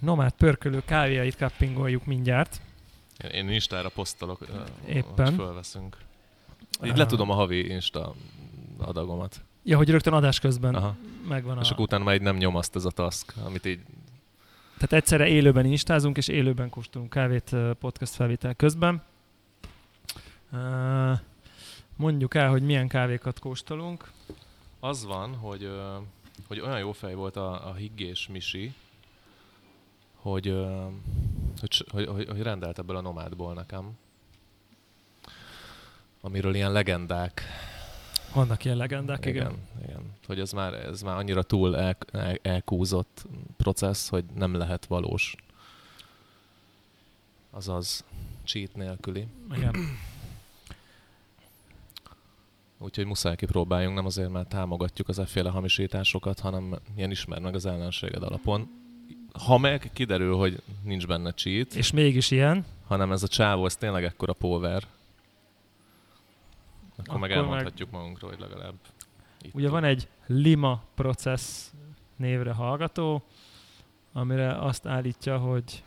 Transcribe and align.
Nomád 0.00 0.32
pörkölő 0.32 0.82
kávéjait 0.84 1.36
kappingoljuk 1.36 2.06
mindjárt. 2.06 2.60
Én, 3.24 3.30
én 3.30 3.48
Instára 3.48 3.88
posztolok, 3.88 4.46
Éppen. 4.88 5.24
hogy 5.26 5.34
fölveszünk. 5.34 5.96
Így 6.84 6.96
letudom 6.96 7.30
a 7.30 7.34
havi 7.34 7.68
Insta 7.68 8.14
adagomat. 8.78 9.40
Ja, 9.62 9.76
hogy 9.76 9.90
rögtön 9.90 10.12
adás 10.12 10.38
közben 10.38 10.74
Aha. 10.74 10.96
megvan 11.28 11.58
a... 11.58 11.60
És 11.60 11.70
akkor 11.70 11.84
utána 11.84 12.04
már 12.04 12.14
így 12.14 12.20
nem 12.20 12.36
nyomaszt 12.36 12.76
ez 12.76 12.84
a 12.84 12.90
task, 12.90 13.34
amit 13.44 13.66
így 13.66 13.80
Tehát 14.74 14.92
egyszerre 14.92 15.26
élőben 15.26 15.64
instázunk, 15.64 16.16
és 16.16 16.28
élőben 16.28 16.70
kóstolunk 16.70 17.10
kávét 17.10 17.56
podcast 17.78 18.14
felvétel 18.14 18.54
közben. 18.54 19.02
Mondjuk 21.96 22.34
el, 22.34 22.50
hogy 22.50 22.62
milyen 22.62 22.88
kávékat 22.88 23.38
kóstolunk. 23.38 24.10
Az 24.80 25.04
van, 25.04 25.34
hogy, 25.34 25.70
hogy 26.48 26.60
olyan 26.60 26.78
jó 26.78 26.92
fej 26.92 27.14
volt 27.14 27.36
a, 27.36 27.68
a 27.68 27.74
higgés 27.74 28.28
Misi, 28.32 28.72
hogy, 30.20 30.66
hogy, 31.60 31.84
hogy, 31.90 32.06
hogy, 32.06 32.28
hogy 32.28 32.42
rendelt 32.42 32.78
ebből 32.78 32.96
a 32.96 33.00
nomádból 33.00 33.54
nekem. 33.54 33.98
Amiről 36.20 36.54
ilyen 36.54 36.72
legendák. 36.72 37.42
Vannak 38.34 38.64
ilyen 38.64 38.76
legendák, 38.76 39.26
igen. 39.26 39.46
igen, 39.46 39.58
igen. 39.82 40.12
Hogy 40.26 40.40
ez 40.40 40.52
már, 40.52 40.74
ez 40.74 41.02
már 41.02 41.16
annyira 41.16 41.42
túl 41.42 41.76
el, 41.76 41.96
el, 42.12 42.38
elkúzott 42.42 43.26
processz, 43.56 44.08
hogy 44.08 44.24
nem 44.34 44.54
lehet 44.54 44.86
valós. 44.86 45.36
Azaz 47.50 48.04
cheat 48.44 48.74
nélküli. 48.74 49.26
igen. 49.54 49.74
Úgyhogy 52.78 53.06
muszáj 53.06 53.36
kipróbáljunk, 53.36 53.94
nem 53.94 54.06
azért, 54.06 54.30
mert 54.30 54.48
támogatjuk 54.48 55.08
az 55.08 55.18
efféle 55.18 55.50
hamisításokat, 55.50 56.40
hanem 56.40 56.78
ilyen 56.96 57.10
ismer 57.10 57.38
meg 57.38 57.54
az 57.54 57.66
ellenséged 57.66 58.22
alapon. 58.22 58.79
Ha 59.46 59.58
meg 59.58 59.90
kiderül, 59.92 60.36
hogy 60.36 60.62
nincs 60.82 61.06
benne 61.06 61.32
cheat, 61.32 61.74
És 61.74 61.90
mégis 61.90 62.30
ilyen. 62.30 62.64
hanem 62.86 63.12
ez 63.12 63.22
a 63.22 63.28
csávó, 63.28 63.66
ez 63.66 63.76
tényleg 63.76 64.04
ekkora 64.04 64.32
power, 64.32 64.82
akkor, 66.96 67.04
Akkor 67.08 67.20
meg 67.20 67.28
meg- 67.30 67.38
elmondhatjuk 67.38 67.90
magunkról, 67.90 68.30
hogy 68.30 68.40
legalább 68.40 68.74
itt 69.42 69.54
Ugye 69.54 69.68
van 69.68 69.84
egy 69.84 70.08
Lima 70.26 70.82
Process 70.94 71.42
névre 72.16 72.52
hallgató, 72.52 73.22
amire 74.12 74.52
azt 74.58 74.86
állítja, 74.86 75.38
hogy 75.38 75.82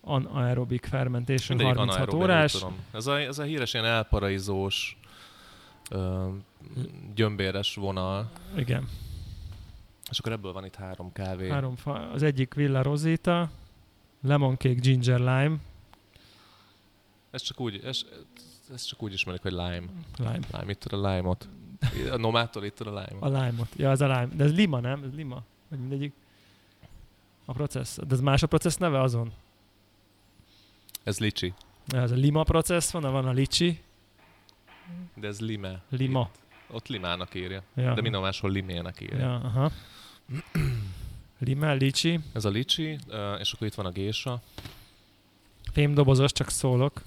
anaerobic 0.00 0.88
fermentation 0.88 1.56
Mindegyik 1.58 1.78
36 1.78 2.08
anaerob, 2.12 2.14
én 2.14 2.36
órás. 2.36 2.64
Ez 2.92 3.06
a, 3.06 3.18
ez 3.20 3.38
a 3.38 3.42
híres 3.42 3.72
ilyen 3.74 3.86
elparaizós, 3.86 4.98
ö, 5.90 6.28
gyömbéres 7.14 7.74
vonal, 7.74 8.30
Igen. 8.56 8.88
És 10.10 10.18
akkor 10.18 10.32
ebből 10.32 10.52
van 10.52 10.64
itt 10.64 10.74
három 10.74 11.12
kávé. 11.12 11.48
Három 11.50 11.76
fa, 11.76 12.10
az 12.10 12.22
egyik 12.22 12.54
Villa 12.54 12.82
Rosita, 12.82 13.50
Lemon 14.22 14.56
Cake 14.56 14.74
Ginger 14.80 15.18
Lime, 15.18 15.56
Ez 17.30 17.42
csak 17.42 17.60
úgy, 17.60 17.80
ez, 17.84 18.04
ez 18.72 18.82
csak 18.82 19.02
úgy 19.02 19.12
ismerik, 19.12 19.42
hogy 19.42 19.52
lime. 19.52 19.82
lime. 20.16 20.38
Lime, 20.50 20.70
itt 20.70 20.84
a 20.84 20.96
lime-ot. 21.10 21.48
A 22.10 22.16
nomától 22.16 22.64
itt 22.64 22.80
a 22.80 22.84
lime 22.88 23.20
A 23.20 23.26
lime-ot. 23.28 23.68
Ja, 23.76 23.90
ez 23.90 24.00
a 24.00 24.06
lime. 24.06 24.28
De 24.34 24.44
ez 24.44 24.54
lima, 24.54 24.80
nem? 24.80 25.02
Ez 25.02 25.14
lima. 25.14 25.42
Vagy 25.68 25.78
mindegyik. 25.78 26.12
A 27.44 27.52
processz. 27.52 27.98
De 28.06 28.14
ez 28.14 28.20
más 28.20 28.42
a 28.42 28.46
processz 28.46 28.76
neve 28.76 29.00
azon? 29.00 29.32
Ez 31.02 31.18
licsi, 31.18 31.54
ez 31.86 32.10
a 32.10 32.14
lima 32.14 32.42
processz 32.42 32.90
van, 32.90 33.02
van 33.12 33.26
a 33.26 33.32
licsi. 33.32 33.80
de 35.14 35.26
ez 35.26 35.40
lime. 35.40 35.82
Lima. 35.88 36.30
Ott 36.74 36.88
limának 36.88 37.34
írja, 37.34 37.62
Ja. 37.74 37.94
de 37.94 38.00
minden 38.00 38.20
máshol 38.20 38.50
limének 38.50 39.00
írja. 39.00 39.18
Ja, 39.18 39.34
aha. 39.34 39.70
Lima, 41.38 41.72
licsi. 41.72 42.20
Ez 42.32 42.44
a 42.44 42.48
licsi, 42.48 42.98
és 43.38 43.52
akkor 43.52 43.66
itt 43.66 43.74
van 43.74 43.86
a 43.86 43.90
gésa. 43.90 44.40
Fémdobozos, 45.72 46.32
csak 46.32 46.50
szólok. 46.50 47.02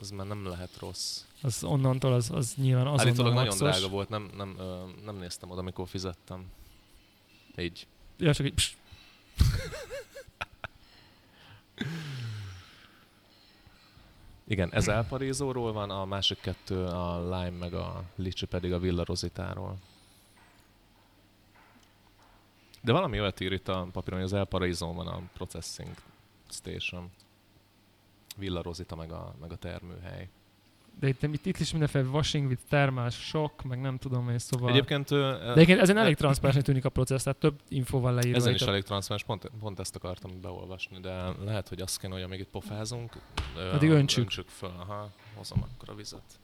Ez 0.00 0.10
már 0.10 0.26
nem 0.26 0.46
lehet 0.46 0.78
rossz. 0.80 1.20
Az 1.42 1.64
onnantól 1.64 2.12
az, 2.12 2.30
az 2.30 2.54
nyilván 2.56 2.86
azonnal 2.86 3.06
Állítólag 3.06 3.32
nagyon 3.34 3.46
maxos. 3.58 3.70
drága 3.70 3.88
volt, 3.88 4.08
nem, 4.08 4.30
nem, 4.36 4.54
ö, 4.58 4.82
nem 5.04 5.16
néztem 5.16 5.50
oda, 5.50 5.60
amikor 5.60 5.88
fizettem. 5.88 6.44
Így. 7.58 7.86
Ja, 8.18 8.34
csak 8.34 8.46
így, 8.46 8.54
Igen, 14.48 14.72
ez 14.72 14.88
elparizóról 14.88 15.72
van, 15.72 15.90
a 15.90 16.04
másik 16.04 16.40
kettő 16.40 16.84
a 16.84 17.20
lime 17.22 17.58
meg 17.58 17.74
a 17.74 18.02
licsi 18.14 18.46
pedig 18.46 18.72
a 18.72 18.78
Villa 18.78 19.04
Rositáról. 19.04 19.76
De 22.82 22.92
valami 22.92 23.20
olyat 23.20 23.40
ír 23.40 23.52
itt 23.52 23.68
a 23.68 23.88
papíron, 23.92 24.18
hogy 24.18 24.28
az 24.28 24.38
elparizón 24.38 24.96
van 24.96 25.06
a 25.06 25.20
processing 25.32 25.94
station. 26.50 27.10
Villa 28.36 28.62
Rosita 28.62 28.96
meg 28.96 29.12
a, 29.12 29.34
meg 29.40 29.52
a 29.52 29.56
termőhely. 29.56 30.28
De 31.00 31.08
itt, 31.08 31.22
itt, 31.22 31.46
itt 31.46 31.58
is 31.58 31.70
mindenféle 31.70 32.04
washing 32.04 32.48
with 32.48 32.62
thermal 32.68 33.10
shock, 33.10 33.62
meg 33.62 33.80
nem 33.80 33.98
tudom 33.98 34.30
én, 34.30 34.38
szóval... 34.38 34.70
Egyébként 34.70 35.08
de 35.08 35.52
egyébként 35.52 35.80
ezen 35.80 35.96
elég 35.96 36.16
transzparensnek 36.16 36.64
tűnik 36.64 36.84
a 36.84 36.88
processz, 36.88 37.22
tehát 37.22 37.38
több 37.38 37.60
info 37.68 38.00
van 38.00 38.14
leírva. 38.14 38.36
ezen 38.36 38.52
itt 38.52 38.60
is 38.60 38.66
elég 38.66 38.82
transzparens, 38.82 39.24
pont, 39.24 39.50
pont 39.60 39.78
ezt 39.78 39.96
akartam 39.96 40.40
beolvasni, 40.40 41.00
de 41.00 41.22
lehet, 41.44 41.68
hogy 41.68 41.80
azt 41.80 41.98
kéne, 41.98 42.14
hogy 42.14 42.22
amíg 42.22 42.40
itt 42.40 42.48
pofázunk, 42.48 43.12
Addig 43.72 43.90
öntsük. 43.90 44.22
öntsük 44.22 44.48
föl. 44.48 44.72
Aha, 44.78 45.10
hozom 45.34 45.62
akkor 45.62 45.88
a 45.88 45.94
vizet. 45.94 46.38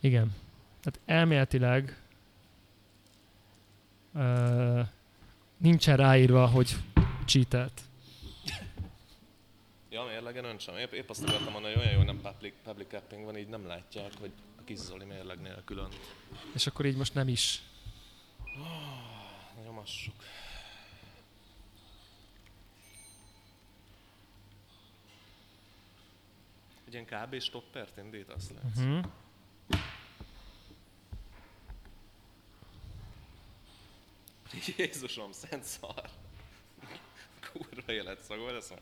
Igen. 0.00 0.34
Tehát 0.82 1.00
elméletileg 1.06 2.02
uh, 4.12 4.80
nincsen 5.56 5.96
ráírva, 5.96 6.46
hogy 6.46 6.76
cheatelt. 7.26 7.80
Ja, 9.90 10.04
mérlegen 10.04 10.44
öntsem. 10.44 10.76
Épp, 10.76 10.92
épp 10.92 11.10
azt 11.10 11.22
akartam 11.22 11.52
mondani, 11.52 11.74
hogy 11.74 11.82
olyan 11.82 11.92
jó, 11.92 11.98
hogy 12.04 12.06
nem 12.06 12.20
public, 12.20 12.54
public 12.62 12.88
capping 12.88 13.24
van, 13.24 13.36
így 13.36 13.48
nem 13.48 13.66
látják, 13.66 14.12
hogy 14.18 14.32
a 14.58 14.64
kis 14.64 14.78
Zoli 14.78 15.04
mérleg 15.04 15.40
nélkül 15.40 15.78
önt. 15.78 15.96
És 16.54 16.66
akkor 16.66 16.86
így 16.86 16.96
most 16.96 17.14
nem 17.14 17.28
is. 17.28 17.62
Nyomassuk. 19.64 20.14
Egy 26.86 26.92
ilyen 26.92 27.06
kb. 27.06 27.40
stoppert 27.40 27.96
indítasz 27.96 28.50
le? 28.50 28.60
Uh-huh. 28.60 29.04
Jézusom, 34.76 35.32
szent 35.32 35.64
szar. 35.64 36.10
Kurva 37.58 37.92
életszagol, 37.92 38.56
ez, 38.56 38.72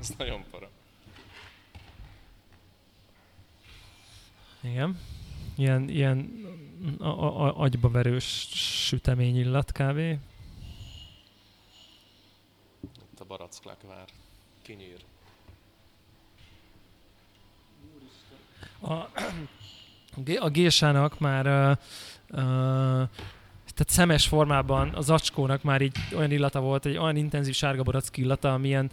ez 0.00 0.14
nagyon 0.18 0.44
para. 0.50 0.68
Igen. 4.60 5.00
Ilyen, 5.56 5.88
ilyen 5.88 6.46
a, 6.98 7.06
a, 7.06 7.46
a, 7.46 7.60
agyba 7.60 7.90
verős 7.90 8.48
sütemény 8.86 9.36
illat 9.36 9.72
kb. 9.72 9.98
Itt 12.80 13.20
a 13.20 13.24
baracklakvár. 13.24 14.08
Kinyír. 14.62 15.04
A, 18.80 18.92
a 20.38 20.48
gésának 20.50 21.18
már 21.18 21.46
uh, 21.46 22.40
uh, 22.42 23.08
tehát 23.78 23.92
szemes 23.92 24.26
formában 24.26 24.88
a 24.88 25.00
zacskónak 25.00 25.62
már 25.62 25.80
így 25.80 25.96
olyan 26.16 26.30
illata 26.30 26.60
volt, 26.60 26.86
egy 26.86 26.96
olyan 26.96 27.16
intenzív 27.16 27.54
sárga 27.54 27.82
barack 27.82 28.16
illata, 28.16 28.52
amilyen 28.52 28.90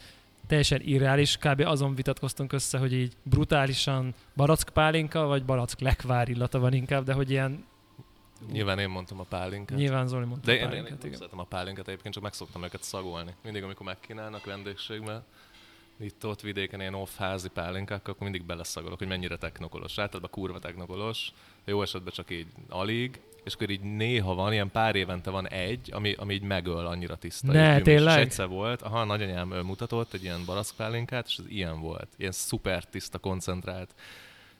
teljesen 0.47 0.81
irreális, 0.83 1.37
kb. 1.37 1.59
azon 1.59 1.95
vitatkoztunk 1.95 2.53
össze, 2.53 2.77
hogy 2.77 2.93
így 2.93 3.13
brutálisan 3.23 4.13
barack 4.35 4.69
pálinka, 4.69 5.25
vagy 5.25 5.45
barack 5.45 5.79
lekvár 5.79 6.29
illata 6.29 6.59
van 6.59 6.73
inkább, 6.73 7.03
de 7.03 7.13
hogy 7.13 7.29
ilyen 7.29 7.65
Nyilván 8.51 8.79
én 8.79 8.89
mondtam 8.89 9.19
a 9.19 9.23
pálinkát. 9.23 9.77
nyilván 9.77 10.07
Zoli 10.07 10.25
mondta 10.25 10.45
De 10.45 10.51
a 10.51 10.55
én, 10.55 10.61
én, 10.61 10.65
én 10.65 10.69
pálinkát, 10.69 10.97
nem 10.97 11.07
igen. 11.07 11.17
szeretem 11.17 11.39
a 11.39 11.43
pálinkát, 11.43 11.87
egyébként 11.87 12.13
csak 12.13 12.23
meg 12.23 12.33
szoktam 12.33 12.63
őket 12.63 12.83
szagolni. 12.83 13.33
Mindig, 13.43 13.63
amikor 13.63 13.85
megkínálnak 13.85 14.45
vendégségben, 14.45 15.23
itt 15.99 16.25
ott 16.25 16.41
vidéken 16.41 16.79
ilyen 16.79 16.93
off 16.93 17.17
házi 17.17 17.49
pálinkákkal, 17.49 18.13
akkor 18.13 18.29
mindig 18.29 18.43
beleszagolok, 18.45 18.97
hogy 18.97 19.07
mennyire 19.07 19.37
technokolos. 19.37 19.99
Általában 19.99 20.29
kurva 20.29 20.59
technokolos, 20.59 21.31
jó 21.65 21.81
esetben 21.81 22.13
csak 22.13 22.31
így 22.31 22.47
alig, 22.69 23.19
és 23.45 23.53
akkor 23.53 23.69
így 23.69 23.81
néha 23.81 24.33
van, 24.35 24.53
ilyen 24.53 24.71
pár 24.71 24.95
évente 24.95 25.29
van 25.29 25.47
egy, 25.47 25.89
ami, 25.93 26.13
ami 26.13 26.33
így 26.33 26.41
megöl 26.41 26.85
annyira 26.85 27.15
tiszta. 27.15 27.51
Ne, 27.51 27.79
tényleg? 27.81 28.17
És 28.17 28.23
egyszer 28.23 28.47
volt, 28.47 28.81
aha, 28.81 29.03
nagyanyám 29.03 29.47
mutatott 29.47 30.13
egy 30.13 30.23
ilyen 30.23 30.39
barackpálinkát, 30.45 31.25
és 31.27 31.37
ez 31.37 31.45
ilyen 31.47 31.79
volt. 31.79 32.07
Ilyen 32.17 32.31
szuper 32.31 32.83
tiszta, 32.83 33.17
koncentrált, 33.17 33.95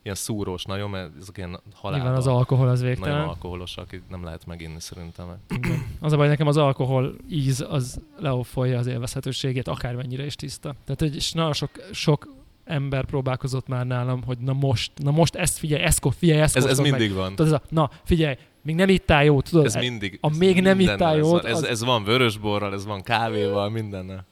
ilyen 0.04 0.16
szúrós 0.16 0.64
nagyon, 0.64 0.90
mert 0.90 1.12
ezek 1.22 1.38
ilyen 1.38 1.60
halálba. 1.74 2.04
Nyilván 2.04 2.22
az 2.22 2.28
alkohol 2.28 2.68
az 2.68 2.80
nagyon 2.80 2.96
végtelen. 2.96 3.28
alkoholosak, 3.28 3.94
így 3.94 4.02
nem 4.10 4.24
lehet 4.24 4.46
meginni 4.46 4.80
szerintem. 4.80 5.26
Az 6.00 6.12
a 6.14 6.18
baj, 6.18 6.28
nekem 6.28 6.48
az 6.48 6.58
alkohol 6.58 7.16
íz 7.30 7.66
az 7.70 8.02
leofolja 8.18 8.78
az 8.78 8.88
élvezhetőségét, 8.88 9.68
akármennyire 9.68 10.26
is 10.26 10.36
tiszta. 10.36 10.76
Tehát, 10.84 11.00
hogy 11.00 11.16
és 11.16 11.32
nagyon 11.32 11.54
sok, 11.54 11.70
sok 11.92 12.34
ember 12.64 13.06
próbálkozott 13.06 13.68
már 13.68 13.86
nálam, 13.86 14.24
hogy 14.24 14.38
na 14.38 14.54
most, 14.54 14.92
na 14.96 15.12
most 15.12 15.36
ezt 15.36 15.58
figyelj, 15.58 15.84
ezt, 15.84 16.08
figyelj, 16.18 16.40
ezt 16.42 16.56
Ez, 16.56 16.64
ez 16.64 16.70
kóstold 16.70 16.92
meg. 16.92 17.00
mindig 17.00 17.18
van. 17.18 17.36
Tudod, 17.36 17.54
ez 17.54 17.60
a, 17.60 17.62
na 17.70 17.90
figyelj, 18.04 18.36
még 18.66 18.76
nem 18.76 18.90
ittál 18.90 19.24
jó, 19.24 19.42
tudod? 19.42 19.66
Ez 19.66 19.76
e- 19.76 19.80
mindig. 19.80 20.18
a 20.22 20.30
ez 20.30 20.38
még 20.38 20.62
nem 20.62 20.80
ittál 20.80 21.20
van. 21.20 21.46
Ez, 21.46 21.58
az- 21.58 21.64
ez 21.64 21.84
van 21.84 22.04
vörösborral, 22.04 22.74
ez 22.74 22.86
van 22.86 23.02
kávéval, 23.02 23.70
mindennel. 23.70 24.26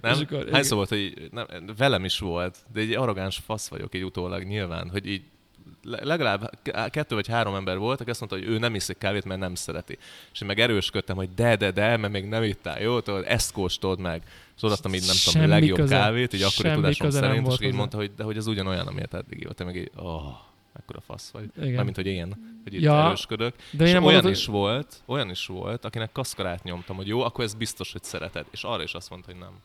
Nem? 0.00 0.14
És 0.14 0.20
akkor- 0.20 0.48
Hányszor 0.52 0.76
volt, 0.76 0.88
hogy 0.88 1.28
nem, 1.30 1.46
velem 1.76 2.04
is 2.04 2.18
volt, 2.18 2.56
de 2.72 2.80
egy 2.80 2.92
arrogáns 2.94 3.40
fasz 3.46 3.68
vagyok 3.68 3.94
így 3.94 4.04
utólag 4.04 4.42
nyilván, 4.42 4.88
hogy 4.90 5.06
így 5.06 5.22
le- 5.82 6.04
legalább 6.04 6.50
kettő 6.90 7.14
vagy 7.14 7.26
három 7.28 7.54
ember 7.54 7.78
volt, 7.78 8.00
aki 8.00 8.10
azt 8.10 8.20
mondta, 8.20 8.38
hogy 8.38 8.48
ő 8.48 8.58
nem 8.58 8.74
iszik 8.74 8.98
kávét, 8.98 9.24
mert 9.24 9.40
nem 9.40 9.54
szereti. 9.54 9.98
És 10.32 10.40
én 10.40 10.46
meg 10.46 10.60
erősködtem, 10.60 11.16
hogy 11.16 11.28
de, 11.34 11.56
de, 11.56 11.70
de, 11.70 11.96
mert 11.96 12.12
még 12.12 12.24
nem 12.24 12.42
ittál, 12.42 12.80
jó? 12.80 13.00
Tudod, 13.00 13.24
ezt 13.26 13.52
kóstold 13.52 13.98
meg. 14.00 14.22
És 14.56 14.62
odaadtam 14.62 14.94
így, 14.94 15.04
nem 15.06 15.16
tudom, 15.24 15.42
a 15.42 15.46
legjobb 15.46 15.76
köze- 15.78 15.98
kávét, 15.98 16.32
így 16.32 16.42
akkori 16.42 16.68
semmi 16.68 16.74
tudásom 16.80 17.10
szerint, 17.10 17.46
és 17.46 17.66
így 17.66 17.74
mondta, 17.74 17.96
hogy 17.96 18.10
de 18.16 18.24
hogy 18.24 18.36
ez 18.36 18.46
ugyanolyan, 18.46 18.86
amilyet 18.86 19.14
eddig 19.14 19.44
volt. 19.44 19.60
Én 19.60 19.66
meg 19.66 19.76
így, 19.76 19.90
oh, 19.96 20.22
ekkora 20.76 21.00
fasz 21.00 21.30
vagy. 21.30 21.50
Igen. 21.56 21.72
Mármint, 21.72 21.96
hogy 21.96 22.06
én, 22.06 22.58
hogy 22.64 22.74
itt 22.74 22.80
Ja, 22.80 23.04
erősködök. 23.04 23.54
De 23.70 23.84
És 23.84 23.90
én 23.90 23.96
olyan 23.96 24.12
mondod, 24.12 24.30
is 24.30 24.46
volt, 24.46 25.02
olyan 25.06 25.30
is 25.30 25.46
volt, 25.46 25.84
akinek 25.84 26.12
kaszkarát 26.12 26.62
nyomtam, 26.62 26.96
hogy 26.96 27.06
jó, 27.06 27.20
akkor 27.20 27.44
ez 27.44 27.54
biztos, 27.54 27.92
hogy 27.92 28.02
szereted. 28.02 28.46
És 28.50 28.64
arra 28.64 28.82
is 28.82 28.94
azt 28.94 29.10
mondta, 29.10 29.30
hogy 29.30 29.40
nem. 29.40 29.60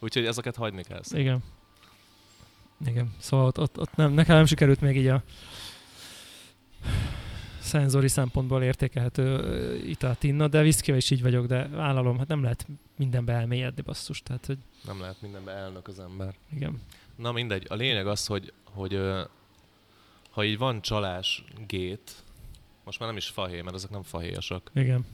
Úgyhogy 0.00 0.26
ezeket 0.26 0.56
hagyni 0.56 0.82
kell. 0.82 1.02
szerintem. 1.02 1.34
Igen. 1.36 1.50
Igen, 2.86 3.14
szóval 3.18 3.46
ott, 3.46 3.58
ott, 3.58 3.78
ott 3.78 3.96
nem, 3.96 4.12
nekem 4.12 4.36
nem 4.36 4.46
sikerült 4.46 4.80
még 4.80 4.96
így 4.96 5.06
a 5.06 5.22
szenzori 7.60 8.08
szempontból 8.08 8.62
értékelhető 8.62 9.76
italt 9.86 10.22
inna, 10.22 10.48
de 10.48 10.62
viszkivel 10.62 10.98
is 10.98 11.10
így 11.10 11.22
vagyok, 11.22 11.46
de 11.46 11.68
vállalom, 11.68 12.18
hát 12.18 12.28
nem 12.28 12.42
lehet 12.42 12.66
mindenbe 12.96 13.32
elmélyedni 13.32 13.82
basszus, 13.82 14.22
tehát 14.22 14.46
hogy 14.46 14.58
Nem 14.86 15.00
lehet 15.00 15.20
mindenbe 15.22 15.52
elnök 15.52 15.88
az 15.88 15.98
ember. 15.98 16.34
igen. 16.54 16.80
Na 17.16 17.32
mindegy, 17.32 17.66
a 17.68 17.74
lényeg 17.74 18.06
az, 18.06 18.26
hogy, 18.26 18.52
hogy 18.64 19.00
ha 20.32 20.44
így 20.44 20.58
van 20.58 20.80
csalás 20.82 21.44
gét, 21.66 22.12
most 22.84 22.98
már 22.98 23.08
nem 23.08 23.16
is 23.16 23.26
fahé, 23.26 23.60
mert 23.60 23.74
ezek 23.74 23.90
nem 23.90 24.02
fahéjasak, 24.02 24.70
Igen. 24.74 25.04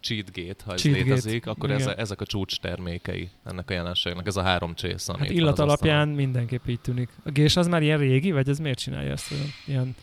cheat 0.00 0.32
gate, 0.32 0.64
ha 0.64 0.72
ez 0.72 0.80
Cheat 0.80 0.94
gate, 0.96 1.08
létezik, 1.08 1.46
akkor 1.46 1.70
ez, 1.70 1.86
ezek 1.86 2.20
a 2.20 2.26
csúcs 2.26 2.60
termékei 2.60 3.30
ennek 3.44 3.70
a 3.70 3.72
jelenségnek, 3.72 4.26
ez 4.26 4.36
a 4.36 4.42
három 4.42 4.74
csész, 4.74 5.08
ami 5.08 5.18
Hát 5.18 5.30
illat 5.30 5.58
alapján 5.58 6.08
mindenképp 6.08 6.66
így 6.66 6.80
tűnik. 6.80 7.08
A 7.24 7.30
gés 7.30 7.56
az 7.56 7.66
már 7.66 7.82
ilyen 7.82 7.98
régi, 7.98 8.32
vagy 8.32 8.48
ez 8.48 8.58
miért 8.58 8.78
csinálja 8.78 9.10
ezt? 9.10 9.32
Olyan, 9.32 9.46
ilyen 9.66 9.96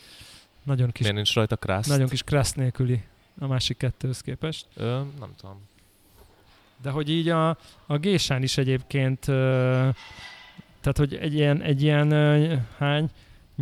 nagyon 0.63 0.91
kis, 0.91 0.99
Miért 1.01 1.15
nincs 1.15 1.33
rajta 1.33 1.55
krászt? 1.55 1.89
nagyon 1.89 2.07
kis 2.07 2.23
krassz 2.23 2.53
nélküli 2.53 3.03
a 3.39 3.47
másik 3.47 3.77
kettőhöz 3.77 4.21
képest. 4.21 4.65
Ö, 4.75 4.85
nem 5.19 5.33
tudom. 5.37 5.61
De 6.81 6.89
hogy 6.89 7.09
így 7.09 7.29
a, 7.29 7.57
a 7.85 7.97
gésán 7.97 8.43
is 8.43 8.57
egyébként, 8.57 9.27
ö, 9.27 9.33
tehát 10.81 10.97
hogy 10.97 11.15
egy 11.15 11.33
ilyen, 11.33 11.61
egy 11.61 11.81
ilyen 11.81 12.11
ö, 12.11 12.55
hány, 12.77 13.09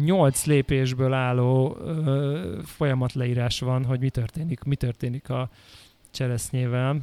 nyolc 0.03 0.45
lépésből 0.45 1.13
álló 1.13 1.77
ö, 1.79 2.59
folyamatleírás 2.65 3.59
van, 3.59 3.85
hogy 3.85 3.99
mi 3.99 4.09
történik, 4.09 4.63
mi 4.63 4.75
történik 4.75 5.29
a 5.29 5.49
cseresznyével. 6.11 7.01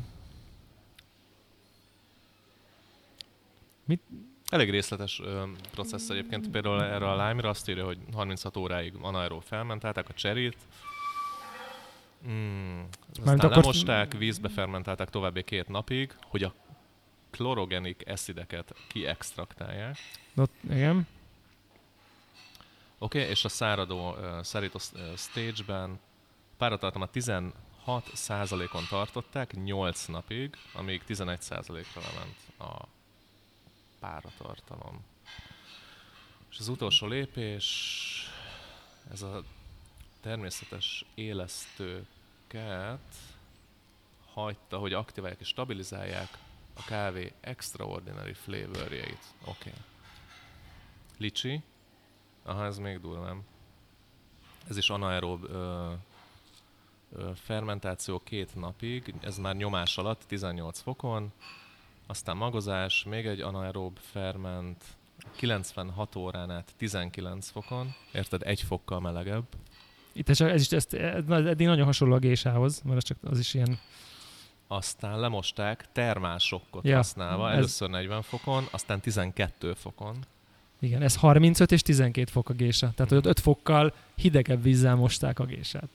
Elég 4.51 4.71
részletes 4.71 5.21
ö, 5.25 5.43
processz 5.71 6.09
egyébként, 6.09 6.51
például 6.51 6.83
erre 6.83 7.11
a 7.11 7.29
lime 7.29 7.49
azt 7.49 7.69
írja, 7.69 7.85
hogy 7.85 7.99
36 8.13 8.57
óráig 8.57 8.93
anaerób 9.01 9.43
fermentálták 9.43 10.09
a 10.09 10.13
cserét, 10.13 10.57
mm, 12.29 12.81
aztán 13.19 13.39
akkor- 13.39 13.51
lemosták, 13.57 14.17
vízbe 14.19 14.49
fermentálták 14.49 15.11
további 15.11 15.43
két 15.43 15.69
napig, 15.69 16.15
hogy 16.23 16.43
a 16.43 16.55
klorogenik 17.31 18.03
eszideket 18.07 18.75
kiextraktálják. 18.89 19.97
Ott, 20.37 20.53
igen. 20.71 21.07
Oké, 23.07 23.19
okay, 23.19 23.31
és 23.31 23.45
a 23.45 23.49
száradó 23.49 24.11
uh, 24.11 24.43
uh, 24.95 25.17
stage-ben 25.17 26.01
páratartalmat 26.57 27.11
16 27.11 27.53
on 28.73 28.87
tartották 28.89 29.53
8 29.65 30.07
napig, 30.07 30.57
amíg 30.73 31.05
11 31.05 31.41
ra 31.49 32.01
lement 32.01 32.37
a 32.59 32.89
páratartalom. 34.01 35.05
És 36.51 36.59
az 36.59 36.69
utolsó 36.69 37.07
lépés, 37.07 38.31
ez 39.11 39.23
a 39.23 39.43
természetes 40.21 41.05
élesztőket 41.15 42.07
hagyta, 44.33 44.79
hogy 44.79 44.93
aktiválják 44.93 45.41
és 45.41 45.49
stabilizálják 45.49 46.39
a 46.75 46.85
kávé 46.85 47.33
extraordinary 47.41 48.35
flavorjait. 48.35 49.25
Oké. 49.45 49.69
Okay. 49.69 49.83
Licsi, 51.19 51.63
Aha, 52.47 52.65
ez 52.65 52.79
még 52.79 53.01
durvább. 53.01 53.37
Ez 54.69 54.77
is 54.77 54.91
anaerób 54.91 55.45
ö, 55.51 55.93
ö, 57.13 57.31
fermentáció 57.35 58.21
két 58.25 58.55
napig, 58.55 59.15
ez 59.21 59.39
már 59.39 59.57
nyomás 59.57 59.99
alatt, 59.99 60.23
18 60.27 60.81
fokon, 60.81 61.33
aztán 62.07 62.37
magozás, 62.37 63.05
még 63.05 63.27
egy 63.27 63.41
anaerób 63.41 63.99
ferment, 64.01 64.85
96 65.37 66.17
órán 66.17 66.51
át 66.51 66.73
19 66.77 67.49
fokon, 67.49 67.95
érted, 68.13 68.43
egy 68.43 68.63
fokkal 68.63 69.01
melegebb. 69.01 69.45
Itt 70.13 70.29
ez, 70.29 70.41
ez 70.41 70.61
is 70.61 70.71
ez, 70.73 70.87
ez, 70.91 71.25
eddig 71.29 71.67
nagyon 71.67 71.85
hasonló 71.85 72.15
a 72.15 72.19
gésához, 72.19 72.83
mert 72.83 72.97
az, 72.97 73.03
csak, 73.05 73.19
az 73.23 73.39
is 73.39 73.55
ilyen, 73.55 73.79
Aztán 74.69 75.21
lemosták 75.21 75.93
termálsokkot 75.93 76.85
Ja, 76.85 76.97
használva, 76.97 77.51
ez- 77.51 77.57
először 77.57 77.89
40 77.91 78.23
fokon, 78.23 78.65
aztán 78.71 79.01
12 79.01 79.75
fokon. 79.75 80.17
Igen, 80.79 81.03
ez 81.03 81.17
35 81.17 81.73
és 81.73 81.83
12 81.83 82.31
fok 82.31 82.49
a 82.49 82.53
gésa. 82.53 82.93
Tehát, 82.95 83.09
hogy 83.13 83.19
ott 83.19 83.27
5 83.27 83.41
fokkal 83.41 83.95
hidegebb 84.15 84.63
vízzel 84.63 84.95
mosták 84.95 85.39
a 85.39 85.45
gésát. 85.45 85.89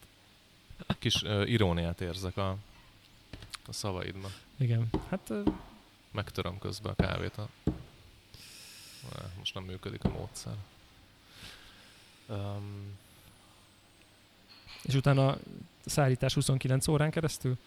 Kis 1.00 1.24
ö, 1.24 1.44
iróniát 1.44 2.02
érzek 2.02 2.38
a, 2.38 2.50
a 3.68 3.74
szavaidban. 3.74 4.32
Igen, 4.58 4.90
hát 5.10 5.30
ö, 5.30 5.42
Megtöröm 6.12 6.60
közben 6.60 6.94
a 6.98 7.04
kávét. 7.04 7.38
A... 7.38 7.50
Most 9.38 9.54
nem 9.54 9.64
működik 9.64 10.04
a 10.04 10.10
módszer. 10.10 10.54
Um, 12.28 12.98
és 14.84 14.94
utána 14.94 15.38
szállítás 15.86 16.34
29 16.34 16.88
órán 16.88 17.12
keresztül? 17.12 17.58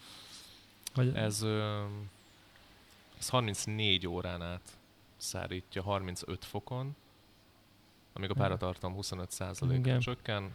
Vagy 0.93 1.15
ez, 1.15 1.41
ö, 1.41 1.83
ez 3.19 3.29
34 3.29 4.07
órán 4.07 4.41
át 4.41 4.77
szárítja 5.17 5.83
35 5.83 6.45
fokon, 6.45 6.95
amíg 8.15 8.29
a 8.29 8.33
páratartalom 8.33 8.97
25%-ra 9.01 9.73
Igen. 9.73 9.99
csökken, 9.99 10.51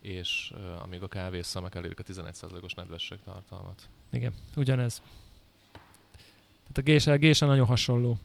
és 0.00 0.52
ö, 0.54 0.72
amíg 0.72 1.02
a 1.02 1.08
kávészalmak 1.08 1.74
elérik 1.74 1.98
a 1.98 2.02
11%-os 2.02 2.74
nedvesség 2.74 3.18
tartalmat. 3.24 3.88
Igen, 4.10 4.34
ugyanez. 4.56 5.02
Tehát 6.60 6.76
a 6.76 6.80
gésa, 6.80 7.12
a 7.12 7.16
gésa 7.16 7.46
nagyon 7.46 7.66
hasonló. 7.66 8.18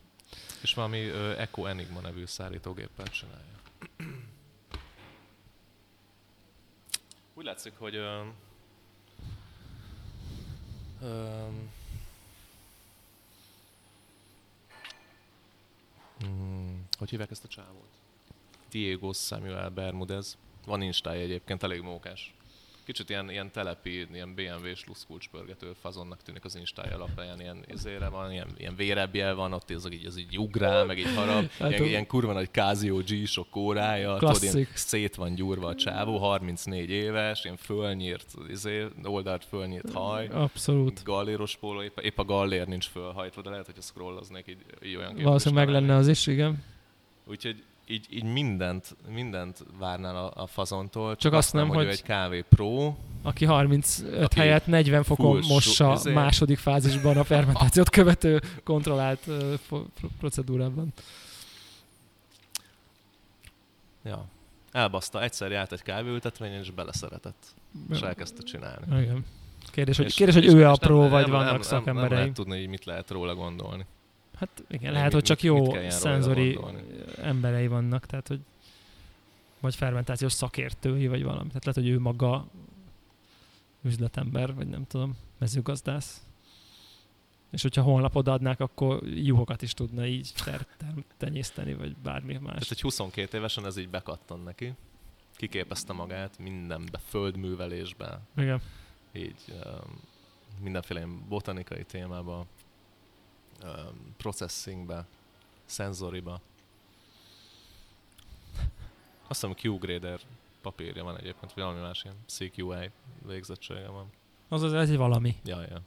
És 0.61 0.73
valami 0.73 0.99
ö, 0.99 1.37
Eco 1.37 1.65
Enigma 1.65 1.99
nevű 1.99 2.25
szállítógéppel 2.25 3.07
csinálja. 3.07 3.59
Úgy 7.33 7.45
látszik, 7.45 7.73
hogy 7.77 7.95
ö, 7.95 8.21
hmm, 16.19 16.87
hogy 16.97 17.09
hívják 17.09 17.31
ezt 17.31 17.43
a 17.43 17.47
csávót? 17.47 17.90
Diego 18.71 19.13
Samuel 19.13 19.69
Bermudez. 19.69 20.37
Van 20.65 20.81
instája 20.81 21.21
egyébként, 21.21 21.63
elég 21.63 21.81
mókás. 21.81 22.33
Kicsit 22.85 23.09
ilyen, 23.09 23.29
ilyen 23.31 23.51
telepi, 23.51 24.07
ilyen 24.13 24.33
BMW-s 24.35 24.85
luszkulcspörgető 24.87 25.71
fazonnak 25.81 26.21
tűnik 26.23 26.45
az 26.45 26.55
instája 26.55 26.95
alapján, 26.95 27.39
ilyen 27.39 27.65
izére 27.73 28.07
van, 28.09 28.31
ilyen, 28.31 28.47
ilyen 28.57 28.75
vérebjel 28.75 29.35
van, 29.35 29.53
ott 29.53 29.71
ez 29.71 29.85
így, 29.91 30.05
az 30.05 30.17
így 30.17 30.37
ugrál, 30.37 30.85
meg 30.85 30.97
így 30.97 31.15
harap, 31.15 31.51
Hát 31.51 31.69
ilyen, 31.69 31.81
a- 31.81 31.85
ilyen 31.85 32.07
kurva 32.07 32.33
nagy 32.33 32.49
Casio 32.51 32.97
G-sok 32.97 33.55
órája, 33.55 34.17
tudod, 34.17 34.43
ilyen 34.43 34.67
szét 34.73 35.15
van 35.15 35.35
gyúrva 35.35 35.67
a 35.67 35.75
csávó, 35.75 36.17
34 36.17 36.89
éves, 36.89 37.43
ilyen 37.43 37.57
fölnyírt, 37.57 38.33
izé, 38.49 38.85
oldalt 39.03 39.45
fölnyírt 39.45 39.91
haj, 39.93 40.27
Abszolút. 40.27 41.03
galléros 41.03 41.55
póló, 41.55 41.81
épp, 41.81 41.99
épp 41.99 42.17
a 42.19 42.25
gallér 42.25 42.67
nincs 42.67 42.87
fölhajtva, 42.87 43.41
de 43.41 43.49
lehet, 43.49 43.65
hogy 43.65 43.75
scrolloznék, 43.83 44.47
így, 44.47 44.65
így 44.83 44.95
olyan 44.95 45.15
Valószínűleg 45.23 45.65
meg 45.65 45.73
lenne 45.73 45.95
az 45.95 46.07
is, 46.07 46.27
igen. 46.27 46.63
Úgyhogy 47.25 47.63
így, 47.91 48.07
így 48.09 48.23
mindent, 48.23 48.95
mindent 49.09 49.65
várnál 49.79 50.15
a, 50.15 50.31
a 50.35 50.47
fazontól, 50.47 51.09
csak, 51.09 51.19
Csak 51.19 51.33
azt 51.33 51.53
nem, 51.53 51.67
hogy, 51.67 51.75
hogy- 51.77 51.87
egy 51.87 52.01
kávé 52.03 52.41
pro, 52.49 52.93
Aki 53.23 53.45
35 53.45 54.23
Aki 54.23 54.39
helyett 54.39 54.65
40 54.65 55.03
fokon 55.03 55.39
mossa 55.47 55.93
izé- 55.93 56.13
második 56.13 56.57
fázisban 56.57 57.17
a 57.17 57.23
fermentációt 57.23 57.89
követő 57.99 58.41
kontrollált 58.63 59.27
procedúrában. 60.19 60.93
ja, 64.03 64.25
elbaszta, 64.71 65.21
egyszer 65.23 65.51
járt 65.51 65.71
egy 65.71 65.81
kávéültetvényen, 65.81 66.59
és 66.59 66.71
beleszeretett, 66.71 67.45
és 67.89 67.99
elkezdte 68.01 68.43
csinálni. 68.43 69.01
Igen. 69.03 69.25
Kérdés, 69.71 69.97
hogy, 69.97 70.05
És- 70.05 70.13
kérdés, 70.15 70.35
hogy 70.35 70.43
és- 70.45 70.53
ő 70.53 70.67
a 70.67 70.75
pro, 70.75 70.99
nem- 71.01 71.09
vagy 71.09 71.21
nem- 71.21 71.31
vannak 71.31 71.45
nem, 71.45 71.59
nem, 71.59 71.69
nem 71.69 71.79
szakemberei. 71.79 72.17
lehet 72.17 72.33
tudni, 72.33 72.59
hogy 72.59 72.67
mit 72.67 72.85
lehet 72.85 73.09
róla 73.09 73.35
gondolni. 73.35 73.85
Hát 74.41 74.63
igen, 74.67 74.81
Még 74.81 74.91
lehet, 74.91 75.03
mit- 75.03 75.13
hogy 75.13 75.23
csak 75.23 75.41
mit- 75.41 75.51
mit 75.61 75.71
jó 75.73 75.79
ilyen 75.79 75.89
szenzori 75.91 76.59
emberei 77.21 77.67
vannak, 77.67 78.05
tehát 78.05 78.27
hogy 78.27 78.39
vagy 79.59 79.75
fermentációs 79.75 80.33
szakértői, 80.33 81.07
vagy 81.07 81.23
valami. 81.23 81.47
Tehát 81.47 81.65
lehet, 81.65 81.81
hogy 81.81 81.89
ő 81.89 81.99
maga 81.99 82.47
üzletember, 83.81 84.53
vagy 84.53 84.67
nem 84.67 84.87
tudom, 84.87 85.17
mezőgazdász. 85.37 86.25
És 87.51 87.61
hogyha 87.61 87.81
holnap 87.81 88.15
odaadnák, 88.15 88.59
akkor 88.59 89.03
juhokat 89.07 89.61
is 89.61 89.73
tudna 89.73 90.05
így 90.05 90.33
tenyészteni, 91.17 91.73
vagy 91.73 91.95
bármi 91.95 92.33
más. 92.33 92.51
Tehát 92.53 92.71
egy 92.71 92.81
22 92.81 93.37
évesen 93.37 93.65
ez 93.65 93.77
így 93.77 93.89
bekattan 93.89 94.39
neki. 94.43 94.73
Kiképezte 95.35 95.93
magát 95.93 96.39
mindenbe, 96.39 96.99
földművelésbe, 97.07 98.19
Igen. 98.37 98.61
így 99.13 99.35
um, 99.49 99.99
mindenféle 100.61 101.07
botanikai 101.27 101.83
témába, 101.83 102.45
um, 103.63 104.15
processingbe, 104.17 105.05
szenzoriba. 105.65 106.41
Azt 109.27 109.41
hiszem 109.41 109.55
Q-grader 109.61 110.19
papírja 110.61 111.03
van 111.03 111.17
egyébként, 111.17 111.53
vagy 111.53 111.63
valami 111.63 111.81
más 111.81 112.03
ilyen 112.03 112.17
CQI 112.25 112.91
végzettsége 113.25 113.87
van. 113.87 114.09
Az 114.47 114.61
az 114.61 114.73
egy 114.73 114.97
valami. 114.97 115.35
Ja, 115.43 115.61
ja. 115.61 115.81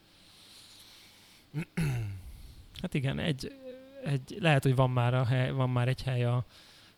Hát 2.80 2.94
igen, 2.94 3.18
egy, 3.18 3.52
egy, 4.04 4.36
lehet, 4.40 4.62
hogy 4.62 4.74
van 4.74 4.90
már, 4.90 5.14
a 5.14 5.24
hely, 5.24 5.50
van 5.50 5.70
már 5.70 5.88
egy 5.88 6.02
hely 6.02 6.24
a 6.24 6.44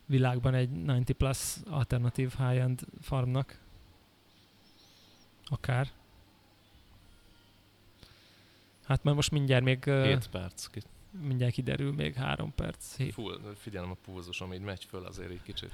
világban 0.06 0.54
egy 0.54 0.68
90 0.68 1.04
plus 1.16 1.56
alternatív 1.70 2.34
high-end 2.36 2.80
farmnak. 3.00 3.60
Akár. 5.44 5.88
Hát 8.86 9.02
már 9.02 9.14
most 9.14 9.30
mindjárt 9.30 9.64
még, 9.64 9.86
ö, 9.86 10.04
7 10.04 10.28
perc. 10.28 10.66
Mindjárt 11.22 11.52
kiderül 11.52 11.92
még 11.92 12.14
három 12.14 12.54
perc. 12.54 12.96
Hét. 12.96 13.12
Full, 13.12 13.40
figyelem 13.56 13.90
a 13.90 13.96
pulzusom, 14.04 14.52
így 14.52 14.60
megy 14.60 14.84
föl 14.84 15.04
azért 15.04 15.30
egy 15.30 15.42
kicsit. 15.42 15.70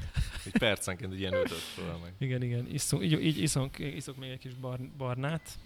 Így 0.46 0.58
percenként 0.58 1.12
egy 1.12 1.18
ilyen 1.18 1.32
ötöt 1.32 1.58
föl 1.58 1.96
meg. 2.02 2.12
Igen, 2.18 2.42
igen, 2.42 2.66
iszunk, 2.72 3.02
így, 3.02 3.12
így 3.22 3.38
iszunk, 3.38 3.78
iszok 3.78 4.16
még 4.16 4.30
egy 4.30 4.38
kis 4.38 4.54
bar, 4.54 4.78
barnát. 4.96 5.58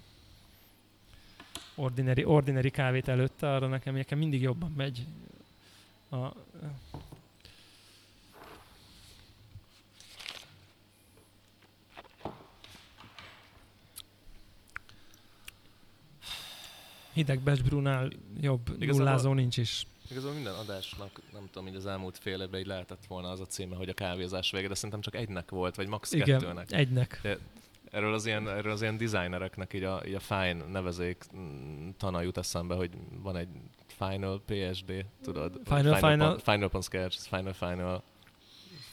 Ordinary, 1.75 2.25
ordinary 2.25 2.71
kávét 2.71 3.09
előtte, 3.09 3.55
arra 3.55 3.67
nekem, 3.67 3.95
nekem 3.95 4.19
mindig 4.19 4.41
jobban 4.43 4.73
megy. 4.77 5.07
A, 6.11 6.33
hideg 17.17 17.41
becsbrunál 17.41 18.09
jobb 18.41 18.69
Igazából- 18.79 18.99
nullázó 19.05 19.33
nincs 19.33 19.57
is. 19.57 19.87
Igazából 20.11 20.35
minden 20.35 20.55
adásnak, 20.55 21.21
nem 21.33 21.49
tudom, 21.53 21.69
így 21.69 21.75
az 21.75 21.87
elmúlt 21.87 22.19
fél 22.19 22.41
évben 22.43 22.61
így 22.61 22.67
lehetett 22.67 23.07
volna 23.09 23.29
az 23.31 23.41
a 23.41 23.47
címe, 23.47 23.77
hogy 23.77 23.89
a 23.89 23.95
kávézás 23.95 24.51
vége, 24.51 24.69
de 24.69 24.75
szerintem 24.75 25.01
csak 25.01 25.15
egynek 25.15 25.51
volt, 25.51 25.75
vagy 25.77 25.87
max. 25.89 26.13
Igen, 26.13 26.39
kettőnek. 26.39 26.73
egynek. 26.73 27.39
Erről 27.91 28.15
az 28.15 28.27
ilyen, 28.27 28.49
erről 28.49 28.73
az 28.73 28.81
ilyen 28.83 28.97
designereknek 28.97 29.73
így 29.75 29.83
a, 29.83 30.03
így 30.07 30.15
a 30.15 30.21
fine 30.21 30.53
nevezék 30.71 31.25
mm, 31.37 31.89
tana 31.99 32.21
jut 32.21 32.37
eszembe, 32.39 32.75
hogy 32.75 32.91
van 33.23 33.37
egy 33.37 33.49
Final 33.87 34.41
PSD, 34.47 35.05
tudod? 35.23 35.61
Final, 35.65 35.95
Final. 35.95 36.29
Pon- 36.29 36.41
Final 36.43 36.69
Pon 36.69 36.83
Sketch, 36.83 37.19
Final 37.29 37.53
Final, 37.53 38.03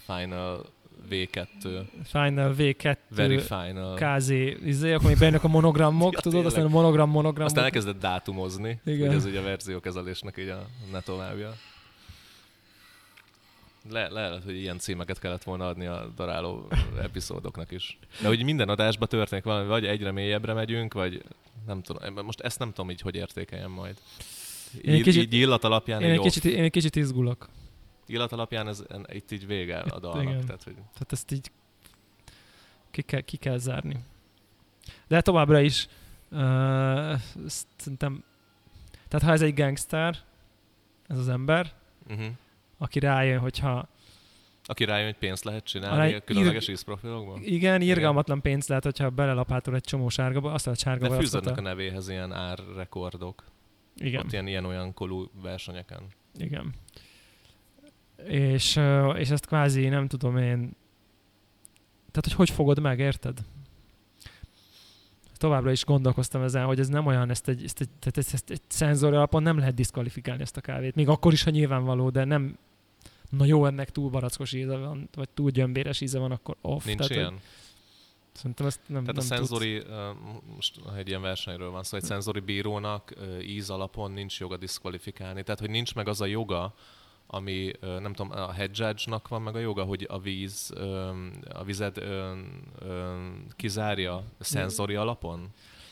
Final 0.05 0.65
V2, 1.09 1.83
Final 2.05 2.55
V2, 2.57 2.97
Very 3.09 3.39
Final. 3.39 3.95
KZ, 4.17 4.29
izé, 4.65 4.93
akkor 4.93 5.07
még 5.07 5.17
bejönnek 5.17 5.43
a 5.43 5.47
monogramok, 5.47 6.13
Ja, 6.15 6.19
tudod, 6.19 6.45
aztán 6.45 6.61
a 6.61 6.65
tényleg. 6.65 6.81
monogram, 6.81 7.09
monogram. 7.09 7.45
Aztán 7.45 7.63
elkezdett 7.63 7.99
dátumozni, 7.99 8.79
Igen. 8.85 9.07
hogy 9.07 9.15
ez 9.15 9.25
ugye 9.25 9.39
a 9.39 9.43
verziókezelésnek 9.43 10.37
így 10.37 10.47
a 10.47 10.65
ne 10.91 10.99
továbbja. 10.99 11.53
Le, 13.89 14.09
lehet, 14.09 14.43
hogy 14.43 14.55
ilyen 14.55 14.77
címeket 14.79 15.19
kellett 15.19 15.43
volna 15.43 15.67
adni 15.67 15.85
a 15.85 16.11
daráló 16.15 16.67
epizódoknak 17.01 17.71
is. 17.71 17.97
De 18.21 18.27
hogy 18.27 18.43
minden 18.43 18.69
adásban 18.69 19.07
történik 19.07 19.43
valami, 19.43 19.67
vagy 19.67 19.85
egyre 19.85 20.11
mélyebbre 20.11 20.53
megyünk, 20.53 20.93
vagy 20.93 21.23
nem 21.67 21.81
tudom. 21.81 22.25
Most 22.25 22.39
ezt 22.39 22.59
nem 22.59 22.69
tudom 22.69 22.89
így, 22.89 23.01
hogy 23.01 23.15
értékeljem 23.15 23.71
majd. 23.71 23.95
Én 24.81 24.93
Így, 24.93 25.01
kicsit- 25.03 25.23
így 25.23 25.33
illat 25.33 25.63
alapján, 25.63 26.01
Én 26.01 26.05
egy 26.07 26.11
egy, 26.13 26.17
off. 26.19 26.25
kicsit, 26.25 26.45
én 26.45 26.63
egy 26.63 26.71
kicsit 26.71 26.95
izgulok. 26.95 27.49
Illat 28.13 28.31
alapján 28.31 28.67
ez, 28.67 28.83
en- 28.89 29.07
itt 29.11 29.31
így 29.31 29.47
vége 29.47 29.79
a 29.79 29.99
dalnak. 29.99 30.23
Igen. 30.23 30.45
Tehát, 30.45 30.63
hogy 30.63 30.73
Tehát 30.73 31.11
ezt 31.11 31.31
így 31.31 31.51
ki 32.91 33.01
kell, 33.01 33.21
ki 33.21 33.37
kell 33.37 33.57
zárni. 33.57 33.97
De 35.07 35.21
továbbra 35.21 35.59
is 35.59 35.87
uh, 36.31 36.39
szerintem, 37.75 38.23
tehát 39.07 39.25
ha 39.25 39.31
ez 39.31 39.41
egy 39.41 39.53
gangster, 39.53 40.17
ez 41.07 41.17
az 41.17 41.29
ember, 41.29 41.73
uh-huh. 42.09 42.25
aki 42.77 42.99
rájön, 42.99 43.39
hogyha 43.39 43.87
Aki 44.65 44.83
rájön, 44.85 45.05
hogy 45.05 45.17
pénzt 45.17 45.43
lehet 45.43 45.63
csinálni 45.63 46.07
Arra 46.07 46.17
a 46.17 46.23
különleges 46.23 46.67
ízprofilokban. 46.67 47.41
igen, 47.43 47.81
irgalmatlan 47.81 48.41
pénzt 48.41 48.67
lehet, 48.67 48.83
hogyha 48.83 49.09
belelapátol 49.09 49.75
egy 49.75 49.83
csomó 49.83 50.09
sárgába, 50.09 50.51
azt 50.53 50.67
a 50.67 50.73
sárga 50.75 51.07
De 51.09 51.17
fűződnek 51.17 51.55
a- 51.55 51.59
a 51.59 51.61
nevéhez 51.61 52.09
ilyen 52.09 52.31
árrekordok. 52.33 53.43
Igen, 53.97 54.25
Ott 54.25 54.31
ilyen, 54.31 54.47
ilyen 54.47 54.65
olyan 54.65 54.93
kolú 54.93 55.29
versenyeken. 55.41 56.01
igen. 56.37 56.73
És, 58.27 58.79
és 59.17 59.29
ezt 59.29 59.45
kvázi 59.45 59.87
nem 59.87 60.07
tudom 60.07 60.37
én, 60.37 60.75
tehát 62.11 62.23
hogy 62.23 62.33
hogy 62.33 62.49
fogod 62.49 62.79
meg, 62.79 62.99
érted? 62.99 63.39
Továbbra 65.37 65.71
is 65.71 65.85
gondolkoztam 65.85 66.41
ezen, 66.41 66.65
hogy 66.65 66.79
ez 66.79 66.87
nem 66.87 67.05
olyan, 67.05 67.29
ezt 67.29 67.47
egy, 67.47 67.63
ezt 67.63 67.81
egy, 67.81 67.89
tehát 67.99 68.17
ezt, 68.17 68.33
ezt 68.33 68.49
egy 68.49 68.61
szenzor 68.67 69.13
alapon 69.13 69.43
nem 69.43 69.57
lehet 69.57 69.73
diszkvalifikálni 69.73 70.41
ezt 70.41 70.57
a 70.57 70.61
kávét. 70.61 70.95
Még 70.95 71.07
akkor 71.07 71.33
is, 71.33 71.43
ha 71.43 71.49
nyilvánvaló, 71.49 72.09
de 72.09 72.23
nem 72.23 72.57
na 73.29 73.45
jó, 73.45 73.65
ennek 73.65 73.89
túl 73.91 74.09
barackos 74.09 74.53
íze 74.53 74.77
van, 74.77 75.09
vagy 75.15 75.29
túl 75.29 75.49
gyömbéres 75.49 76.01
íze 76.01 76.19
van, 76.19 76.31
akkor 76.31 76.55
off. 76.61 76.85
Nincs 76.85 76.97
tehát, 76.97 77.13
hogy 77.13 77.21
ilyen. 77.21 77.41
Szerintem 78.31 78.65
ezt 78.65 78.79
nem, 78.87 79.03
Tehát 79.03 79.21
a 79.21 79.25
nem 79.27 79.37
tudsz. 79.37 79.49
szenzori, 79.49 79.77
uh, 79.77 79.85
most 80.55 80.79
ha 80.85 80.97
egy 80.97 81.07
ilyen 81.07 81.21
versenyről 81.21 81.69
van 81.69 81.83
szó, 81.83 81.97
egy 81.97 82.03
szenzori 82.03 82.39
bírónak 82.39 83.13
uh, 83.17 83.47
íz 83.47 83.69
alapon 83.69 84.11
nincs 84.11 84.39
joga 84.39 84.57
diszkvalifikálni. 84.57 85.43
Tehát, 85.43 85.59
hogy 85.59 85.69
nincs 85.69 85.95
meg 85.95 86.07
az 86.07 86.21
a 86.21 86.25
joga, 86.25 86.73
ami, 87.33 87.71
nem 87.81 88.13
tudom, 88.13 88.31
a 88.31 88.51
head 88.51 88.77
judge-nak 88.77 89.27
van 89.27 89.41
meg 89.41 89.55
a 89.55 89.59
joga, 89.59 89.83
hogy 89.83 90.05
a 90.09 90.19
víz, 90.19 90.73
a 91.49 91.63
um, 92.01 93.45
kizárja 93.55 94.23
szenzori 94.39 94.95
alapon. 94.95 95.47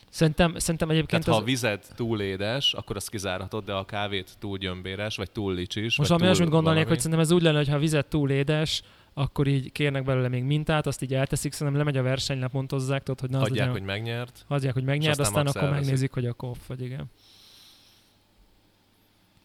Szerintem, 0.10 0.58
szerintem 0.58 0.90
egyébként 0.90 1.24
Tehát 1.24 1.40
ha 1.40 1.46
a 1.46 1.46
az, 1.46 1.52
vized 1.52 1.86
túl 1.96 2.22
édes, 2.22 2.74
akkor 2.74 2.96
azt 2.96 3.10
kizárhatod, 3.10 3.64
de 3.64 3.74
a 3.74 3.86
kávét 3.86 4.36
túl 4.40 4.58
gyömbéres, 4.58 5.16
vagy 5.16 5.32
túl 5.32 5.54
licsis, 5.54 5.98
most 5.98 6.10
valami 6.10 6.28
olyasmit 6.28 6.50
gondolnék, 6.50 6.88
hogy 6.88 6.98
szerintem 6.98 7.20
ez 7.20 7.32
úgy 7.32 7.42
lenne, 7.42 7.58
hogy 7.58 7.68
ha 7.68 7.76
a 7.76 7.80
vizet 7.80 8.06
túl 8.06 8.30
édes, 8.30 8.84
akkor 9.14 9.48
így 9.48 9.72
kérnek 9.72 10.04
belőle 10.04 10.28
még 10.28 10.44
mintát, 10.44 10.88
azt 10.88 11.02
így 11.02 11.14
elteszik, 11.14 11.52
szerintem 11.52 11.78
lemegy 11.78 11.98
a 11.98 12.02
verseny, 12.02 12.40
lepontozzák, 12.40 13.04
tudod, 13.04 13.20
hogy 13.20 13.30
na 13.30 13.42
az 13.42 13.50
legyen, 13.50 13.72
hogy 13.72 13.82
megnyert. 13.82 14.46
hagyják, 14.48 14.74
hogy 14.74 14.84
megnyerd, 14.84 15.20
aztán 15.20 15.46
aztán 15.46 15.64
akkor 15.64 15.76
megnézik, 15.76 16.12
hogy 16.12 16.26
akkor 16.26 16.50
off, 16.50 16.68
vagy 16.68 16.82
igen. 16.82 17.06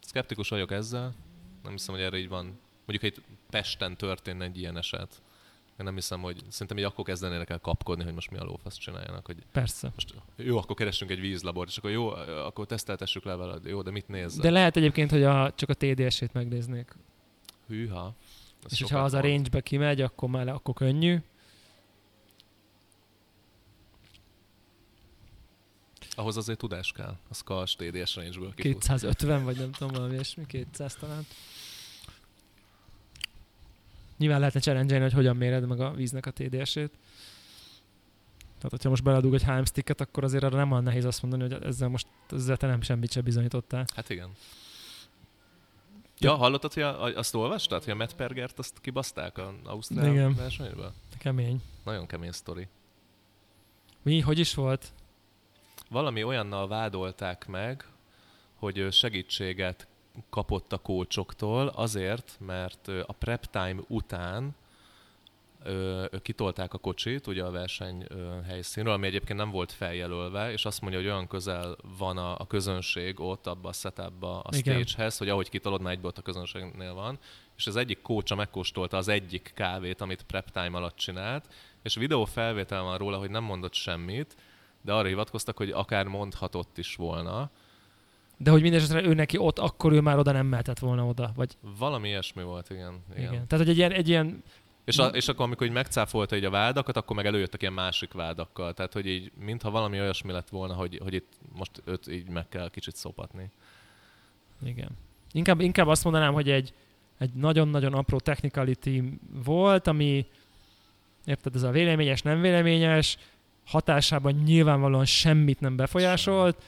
Skeptikus 0.06 0.48
vagyok 0.48 0.70
ezzel. 0.70 1.14
Nem 1.66 1.74
hiszem, 1.74 1.94
hogy 1.94 2.04
erre 2.04 2.16
így 2.16 2.28
van. 2.28 2.44
Mondjuk, 2.86 3.00
ha 3.00 3.06
itt 3.06 3.38
Pesten 3.50 3.96
történne 3.96 4.44
egy 4.44 4.58
ilyen 4.58 4.76
eset. 4.76 5.22
Én 5.78 5.84
nem 5.84 5.94
hiszem, 5.94 6.20
hogy 6.20 6.42
szerintem 6.48 6.78
így 6.78 6.84
akkor 6.84 7.04
kezdenének 7.04 7.50
el 7.50 7.58
kapkodni, 7.58 8.04
hogy 8.04 8.14
most 8.14 8.30
mi 8.30 8.38
a 8.38 8.44
lófaszt 8.44 8.78
csináljanak. 8.78 9.26
Hogy 9.26 9.36
Persze. 9.52 9.90
most 9.94 10.14
jó, 10.36 10.58
akkor 10.58 10.76
keressünk 10.76 11.10
egy 11.10 11.20
vízlabort, 11.20 11.68
és 11.68 11.76
akkor 11.76 11.90
jó, 11.90 12.08
akkor 12.44 12.66
teszteltessük 12.66 13.24
le 13.24 13.36
veled. 13.36 13.64
Jó, 13.64 13.82
de 13.82 13.90
mit 13.90 14.08
nézzel? 14.08 14.42
De 14.42 14.50
lehet 14.50 14.76
egyébként, 14.76 15.10
hogy 15.10 15.22
a, 15.22 15.52
csak 15.54 15.68
a 15.68 15.74
TDS-ét 15.74 16.32
megnéznék. 16.32 16.96
Hűha. 17.68 18.14
Ez 18.64 18.72
és 18.72 18.80
hogyha 18.80 18.98
az 18.98 19.14
a 19.14 19.20
range-be 19.20 19.60
kimegy, 19.60 20.00
akkor 20.00 20.28
már 20.28 20.44
le, 20.44 20.52
akkor 20.52 20.74
könnyű. 20.74 21.18
Ahhoz 26.14 26.36
azért 26.36 26.58
tudás 26.58 26.92
kell. 26.92 27.16
Az 27.28 27.40
KS 27.40 27.76
TDS 27.76 28.16
range-ből 28.16 28.54
kifut. 28.54 28.80
250, 28.80 29.44
vagy 29.44 29.56
nem 29.56 29.70
tudom, 29.70 29.92
valami 29.92 30.12
ilyesmi, 30.12 30.46
200 30.46 30.94
talán. 30.94 31.26
Nyilván 34.16 34.38
lehetne 34.38 34.60
challenge 34.60 35.00
hogy 35.00 35.12
hogyan 35.12 35.36
méred 35.36 35.66
meg 35.66 35.80
a 35.80 35.90
víznek 35.90 36.26
a 36.26 36.30
TDS-ét. 36.30 36.90
Tehát, 38.58 38.70
hogyha 38.70 38.88
most 38.88 39.02
beledug 39.02 39.34
egy 39.34 39.44
HM 39.44 39.62
sticket, 39.62 40.00
akkor 40.00 40.24
azért 40.24 40.44
arra 40.44 40.56
nem 40.56 40.70
olyan 40.70 40.82
nehéz 40.82 41.04
azt 41.04 41.22
mondani, 41.22 41.42
hogy 41.42 41.62
ezzel 41.62 41.88
most 41.88 42.06
ezzel 42.30 42.56
te 42.56 42.66
nem 42.66 42.80
semmit 42.80 43.10
se 43.10 43.20
bizonyítottál. 43.20 43.84
Hát 43.94 44.10
igen. 44.10 44.30
Ja, 46.18 46.34
hallottad, 46.34 46.72
hogy 46.72 46.82
a, 46.82 47.02
azt 47.02 47.34
olvastad, 47.34 47.84
hogy 47.84 47.92
a 47.92 47.96
Matt 47.96 48.14
Pergert 48.14 48.58
azt 48.58 48.80
kibaszták 48.80 49.38
az 49.38 49.46
Ausztrál 49.64 50.12
Igen. 50.12 50.34
versenyből? 50.34 50.92
Kemény. 51.18 51.62
Nagyon 51.84 52.06
kemény 52.06 52.32
sztori. 52.32 52.68
Mi? 54.02 54.20
Hogy 54.20 54.38
is 54.38 54.54
volt? 54.54 54.92
valami 55.88 56.22
olyannal 56.22 56.68
vádolták 56.68 57.46
meg, 57.46 57.84
hogy 58.54 58.92
segítséget 58.92 59.86
kapott 60.30 60.72
a 60.72 60.78
kócsoktól 60.78 61.66
azért, 61.66 62.36
mert 62.46 62.88
a 62.88 63.12
prep 63.12 63.44
time 63.44 63.80
után 63.88 64.54
ö, 65.62 66.04
ö, 66.10 66.18
kitolták 66.18 66.74
a 66.74 66.78
kocsit 66.78 67.26
ugye 67.26 67.44
a 67.44 67.50
verseny 67.50 68.04
ö, 68.08 68.40
helyszínről, 68.46 68.92
ami 68.92 69.06
egyébként 69.06 69.38
nem 69.38 69.50
volt 69.50 69.72
feljelölve, 69.72 70.52
és 70.52 70.64
azt 70.64 70.80
mondja, 70.80 71.00
hogy 71.00 71.08
olyan 71.08 71.26
közel 71.26 71.76
van 71.98 72.18
a, 72.18 72.38
a 72.38 72.46
közönség 72.46 73.20
ott 73.20 73.46
abba 73.46 73.68
a 73.68 73.72
setupba 73.72 74.40
a 74.40 74.56
Igen. 74.56 74.84
stagehez, 74.84 75.18
hogy 75.18 75.28
ahogy 75.28 75.48
kitolod, 75.48 75.80
már 75.80 75.92
egyből 75.92 76.10
ott 76.10 76.18
a 76.18 76.22
közönségnél 76.22 76.94
van, 76.94 77.18
és 77.56 77.66
az 77.66 77.76
egyik 77.76 78.02
kócsa 78.02 78.34
megkóstolta 78.34 78.96
az 78.96 79.08
egyik 79.08 79.52
kávét, 79.54 80.00
amit 80.00 80.22
prep 80.22 80.50
time 80.50 80.76
alatt 80.76 80.96
csinált, 80.96 81.48
és 81.82 81.94
videó 81.94 82.24
felvétel 82.24 82.82
van 82.82 82.98
róla, 82.98 83.18
hogy 83.18 83.30
nem 83.30 83.44
mondott 83.44 83.74
semmit, 83.74 84.36
de 84.82 84.92
arra 84.92 85.08
hivatkoztak, 85.08 85.56
hogy 85.56 85.70
akár 85.70 86.06
mondhatott 86.06 86.78
is 86.78 86.96
volna. 86.96 87.50
De 88.36 88.50
hogy 88.50 88.62
mindesetre 88.62 89.02
ő 89.02 89.14
neki 89.14 89.38
ott, 89.38 89.58
akkor 89.58 89.92
ő 89.92 90.00
már 90.00 90.18
oda 90.18 90.32
nem 90.32 90.46
mehetett 90.46 90.78
volna 90.78 91.06
oda. 91.06 91.32
Vagy, 91.34 91.56
Valami 91.78 92.08
ilyesmi 92.08 92.42
volt, 92.42 92.70
igen. 92.70 93.02
igen. 93.10 93.32
igen. 93.32 93.46
Tehát, 93.46 93.64
hogy 93.64 93.68
egy 93.68 93.76
ilyen, 93.76 93.92
egy 93.92 94.08
ilyen 94.08 94.42
És, 94.84 94.98
a, 94.98 95.06
és 95.06 95.28
akkor, 95.28 95.44
amikor 95.44 95.66
így 95.66 95.72
megcáfolta 95.72 96.36
így 96.36 96.44
a 96.44 96.50
vádakat, 96.50 96.96
akkor 96.96 97.16
meg 97.16 97.26
előjöttek 97.26 97.60
ilyen 97.60 97.72
másik 97.72 98.12
vádakkal. 98.12 98.74
Tehát, 98.74 98.92
hogy 98.92 99.06
így, 99.06 99.32
mintha 99.44 99.70
valami 99.70 100.00
olyasmi 100.00 100.32
lett 100.32 100.48
volna, 100.48 100.74
hogy, 100.74 101.00
hogy 101.02 101.14
itt 101.14 101.32
most 101.56 101.82
őt 101.84 102.08
így 102.08 102.28
meg 102.28 102.48
kell 102.48 102.70
kicsit 102.70 102.96
szopatni. 102.96 103.50
Igen. 104.64 104.90
Inkább, 105.32 105.60
inkább 105.60 105.86
azt 105.86 106.04
mondanám, 106.04 106.32
hogy 106.32 106.50
egy, 106.50 106.72
egy 107.18 107.32
nagyon-nagyon 107.32 107.94
apró 107.94 108.18
technicality 108.18 109.02
volt, 109.44 109.86
ami, 109.86 110.26
érted, 111.24 111.54
ez 111.54 111.62
a 111.62 111.70
véleményes, 111.70 112.22
nem 112.22 112.40
véleményes, 112.40 113.16
hatásában 113.64 114.32
nyilvánvalóan 114.32 115.04
semmit 115.04 115.60
nem 115.60 115.76
befolyásolt, 115.76 116.62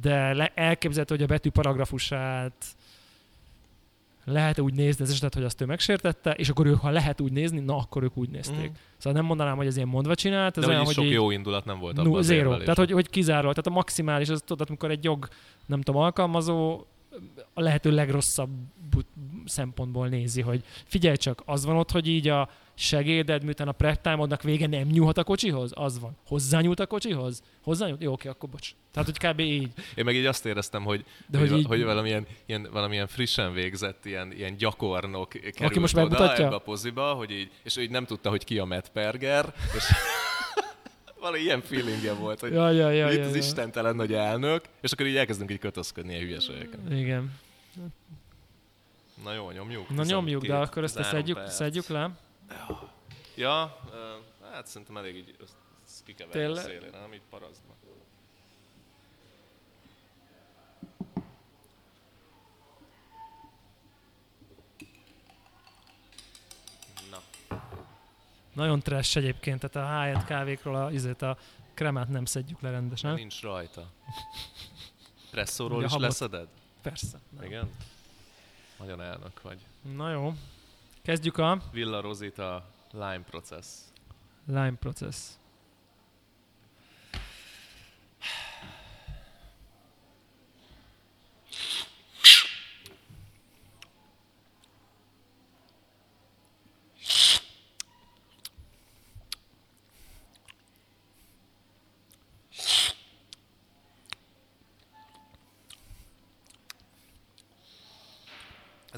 de 0.00 0.32
le, 0.32 0.52
elképzelhető, 0.54 1.14
hogy 1.14 1.24
a 1.24 1.26
betű 1.26 1.50
paragrafusát 1.50 2.64
lehet 4.24 4.58
úgy 4.58 4.74
nézni 4.74 5.04
az 5.04 5.10
esetet, 5.10 5.34
hogy 5.34 5.44
azt 5.44 5.60
ő 5.60 5.64
megsértette, 5.64 6.30
és 6.30 6.48
akkor 6.48 6.66
ők, 6.66 6.78
ha 6.78 6.90
lehet 6.90 7.20
úgy 7.20 7.32
nézni, 7.32 7.60
na 7.60 7.76
akkor 7.76 8.02
ők 8.02 8.16
úgy 8.16 8.28
nézték. 8.28 8.70
Mhm. 8.70 8.78
Szóval 8.96 9.18
nem 9.18 9.24
mondanám, 9.24 9.56
hogy 9.56 9.66
ez 9.66 9.76
ilyen 9.76 9.88
mondva 9.88 10.14
csinált, 10.14 10.56
ez 10.56 10.64
De 10.64 10.70
olyan, 10.70 10.84
hogy 10.84 10.94
sok 10.94 11.04
így, 11.04 11.10
jó 11.10 11.30
indulat 11.30 11.64
nem 11.64 11.78
volt 11.78 11.98
abban 11.98 12.14
az 12.14 12.26
zero. 12.26 12.56
Tehát, 12.56 12.76
hogy, 12.76 12.90
hogy 12.90 13.10
kizárólag. 13.10 13.54
Tehát 13.54 13.66
a 13.66 13.80
maximális, 13.80 14.28
az 14.28 14.42
tudod, 14.46 14.68
amikor 14.68 14.90
egy 14.90 15.04
jog, 15.04 15.28
nem 15.66 15.80
tudom, 15.80 16.00
alkalmazó 16.00 16.84
a 17.54 17.60
lehető 17.60 17.90
legrosszabb 17.90 18.50
szempontból 19.44 20.08
nézi, 20.08 20.40
hogy 20.40 20.64
figyelj 20.84 21.16
csak, 21.16 21.42
az 21.46 21.64
van 21.64 21.76
ott, 21.76 21.90
hogy 21.90 22.08
így 22.08 22.28
a 22.28 22.48
segéded, 22.74 23.44
miután 23.44 23.68
a 23.68 23.72
prep 23.72 24.00
time-odnak 24.00 24.42
vége 24.42 24.66
nem 24.66 24.86
nyúlhat 24.88 25.18
a 25.18 25.24
kocsihoz? 25.24 25.70
Az 25.74 26.00
van. 26.00 26.16
Hozzányúlt 26.26 26.80
a 26.80 26.86
kocsihoz? 26.86 27.42
Hozzányúlt? 27.62 28.02
Jó, 28.02 28.12
oké, 28.12 28.28
akkor 28.28 28.48
bocs. 28.48 28.70
Tehát, 28.92 29.08
hogy 29.08 29.30
kb. 29.30 29.40
így. 29.40 29.68
Én 29.94 30.04
meg 30.04 30.14
így 30.14 30.26
azt 30.26 30.46
éreztem, 30.46 30.82
hogy, 30.84 31.04
De 31.26 31.38
hogy, 31.38 31.48
hogy 31.48 31.58
így- 31.58 31.66
hogy 31.66 31.84
valamilyen, 31.84 32.26
ilyen, 32.46 32.68
valamilyen 32.72 33.06
frissen 33.06 33.52
végzett, 33.52 34.04
ilyen, 34.04 34.32
ilyen 34.32 34.56
gyakornok 34.56 35.28
került 35.28 35.78
most 35.78 35.94
oda 35.96 36.02
megmutatja? 36.08 36.44
ebbe 36.44 36.54
a 36.54 36.58
poziba, 36.58 37.12
hogy 37.12 37.30
így, 37.30 37.50
és 37.62 37.76
ő 37.76 37.82
így 37.82 37.90
nem 37.90 38.04
tudta, 38.04 38.30
hogy 38.30 38.44
ki 38.44 38.58
a 38.58 38.64
Matt 38.64 38.88
Perger, 38.88 39.54
és 39.76 39.84
valami 41.22 41.42
ilyen 41.42 41.60
feelingje 41.62 42.12
volt, 42.14 42.40
hogy 42.40 42.52
Ja, 42.52 42.70
ja, 42.70 42.90
ja, 42.90 43.10
itt 43.10 43.18
ja, 43.18 43.24
az 43.24 43.30
ja. 43.32 43.36
istentelen 43.36 43.96
nagy 43.96 44.12
elnök, 44.12 44.64
és 44.80 44.92
akkor 44.92 45.06
így 45.06 45.16
elkezdünk 45.16 45.50
így 45.50 45.58
kötözködni 45.58 46.12
ilyen 46.12 46.24
hülyeségeken. 46.24 46.92
Igen. 46.92 47.38
Na 49.24 49.32
jó, 49.32 49.50
nyomjuk. 49.50 49.88
Na 49.88 50.04
nyomjuk, 50.04 50.40
de 50.40 50.46
12, 50.46 50.70
akkor 50.70 50.84
ezt 50.84 51.02
szedjük, 51.02 51.36
perc. 51.36 51.54
szedjük 51.54 51.86
le. 51.86 52.10
Ja, 53.34 53.78
hát 54.52 54.66
szerintem 54.66 54.96
elég 54.96 55.16
így 55.16 55.36
kikeverni 56.04 56.42
a 56.42 56.62
szélére, 56.62 56.98
nem 57.00 57.12
így 57.12 57.22
parasztba. 57.30 57.74
Nagyon 68.52 68.80
trash 68.80 69.16
egyébként, 69.16 69.68
tehát 69.68 69.88
a 69.90 70.02
high 70.04 70.24
kávékról 70.26 70.76
a, 70.76 70.90
izét, 70.90 71.22
a 71.22 71.36
kremát 71.74 72.08
nem 72.08 72.24
szedjük 72.24 72.60
le 72.60 72.70
rendesen. 72.70 73.14
nincs 73.14 73.40
rajta. 73.42 73.90
Presszóról 75.30 75.76
Ugye 75.76 75.86
is 75.86 75.92
habot- 75.92 76.08
leszeded? 76.08 76.48
Persze. 76.82 77.18
Nem. 77.36 77.44
Igen? 77.44 77.70
Nagyon 78.78 79.00
elnök 79.02 79.42
vagy. 79.42 79.58
Na 79.96 80.10
jó. 80.10 80.34
Kezdjük 81.02 81.38
a 81.38 81.62
Villa 81.72 82.00
Rosita 82.00 82.64
Lime 82.92 83.20
Process. 83.30 83.66
Lime 84.46 84.72
Process. 84.80 85.16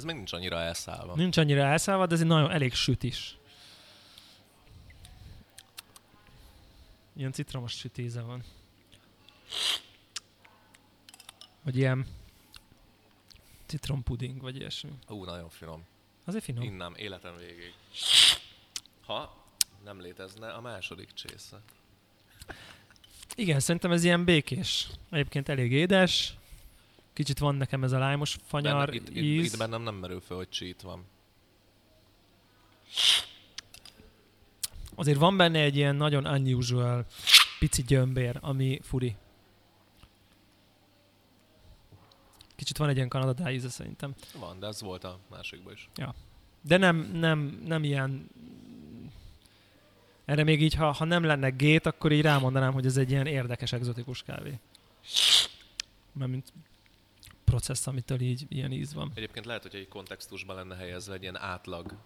Ez 0.05 0.11
még 0.11 0.19
nincs 0.19 0.33
annyira 0.33 0.61
elszállva. 0.61 1.15
Nincs 1.15 1.37
annyira 1.37 1.63
elszállva, 1.63 2.07
de 2.07 2.15
ez 2.15 2.21
egy 2.21 2.27
nagyon 2.27 2.51
elég 2.51 2.75
süt 2.75 3.03
is. 3.03 3.39
Ilyen 7.17 7.33
citromos 7.33 7.73
süt 7.73 7.99
íze 7.99 8.21
van. 8.21 8.45
Vagy 11.63 11.77
ilyen 11.77 12.07
citrompuding, 13.67 14.41
vagy 14.41 14.57
ilyesmi. 14.57 14.91
Ú, 15.09 15.25
nagyon 15.25 15.49
finom. 15.49 15.85
Azért 16.25 16.45
finom. 16.45 16.63
Innám 16.63 16.95
életem 16.97 17.37
végig. 17.37 17.75
Ha 19.07 19.45
nem 19.85 20.01
létezne 20.01 20.53
a 20.53 20.61
második 20.61 21.13
csésze. 21.13 21.61
Igen, 23.35 23.61
szerintem 23.61 23.93
ez 23.93 24.05
ilyen 24.05 24.25
békés. 24.25 24.89
Egyébként 25.11 25.49
elég 25.49 25.73
édes. 25.73 26.35
Kicsit 27.15 27.39
van 27.39 27.55
nekem 27.55 27.85
ez 27.85 27.93
a 27.93 27.99
lájmos 27.99 28.37
fanyar 28.45 28.87
Benne, 28.87 28.97
itt, 28.97 29.09
itt, 29.09 29.17
íz. 29.17 29.53
itt 29.53 29.59
bennem 29.59 29.83
nem 29.83 29.95
merül 29.95 30.21
fel, 30.21 30.37
hogy 30.37 30.49
cheat 30.51 30.83
van. 30.83 31.05
Azért 34.95 35.19
van 35.19 35.37
benne 35.37 35.59
egy 35.61 35.77
ilyen 35.77 35.97
nagyon 35.97 36.27
unusual 36.27 37.07
pici 37.59 37.83
gyömbér, 37.83 38.39
ami 38.41 38.81
furi. 38.83 39.17
Kicsit 42.57 42.77
van 42.77 42.89
egy 42.89 42.97
ilyen 42.97 43.09
kanadadá 43.09 43.51
íze 43.51 43.69
szerintem. 43.69 44.15
Van, 44.39 44.59
de 44.59 44.67
ez 44.67 44.81
volt 44.81 45.05
a 45.05 45.19
másikban 45.31 45.73
is. 45.73 45.89
De 46.63 46.77
nem, 46.77 46.97
nem, 46.97 47.63
nem 47.67 47.85
ilyen... 47.85 48.31
Erre 50.25 50.45
még 50.45 50.63
így, 50.63 50.75
ha, 50.75 50.93
ha 50.93 51.05
nem 51.05 51.25
lenne 51.25 51.51
gét, 51.51 51.87
akkor 51.87 52.13
így 52.13 52.23
rámondanám, 52.23 52.73
hogy 52.73 52.87
ez 52.87 52.97
egy 52.97 53.11
ilyen 53.11 53.27
érdekes, 53.27 53.73
egzotikus 53.73 54.23
kávé. 54.23 54.59
Mert 56.13 56.31
mint 56.31 56.53
processz, 57.55 57.87
amitől 57.87 58.21
így 58.21 58.47
ilyen 58.49 58.73
íz 58.73 58.95
van. 58.95 59.11
Egyébként 59.15 59.47
lehet, 59.47 59.63
hogy 59.63 59.75
egy 59.75 59.89
kontextusban 59.89 60.57
lenne 60.57 60.77
helyezve 60.77 61.15
egy 61.15 61.23
ilyen 61.23 61.37
átlag 61.37 61.97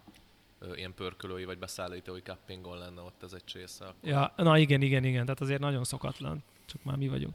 ilyen 0.74 0.94
pörkölői 0.94 1.44
vagy 1.44 1.58
beszállítói 1.58 2.20
cuppingon 2.20 2.78
lenne 2.78 3.00
ott 3.00 3.22
ez 3.22 3.32
egy 3.32 3.44
csésze. 3.44 3.84
Akkor 3.84 4.08
Ja, 4.08 4.32
na 4.36 4.58
igen, 4.58 4.82
igen, 4.82 5.04
igen, 5.04 5.22
tehát 5.24 5.40
azért 5.40 5.60
nagyon 5.60 5.84
szokatlan. 5.84 6.42
Csak 6.66 6.84
már 6.84 6.96
mi 6.96 7.08
vagyunk. 7.08 7.34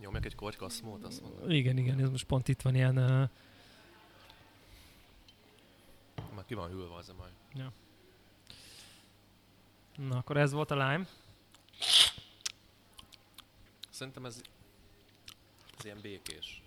Nyomjak 0.00 0.24
egy 0.24 0.34
korty 0.34 0.56
kaszmót, 0.56 1.04
azt 1.04 1.22
mondom. 1.22 1.50
Igen, 1.50 1.76
igen, 1.78 2.00
ez 2.00 2.10
most 2.10 2.24
pont 2.24 2.48
itt 2.48 2.62
van 2.62 2.74
ilyen... 2.74 2.98
Uh, 2.98 3.28
Már 6.34 6.44
ki 6.46 6.54
van 6.54 6.70
hűlve 6.70 6.94
az 6.94 7.08
a 7.08 7.14
majd. 7.18 7.70
na, 10.08 10.16
akkor 10.16 10.36
ez 10.36 10.52
volt 10.52 10.70
a 10.70 10.74
lime. 10.74 11.06
Szerintem 13.90 14.24
ez 14.24 14.40
ilyen 15.86 15.98
békés. 16.02 16.62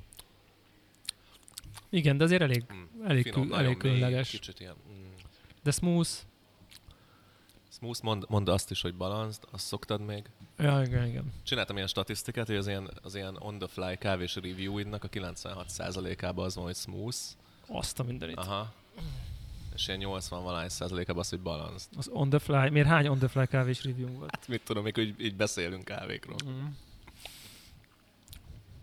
Igen, 1.89 2.17
de 2.17 2.23
azért 2.23 2.41
elég, 2.41 2.63
Mm. 2.73 3.05
elég, 3.05 3.23
Finom, 3.23 3.41
kül, 3.47 3.55
elég 3.55 3.67
mély, 3.67 3.77
különleges. 3.77 4.29
Kicsit 4.29 4.59
ilyen... 4.59 4.75
Mm. 4.89 5.07
De 5.63 5.71
smooth. 5.71 6.09
Smooth, 7.71 8.03
mond, 8.03 8.25
mondd 8.29 8.49
azt 8.49 8.71
is, 8.71 8.81
hogy 8.81 8.95
balanced, 8.95 9.43
azt 9.51 9.65
szoktad 9.65 10.05
még. 10.05 10.29
Ja, 10.57 10.81
igen, 10.85 11.07
igen. 11.07 11.33
Csináltam 11.43 11.75
ilyen 11.75 11.87
statisztikát, 11.87 12.47
hogy 12.47 12.55
az 12.55 12.67
ilyen, 12.67 12.89
az 13.01 13.15
ilyen 13.15 13.35
on 13.39 13.57
the 13.57 13.67
fly 13.67 13.97
kávés 13.97 14.35
review-idnak 14.35 15.03
a 15.03 15.09
96%-ában 15.09 16.45
az 16.45 16.55
van, 16.55 16.63
hogy 16.63 16.75
smooth. 16.75 17.17
Azt 17.67 17.99
a 17.99 18.03
mindenit. 18.03 18.37
Aha. 18.37 18.73
És 19.75 19.87
ilyen 19.87 19.99
80 19.99 20.43
valány 20.43 20.69
százalékában 20.69 21.21
az, 21.21 21.29
hogy 21.29 21.39
balanced. 21.39 21.89
Az 21.97 22.07
on 22.07 22.29
the 22.29 22.39
fly, 22.39 22.69
miért 22.69 22.87
hány 22.87 23.07
on 23.07 23.17
the 23.17 23.27
fly 23.27 23.45
kávés 23.47 23.83
review 23.83 24.07
volt? 24.07 24.35
Hát 24.35 24.47
mit 24.47 24.61
tudom, 24.63 24.83
még 24.83 24.97
így, 24.97 25.21
így 25.21 25.35
beszélünk 25.35 25.83
kávékról. 25.83 26.37
Mm. 26.45 26.65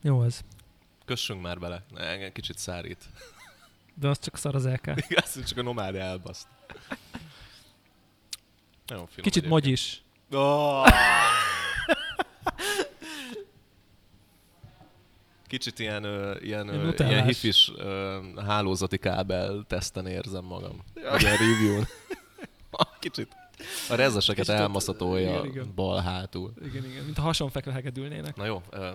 Jó 0.07 0.23
ez. 0.23 0.40
Kössünk 1.05 1.42
már 1.42 1.59
bele. 1.59 1.83
Ne, 1.95 2.01
engem 2.01 2.33
kicsit 2.33 2.59
szárít. 2.59 3.05
De 4.01 4.09
az 4.09 4.19
csak 4.19 4.37
szar 4.37 4.55
az 4.55 4.66
LK. 4.66 4.87
Igaz, 5.09 5.45
csak 5.45 5.59
a 5.59 5.62
nomád 5.62 5.95
elbaszt. 5.95 6.47
Nagyon 8.87 9.07
finom 9.07 9.23
Kicsit 9.23 9.47
mogy 9.47 9.66
is. 9.66 10.03
Oh! 10.31 10.87
Kicsit 15.47 15.79
ilyen, 15.79 16.05
ö, 16.05 16.37
ilyen, 16.40 16.69
ö, 16.69 16.92
ilyen 16.99 17.25
hifis 17.25 17.71
ö, 17.77 18.19
hálózati 18.47 18.99
kábel 18.99 19.64
teszten 19.69 20.07
érzem 20.07 20.45
magam. 20.45 20.83
Ja. 20.95 21.16
Ilyen 21.19 21.37
review 21.37 21.83
Kicsit. 23.01 23.37
A 23.88 23.95
rezeseket 23.95 24.49
elmaszatolja 24.49 25.31
igen, 25.31 25.45
igen. 25.45 25.73
bal 25.75 26.01
hátul. 26.01 26.53
Igen, 26.64 26.85
igen, 26.85 27.05
mint 27.05 27.19
a 27.19 27.23
hasonfekve 27.23 27.73
hegedülnének. 27.73 28.37
Na 28.37 28.45
jó, 28.45 28.62
ö, 28.71 28.90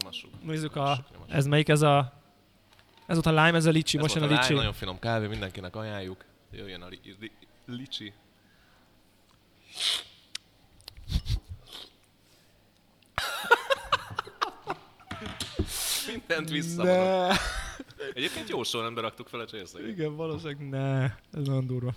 nyomassuk. 0.00 0.30
Nézzük 0.42 0.76
a... 0.76 0.80
Nyomassuk, 0.80 1.10
nyomassuk. 1.12 1.34
Ez 1.34 1.46
melyik 1.46 1.68
ez 1.68 1.82
a... 1.82 2.12
Ez 3.06 3.14
volt 3.14 3.26
a 3.36 3.44
lime, 3.44 3.56
ez 3.56 3.66
a 3.66 3.70
licsi, 3.70 3.96
Ez 3.96 4.02
most 4.02 4.14
jön 4.14 4.24
a 4.24 4.26
volt 4.26 4.40
licsi. 4.40 4.54
Nagyon 4.54 4.72
finom 4.72 4.98
kávé, 4.98 5.26
mindenkinek 5.26 5.76
ajánljuk. 5.76 6.24
Jöjjön 6.50 6.82
a 6.82 6.86
li- 6.86 7.16
li- 7.20 7.32
licsi. 7.66 8.12
Mindent 16.06 16.48
visszavonok. 16.48 17.28
Ne. 17.28 17.36
Egyébként 18.14 18.48
jó 18.48 18.62
sorrendben 18.62 19.02
raktuk 19.04 19.28
fel 19.28 19.40
a 19.40 19.46
csészeket. 19.46 19.88
Igen, 19.88 20.16
valószínűleg 20.16 20.68
ne. 20.68 21.02
Ez 21.04 21.46
nagyon 21.46 21.66
durva. 21.66 21.94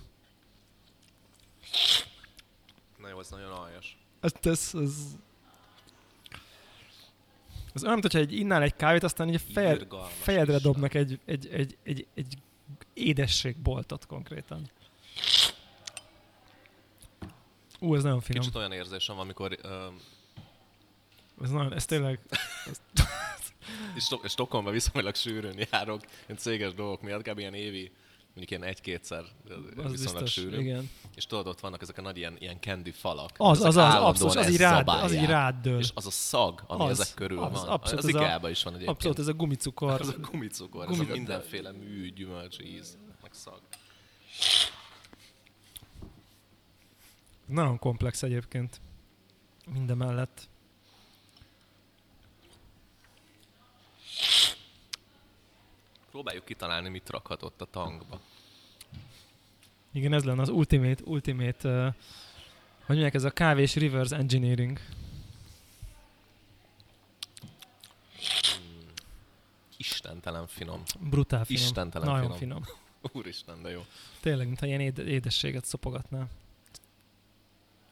Na 2.98 3.08
jó, 3.08 3.20
ez 3.20 3.28
nagyon 3.30 3.50
aljas. 3.50 3.98
Ez, 4.20 4.32
ez, 4.42 4.70
ez... 4.74 4.94
Ez 7.74 7.84
olyan, 7.84 7.98
mintha 7.98 8.18
egy 8.18 8.32
innál 8.32 8.62
egy 8.62 8.76
kávét, 8.76 9.02
aztán 9.02 9.28
így 9.28 9.42
fejed, 9.52 9.86
fejedre 10.20 10.58
dobnak 10.58 10.94
egy, 10.94 11.20
egy, 11.24 11.48
egy, 11.52 11.76
egy, 11.82 12.06
egy 12.14 12.38
édességboltot 12.94 14.06
konkrétan. 14.06 14.70
Ú, 17.80 17.94
ez 17.94 18.02
nagyon 18.02 18.20
finom. 18.20 18.40
Kicsit 18.40 18.56
olyan 18.56 18.72
érzésem 18.72 19.18
amikor 19.18 19.58
uh, 19.64 19.70
Ez, 21.42 21.50
nagyon, 21.50 21.74
ez 21.74 21.84
tényleg... 21.84 22.20
Sto- 23.96 24.28
Stockholmba 24.28 24.70
viszonylag 24.70 25.14
sűrűn 25.14 25.66
járok, 25.70 26.00
ilyen 26.26 26.38
céges 26.38 26.74
dolgok 26.74 27.02
miatt, 27.02 27.22
kb. 27.22 27.38
ilyen 27.38 27.54
évi, 27.54 27.92
mondjuk 28.34 28.50
ilyen 28.50 28.62
egy-kétszer 28.64 29.20
Az 29.20 29.90
viszonylag 29.90 29.96
biztos, 29.96 30.32
sűrűn. 30.32 30.60
igen. 30.60 30.90
És 31.14 31.26
tudod, 31.26 31.46
ott 31.46 31.60
vannak 31.60 31.82
ezek 31.82 31.98
a 31.98 32.02
nagy 32.02 32.16
ilyen, 32.16 32.36
ilyen 32.38 32.60
candy 32.60 32.90
falak. 32.90 33.30
Az, 33.36 33.60
az, 33.60 33.76
az, 33.76 33.94
abszolút, 33.94 34.36
az 34.36 34.50
így 34.50 34.56
rád, 34.56 34.76
zabálják. 34.78 35.04
az 35.04 35.14
így 35.14 35.26
rád 35.26 35.54
dől. 35.62 35.78
És 35.78 35.90
az 35.94 36.06
a 36.06 36.10
szag, 36.10 36.62
ami 36.66 36.82
Az, 36.84 37.00
ezek 37.00 37.14
körül 37.14 37.38
az, 37.38 37.52
van, 37.60 37.68
abszolút 37.68 38.04
az 38.04 38.08
ez 38.08 38.14
a- 38.14 38.18
igába 38.18 38.50
is 38.50 38.62
van 38.62 38.72
egyébként. 38.74 38.96
Abszolút, 38.96 39.18
ez 39.18 39.26
a 39.26 39.32
gumicukor. 39.32 40.00
Ez 40.00 40.08
a 40.08 40.14
gumicukor, 40.30 40.82
ez 40.90 40.96
Gumi- 40.96 41.10
a 41.10 41.12
mindenféle 41.12 41.72
mű, 41.72 42.12
gyümölcs, 42.12 42.58
íz, 42.58 42.98
meg 43.22 43.30
szag. 43.34 43.60
Nagyon 47.46 47.78
komplex 47.78 48.22
egyébként. 48.22 48.80
Minden 49.72 49.96
mellett. 49.96 50.48
Próbáljuk 56.10 56.44
kitalálni, 56.44 56.88
mit 56.88 57.10
rakhatott 57.10 57.60
a 57.60 57.64
tankba. 57.64 58.20
Igen, 59.92 60.12
ez 60.12 60.24
lenne 60.24 60.42
az 60.42 60.48
ultimate, 60.48 61.02
ultimate, 61.04 61.68
uh, 61.68 61.94
hogy 62.86 62.96
mondják, 62.96 63.14
ez 63.14 63.24
a 63.24 63.30
kávés 63.30 63.74
reverse 63.76 64.16
engineering. 64.16 64.80
Istentelen 69.76 70.46
finom. 70.46 70.82
Brutál 71.00 71.44
finom. 71.44 71.62
Istentelen 71.62 72.08
Nagyon 72.08 72.36
finom. 72.36 72.62
finom. 72.62 72.78
Úristen, 73.18 73.62
de 73.62 73.70
jó. 73.70 73.84
Tényleg, 74.20 74.46
mintha 74.46 74.66
ilyen 74.66 74.80
éde- 74.80 75.06
édességet 75.06 75.64
szopogatnál. 75.64 76.28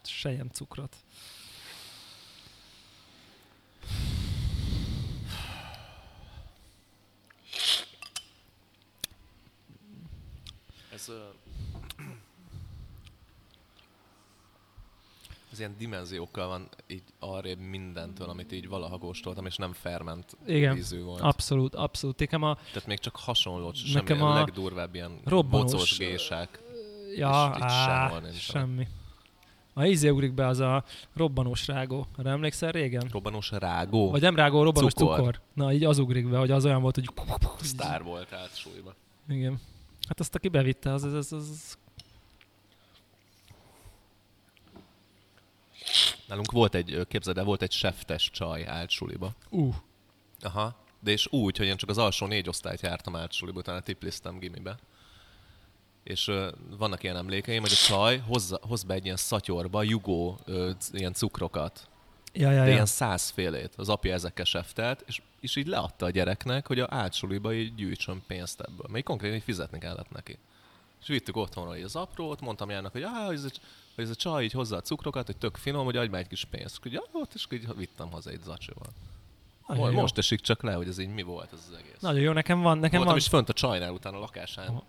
Sejem 0.02 0.48
cukrot. 0.48 0.96
Ez, 11.08 11.14
ez 15.52 15.58
ilyen 15.58 15.74
dimenziókkal 15.78 16.48
van 16.48 16.68
így 16.86 17.02
arrébb 17.18 17.58
mindentől, 17.58 18.28
amit 18.28 18.52
így 18.52 18.68
valaha 18.68 18.98
kóstoltam, 18.98 19.46
és 19.46 19.56
nem 19.56 19.72
ferment 19.72 20.36
Igen. 20.46 20.74
vízű 20.74 21.02
volt. 21.02 21.20
Abszolút, 21.20 21.74
abszolút. 21.74 22.18
Nekem 22.18 22.42
a, 22.42 22.54
Tehát 22.54 22.86
még 22.86 22.98
csak 22.98 23.16
hasonló, 23.16 23.72
semmi, 23.72 23.92
Nekem 23.94 24.22
a 24.22 24.30
a 24.30 24.34
legdurvább 24.34 24.94
ilyen 24.94 25.20
robbanós- 25.24 25.70
bocós 25.72 25.98
gésák. 25.98 26.62
ja, 27.16 27.52
itt 27.56 27.62
á, 27.62 28.06
sehol 28.06 28.20
nincs 28.20 28.36
semmi. 28.40 28.86
A 29.74 29.84
ízé 29.84 30.08
ugrik 30.08 30.32
be 30.34 30.46
az 30.46 30.58
a 30.58 30.84
robbanós 31.14 31.66
rágó. 31.66 32.06
Arra 32.16 32.30
emlékszel 32.30 32.70
régen? 32.72 33.08
Robbanós 33.12 33.50
rágó. 33.50 34.10
Vagy 34.10 34.20
nem 34.20 34.36
rágó, 34.36 34.62
robbanós 34.62 34.92
Cukor. 34.92 35.16
cukor. 35.16 35.40
Na, 35.54 35.72
így 35.72 35.84
az 35.84 35.98
ugrik 35.98 36.28
be, 36.28 36.38
hogy 36.38 36.50
az 36.50 36.64
olyan 36.64 36.82
volt, 36.82 36.94
hogy... 36.94 37.08
Sztár 37.62 38.02
volt 38.02 38.32
át 38.32 38.56
súlyba. 38.56 38.94
Igen. 39.28 39.60
Hát 40.08 40.20
azt, 40.20 40.34
aki 40.34 40.48
bevitte, 40.48 40.92
az, 40.92 41.02
az, 41.02 41.12
az, 41.12 41.32
az 41.32 41.78
Nálunk 46.26 46.50
volt 46.50 46.74
egy, 46.74 47.06
képzeld 47.08 47.38
el, 47.38 47.44
volt 47.44 47.62
egy 47.62 47.72
seftes 47.72 48.30
csaj 48.30 48.66
áltsuliba. 48.66 49.34
uh, 49.50 49.74
Aha. 50.40 50.76
De 51.00 51.10
és 51.10 51.26
úgy, 51.30 51.56
hogy 51.56 51.66
én 51.66 51.76
csak 51.76 51.88
az 51.88 51.98
alsó 51.98 52.26
négy 52.26 52.48
osztályt 52.48 52.80
jártam 52.80 53.16
áltsuliba, 53.16 53.58
utána 53.58 53.80
tipliztem 53.80 54.38
gimibe. 54.38 54.78
És 56.02 56.28
ö, 56.28 56.50
vannak 56.78 57.02
ilyen 57.02 57.16
emlékeim, 57.16 57.60
hogy 57.60 57.72
a 57.72 57.86
csaj 57.86 58.18
hozza, 58.18 58.58
hoz 58.62 58.82
be 58.82 58.94
egy 58.94 59.04
ilyen 59.04 59.16
szatyorba 59.16 59.82
jugó 59.82 60.38
ö, 60.44 60.70
ilyen 60.92 61.12
cukrokat. 61.12 61.88
Ja, 62.32 62.50
ja, 62.50 62.60
De 62.60 62.66
ja. 62.66 62.72
ilyen 62.72 62.86
százfélét. 62.86 63.72
Az 63.76 63.88
apja 63.88 64.12
ezekkel 64.12 64.44
seftelt, 64.44 65.04
és, 65.06 65.20
és 65.40 65.56
így 65.56 65.66
leadta 65.66 66.06
a 66.06 66.10
gyereknek, 66.10 66.66
hogy 66.66 66.80
a 66.80 66.86
áltsuliba 66.90 67.52
így 67.52 67.74
gyűjtsön 67.74 68.22
pénzt 68.26 68.60
ebből. 68.60 68.86
Még 68.88 69.02
konkrétan 69.02 69.36
így 69.36 69.42
fizetni 69.42 69.78
kellett 69.78 70.10
neki. 70.10 70.38
És 71.00 71.06
vittük 71.06 71.36
otthonra 71.36 71.76
így 71.76 71.84
az 71.84 71.96
aprót, 71.96 72.40
mondtam 72.40 72.70
Jának, 72.70 72.92
hogy, 72.92 73.02
ah, 73.02 73.32
ez 73.32 73.44
a, 73.44 73.48
hogy 73.94 74.04
ez 74.04 74.10
a 74.10 74.14
csaj 74.14 74.44
így 74.44 74.52
hozza 74.52 74.76
a 74.76 74.80
cukrokat, 74.80 75.26
hogy 75.26 75.36
tök 75.36 75.56
finom, 75.56 75.84
hogy 75.84 75.96
adj 75.96 76.10
már 76.10 76.20
egy 76.20 76.28
kis 76.28 76.44
pénzt. 76.44 76.80
És 76.84 76.90
így, 76.92 77.00
ott, 77.12 77.34
és 77.34 77.46
így 77.50 77.76
vittem 77.76 78.10
haza 78.10 78.30
egy 78.30 78.40
zacsival. 78.44 78.88
Nagyon 79.66 79.84
Mo- 79.84 79.92
jó. 79.92 80.00
most 80.00 80.18
esik 80.18 80.40
csak 80.40 80.62
le, 80.62 80.72
hogy 80.72 80.88
ez 80.88 80.98
így 80.98 81.08
mi 81.08 81.22
volt 81.22 81.52
ez 81.52 81.68
az 81.70 81.76
egész. 81.78 82.00
Nagyon 82.00 82.20
jó, 82.20 82.32
nekem 82.32 82.60
van, 82.60 82.78
nekem 82.78 82.96
Voltam 82.96 83.08
van, 83.08 83.16
is 83.16 83.28
fönt 83.28 83.48
a 83.48 83.52
csajnál 83.52 83.92
utána 83.92 84.16
a 84.16 84.20
lakásán. 84.20 84.68
Aha. 84.68 84.84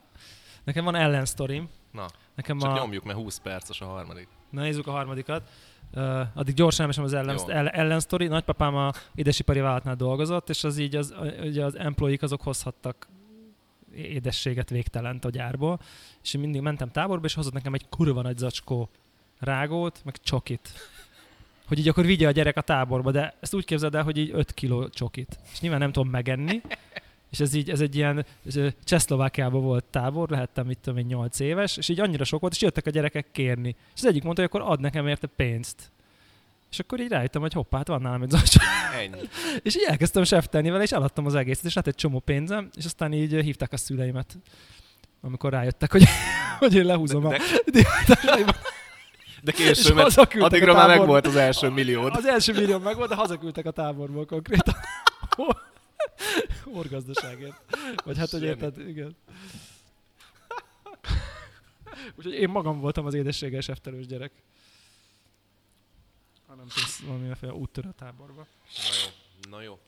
nekem 0.63 0.83
van 0.83 0.95
ellensztorim. 0.95 1.69
Na, 1.91 2.05
Nekem 2.35 2.59
csak 2.59 2.71
a... 2.71 2.73
nyomjuk, 2.73 3.03
mert 3.03 3.17
20 3.17 3.37
perces 3.37 3.81
a 3.81 3.85
harmadik. 3.85 4.27
Na 4.49 4.61
nézzük 4.61 4.87
a 4.87 4.91
harmadikat. 4.91 5.49
Uh, 5.95 6.19
addig 6.33 6.53
gyorsan 6.53 6.81
elmesem 6.81 7.03
az 7.03 7.13
ellen, 7.13 7.39
el, 7.47 7.69
ellensztori. 7.69 8.27
Nagypapám 8.27 8.75
a 8.75 8.91
édesipari 9.15 9.59
vállalatnál 9.59 9.95
dolgozott, 9.95 10.49
és 10.49 10.63
az 10.63 10.77
így 10.77 10.95
az, 10.95 11.13
ugye 11.43 11.65
az 11.65 11.77
employee 11.77 12.17
azok 12.21 12.41
hozhattak 12.41 13.07
édességet 13.95 14.69
végtelent 14.69 15.25
a 15.25 15.29
gyárból, 15.29 15.79
és 16.23 16.33
én 16.33 16.41
mindig 16.41 16.61
mentem 16.61 16.91
táborba, 16.91 17.25
és 17.25 17.33
hozott 17.33 17.53
nekem 17.53 17.73
egy 17.73 17.89
kurva 17.89 18.21
nagy 18.21 18.37
zacskó 18.37 18.89
rágót, 19.39 20.01
meg 20.03 20.17
csokit. 20.17 20.73
Hogy 21.67 21.79
így 21.79 21.87
akkor 21.87 22.05
vigye 22.05 22.27
a 22.27 22.31
gyerek 22.31 22.57
a 22.57 22.61
táborba, 22.61 23.11
de 23.11 23.35
ezt 23.39 23.53
úgy 23.53 23.65
képzeld 23.65 23.95
el, 23.95 24.03
hogy 24.03 24.17
így 24.17 24.31
5 24.33 24.53
kiló 24.53 24.87
csokit. 24.87 25.39
És 25.51 25.59
nyilván 25.59 25.79
nem 25.79 25.91
tudom 25.91 26.09
megenni, 26.09 26.61
és 27.29 27.39
ez 27.39 27.53
így, 27.53 27.69
ez 27.69 27.81
egy 27.81 27.95
ilyen, 27.95 28.25
Csehszlovákiában 28.83 29.61
volt 29.61 29.83
tábor, 29.83 30.29
lehettem 30.29 30.65
mit 30.65 30.77
tudom 30.77 30.99
én 30.99 31.05
8 31.05 31.39
éves, 31.39 31.77
és 31.77 31.89
így 31.89 31.99
annyira 31.99 32.23
sok 32.23 32.41
volt, 32.41 32.53
és 32.53 32.61
jöttek 32.61 32.85
a 32.85 32.89
gyerekek 32.89 33.27
kérni. 33.31 33.75
És 33.95 34.01
az 34.01 34.05
egyik 34.05 34.23
mondta, 34.23 34.41
hogy 34.41 34.51
akkor 34.53 34.71
ad 34.71 34.79
nekem 34.79 35.07
érte 35.07 35.27
pénzt. 35.27 35.91
És 36.71 36.79
akkor 36.79 36.99
így 36.99 37.09
rájöttem, 37.09 37.41
hogy 37.41 37.53
hoppá, 37.53 37.77
hát 37.77 37.87
van 37.87 38.01
nálam 38.01 38.21
egy. 38.21 38.33
Ennyi. 38.99 39.19
És 39.63 39.75
így 39.75 39.85
elkezdtem 39.87 40.23
seftelni 40.23 40.69
vele, 40.69 40.83
és 40.83 40.91
eladtam 40.91 41.25
az 41.25 41.35
egészet, 41.35 41.65
és 41.65 41.73
lett 41.73 41.87
egy 41.87 41.95
csomó 41.95 42.19
pénzem, 42.19 42.69
és 42.75 42.85
aztán 42.85 43.13
így 43.13 43.33
hívták 43.33 43.73
a 43.73 43.77
szüleimet, 43.77 44.37
amikor 45.21 45.51
rájöttek, 45.51 45.91
hogy, 45.91 46.03
hogy 46.59 46.75
én 46.75 46.85
lehúzom 46.85 47.21
De, 47.21 47.27
a 47.27 47.31
de, 47.31 47.71
diátásaimban. 47.71 48.55
de 49.41 49.51
És 49.57 49.63
később, 49.63 49.95
mert 49.95 50.17
addigra 50.17 50.71
a 50.71 50.75
már 50.75 50.87
megvolt 50.87 51.27
az 51.27 51.35
első 51.35 51.69
milliód. 51.69 52.15
Az 52.15 52.25
első 52.25 52.53
millió 52.53 52.77
meg 52.77 52.95
volt, 52.95 53.09
de 53.09 53.15
hazaküldtek 53.15 53.65
a 53.65 53.71
táborból 53.71 54.25
konkrétan. 54.25 54.75
Orgazdaságért. 56.73 57.61
Vagy 58.05 58.17
hát, 58.17 58.29
hogy 58.29 58.43
érted, 58.43 58.87
igen. 58.87 59.15
Úgyhogy 62.17 62.33
én 62.33 62.49
magam 62.49 62.79
voltam 62.79 63.05
az 63.05 63.13
édességes 63.13 63.69
eftelős 63.69 64.05
gyerek. 64.05 64.31
Ha 66.47 66.55
nem 66.55 66.67
tudsz 66.67 66.99
valamiféle 66.99 67.53
úttörő 67.53 67.89
táborba. 67.97 68.47
Na 68.71 68.81
jó, 69.03 69.09
na 69.49 69.61
jó. 69.61 69.79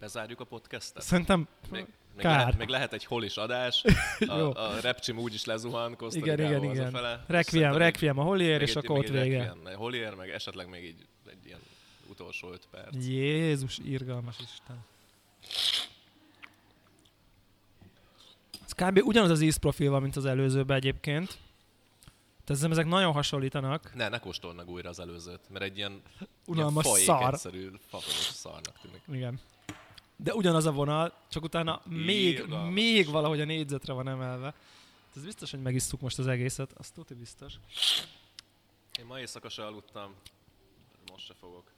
Bezárjuk 0.00 0.40
a 0.40 0.44
podcastet? 0.44 1.02
Szerintem 1.02 1.48
Még, 1.70 1.86
még, 2.14 2.24
Kár. 2.24 2.38
lehet, 2.38 2.58
még 2.58 2.68
lehet 2.68 2.92
egy 2.92 3.04
holis 3.04 3.36
adás. 3.36 3.84
A, 4.26 4.32
a 4.32 4.80
repcsim 4.80 5.18
úgyis 5.18 5.44
lezuhan, 5.44 5.96
Igen, 6.10 6.38
igen, 6.38 6.64
igen. 6.64 6.90
Fele. 6.90 7.24
Requiem, 7.26 7.76
Requiem 7.76 8.18
a 8.18 8.22
Holier, 8.22 8.62
és 8.62 8.76
akkor 8.76 8.98
ott 8.98 9.08
vége. 9.08 9.54
Holier, 9.74 10.14
meg 10.14 10.30
esetleg 10.30 10.68
még 10.68 10.84
így 10.84 11.06
egy 11.32 11.46
ilyen 11.46 11.60
utolsó 12.08 12.50
öt 12.52 12.66
perc. 12.70 13.06
Jézus, 13.06 13.78
irgalmas 13.78 14.36
Isten. 14.38 14.84
Ez 18.64 18.72
kb. 18.72 19.00
ugyanaz 19.04 19.30
az 19.30 19.40
ízprofil 19.40 19.90
van, 19.90 20.02
mint 20.02 20.16
az 20.16 20.24
előzőben 20.24 20.76
egyébként. 20.76 21.38
Tehát 22.44 22.70
ezek 22.70 22.86
nagyon 22.86 23.12
hasonlítanak. 23.12 23.94
Ne, 23.94 24.08
ne 24.08 24.18
kóstold 24.18 24.56
meg 24.56 24.68
újra 24.68 24.88
az 24.88 25.00
előzőt, 25.00 25.40
mert 25.48 25.64
egy 25.64 25.76
ilyen, 25.76 26.02
Unalmas 26.46 26.84
ilyen 26.84 26.98
szar. 26.98 27.32
egyszerű, 27.34 27.70
szarnak 28.32 28.78
tűnik. 28.80 29.02
Igen. 29.08 29.40
de 30.16 30.34
ugyanaz 30.34 30.66
a 30.66 30.72
vonal, 30.72 31.12
csak 31.28 31.42
utána 31.42 31.82
még, 31.84 32.32
Irgalmas. 32.32 32.74
még 32.74 33.10
valahogy 33.10 33.40
a 33.40 33.44
négyzetre 33.44 33.92
van 33.92 34.08
emelve. 34.08 34.54
Ez 35.16 35.24
biztos, 35.24 35.50
hogy 35.50 35.62
megisszuk 35.62 36.00
most 36.00 36.18
az 36.18 36.26
egészet, 36.26 36.72
azt 36.72 36.94
tudja 36.94 37.16
biztos. 37.16 37.54
Én 38.98 39.04
ma 39.06 39.18
éjszaka 39.20 39.48
se 39.48 39.66
aludtam, 39.66 40.14
most 41.12 41.26
se 41.26 41.34
fogok. 41.34 41.70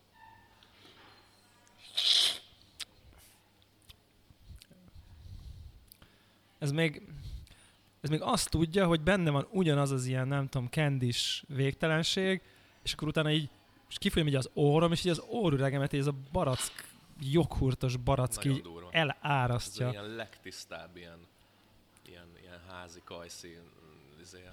Ez 6.59 6.73
még, 6.73 7.03
ez 8.01 8.11
még 8.11 8.23
azt 8.23 8.51
tudja, 8.51 8.87
hogy 8.87 9.01
benne 9.01 9.31
van 9.31 9.47
ugyanaz 9.51 9.91
az 9.91 10.07
ilyen, 10.07 10.29
nem 10.29 10.49
tudom, 10.49 10.69
kendis 10.69 11.45
végtelenség, 11.49 12.43
és 12.83 12.93
akkor 12.93 13.09
utána 13.09 13.31
így, 13.31 13.49
és 13.89 13.99
kifolyom 13.99 14.29
így 14.29 14.35
az 14.35 14.51
orrom, 14.55 14.93
és 14.93 15.05
így 15.05 15.11
az 15.11 15.23
orrüregemet, 15.29 15.93
így 15.93 16.01
ez 16.01 16.07
a 16.07 16.15
barack, 16.33 16.89
joghurtos 17.21 17.97
barack 17.97 18.45
így. 18.45 18.63
Ez 18.91 19.09
elárasztja. 19.21 19.87
az 19.87 19.93
ilyen 19.93 20.09
legtisztább, 20.09 20.97
ilyen, 20.97 21.19
ilyen, 22.07 22.27
ilyen 22.43 22.61
házi 22.69 23.01
kajszín, 23.05 23.63
izé. 24.21 24.45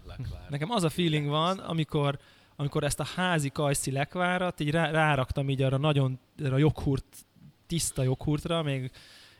Nekem 0.49 0.71
az 0.71 0.83
a 0.83 0.89
feeling 0.89 1.27
van, 1.27 1.59
amikor, 1.59 2.19
amikor 2.61 2.83
ezt 2.83 2.99
a 2.99 3.03
házi 3.15 3.49
kajszi 3.49 3.91
lekvárat 3.91 4.59
így 4.59 4.71
rá, 4.71 4.91
ráraktam 4.91 5.49
így 5.49 5.61
arra 5.61 5.77
nagyon, 5.77 6.19
arra 6.43 6.57
joghurt, 6.57 7.25
tiszta 7.67 8.03
joghurtra, 8.03 8.61
még, 8.61 8.91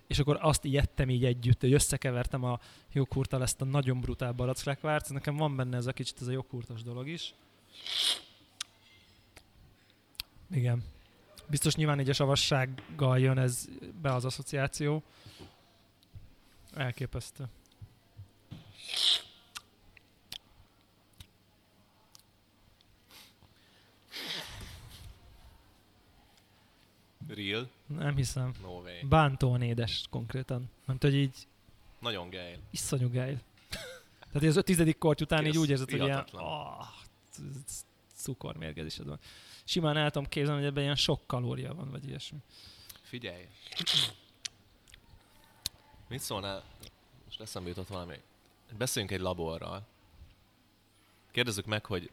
és 0.08 0.20
akkor 0.20 0.38
azt 0.42 0.66
így 0.66 0.78
ettem 0.78 1.10
így 1.10 1.26
együtt, 1.26 1.60
hogy 1.60 1.74
összekevertem 1.74 2.44
a 2.44 2.60
joghurttal 2.94 3.42
ezt 3.42 3.62
a 3.62 3.66
nagyon 3.66 4.00
brutál 4.00 4.32
barack 4.32 4.64
lekvárt. 4.64 5.10
Nekem 5.10 5.36
van 5.36 5.56
benne 5.56 5.78
ez 5.78 5.86
a 5.86 5.92
kicsit 5.92 6.22
ez 6.22 6.28
a 6.28 6.32
joghurtos 6.32 6.84
dolog 6.84 7.08
is. 7.08 7.34
Igen. 10.52 10.84
Biztos 11.48 11.76
nyilván 11.76 12.00
így 12.00 12.10
a 12.10 12.14
savassággal 12.14 13.20
jön 13.20 13.38
ez 13.38 13.68
be 14.02 14.14
az 14.14 14.26
asszociáció. 14.26 15.04
Elképesztő. 16.74 17.44
Real? 27.36 27.70
Nem 27.88 28.16
hiszem. 28.16 28.52
No 28.62 28.70
way. 28.70 29.08
Bántóan 29.08 29.62
édes 29.62 30.06
konkrétan. 30.10 30.70
Nem 30.86 30.98
hogy 31.00 31.16
így 31.16 31.48
Nagyon 32.00 32.30
gej. 32.30 32.60
iszonyú 32.72 33.10
gej. 33.10 33.38
Tehát 34.32 34.48
az 34.48 34.58
a 34.58 34.62
tizedik 34.62 34.98
korty 34.98 35.22
után 35.24 35.46
így 35.46 35.58
úgy 35.58 35.70
érzed, 35.70 35.90
hogy 35.90 36.02
ilyen 36.02 36.26
c- 37.66 37.86
cukormérgezésed 38.16 39.06
van. 39.08 39.20
Simán 39.64 39.98
el 39.98 40.12
tudom 40.12 40.30
képzelni, 40.30 40.60
hogy 40.60 40.70
ebben 40.70 40.84
ilyen 40.84 40.96
sok 40.96 41.28
kalória 41.28 41.74
van, 41.74 41.90
vagy 41.92 42.08
ilyesmi. 42.08 42.38
Figyelj! 43.02 43.48
Mit 46.08 46.20
szólnál? 46.20 46.64
Most 47.26 47.42
eszembe 47.42 47.70
jutott 47.70 47.88
valami. 47.88 48.16
Beszéljünk 48.78 49.14
egy 49.16 49.22
laborral. 49.22 49.88
Kérdezzük 51.32 51.66
meg, 51.66 51.86
hogy, 51.86 52.12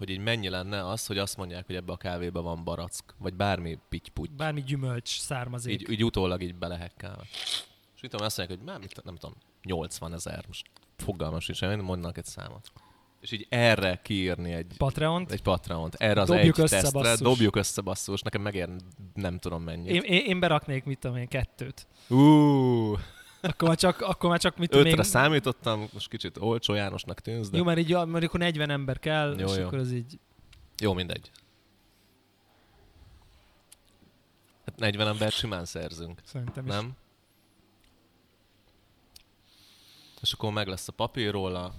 hogy 0.00 0.10
így 0.10 0.18
mennyi 0.18 0.48
lenne 0.48 0.88
az, 0.88 1.06
hogy 1.06 1.18
azt 1.18 1.36
mondják, 1.36 1.66
hogy 1.66 1.74
ebbe 1.74 1.92
a 1.92 1.96
kávéba 1.96 2.42
van 2.42 2.64
barack, 2.64 3.14
vagy 3.18 3.34
bármi 3.34 3.78
pitty 3.88 4.10
Bármi 4.36 4.62
gyümölcs 4.62 5.18
származék. 5.18 5.80
így, 5.80 5.90
így 5.90 6.04
utólag 6.04 6.42
így 6.42 6.54
belehekkelve. 6.54 7.22
És 7.94 8.00
mit 8.02 8.10
tudom, 8.10 8.26
azt 8.26 8.36
mondják, 8.38 8.58
hogy 8.58 8.68
már 8.68 8.78
mit, 8.78 9.04
nem 9.04 9.16
tudom, 9.16 9.36
80 9.62 10.12
ezer, 10.14 10.44
most 10.46 10.66
fogalmas 10.96 11.44
sincs, 11.44 11.60
nem 11.60 11.80
mondanak 11.80 12.18
egy 12.18 12.24
számot. 12.24 12.72
És 13.20 13.32
így 13.32 13.46
erre 13.48 14.00
kiírni 14.02 14.52
egy, 14.52 14.74
Patreont. 14.76 15.32
egy 15.32 15.42
Patreont, 15.42 15.94
erre 15.94 16.20
az 16.20 16.28
Dobjuk 16.28 16.58
egy 16.58 16.64
össze, 16.64 16.80
tesztre, 16.80 17.00
basszus. 17.00 17.20
dobjuk 17.20 17.56
össze 17.56 17.80
basszus, 17.80 18.20
nekem 18.20 18.42
megér 18.42 18.68
nem 19.14 19.38
tudom 19.38 19.62
mennyit. 19.62 19.90
Én, 19.90 20.02
én, 20.02 20.24
én, 20.24 20.40
beraknék, 20.40 20.84
mit 20.84 20.98
tudom 20.98 21.16
én, 21.16 21.28
kettőt. 21.28 21.86
Ú, 22.08 22.94
Akkor 23.42 23.68
már 23.68 23.76
csak, 23.76 24.00
akkor 24.00 24.30
már 24.30 24.38
csak 24.38 24.56
mit 24.56 24.74
ötre 24.74 24.90
én... 24.90 25.02
számítottam, 25.02 25.88
most 25.92 26.08
kicsit 26.08 26.36
olcsó 26.38 26.74
Jánosnak 26.74 27.20
tűnsz, 27.20 27.50
de 27.50 27.56
Jó, 27.56 27.64
mert 27.64 27.78
így, 27.78 27.92
mert 27.92 28.24
akkor 28.24 28.40
40 28.40 28.70
ember 28.70 28.98
kell, 28.98 29.34
Jó, 29.38 29.46
és 29.46 29.56
jó. 29.56 29.66
akkor 29.66 29.78
az 29.78 29.92
így... 29.92 30.18
jó 30.82 30.92
mindegy. 30.92 31.30
Hát 34.66 34.78
40 34.78 35.06
embert 35.06 35.34
simán 35.34 35.64
szerzünk, 35.64 36.20
Szerintem 36.24 36.66
is. 36.66 36.72
nem? 36.72 36.90
És 40.22 40.32
akkor 40.32 40.52
meg 40.52 40.66
lesz 40.68 40.88
a 40.88 40.92
papír 40.92 41.30
róla, 41.30 41.74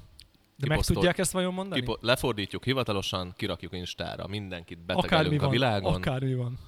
De 0.55 0.67
meg 0.67 0.79
tudják 0.79 1.17
ezt 1.17 1.31
vajon 1.31 1.53
mondani? 1.53 1.79
kipo- 1.81 2.01
lefordítjuk 2.01 2.63
hivatalosan, 2.63 3.33
kirakjuk 3.37 3.73
Instára, 3.73 4.27
mindenkit 4.27 4.77
Akármi 4.87 5.01
betegelünk 5.01 5.39
a 5.41 5.43
van, 5.43 5.51
világon. 5.53 5.93
akármi 5.93 6.35
van. 6.35 6.59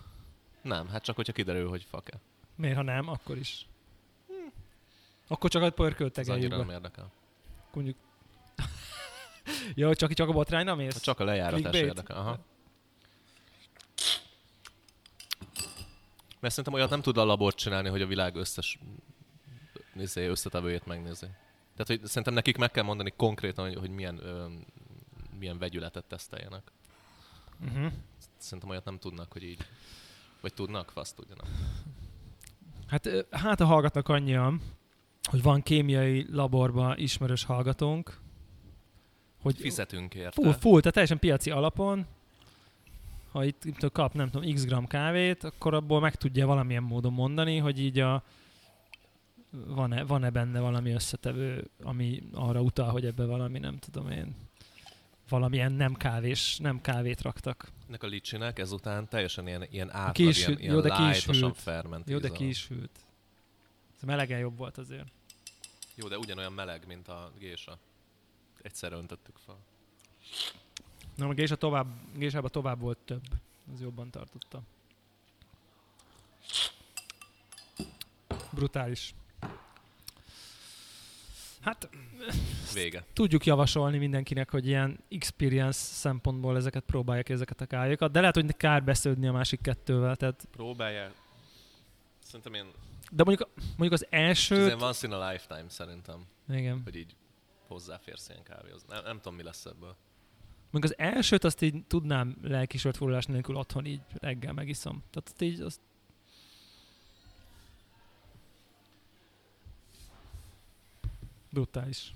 Nem, 0.62 0.88
hát 0.88 1.04
csak 1.04 1.16
hogyha 1.16 1.34
kiderül, 1.34 1.70
hogy 1.70 1.84
fake. 1.90 2.20
Miért, 2.56 2.76
ha 2.76 2.82
nem, 2.82 3.08
akkor 3.08 3.38
is. 3.38 3.68
Akkor 5.28 5.50
csak 5.50 5.62
a 5.62 5.70
pörkölt 5.70 6.18
Ez 6.18 6.30
annyira 6.30 6.58
nem 6.58 6.70
érdekel. 6.70 7.12
Mondjuk... 7.74 7.98
Jó, 9.76 9.94
csak, 9.94 10.14
csak 10.14 10.30
a 10.30 10.32
botrányra 10.32 10.76
mész? 10.76 10.94
Hát 10.94 11.04
Csak 11.04 11.20
a 11.20 11.24
lejáratás 11.24 11.76
érdekel. 11.76 12.18
Aha. 12.18 12.40
Mert 16.40 16.56
szerintem 16.56 16.74
olyat 16.74 16.90
nem 16.90 17.02
tud 17.02 17.18
a 17.18 17.26
labort 17.26 17.58
csinálni, 17.58 17.90
hogy 17.90 18.02
a 18.02 18.08
világ 18.08 18.36
összes 18.36 18.80
izé, 19.96 20.28
összetevőjét 20.28 20.86
megnézi. 20.86 21.26
Tehát, 21.76 21.88
hogy 21.88 22.06
szerintem 22.06 22.34
nekik 22.34 22.58
meg 22.58 22.72
kell 22.72 22.84
mondani 22.84 23.14
konkrétan, 23.18 23.66
hogy, 23.66 23.76
hogy 23.76 23.90
milyen, 23.90 24.20
ö, 24.24 24.48
milyen 25.40 25.58
vegyületet 25.58 26.06
teszteljenek. 26.06 26.72
Uh-huh. 27.66 27.92
Szerintem 28.38 28.70
olyat 28.70 28.86
nem 28.86 29.00
tudnak, 29.00 29.32
hogy 29.32 29.44
így... 29.44 29.66
Vagy 30.42 30.54
tudnak? 30.54 30.92
Azt 30.94 31.16
tudjanak. 31.16 31.48
Hát, 32.88 33.10
hát 33.32 33.62
a 33.62 33.66
hallgatnak 33.66 34.10
annyian, 34.10 34.62
hogy 35.30 35.42
van 35.42 35.62
kémiai 35.62 36.28
laborban 36.32 36.98
ismerős 36.98 37.44
hallgatónk, 37.44 38.22
hogy 39.42 39.56
Fizetünk 39.58 40.16
érte. 40.16 40.42
full, 40.42 40.54
full, 40.54 40.80
tehát 40.80 40.94
teljesen 40.94 41.20
piaci 41.20 41.52
alapon, 41.52 42.06
ha 43.32 43.44
itt 43.44 43.66
itt 43.66 43.92
kap, 43.92 44.14
nem 44.14 44.30
tudom, 44.30 44.54
x 44.54 44.66
gram 44.66 44.88
kávét, 44.88 45.44
akkor 45.44 45.74
abból 45.74 46.00
meg 46.00 46.16
tudja 46.16 46.46
valamilyen 46.46 46.84
módon 46.84 47.14
mondani, 47.14 47.58
hogy 47.58 47.80
így 47.80 48.00
a 48.00 48.24
van-e, 49.68 50.04
van-e 50.04 50.30
benne 50.30 50.60
valami 50.60 50.92
összetevő, 50.92 51.70
ami 51.84 52.24
arra 52.34 52.62
utal, 52.62 52.90
hogy 52.90 53.06
ebbe 53.06 53.26
valami, 53.26 53.60
nem 53.60 53.78
tudom 53.78 54.10
én, 54.10 54.36
valamilyen 55.30 55.72
nem 55.72 55.94
kávés, 55.94 56.58
nem 56.58 56.82
kávét 56.82 57.22
raktak. 57.22 57.72
Ennek 57.88 58.04
a 58.04 58.08
licsinek 58.08 58.60
ezután 58.60 59.08
teljesen 59.08 59.48
ilyen, 59.48 59.66
ilyen 59.70 59.92
átlag, 59.92 60.36
ilyen, 60.36 60.60
ilyen 60.60 60.74
jó, 60.74 60.82
de 60.82 60.96
hűlt. 61.26 61.58
ferment 61.58 62.10
Jó, 62.10 62.18
de 62.18 62.28
íze 62.28 62.36
ki 62.36 62.44
van. 62.44 62.50
is 62.50 62.68
hűlt. 62.68 62.92
Ez 63.93 63.93
melegen 64.06 64.40
jobb 64.40 64.58
volt 64.58 64.78
azért. 64.78 65.12
Jó, 65.96 66.08
de 66.08 66.18
ugyanolyan 66.18 66.54
meleg, 66.54 66.88
mint 66.88 67.08
a 67.08 67.32
gésa. 67.38 67.78
Egyszer 68.62 68.94
öntöttük 68.94 69.38
fel. 69.46 69.58
Na, 71.16 71.28
a 71.28 71.34
gésa 71.34 71.56
tovább, 71.56 71.88
gésában 72.18 72.52
tovább 72.52 72.80
volt 72.80 72.98
több. 72.98 73.24
Az 73.74 73.82
jobban 73.82 74.12
tartotta. 74.12 74.62
Brutális. 78.52 79.14
Hát 81.62 81.90
Vége. 82.74 83.06
tudjuk 83.14 83.46
javasolni 83.46 83.98
mindenkinek, 83.98 84.52
hogy 84.52 84.68
ilyen 84.68 85.00
experience 85.10 85.80
szempontból 85.80 86.56
ezeket 86.56 86.84
próbálják 86.84 87.30
ezeket 87.30 87.62
a 87.62 87.66
kávékat, 87.66 88.12
de 88.12 88.20
lehet, 88.20 88.36
hogy 88.36 88.58
kár 88.58 88.84
besződni 88.84 89.28
a 89.28 89.32
másik 89.32 89.62
kettővel. 89.62 90.16
Tehát, 90.16 90.48
Próbálják. 90.52 91.14
Szerintem 92.24 92.54
én... 92.54 92.66
de 93.16 93.24
mondjuk, 93.24 93.50
mondjuk 93.56 93.92
az 93.92 94.06
Ez 94.10 94.20
első... 94.20 94.66
ilyen 94.66 94.82
once 94.82 95.08
in 95.08 95.14
a 95.14 95.30
lifetime 95.30 95.70
szerintem, 95.70 96.26
Igen. 96.50 96.82
hogy 96.84 96.96
így 96.96 97.16
hozzáférsz 97.68 98.30
ilyen 98.30 98.44
kávéhoz. 98.44 98.86
Nem, 98.88 99.04
nem 99.04 99.16
tudom, 99.16 99.36
mi 99.36 99.44
lesz 99.44 99.66
ebből. 99.66 99.96
Mondjuk 100.72 100.94
az 100.94 101.06
elsőt 101.06 101.44
azt 101.44 101.62
így 101.62 101.86
tudnám 101.88 102.38
lelkisört 102.42 102.98
forrás 102.98 103.26
nélkül 103.26 103.56
otthon 103.56 103.86
így 103.86 104.02
reggel 104.14 104.54
megiszom. 104.54 105.04
Tehát 105.12 105.30
azt 105.30 105.42
így 105.42 105.62
azt 105.62 105.80
brutális. 111.50 112.14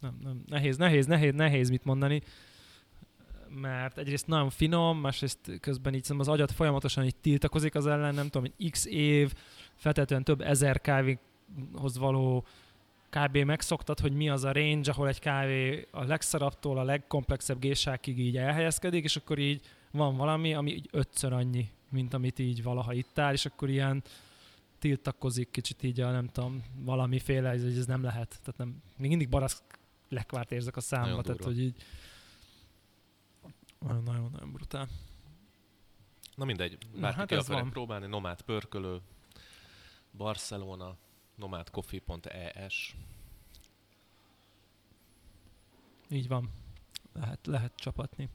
Nem, 0.00 0.18
nem, 0.22 0.42
nehéz, 0.46 0.76
nehéz, 0.76 1.06
nehéz, 1.06 1.34
nehéz 1.34 1.70
mit 1.70 1.84
mondani, 1.84 2.22
mert 3.60 3.98
egyrészt 3.98 4.26
nagyon 4.26 4.50
finom, 4.50 4.98
másrészt 4.98 5.50
közben 5.60 5.94
így 5.94 6.06
az 6.18 6.28
agyat 6.28 6.52
folyamatosan 6.52 7.04
így 7.04 7.16
tiltakozik 7.16 7.74
az 7.74 7.86
ellen, 7.86 8.14
nem 8.14 8.28
tudom, 8.28 8.42
hogy 8.56 8.70
x 8.70 8.84
év, 8.84 9.32
feltétlenül 9.74 10.24
több 10.24 10.40
ezer 10.40 10.80
kávéhoz 10.80 11.98
való 11.98 12.44
kb. 13.10 13.36
megszoktad, 13.36 14.00
hogy 14.00 14.12
mi 14.12 14.28
az 14.28 14.44
a 14.44 14.52
range, 14.52 14.90
ahol 14.90 15.08
egy 15.08 15.18
kávé 15.18 15.86
a 15.90 16.04
legszarabbtól 16.04 16.78
a 16.78 16.82
legkomplexebb 16.82 17.58
gésákig 17.58 18.18
így 18.18 18.36
elhelyezkedik, 18.36 19.04
és 19.04 19.16
akkor 19.16 19.38
így 19.38 19.60
van 19.90 20.16
valami, 20.16 20.54
ami 20.54 20.72
így 20.72 20.88
ötször 20.92 21.32
annyi, 21.32 21.68
mint 21.90 22.14
amit 22.14 22.38
így 22.38 22.62
valaha 22.62 22.92
ittál, 22.92 23.32
és 23.32 23.46
akkor 23.46 23.70
ilyen 23.70 24.02
tiltakozik 24.78 25.50
kicsit 25.50 25.82
így 25.82 26.00
a 26.00 26.10
nem 26.10 26.28
tudom, 26.28 26.62
valamiféle, 26.84 27.50
ez, 27.50 27.62
ez 27.62 27.86
nem 27.86 28.02
lehet. 28.02 28.28
Tehát 28.28 28.56
nem, 28.56 28.82
még 28.96 29.08
mindig 29.08 29.28
barack 29.28 29.62
lekvárt 30.08 30.52
érzek 30.52 30.76
a 30.76 30.80
számba, 30.80 31.22
tehát 31.22 31.44
hogy 31.44 31.60
így 31.60 31.74
nagyon-nagyon 33.92 34.52
brutál. 34.52 34.88
Na 36.34 36.44
mindegy, 36.44 36.78
bárki 37.00 37.18
hát 37.18 37.28
ki 37.28 37.34
ez 37.34 37.44
akarja 37.44 37.62
van. 37.62 37.72
próbálni, 37.72 38.06
nomád 38.06 38.42
pörkölő, 38.42 39.00
Barcelona, 40.16 40.96
nomádcoffee.es. 41.34 42.96
Így 46.08 46.28
van. 46.28 46.50
Lehet, 47.12 47.46
lehet 47.46 47.72
csapatni. 47.74 48.28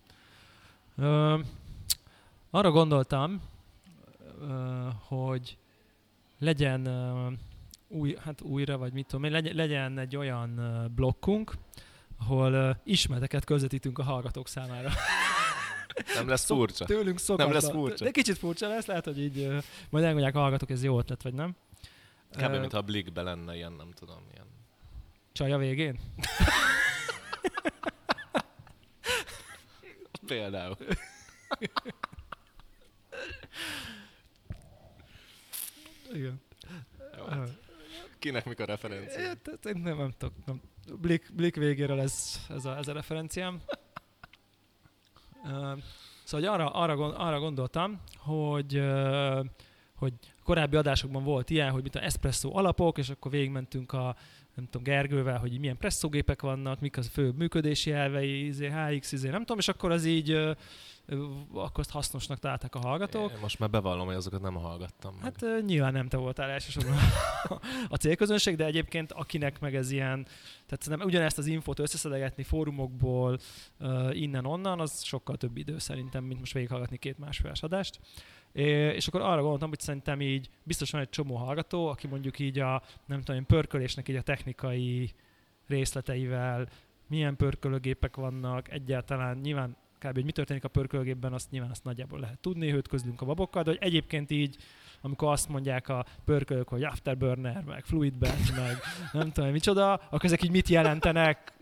Ö, 0.95 1.39
arra 2.49 2.71
gondoltam, 2.71 3.41
ö, 4.39 4.87
hogy 4.99 5.57
legyen 6.37 6.85
ö, 6.85 7.31
új, 7.87 8.15
hát 8.15 8.41
újra, 8.41 8.77
vagy 8.77 8.93
mit 8.93 9.05
tudom 9.07 9.23
én, 9.23 9.31
legyen, 9.31 9.55
legyen 9.55 9.97
egy 9.97 10.15
olyan 10.15 10.61
blokkunk, 10.95 11.53
ahol 12.17 12.51
ö, 12.51 12.71
ismereteket 12.83 13.45
közvetítünk 13.45 13.99
a 13.99 14.03
hallgatók 14.03 14.47
számára. 14.47 14.89
Nem 16.15 16.27
lesz 16.27 16.45
furcsa. 16.45 16.85
Tőlünk 16.85 17.19
szokatlan. 17.19 17.53
lesz 17.53 17.69
furcsa. 17.69 18.03
De 18.03 18.11
kicsit 18.11 18.37
furcsa 18.37 18.67
lesz, 18.67 18.85
lehet, 18.85 19.05
hogy 19.05 19.19
így 19.19 19.37
ö, 19.37 19.57
majd 19.89 20.05
elmondják 20.05 20.35
a 20.35 20.39
hallgatók, 20.39 20.69
ez 20.69 20.83
jó 20.83 20.97
ötlet, 20.97 21.23
vagy 21.23 21.33
nem. 21.33 21.55
Kb. 22.31 22.53
Ö, 22.53 22.59
mintha 22.59 22.77
a 22.77 22.81
Blickbe 22.81 23.21
lenne 23.21 23.55
ilyen, 23.55 23.71
nem 23.71 23.91
tudom, 23.91 24.27
ilyen. 24.33 24.45
Csaj 25.31 25.51
a 25.51 25.57
végén? 25.57 25.99
Például. 30.27 30.77
Igen. 36.13 36.41
Jó, 37.17 37.25
hát 37.25 37.49
Kinek 38.19 38.45
mik 38.45 38.59
a 38.59 38.65
referencia? 38.65 39.27
Hát, 39.27 39.37
hát 39.51 39.65
én 39.65 39.81
nem, 39.81 39.97
nem 39.97 40.13
tudok. 40.17 40.33
Nem. 40.45 40.61
Blik, 40.97 41.29
Blik 41.33 41.55
végére 41.55 41.93
lesz 41.93 42.45
ez 42.49 42.65
a, 42.65 42.77
ez 42.77 42.87
a 42.87 42.93
referenciám. 42.93 43.61
Szóval 46.23 46.49
arra, 46.49 46.69
arra, 46.69 47.15
arra 47.15 47.39
gondoltam, 47.39 48.01
hogy, 48.17 48.83
hogy 49.95 50.13
korábbi 50.43 50.75
adásokban 50.75 51.23
volt 51.23 51.49
ilyen, 51.49 51.71
hogy 51.71 51.83
mit 51.83 51.95
a 51.95 52.03
espresso 52.03 52.57
alapok, 52.57 52.97
és 52.97 53.09
akkor 53.09 53.31
végigmentünk 53.31 53.93
a 53.93 54.15
nem 54.55 54.65
tudom, 54.65 54.83
Gergővel, 54.83 55.37
hogy 55.37 55.59
milyen 55.59 55.77
presszógépek 55.77 56.41
vannak, 56.41 56.79
mik 56.79 56.97
az 56.97 57.07
fő 57.07 57.31
működési 57.31 57.91
elvei, 57.91 58.45
izé, 58.45 58.69
HX, 58.69 59.11
izé, 59.11 59.29
nem 59.29 59.39
tudom, 59.39 59.57
és 59.57 59.67
akkor 59.67 59.91
az 59.91 60.05
így, 60.05 60.37
akkor 61.53 61.79
azt 61.79 61.91
hasznosnak 61.91 62.39
találták 62.39 62.75
a 62.75 62.79
hallgatók. 62.79 63.31
Én 63.31 63.37
most 63.41 63.59
már 63.59 63.69
bevallom, 63.69 64.05
hogy 64.05 64.15
azokat 64.15 64.41
nem 64.41 64.55
hallgattam 64.55 65.13
meg. 65.13 65.23
Hát 65.23 65.41
uh, 65.41 65.65
nyilván 65.65 65.93
nem 65.93 66.07
te 66.07 66.17
voltál 66.17 66.49
elsősorban 66.49 66.97
a 67.89 67.95
célközönség, 67.95 68.55
de 68.55 68.65
egyébként 68.65 69.11
akinek 69.11 69.59
meg 69.59 69.75
ez 69.75 69.91
ilyen, 69.91 70.27
tehát 70.65 70.99
nem 70.99 71.07
ugyanezt 71.07 71.37
az 71.37 71.45
infót 71.45 71.79
összeszedegetni 71.79 72.43
fórumokból, 72.43 73.39
uh, 73.79 74.19
innen-onnan, 74.19 74.79
az 74.79 75.03
sokkal 75.03 75.37
több 75.37 75.57
idő 75.57 75.77
szerintem, 75.77 76.23
mint 76.23 76.39
most 76.39 76.53
végighallgatni 76.53 76.97
két 76.97 77.17
másféles 77.17 77.63
adást. 77.63 77.99
É, 78.51 78.69
és 78.71 79.07
akkor 79.07 79.21
arra 79.21 79.41
gondoltam, 79.41 79.69
hogy 79.69 79.79
szerintem 79.79 80.21
így 80.21 80.49
biztos 80.63 80.91
van 80.91 81.01
egy 81.01 81.09
csomó 81.09 81.35
hallgató, 81.35 81.87
aki 81.87 82.07
mondjuk 82.07 82.39
így 82.39 82.59
a, 82.59 82.81
nem 83.05 83.21
tudom, 83.21 83.45
pörkölésnek 83.45 84.09
így 84.09 84.15
a 84.15 84.21
technikai 84.21 85.13
részleteivel, 85.67 86.69
milyen 87.07 87.35
pörkölőgépek 87.35 88.15
vannak, 88.15 88.71
egyáltalán 88.71 89.37
nyilván 89.37 89.77
kb. 89.99 90.13
hogy 90.13 90.25
mi 90.25 90.31
történik 90.31 90.63
a 90.63 90.67
pörkölőgépben, 90.67 91.33
azt 91.33 91.51
nyilván 91.51 91.69
azt 91.69 91.83
nagyjából 91.83 92.19
lehet 92.19 92.39
tudni, 92.39 92.69
hőt 92.69 92.87
közlünk 92.87 93.21
a 93.21 93.25
babokkal, 93.25 93.63
de 93.63 93.69
hogy 93.69 93.79
egyébként 93.81 94.31
így, 94.31 94.55
amikor 95.01 95.31
azt 95.31 95.49
mondják 95.49 95.89
a 95.89 96.05
pörkölők, 96.25 96.67
hogy 96.67 96.83
afterburner, 96.83 97.63
meg 97.63 97.85
fluidbed, 97.85 98.37
meg 98.65 98.77
nem 99.11 99.31
tudom 99.31 99.49
micsoda, 99.49 99.93
akkor 99.93 100.25
ezek 100.25 100.43
így 100.43 100.51
mit 100.51 100.67
jelentenek 100.67 101.53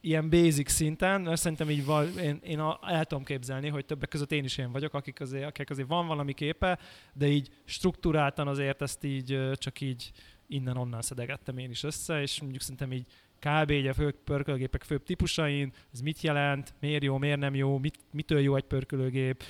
ilyen 0.00 0.30
basic 0.30 0.70
szinten, 0.70 1.20
mert 1.20 1.40
szerintem 1.40 1.70
így 1.70 1.84
val, 1.84 2.06
én, 2.06 2.40
én 2.42 2.60
el 2.82 3.04
tudom 3.04 3.24
képzelni, 3.24 3.68
hogy 3.68 3.84
többek 3.84 4.08
között 4.08 4.32
én 4.32 4.44
is 4.44 4.58
ilyen 4.58 4.72
vagyok, 4.72 4.94
akik 4.94 5.20
azért, 5.20 5.46
akik 5.46 5.70
azért 5.70 5.88
van 5.88 6.06
valami 6.06 6.32
képe, 6.32 6.78
de 7.12 7.26
így 7.26 7.48
struktúráltan 7.64 8.48
azért 8.48 8.82
ezt 8.82 9.04
így 9.04 9.50
csak 9.54 9.80
így 9.80 10.10
innen-onnan 10.46 11.02
szedegettem 11.02 11.58
én 11.58 11.70
is 11.70 11.82
össze, 11.82 12.20
és 12.20 12.40
mondjuk 12.40 12.62
szerintem 12.62 12.92
így 12.92 13.06
kb. 13.38 13.70
így 13.70 13.86
a 13.86 13.94
fő 13.94 14.14
pörkölgépek 14.24 14.82
főbb 14.82 15.02
típusain, 15.02 15.72
ez 15.92 16.00
mit 16.00 16.20
jelent, 16.20 16.74
miért 16.80 17.02
jó, 17.02 17.18
miért 17.18 17.38
nem 17.38 17.54
jó, 17.54 17.78
mit, 17.78 17.98
mitől 18.10 18.40
jó 18.40 18.56
egy 18.56 18.64
pörkölőgép, 18.64 19.44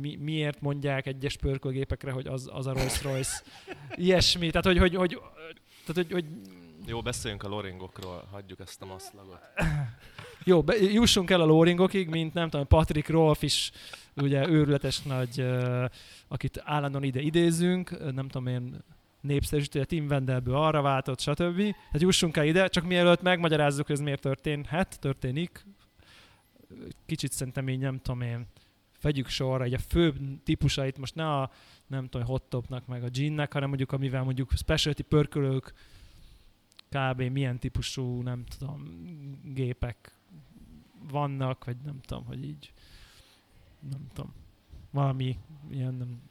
mi, 0.00 0.16
miért 0.16 0.60
mondják 0.60 1.06
egyes 1.06 1.36
pörkölgépekre, 1.36 2.10
hogy 2.10 2.26
az, 2.26 2.48
az 2.52 2.66
a 2.66 2.72
Rolls 2.72 3.02
Royce, 3.02 3.42
ilyesmi, 3.94 4.50
tehát 4.50 4.66
hogy, 4.66 4.78
hogy, 4.78 4.94
hogy, 4.94 5.18
tehát, 5.86 5.94
hogy, 5.94 6.12
hogy 6.12 6.24
Jó, 6.86 7.02
beszéljünk 7.02 7.42
a 7.42 7.48
loringokról, 7.48 8.28
hagyjuk 8.30 8.60
ezt 8.60 8.82
a 8.82 8.86
maszlagot. 8.86 9.40
jó, 10.44 10.62
be, 10.62 10.74
jussunk 10.76 11.30
el 11.30 11.40
a 11.40 11.44
lóringokig, 11.44 12.08
mint 12.08 12.34
nem 12.34 12.48
tudom, 12.48 12.66
Patrick 12.66 13.08
Rolf 13.08 13.42
is, 13.42 13.70
ugye 14.16 14.48
őrületes 14.48 15.02
nagy, 15.02 15.46
akit 16.28 16.62
állandóan 16.64 17.04
ide 17.04 17.20
idézünk, 17.20 18.12
nem 18.14 18.28
tudom 18.28 18.46
én, 18.46 18.84
népszerűsítője 19.24 19.84
Tim 19.84 20.06
Wendelből 20.06 20.54
arra 20.54 20.82
váltott, 20.82 21.20
stb. 21.20 21.56
Tehát 21.56 22.00
jussunk 22.00 22.36
el 22.36 22.46
ide, 22.46 22.68
csak 22.68 22.84
mielőtt 22.84 23.22
megmagyarázzuk, 23.22 23.86
hogy 23.86 23.94
ez 23.94 24.00
miért 24.00 24.20
történhet, 24.20 25.00
történik. 25.00 25.66
Kicsit 27.06 27.32
szerintem 27.32 27.68
így 27.68 27.78
nem 27.78 27.98
tudom 27.98 28.20
én, 28.20 28.46
vegyük 29.00 29.28
sorra, 29.28 29.64
egy 29.64 29.74
a 29.74 29.78
fő 29.78 30.14
típusait, 30.44 30.98
most 30.98 31.14
ne 31.14 31.30
a 31.30 31.50
nem 31.86 32.08
tudom, 32.08 32.26
hot 32.26 32.42
topnak, 32.42 32.86
meg 32.86 33.02
a 33.02 33.08
ginnek, 33.08 33.52
hanem 33.52 33.68
mondjuk 33.68 33.92
amivel 33.92 34.22
mondjuk 34.22 34.52
specialty 34.52 35.02
pörkölők, 35.02 35.72
kb. 36.88 37.22
milyen 37.22 37.58
típusú, 37.58 38.22
nem 38.22 38.44
tudom, 38.58 38.82
gépek 39.44 40.12
vannak, 41.10 41.64
vagy 41.64 41.76
nem 41.84 42.00
tudom, 42.00 42.24
hogy 42.24 42.44
így, 42.44 42.72
nem 43.90 44.06
tudom, 44.12 44.32
valami 44.90 45.38
ilyen, 45.70 45.94
nem, 45.94 46.22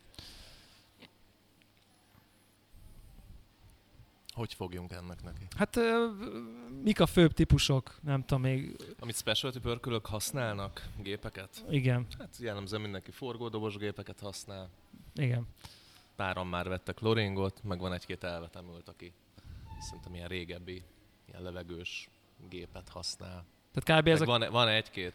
Hogy 4.33 4.53
fogjunk 4.53 4.91
ennek 4.91 5.23
neki? 5.23 5.47
Hát 5.57 5.79
mik 6.83 6.99
a 6.99 7.05
főbb 7.05 7.33
típusok? 7.33 7.95
Nem 8.01 8.21
tudom 8.25 8.41
még. 8.43 8.75
Amit 8.99 9.15
specialty 9.15 9.59
pörkölök 9.59 10.05
használnak, 10.05 10.87
gépeket? 11.01 11.65
Igen, 11.69 12.05
Hát 12.19 12.37
jellemzően 12.39 12.81
mindenki 12.81 13.11
forgódobos 13.11 13.77
gépeket 13.77 14.19
használ. 14.19 14.69
igen. 15.15 15.47
Páran 16.15 16.47
már 16.47 16.67
vettek 16.67 16.99
loringot, 16.99 17.63
meg 17.63 17.79
van 17.79 17.93
egy-két 17.93 18.23
elvetemült, 18.23 18.87
aki 18.89 19.13
szerintem 19.79 20.13
ilyen 20.13 20.27
régebbi, 20.27 20.83
ilyen 21.27 21.41
levegős 21.41 22.09
gépet 22.49 22.89
használ. 22.89 23.45
Tehát 23.73 24.01
kb. 24.01 24.07
ez 24.07 24.19
Meg 24.19 24.27
a... 24.27 24.31
van, 24.37 24.51
van 24.51 24.67
egy-két 24.67 25.13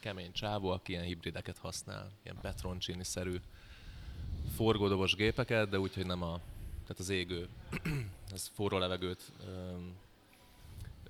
kemény 0.00 0.32
csávó, 0.32 0.68
aki 0.70 0.92
ilyen 0.92 1.04
hibrideket 1.04 1.58
használ, 1.58 2.10
ilyen 2.22 2.38
Petroncini-szerű 2.40 3.36
forgódobos 4.56 5.14
gépeket, 5.14 5.68
de 5.68 5.78
úgy, 5.78 5.94
hogy 5.94 6.06
nem 6.06 6.22
a, 6.22 6.40
tehát 6.88 7.02
az 7.02 7.08
égő, 7.08 7.48
ez 8.34 8.46
forró 8.54 8.78
levegőt 8.78 9.32
öm, 9.46 9.94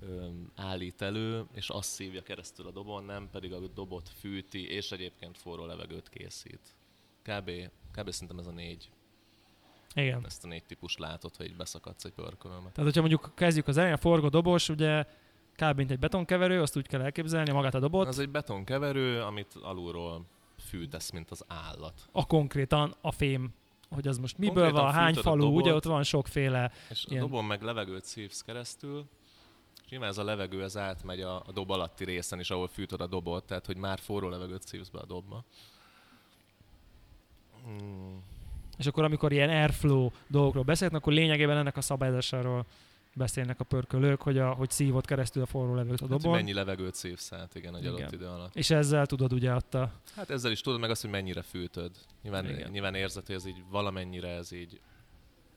öm, 0.01 0.51
állít 0.55 1.01
elő, 1.01 1.45
és 1.53 1.69
azt 1.69 1.89
szívja 1.89 2.21
keresztül 2.21 2.67
a 2.67 2.71
dobon, 2.71 3.03
nem 3.03 3.29
pedig 3.31 3.53
a 3.53 3.59
dobot 3.59 4.09
fűti, 4.09 4.69
és 4.69 4.91
egyébként 4.91 5.37
forró 5.37 5.65
levegőt 5.65 6.09
készít. 6.09 6.75
Kb. 7.23 7.51
Kb. 7.91 8.09
szerintem 8.11 8.39
ez 8.39 8.47
a 8.47 8.51
négy, 8.51 8.89
Igen. 9.93 10.25
ezt 10.25 10.43
a 10.43 10.47
négy 10.47 10.63
típus 10.63 10.97
látod, 10.97 11.35
hogy 11.35 11.45
így 11.45 11.55
beszakadsz 11.55 12.03
egy 12.05 12.13
pörkölömet. 12.13 12.73
Tehát, 12.73 12.83
hogyha 12.83 13.01
mondjuk 13.01 13.31
kezdjük 13.35 13.67
az 13.67 13.77
elején, 13.77 13.95
a 13.95 13.99
forgó 13.99 14.29
dobos, 14.29 14.69
ugye 14.69 15.05
kb. 15.55 15.77
mint 15.77 15.91
egy 15.91 15.99
betonkeverő, 15.99 16.61
azt 16.61 16.77
úgy 16.77 16.87
kell 16.87 17.01
elképzelni, 17.01 17.51
magát 17.51 17.73
a 17.75 17.79
dobot, 17.79 18.07
Az 18.07 18.19
egy 18.19 18.29
betonkeverő, 18.29 19.21
amit 19.21 19.53
alulról 19.61 20.25
fűtesz, 20.57 21.11
mint 21.11 21.31
az 21.31 21.43
állat. 21.47 22.09
a 22.11 22.25
konkrétan 22.25 22.95
a 23.01 23.11
fém, 23.11 23.53
hogy 23.89 24.07
az 24.07 24.17
most 24.17 24.37
miből 24.37 24.55
Konkrétan 24.63 24.83
van, 24.83 24.93
hány 24.93 25.13
falu, 25.13 25.41
dobot. 25.43 25.61
ugye 25.61 25.73
ott 25.73 25.83
van 25.83 26.03
sokféle, 26.03 26.71
És 26.89 27.05
Ilyen. 27.07 27.23
a 27.23 27.25
dobon 27.25 27.45
meg 27.45 27.61
levegőt 27.61 28.05
szívsz 28.05 28.41
keresztül, 28.41 29.05
és 29.83 29.89
nyilván 29.89 30.09
ez 30.09 30.17
a 30.17 30.23
levegő 30.23 30.61
az 30.63 30.77
átmegy 30.77 31.21
a, 31.21 31.35
a 31.35 31.51
dob 31.53 31.69
alatti 31.69 32.03
részen 32.03 32.39
is, 32.39 32.49
ahol 32.49 32.67
fűtöd 32.67 33.01
a 33.01 33.07
dobot, 33.07 33.43
tehát 33.43 33.65
hogy 33.65 33.77
már 33.77 33.99
forró 33.99 34.29
levegőt 34.29 34.67
szívsz 34.67 34.89
be 34.89 34.99
a 34.99 35.05
dobba. 35.05 35.43
Mm. 37.69 38.17
és 38.77 38.85
akkor 38.85 39.03
amikor 39.03 39.31
ilyen 39.31 39.49
airflow 39.49 40.09
dolgokról 40.27 40.63
beszélnek, 40.63 40.97
akkor 40.97 41.13
lényegében 41.13 41.57
ennek 41.57 41.77
a 41.77 41.81
szabályozásáról 41.81 42.65
beszélnek 43.15 43.59
a 43.59 43.63
pörkölők, 43.63 44.21
hogy, 44.21 44.37
a, 44.37 44.53
hogy 44.53 44.69
szívott 44.69 45.05
keresztül 45.05 45.41
a 45.41 45.45
forró 45.45 45.75
levegőt 45.75 46.01
a 46.01 46.07
Hát, 46.07 46.17
dobon, 46.17 46.35
mennyi 46.37 46.53
levegőt 46.53 46.95
szívsz 46.95 47.31
át, 47.31 47.55
igen, 47.55 47.75
egy 47.75 47.85
adott 47.85 47.99
Igen. 47.99 48.13
idő 48.13 48.25
alatt. 48.25 48.55
és 48.55 48.69
ezzel 48.69 49.05
tudod 49.05 49.33
ugye 49.33 49.53
ott 49.53 49.73
a... 49.73 49.91
Hát 50.15 50.29
ezzel 50.29 50.51
is 50.51 50.61
tudod 50.61 50.79
meg 50.79 50.89
azt, 50.89 51.01
hogy 51.01 51.09
mennyire 51.09 51.41
fűtöd. 51.41 51.91
Nyilván, 52.21 52.49
Igen. 52.49 52.71
nyilván 52.71 52.95
érzed, 52.95 53.25
hogy 53.25 53.35
ez 53.35 53.45
így 53.45 53.63
valamennyire 53.69 54.29
ez 54.29 54.51
így, 54.51 54.79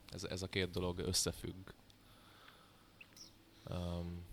ez, 0.09 0.23
ez 0.23 0.41
a 0.41 0.47
két 0.47 0.69
dolog 0.71 0.99
összefügg. 0.99 1.69
Um, 3.69 4.23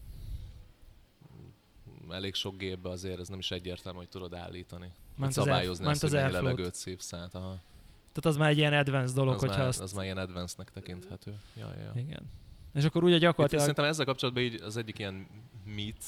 elég 2.11 2.35
sok 2.35 2.57
gépbe 2.57 2.89
azért 2.89 3.21
ez 3.21 3.29
nem 3.29 3.39
is 3.39 3.51
egyértelmű, 3.51 3.99
hogy 3.99 4.09
tudod 4.09 4.35
állítani. 4.35 4.93
Ment 5.17 5.31
az, 5.31 5.39
air, 5.39 5.47
szabályozni 5.47 5.85
ment 5.85 5.95
azt, 5.95 6.05
az 6.05 6.11
hogy 6.11 6.21
mennyi 6.21 6.33
levegőt 6.33 6.75
szívsz 6.75 7.13
át. 7.13 7.35
Aha. 7.35 7.61
Tehát 8.13 8.25
az 8.25 8.37
már 8.37 8.51
egy 8.51 8.59
ilyen 8.59 8.73
advanced 8.73 9.17
dolog, 9.17 9.35
Az, 9.35 9.41
hogyha 9.41 9.59
már, 9.59 9.67
azt... 9.67 9.81
az 9.81 9.93
már 9.93 10.05
ilyen 10.05 10.19
advance-nek 10.19 10.71
tekinthető. 10.71 11.35
Ja, 11.57 11.73
ja, 11.77 11.83
ja. 11.83 11.93
Igen. 12.01 12.23
És 12.75 12.85
akkor 12.85 13.05
ugye 13.05 13.15
Itt 13.15 13.21
gyakorlatilag... 13.21 13.61
szerintem 13.61 13.85
ezzel 13.85 14.05
kapcsolatban 14.05 14.43
így 14.43 14.55
az 14.55 14.77
egyik 14.77 14.99
ilyen 14.99 15.27
mit, 15.65 16.05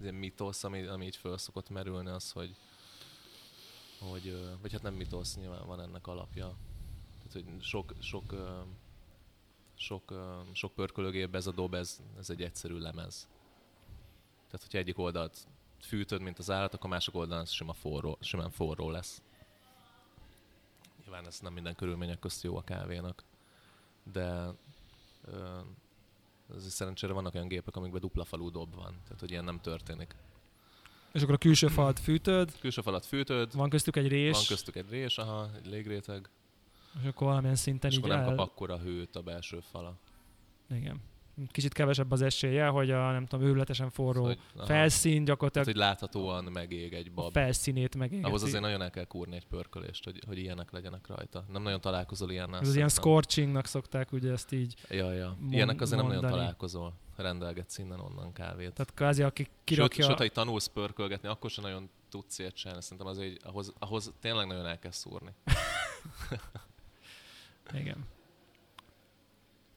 ilyen 0.00 0.14
mitosz, 0.14 0.64
ami, 0.64 0.86
ami 0.86 1.04
így 1.04 1.16
föl 1.16 1.38
szokott 1.38 1.70
merülni, 1.70 2.10
az, 2.10 2.30
hogy, 2.30 2.54
hogy 3.98 4.56
vagy 4.60 4.72
hát 4.72 4.82
nem 4.82 4.94
mitosz, 4.94 5.36
nyilván 5.36 5.66
van 5.66 5.80
ennek 5.80 6.06
alapja. 6.06 6.54
Tehát, 7.16 7.32
hogy 7.32 7.62
sok, 7.62 7.92
sok, 8.00 8.34
sok, 9.74 10.12
sok 10.52 10.74
pörkölőgépben 10.74 11.40
ez 11.40 11.46
a 11.46 11.52
dob, 11.52 11.74
ez, 11.74 12.00
ez 12.18 12.30
egy 12.30 12.42
egyszerű 12.42 12.78
lemez. 12.78 13.28
Tehát, 14.46 14.62
hogyha 14.62 14.78
egyik 14.78 14.98
oldalt 14.98 15.46
fűtöd, 15.80 16.20
mint 16.20 16.38
az 16.38 16.50
állat, 16.50 16.74
akkor 16.74 16.90
másik 16.90 17.14
oldalon 17.14 17.42
ez 17.42 17.50
sima 17.50 17.72
forró, 17.72 18.18
simán 18.20 18.50
forró 18.50 18.90
lesz. 18.90 19.22
Nyilván 21.02 21.26
ez 21.26 21.40
nem 21.40 21.52
minden 21.52 21.74
körülmények 21.74 22.18
közt 22.18 22.42
jó 22.42 22.56
a 22.56 22.62
kávénak, 22.62 23.24
de 24.12 24.54
azért 26.48 26.72
szerencsére 26.72 27.12
vannak 27.12 27.34
olyan 27.34 27.48
gépek, 27.48 27.76
amikben 27.76 28.00
dupla 28.00 28.24
falú 28.24 28.50
dob 28.50 28.74
van, 28.74 29.00
tehát 29.04 29.20
hogy 29.20 29.30
ilyen 29.30 29.44
nem 29.44 29.60
történik. 29.60 30.16
És 31.12 31.22
akkor 31.22 31.34
a 31.34 31.38
külső 31.38 31.68
falat 31.68 31.98
fűtöd, 31.98 32.58
Külső 32.58 32.80
falat 32.80 33.06
fűtöd, 33.06 33.54
van 33.54 33.70
köztük 33.70 33.96
egy 33.96 34.08
rés, 34.08 34.32
van 34.32 34.44
köztük 34.48 34.76
egy 34.76 34.90
rés, 34.90 35.18
aha, 35.18 35.50
egy 35.56 35.66
légréteg, 35.66 36.28
és 37.00 37.08
akkor 37.08 37.26
valamilyen 37.26 37.56
szinten 37.56 37.90
és 37.90 37.96
így 37.96 38.04
akkor 38.04 38.16
nem 38.16 38.28
el... 38.28 38.34
kap 38.34 38.38
akkora 38.38 38.78
hőt 38.78 39.16
a 39.16 39.22
belső 39.22 39.60
fala. 39.60 39.94
Igen. 40.70 41.00
Kicsit 41.50 41.72
kevesebb 41.72 42.10
az 42.10 42.22
esélye, 42.22 42.66
hogy 42.66 42.90
a 42.90 43.10
nem 43.10 43.26
tudom, 43.26 43.46
őrületesen 43.46 43.90
forró 43.90 44.12
Szóval, 44.12 44.28
hogy, 44.28 44.38
aha, 44.56 44.66
felszín 44.66 45.12
tehát, 45.12 45.26
gyakorlatilag 45.26 45.66
hogy 45.66 45.76
láthatóan 45.76 46.44
megég 46.44 46.92
egy 46.92 47.06
a 47.06 47.12
bab. 47.14 47.32
felszínét 47.32 47.96
megégeti. 47.96 48.28
Ahhoz 48.28 48.42
azért 48.42 48.62
nagyon 48.62 48.82
el 48.82 48.90
kell 48.90 49.04
kúrni 49.04 49.36
egy 49.36 49.46
pörkölést, 49.46 50.04
hogy, 50.04 50.20
hogy 50.26 50.38
ilyenek 50.38 50.70
legyenek 50.70 51.06
rajta. 51.06 51.44
Nem 51.52 51.62
nagyon 51.62 51.80
találkozol 51.80 52.30
ilyennel. 52.30 52.60
Ez 52.60 52.68
az 52.68 52.74
ilyen 52.74 52.88
scorchingnak 52.88 53.66
szokták 53.66 54.12
ugye 54.12 54.32
ezt 54.32 54.52
így. 54.52 54.74
Ja, 54.88 55.12
ja. 55.12 55.36
Ilyenek 55.50 55.80
azért 55.80 56.00
nem 56.00 56.06
nagyon 56.06 56.22
mondani. 56.22 56.42
találkozol. 56.42 56.92
Rendelgetsz 57.16 57.78
innen 57.78 58.00
onnan 58.00 58.32
kávét. 58.32 58.72
Tehát 58.72 58.94
kvázi 58.94 59.22
aki 59.22 59.48
kirakja... 59.64 59.94
Sőt, 59.94 60.06
sőt, 60.06 60.18
ha 60.18 60.24
így 60.24 60.32
tanulsz 60.32 60.66
pörkölgetni, 60.66 61.28
akkor 61.28 61.50
sem 61.50 61.64
nagyon 61.64 61.90
tudsz 62.08 62.38
ilyet 62.38 62.54
csinálni. 62.54 62.82
Szerintem 62.82 63.06
az 63.06 63.18
egy, 63.18 63.38
ahhoz, 63.42 63.72
ahhoz 63.78 64.12
tényleg 64.20 64.46
nagyon 64.46 64.66
el 64.66 64.78
kell 64.78 64.90
szúrni. 64.90 65.30
Igen. 67.74 68.04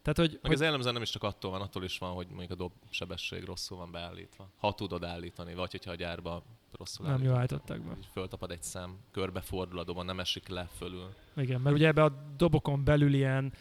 Tehát, 0.05 0.19
hogy, 0.19 0.31
Meg 0.31 0.41
hogy 0.41 0.53
ez 0.53 0.61
jellemzően 0.61 0.93
nem 0.93 1.03
is 1.03 1.09
csak 1.09 1.23
attól 1.23 1.51
van, 1.51 1.61
attól 1.61 1.83
is 1.83 1.97
van, 1.97 2.13
hogy 2.13 2.27
mondjuk 2.27 2.51
a 2.51 2.55
dob 2.55 2.71
sebesség 2.89 3.43
rosszul 3.43 3.77
van 3.77 3.91
beállítva. 3.91 4.49
Ha 4.57 4.73
tudod 4.73 5.03
állítani, 5.03 5.53
vagy 5.53 5.71
hogyha 5.71 5.91
a 5.91 5.95
gyárba 5.95 6.43
rosszul 6.71 7.07
nem 7.07 7.23
jól 7.23 7.35
állították 7.35 7.81
be. 7.81 7.97
Föltapad 8.11 8.51
egy 8.51 8.63
szem, 8.63 8.97
körbefordul 9.11 9.79
a 9.79 9.83
dobon, 9.83 10.05
nem 10.05 10.19
esik 10.19 10.47
le 10.47 10.67
fölül. 10.77 11.13
Igen, 11.35 11.61
mert 11.61 11.75
ugye 11.75 11.87
ebbe 11.87 12.03
a 12.03 12.33
dobokon 12.37 12.83
belül 12.83 13.13
ilyen 13.13 13.53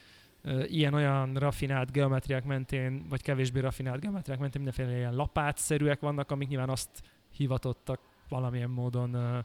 ilyen-olyan 0.67 1.35
rafinált 1.35 1.93
geometriák 1.93 2.45
mentén, 2.45 3.09
vagy 3.09 3.23
kevésbé 3.23 3.61
rafinált 3.61 4.01
geometriák 4.01 4.39
mentén 4.39 4.63
mindenféle 4.63 4.97
ilyen 4.99 5.15
lapátszerűek 5.15 6.01
vannak, 6.01 6.31
amik 6.31 6.49
nyilván 6.49 6.71
azt 6.71 7.03
hivatottak 7.31 8.01
valamilyen 8.29 8.71
módon 8.71 9.45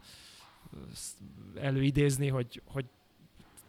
előidézni, 1.55 2.27
hogy, 2.27 2.61
hogy 2.65 2.85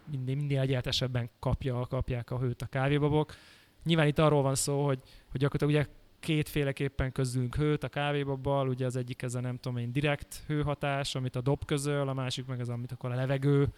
minél, 0.05 0.35
minél 0.35 0.59
egyenletesebben 0.59 1.29
kapja, 1.39 1.85
kapják 1.87 2.31
a 2.31 2.39
hőt 2.39 2.61
a 2.61 2.65
kávébabok. 2.65 3.35
Nyilván 3.83 4.07
itt 4.07 4.19
arról 4.19 4.41
van 4.41 4.55
szó, 4.55 4.85
hogy, 4.85 4.99
hogy 5.31 5.39
gyakorlatilag 5.39 5.85
ugye 5.85 5.93
kétféleképpen 6.19 7.11
közülünk 7.11 7.55
hőt 7.55 7.83
a 7.83 7.89
kávébabbal, 7.89 8.67
ugye 8.67 8.85
az 8.85 8.95
egyik 8.95 9.21
ez 9.21 9.35
a 9.35 9.39
nem 9.39 9.57
tudom 9.57 9.77
én 9.77 9.91
direkt 9.91 10.43
hőhatás, 10.47 11.15
amit 11.15 11.35
a 11.35 11.41
dob 11.41 11.65
közöl, 11.65 12.07
a 12.07 12.13
másik 12.13 12.45
meg 12.45 12.59
az, 12.59 12.69
amit 12.69 12.91
akkor 12.91 13.11
a 13.11 13.15
levegő. 13.15 13.73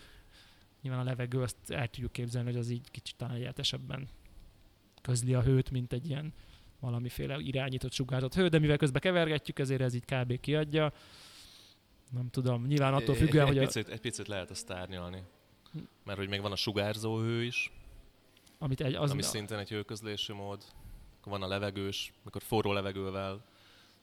Nyilván 0.81 1.01
a 1.01 1.03
levegő, 1.03 1.41
azt 1.41 1.57
el 1.67 1.87
tudjuk 1.87 2.11
képzelni, 2.11 2.49
hogy 2.49 2.59
az 2.59 2.69
így 2.69 2.91
kicsit 2.91 3.15
talán 3.15 3.35
egyenletesebben 3.35 4.07
közli 5.01 5.33
a 5.33 5.41
hőt, 5.41 5.71
mint 5.71 5.93
egy 5.93 6.09
ilyen 6.09 6.33
valamiféle 6.79 7.37
irányított, 7.39 7.91
sugárzott 7.91 8.35
hő, 8.35 8.47
de 8.47 8.59
mivel 8.59 8.77
közben 8.77 9.01
kevergetjük, 9.01 9.59
ezért 9.59 9.81
ez 9.81 9.93
így 9.93 10.05
kb. 10.05 10.39
kiadja. 10.39 10.93
Nem 12.11 12.29
tudom, 12.29 12.65
nyilván 12.65 12.93
attól 12.93 13.15
függően, 13.15 13.47
egy, 13.47 13.53
hogy 13.53 13.57
egy, 13.57 13.63
a, 13.63 13.65
picit, 13.65 13.87
egy 13.87 13.99
picit 13.99 14.27
lehet 14.27 14.51
ezt 14.51 14.67
tárnyalni. 14.67 15.23
Mert 16.03 16.17
hogy 16.17 16.29
még 16.29 16.41
van 16.41 16.51
a 16.51 16.55
sugárzó 16.55 17.19
hő 17.19 17.43
is, 17.43 17.71
amit 18.59 18.81
egy, 18.81 18.93
az, 18.93 19.11
ami 19.11 19.21
szintén 19.21 19.57
egy 19.57 19.69
hőközlési 19.69 20.33
mód. 20.33 20.63
Akkor 21.19 21.31
van 21.31 21.41
a 21.43 21.47
levegős, 21.47 22.13
mikor 22.23 22.41
forró 22.41 22.71
levegővel 22.71 23.43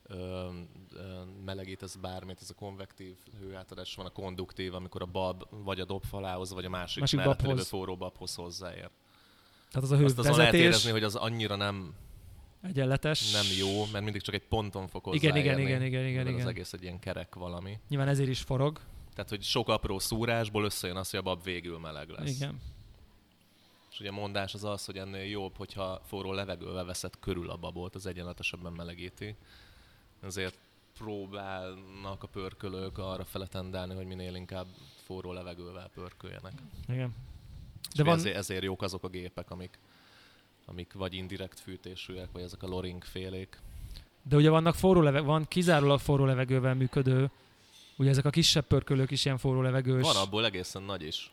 ö, 0.06 0.48
ö, 0.92 1.20
melegítesz 1.44 1.94
bármit, 1.94 2.38
ez 2.40 2.50
a 2.50 2.54
konvektív 2.54 3.14
hőátadás, 3.40 3.94
van 3.94 4.06
a 4.06 4.10
konduktív, 4.10 4.74
amikor 4.74 5.02
a 5.02 5.06
bab 5.06 5.42
vagy 5.50 5.80
a 5.80 5.84
dobfalához, 5.84 6.52
vagy 6.52 6.64
a 6.64 6.68
másik, 6.68 7.00
Másik 7.00 7.18
mellett 7.18 7.42
lévő 7.42 7.62
forró 7.62 7.96
babhoz 7.96 8.34
hozzáér. 8.34 8.90
tehát 9.70 9.90
az 9.90 9.90
a 9.90 10.04
Azt 10.04 10.18
azon 10.18 10.36
lehet 10.36 10.52
hővezetés 10.52 10.60
érezni, 10.60 10.90
hogy 10.90 11.02
az 11.02 11.14
annyira 11.14 11.56
nem, 11.56 11.94
egyenletes. 12.62 13.32
nem 13.32 13.44
jó, 13.58 13.84
mert 13.92 14.04
mindig 14.04 14.22
csak 14.22 14.34
egy 14.34 14.46
ponton 14.48 14.88
fog 14.88 15.14
Igen, 15.14 15.36
igen, 15.36 15.54
hozzáérni, 15.54 15.62
igen, 15.62 15.82
igen, 15.82 16.06
igen, 16.06 16.14
mert 16.24 16.28
Az 16.28 16.34
igen. 16.34 16.48
egész 16.48 16.72
egy 16.72 16.82
ilyen 16.82 16.98
kerek 16.98 17.34
valami. 17.34 17.78
Nyilván 17.88 18.08
ezért 18.08 18.28
is 18.28 18.40
forog. 18.40 18.80
Tehát, 19.14 19.30
hogy 19.30 19.42
sok 19.42 19.68
apró 19.68 19.98
szúrásból 19.98 20.64
összejön 20.64 20.96
az, 20.96 21.10
hogy 21.10 21.18
a 21.18 21.22
bab 21.22 21.42
végül 21.42 21.78
meleg 21.78 22.08
lesz. 22.08 22.36
Igen. 22.36 22.60
És 23.90 24.00
ugye 24.00 24.08
a 24.08 24.12
mondás 24.12 24.54
az 24.54 24.64
az, 24.64 24.84
hogy 24.84 24.96
ennél 24.96 25.24
jobb, 25.24 25.56
hogyha 25.56 26.00
forró 26.04 26.32
levegővel 26.32 26.84
veszed 26.84 27.12
körül 27.20 27.50
a 27.50 27.56
babot, 27.56 27.94
az 27.94 28.06
egyenletesebben 28.06 28.72
melegíti. 28.72 29.36
Ezért 30.22 30.58
próbálnak 30.98 32.22
a 32.22 32.26
pörkölők 32.26 32.98
arra 32.98 33.24
fele 33.24 33.46
tendálni, 33.46 33.94
hogy 33.94 34.06
minél 34.06 34.34
inkább 34.34 34.66
forró 35.04 35.32
levegővel 35.32 35.90
pörköljenek. 35.94 36.52
Igen. 36.88 37.14
De 37.96 38.04
van, 38.04 38.14
ezért, 38.14 38.36
ezért 38.36 38.62
jók 38.62 38.82
azok 38.82 39.04
a 39.04 39.08
gépek, 39.08 39.50
amik, 39.50 39.78
amik 40.66 40.92
vagy 40.92 41.14
indirekt 41.14 41.60
fűtésűek, 41.60 42.28
vagy 42.32 42.42
ezek 42.42 42.62
a 42.62 42.66
loring 42.66 43.04
félék. 43.04 43.60
de 44.22 44.36
ugye 44.36 44.50
vannak 44.50 44.74
forró 44.74 45.00
leveg, 45.00 45.24
van 45.24 45.44
kizárólag 45.48 46.00
forró 46.00 46.24
levegővel 46.24 46.74
működő, 46.74 47.30
ugye 48.00 48.10
ezek 48.10 48.24
a 48.24 48.30
kisebb 48.30 48.64
pörkölők 48.64 49.10
is 49.10 49.24
ilyen 49.24 49.38
forró 49.38 49.60
levegős. 49.62 50.02
Van 50.02 50.16
abból 50.16 50.44
egészen 50.44 50.82
nagy 50.82 51.02
is. 51.02 51.30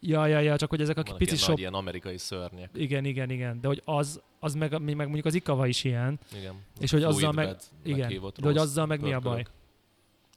Ja, 0.00 0.26
ja, 0.26 0.38
ja, 0.38 0.56
csak 0.56 0.70
hogy 0.70 0.80
ezek 0.80 0.96
a 0.98 1.02
Vannak 1.02 1.18
pici 1.18 1.32
ilyen 1.32 1.44
shop... 1.44 1.58
ilyen 1.58 1.74
amerikai 1.74 2.18
szörnyek. 2.18 2.70
Igen, 2.74 3.04
igen, 3.04 3.30
igen. 3.30 3.60
De 3.60 3.66
hogy 3.66 3.82
az, 3.84 4.20
az 4.38 4.54
meg, 4.54 4.80
meg 4.80 4.96
mondjuk 4.96 5.24
az 5.26 5.34
ikava 5.34 5.66
is 5.66 5.84
ilyen. 5.84 6.18
Igen. 6.36 6.54
És 6.80 6.90
hogy 6.90 7.02
azzal 7.02 7.32
meg- 7.32 7.46
bed 7.46 7.62
igen, 7.82 8.08
de 8.20 8.46
hogy 8.46 8.56
azzal 8.56 8.86
meg 8.86 9.00
mi 9.00 9.12
a 9.12 9.20
baj? 9.20 9.44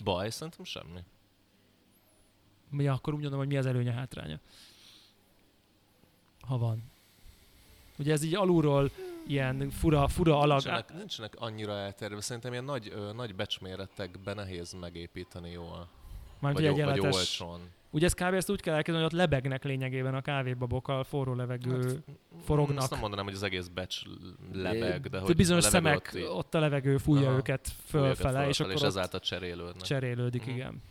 Baj? 0.04 0.30
Szerintem 0.30 0.66
semmi. 0.66 0.99
Mi 2.70 2.88
akkor 2.88 3.14
úgy 3.14 3.22
mondom, 3.22 3.39
hogy 3.39 3.47
mi 3.47 3.58
az 3.58 3.66
előnye 3.66 3.91
hátránya. 3.91 4.39
Ha 6.41 6.58
van. 6.58 6.84
Ugye 7.97 8.12
ez 8.12 8.24
így 8.24 8.36
alulról 8.36 8.91
ilyen 9.28 9.70
fura, 9.70 10.08
fura 10.08 10.40
alag. 10.40 10.50
Nincsenek, 10.64 10.94
nincsenek 10.94 11.34
annyira 11.38 11.72
elterve. 11.78 12.22
Szerintem 12.22 12.52
ilyen 12.52 12.64
nagy, 12.64 12.92
ö, 12.96 13.14
nagy 13.14 13.36
becsméretekben 13.36 14.36
nehéz 14.36 14.74
megépíteni 14.80 15.52
jól. 15.52 15.88
Már 16.40 16.54
Vagy, 16.54 16.84
vagy 16.84 17.00
olcsón. 17.00 17.60
Ugye 17.90 18.06
ez 18.06 18.14
kb. 18.14 18.34
ezt 18.34 18.50
úgy 18.50 18.62
kell 18.62 18.74
elkezdeni, 18.76 19.04
hogy 19.04 19.14
ott 19.14 19.20
lebegnek 19.20 19.64
lényegében 19.64 20.16
a 20.16 20.22
kávébabokkal, 20.22 21.04
forró 21.04 21.34
levegő. 21.34 21.82
Hát, 21.82 22.16
forognak. 22.44 22.78
Azt 22.78 22.90
nem 22.92 23.00
mondanám, 23.00 23.26
hogy 23.26 23.34
az 23.34 23.44
egész 23.44 23.68
becs 23.68 24.02
lebeg, 24.54 25.08
de 25.08 25.20
hogy 25.20 25.36
bizonyos 25.36 25.66
a 25.66 25.70
szemek, 25.70 25.96
ott, 25.96 26.16
így 26.20 26.24
ott 26.30 26.54
a 26.56 26.60
levegő 26.60 26.98
fújja 26.98 27.28
Aha, 27.28 27.38
őket 27.38 27.68
fölfele, 27.86 28.48
és 28.48 28.60
akkor 28.60 28.74
és 28.74 28.82
ezáltal 28.82 29.20
cserélődnek. 29.20 29.82
cserélődik, 29.82 30.42
Mhm. 30.46 30.50
igen. 30.56 30.82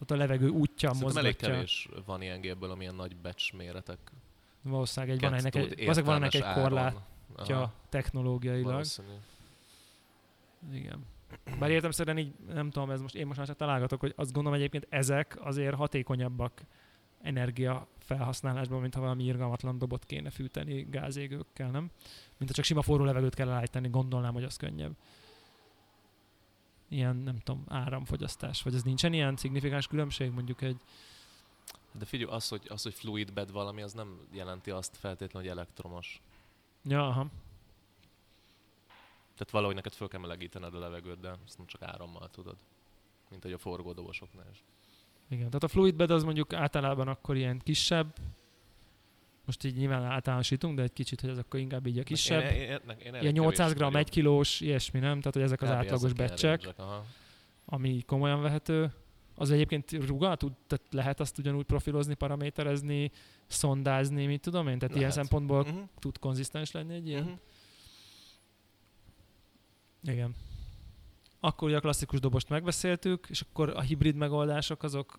Ott 0.00 0.10
a 0.10 0.16
levegő 0.16 0.48
útja 0.48 0.92
Szerintem 0.94 1.16
elég 1.16 1.32
mozgatja. 1.32 1.54
kevés 1.54 1.88
van 2.06 2.22
ilyen 2.22 2.40
gépből, 2.40 2.70
amilyen 2.70 2.94
nagy 2.94 3.16
becsméretek. 3.16 3.98
Valószínűleg 4.62 5.14
egy, 5.16 5.22
van 5.22 5.34
ennek 5.34 5.54
egy, 5.54 5.62
valószínűleg 5.62 6.04
van 6.04 6.14
ennek 6.14 6.34
egy 6.34 6.62
korlátja 6.62 7.00
Aha, 7.36 7.72
technológiailag. 7.88 8.72
valószínű. 8.72 9.14
Igen. 10.72 11.06
Bár 11.58 11.70
értem 11.70 11.90
szerint 11.90 12.18
így, 12.18 12.34
nem 12.54 12.70
tudom, 12.70 12.90
ez 12.90 13.00
most, 13.00 13.14
én 13.14 13.26
most 13.26 13.38
már 13.38 13.46
csak 13.46 13.56
találgatok, 13.56 14.00
hogy 14.00 14.12
azt 14.16 14.32
gondolom 14.32 14.58
egyébként 14.58 14.86
ezek 14.88 15.38
azért 15.40 15.74
hatékonyabbak 15.74 16.62
energia 17.22 17.86
felhasználásban, 17.98 18.80
mint 18.80 18.94
ha 18.94 19.00
valami 19.00 19.24
irgalmatlan 19.24 19.78
dobot 19.78 20.04
kéne 20.04 20.30
fűteni 20.30 20.86
gázégőkkel, 20.90 21.70
nem? 21.70 21.90
Mint 22.36 22.50
ha 22.50 22.56
csak 22.56 22.64
sima 22.64 22.82
forró 22.82 23.04
levegőt 23.04 23.34
kell 23.34 23.48
állítani, 23.48 23.88
gondolnám, 23.88 24.32
hogy 24.32 24.44
az 24.44 24.56
könnyebb. 24.56 24.96
Ilyen, 26.88 27.16
nem 27.16 27.38
tudom, 27.38 27.64
áramfogyasztás, 27.68 28.62
vagy 28.62 28.74
ez 28.74 28.82
nincsen 28.82 29.12
ilyen 29.12 29.36
szignifikáns 29.36 29.86
különbség, 29.86 30.30
mondjuk 30.30 30.62
egy, 30.62 30.76
De 31.92 32.04
figyelj, 32.04 32.30
az 32.30 32.48
hogy, 32.48 32.66
az, 32.68 32.82
hogy 32.82 32.94
fluid 32.94 33.32
bed 33.32 33.50
valami, 33.50 33.82
az 33.82 33.92
nem 33.92 34.18
jelenti 34.32 34.70
azt 34.70 34.96
feltétlenül, 34.96 35.48
hogy 35.48 35.58
elektromos. 35.58 36.20
Ja, 36.84 37.06
aha. 37.06 37.26
Tehát 39.32 39.50
valahogy 39.50 39.74
neked 39.74 39.92
föl 39.92 40.08
kell 40.08 40.20
melegítened 40.20 40.74
a 40.74 40.78
levegőt, 40.78 41.20
de 41.20 41.34
ezt 41.46 41.58
nem 41.58 41.66
csak 41.66 41.82
árammal 41.82 42.30
tudod. 42.30 42.56
Mint 43.30 43.42
hogy 43.42 43.52
a 43.52 43.58
forgódobosoknál 43.58 44.46
is. 44.52 44.62
Igen, 45.28 45.46
tehát 45.46 45.62
a 45.62 45.68
fluid 45.68 45.94
bed 45.94 46.10
az 46.10 46.24
mondjuk 46.24 46.52
általában 46.52 47.08
akkor 47.08 47.36
ilyen 47.36 47.58
kisebb, 47.58 48.14
most 49.44 49.64
így 49.64 49.76
nyilván 49.76 50.04
általánosítunk, 50.04 50.76
de 50.76 50.82
egy 50.82 50.92
kicsit, 50.92 51.20
hogy 51.20 51.30
ez 51.30 51.38
akkor 51.38 51.60
inkább 51.60 51.86
így 51.86 51.98
a 51.98 52.02
kisebb. 52.02 52.42
Én, 52.42 52.60
én, 52.60 52.80
én, 52.98 53.14
én, 53.14 53.20
Ilyen 53.20 53.32
800 53.32 53.74
g, 53.74 53.96
1 53.96 54.08
kilós, 54.08 54.60
ilyesmi, 54.60 55.00
nem? 55.00 55.18
Tehát, 55.18 55.34
hogy 55.34 55.42
ezek 55.42 55.62
az 55.62 55.70
átlagos 55.70 56.12
becsek, 56.12 56.74
ami 57.64 58.02
komolyan 58.06 58.42
vehető. 58.42 58.92
Az 59.34 59.50
egyébként 59.50 59.92
ruga, 59.92 60.36
tud, 60.36 60.52
tehát 60.66 60.86
lehet 60.90 61.20
azt 61.20 61.38
ugyanúgy 61.38 61.64
profilozni, 61.64 62.14
paraméterezni, 62.14 63.10
szondázni, 63.46 64.26
mit 64.26 64.40
tudom 64.40 64.68
én? 64.68 64.78
Tehát 64.78 64.96
ilyen 64.96 65.08
Lehet. 65.08 65.24
szempontból 65.24 65.60
Uh-huh. 65.60 65.88
tud 65.98 66.18
konzisztens 66.18 66.70
lenni 66.70 66.94
egy 66.94 67.08
ilyen? 67.08 67.22
Uh-huh. 67.22 67.38
Igen. 70.02 70.34
Akkor 71.40 71.68
ugye 71.68 71.76
a 71.76 71.80
klasszikus 71.80 72.20
dobost 72.20 72.48
megbeszéltük, 72.48 73.26
és 73.28 73.40
akkor 73.40 73.68
a 73.68 73.80
hibrid 73.80 74.14
megoldások 74.14 74.82
azok 74.82 75.18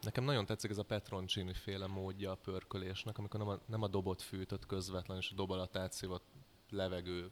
Nekem 0.00 0.24
nagyon 0.24 0.46
tetszik 0.46 0.70
ez 0.70 0.78
a 0.78 0.82
Petroncini 0.82 1.54
féle 1.54 1.86
módja 1.86 2.30
a 2.30 2.34
pörkölésnek, 2.34 3.18
amikor 3.18 3.40
nem 3.40 3.48
a, 3.48 3.58
nem 3.66 3.82
a 3.82 3.88
dobot 3.88 4.22
fűtött 4.22 4.66
közvetlen, 4.66 5.16
és 5.16 5.30
a 5.30 5.34
dob 5.34 5.50
alatt 5.50 5.76
átszívott 5.76 6.24
levegő 6.70 7.30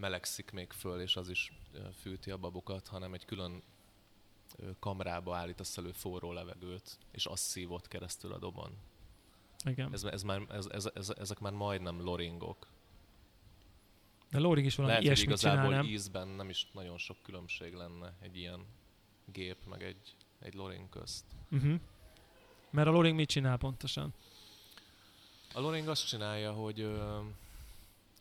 melegszik 0.00 0.50
még 0.50 0.72
föl, 0.72 1.00
és 1.00 1.16
az 1.16 1.28
is 1.28 1.52
fűti 2.00 2.30
a 2.30 2.36
babokat, 2.36 2.88
hanem 2.88 3.14
egy 3.14 3.24
külön 3.24 3.62
kamrába 4.78 5.36
állítasz 5.36 5.76
elő 5.76 5.92
forró 5.92 6.32
levegőt, 6.32 6.98
és 7.10 7.26
az 7.26 7.40
szívott 7.40 7.88
keresztül 7.88 8.32
a 8.32 8.38
dobon. 8.38 8.76
Igen. 9.64 9.92
Ez, 9.92 10.04
ez 10.04 10.22
már, 10.22 10.42
ez, 10.50 10.66
ez, 10.66 10.90
ez, 10.94 11.12
ezek 11.18 11.38
már 11.38 11.52
majdnem 11.52 12.00
loringok. 12.00 12.66
De 14.30 14.40
Loring 14.40 14.66
is 14.66 14.74
valami 14.74 14.92
Lehet, 14.92 15.06
ilyesmit 15.06 15.38
csinál, 15.38 15.54
igazából 15.54 15.76
nem? 15.76 15.86
ízben 15.92 16.28
nem 16.28 16.48
is 16.48 16.68
nagyon 16.72 16.98
sok 16.98 17.16
különbség 17.22 17.74
lenne 17.74 18.12
egy 18.20 18.36
ilyen 18.36 18.66
gép, 19.32 19.56
meg 19.68 19.82
egy, 19.82 20.16
egy 20.38 20.54
loring 20.54 20.88
közt. 20.88 21.24
Uh-huh. 21.50 21.80
Mert 22.70 22.88
a 22.88 22.90
Loring 22.90 23.16
mit 23.16 23.28
csinál 23.28 23.56
pontosan? 23.56 24.14
A 25.52 25.60
loring 25.60 25.88
azt 25.88 26.08
csinálja, 26.08 26.52
hogy, 26.52 26.80
ö, 26.80 27.20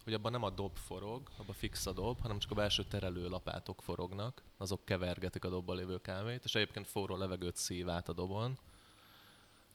hogy 0.03 0.13
abban 0.13 0.31
nem 0.31 0.43
a 0.43 0.49
dob 0.49 0.77
forog, 0.77 1.29
abban 1.37 1.55
fix 1.55 1.85
a 1.85 1.91
dob, 1.93 2.19
hanem 2.21 2.39
csak 2.39 2.51
a 2.51 2.55
belső 2.55 2.83
terelő 2.83 3.27
lapátok 3.29 3.81
forognak, 3.81 4.43
azok 4.57 4.85
kevergetik 4.85 5.45
a 5.45 5.49
dobban 5.49 5.75
lévő 5.75 6.01
kávét, 6.01 6.43
és 6.43 6.55
egyébként 6.55 6.87
forró 6.87 7.17
levegőt 7.17 7.55
szív 7.55 7.89
át 7.89 8.09
a 8.09 8.13
dobon. 8.13 8.57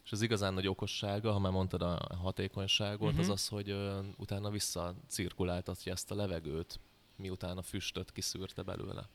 És 0.04 0.12
az 0.12 0.22
igazán 0.22 0.54
nagy 0.54 0.66
okossága, 0.66 1.32
ha 1.32 1.38
már 1.38 1.52
mondtad 1.52 1.82
a 1.82 2.16
hatékonyságot, 2.22 3.10
Mhm. 3.12 3.20
az 3.20 3.28
az, 3.28 3.48
hogy 3.48 3.70
ö, 3.70 4.00
utána 4.16 4.50
visszacirkuláltatja 4.50 5.92
ezt 5.92 6.10
a 6.10 6.14
levegőt, 6.14 6.80
miután 7.16 7.58
a 7.58 7.62
füstöt 7.62 8.12
kiszűrte 8.12 8.62
belőle. 8.62 9.08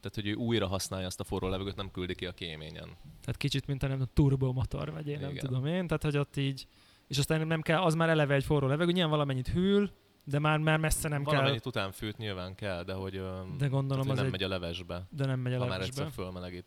Tehát, 0.00 0.14
hogy 0.14 0.26
ő 0.26 0.34
újra 0.34 0.66
használja 0.66 1.06
azt 1.06 1.20
a 1.20 1.24
forró 1.24 1.48
levegőt, 1.48 1.76
nem 1.76 1.90
küldi 1.90 2.14
ki 2.14 2.26
a 2.26 2.32
kéményen. 2.32 2.96
Tehát 3.20 3.36
kicsit, 3.36 3.66
mint 3.66 3.82
a, 3.82 3.86
nem, 3.86 4.00
a 4.00 4.04
turbomotor, 4.12 4.92
vagy 4.92 5.06
én 5.06 5.20
nem 5.20 5.30
Igen. 5.30 5.44
tudom 5.46 5.66
én. 5.66 5.86
Tehát, 5.86 6.02
hogy 6.02 6.16
ott 6.16 6.36
így, 6.36 6.66
és 7.06 7.18
aztán 7.18 7.46
nem 7.46 7.62
kell, 7.62 7.78
az 7.80 7.94
már 7.94 8.08
eleve 8.08 8.34
egy 8.34 8.44
forró 8.44 8.66
levegő, 8.66 8.92
nyilván 8.92 9.10
valamennyit 9.10 9.48
hűl, 9.48 9.90
de 10.24 10.38
már, 10.38 10.58
már 10.58 10.78
messze 10.78 11.08
nem 11.08 11.24
kell. 11.24 11.34
Valamennyit 11.34 11.66
után 11.66 11.92
fűt 11.92 12.16
nyilván 12.16 12.54
kell, 12.54 12.82
de 12.82 12.92
hogy, 12.92 13.12
De 13.58 13.66
gondolom 13.66 13.86
tehát, 13.88 13.98
hogy 14.02 14.10
az 14.10 14.16
nem 14.16 14.24
egy, 14.24 14.30
megy 14.30 14.42
a 14.42 14.48
levesbe, 14.48 15.06
de 15.10 15.26
nem 15.26 15.40
megy 15.40 15.52
a 15.54 15.58
ha 15.58 15.66
már 15.66 15.80
egyszer 15.80 15.96
levesbe. 15.98 16.22
fölmelegít. 16.22 16.64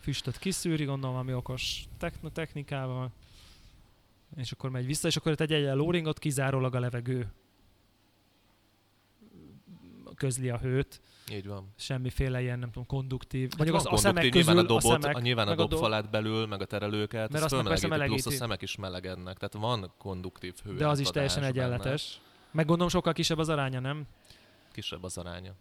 Füstöt 0.00 0.38
kiszűri, 0.38 0.84
gondolom 0.84 1.14
valami 1.14 1.34
okos 1.34 1.84
techn- 1.98 2.32
technikával, 2.32 3.12
és 4.36 4.52
akkor 4.52 4.70
megy 4.70 4.86
vissza, 4.86 5.08
és 5.08 5.16
akkor 5.16 5.34
egy 5.38 5.52
egyen 5.52 5.76
lóringot 5.76 6.18
kizárólag 6.18 6.74
a 6.74 6.80
levegő 6.80 7.32
közli 10.14 10.48
a 10.50 10.58
hőt, 10.58 11.00
Így 11.30 11.46
van. 11.46 11.72
semmiféle 11.76 12.40
ilyen, 12.40 12.58
nem 12.58 12.70
tudom, 12.70 12.86
konduktív. 12.86 13.48
Hát 13.48 13.56
Mondjuk 13.58 13.82
van 13.82 13.92
az, 13.92 13.98
a 13.98 14.02
szemek 14.02 14.28
közül, 14.30 14.36
nyilván 14.42 14.64
a 14.64 14.68
dobot, 14.68 14.84
a 14.84 15.00
szemek, 15.00 15.16
a, 15.16 15.20
nyilván 15.20 15.48
a 15.48 15.54
dobfalát 15.54 16.10
belül, 16.10 16.46
meg 16.46 16.60
a 16.60 16.64
terelőket, 16.64 17.32
Mert 17.32 17.44
azt 17.44 17.54
persze 17.54 17.78
fölmelegíti, 17.78 17.82
plusz 17.82 17.88
a 17.90 18.28
melegíti. 18.28 18.34
szemek 18.36 18.62
is 18.62 18.76
melegednek. 18.76 19.36
Tehát 19.38 19.52
van 19.52 19.92
konduktív 19.98 20.54
hő. 20.64 20.74
de 20.76 20.88
az 20.88 20.98
is 20.98 21.08
teljesen 21.08 21.40
benne. 21.42 21.52
egyenletes. 21.52 22.20
Meg 22.50 22.64
gondolom 22.66 22.88
sokkal 22.88 23.12
kisebb 23.12 23.38
az 23.38 23.48
aránya, 23.48 23.80
nem? 23.80 24.06
Kisebb 24.72 25.02
az 25.04 25.18
aránya. 25.18 25.52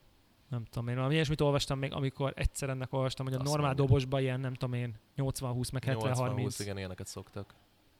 Nem 0.49 0.63
tudom 0.65 0.87
én, 0.87 0.95
valami 0.95 1.13
ilyesmit 1.13 1.41
olvastam 1.41 1.79
még, 1.79 1.93
amikor 1.93 2.33
egyszer 2.35 2.69
ennek 2.69 2.93
olvastam, 2.93 3.25
hogy 3.25 3.35
a 3.35 3.37
Azt 3.39 3.45
normál 3.47 3.65
mondja. 3.67 3.85
dobosban 3.85 4.21
ilyen, 4.21 4.39
nem 4.39 4.53
tudom 4.53 4.73
én, 4.73 4.95
80-20 5.17 5.71
meg 5.73 5.83
70-30. 5.87 5.99
80-20, 6.15 6.55
igen, 6.59 6.77
ilyeneket 6.77 7.07
szoktak. 7.07 7.53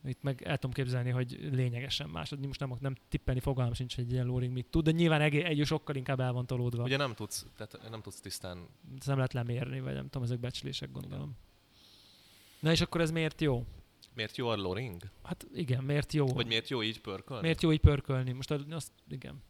Itt 0.04 0.22
meg 0.22 0.42
el 0.42 0.56
tudom 0.58 0.72
képzelni, 0.72 1.10
hogy 1.10 1.50
lényegesen 1.52 2.10
más. 2.10 2.30
Most 2.48 2.60
nem, 2.60 2.78
nem 2.80 2.96
tippelni 3.10 3.40
fogalmam 3.40 3.74
sincs, 3.74 3.96
hogy 3.96 4.04
egy 4.04 4.12
ilyen 4.12 4.26
lóring 4.26 4.54
mit 4.54 4.66
tud, 4.66 4.84
de 4.84 4.92
nyilván 4.92 5.22
egy, 5.22 5.36
egy 5.36 5.66
sokkal 5.66 5.96
inkább 5.96 6.20
el 6.20 6.34
van 6.34 6.46
tolódva. 6.46 6.84
Ugye 6.84 6.98
nem 6.98 7.14
tudsz, 7.14 7.46
tehát 7.58 7.90
nem 7.90 8.02
tudsz 8.02 8.20
tisztán, 8.20 8.68
Ezt 8.98 9.08
nem 9.08 9.16
lehet 9.16 9.34
lemérni, 9.34 9.80
vagy 9.80 9.94
nem 9.94 10.04
tudom, 10.04 10.24
ezek 10.24 10.40
becslések 10.40 10.92
gondolom. 10.92 11.36
Na 12.60 12.72
és 12.72 12.82
akkor 12.82 13.02
ez 13.02 13.12
miért 13.12 13.42
jó? 13.42 13.66
miért 14.14 14.38
jó 14.38 14.48
a 14.48 14.56
loring? 14.56 15.02
Hát 15.24 15.48
igen, 15.54 15.84
miért 15.84 16.14
jó? 16.14 16.28
Vagy 16.28 16.48
miért 16.48 16.70
jó 16.70 16.84
így 16.84 17.02
pörkölni? 17.02 17.42
miért 17.42 17.62
jó 17.62 17.72
így 17.72 17.80
pörkölni? 17.80 18.32
Most 18.32 18.52
az- 18.52 18.66
azt, 18.70 18.92
igen. 19.10 19.42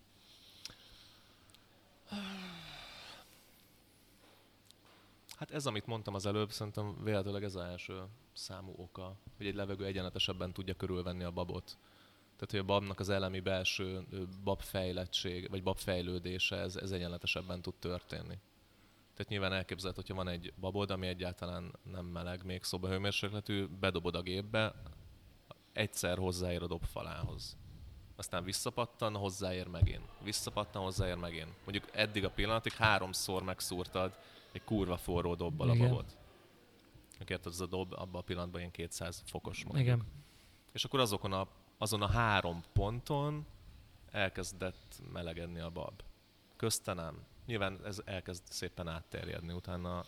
Hát 5.39 5.51
ez, 5.51 5.65
amit 5.65 5.85
mondtam 5.85 6.13
az 6.13 6.25
előbb, 6.25 6.51
szerintem 6.51 7.03
véletlenül 7.03 7.43
ez 7.43 7.55
az 7.55 7.63
első 7.63 8.03
számú 8.33 8.73
oka, 8.77 9.15
hogy 9.37 9.45
egy 9.45 9.55
levegő 9.55 9.85
egyenletesebben 9.85 10.53
tudja 10.53 10.73
körülvenni 10.73 11.23
a 11.23 11.31
babot. 11.31 11.77
Tehát, 12.35 12.51
hogy 12.51 12.59
a 12.59 12.63
babnak 12.63 12.99
az 12.99 13.09
elemi 13.09 13.39
belső 13.39 14.05
babfejlettség, 14.43 15.49
vagy 15.49 15.63
babfejlődése, 15.63 16.55
ez, 16.55 16.75
ez 16.75 16.91
egyenletesebben 16.91 17.61
tud 17.61 17.73
történni. 17.75 18.37
Tehát 19.13 19.27
nyilván 19.27 19.53
elképzelhető, 19.53 20.01
hogyha 20.01 20.23
van 20.23 20.33
egy 20.33 20.53
babod, 20.59 20.91
ami 20.91 21.07
egyáltalán 21.07 21.75
nem 21.83 22.05
meleg, 22.05 22.45
még 22.45 22.63
szobahőmérsékletű, 22.63 23.67
bedobod 23.79 24.15
a 24.15 24.21
gépbe, 24.21 24.75
egyszer 25.73 26.17
hozzáér 26.17 26.63
a 26.63 26.67
dobfalához. 26.67 27.57
Aztán 28.15 28.43
visszapattan, 28.43 29.15
hozzáér 29.15 29.67
megint. 29.67 30.09
Visszapattan, 30.23 30.81
hozzáér 30.81 31.15
megint. 31.15 31.53
Mondjuk 31.63 31.95
eddig 31.95 32.25
a 32.25 32.29
pillanatig 32.29 32.73
háromszor 32.73 33.43
megszúrtad 33.43 34.17
egy 34.51 34.63
kurva 34.63 34.97
forró 34.97 35.35
dobbal 35.35 35.69
a 35.69 35.73
Igen. 35.73 35.87
babot. 35.87 36.17
Érted, 37.27 37.51
ez 37.51 37.59
a 37.59 37.65
dob 37.65 37.93
abban 37.93 38.21
a 38.21 38.23
pillanatban 38.23 38.59
ilyen 38.59 38.71
200 38.71 39.23
fokos 39.25 39.63
mondjuk. 39.63 39.85
Igen. 39.85 40.05
És 40.71 40.83
akkor 40.83 40.99
azokon 40.99 41.33
a, 41.33 41.47
azon 41.77 42.01
a 42.01 42.07
három 42.07 42.63
ponton 42.73 43.45
elkezdett 44.11 45.01
melegedni 45.13 45.59
a 45.59 45.69
bab. 45.69 46.01
Közte 46.55 46.93
nem. 46.93 47.25
Nyilván 47.45 47.79
ez 47.85 48.01
elkezd 48.05 48.43
szépen 48.49 48.87
átterjedni 48.87 49.53
utána, 49.53 50.05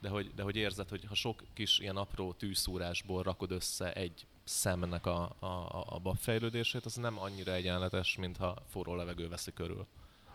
de 0.00 0.08
hogy, 0.08 0.34
de 0.34 0.42
hogy 0.42 0.56
érzed, 0.56 0.88
hogy 0.88 1.04
ha 1.04 1.14
sok 1.14 1.44
kis 1.52 1.78
ilyen 1.78 1.96
apró 1.96 2.32
tűszúrásból 2.32 3.22
rakod 3.22 3.50
össze 3.50 3.92
egy 3.92 4.26
szemnek 4.44 5.06
a, 5.06 5.36
a, 5.38 5.46
a, 5.46 5.84
a 5.88 5.98
babfejlődését, 5.98 6.84
az 6.84 6.94
nem 6.94 7.18
annyira 7.18 7.52
egyenletes, 7.52 8.16
mintha 8.16 8.62
forró 8.66 8.94
levegő 8.94 9.28
veszi 9.28 9.52
körül. 9.52 9.86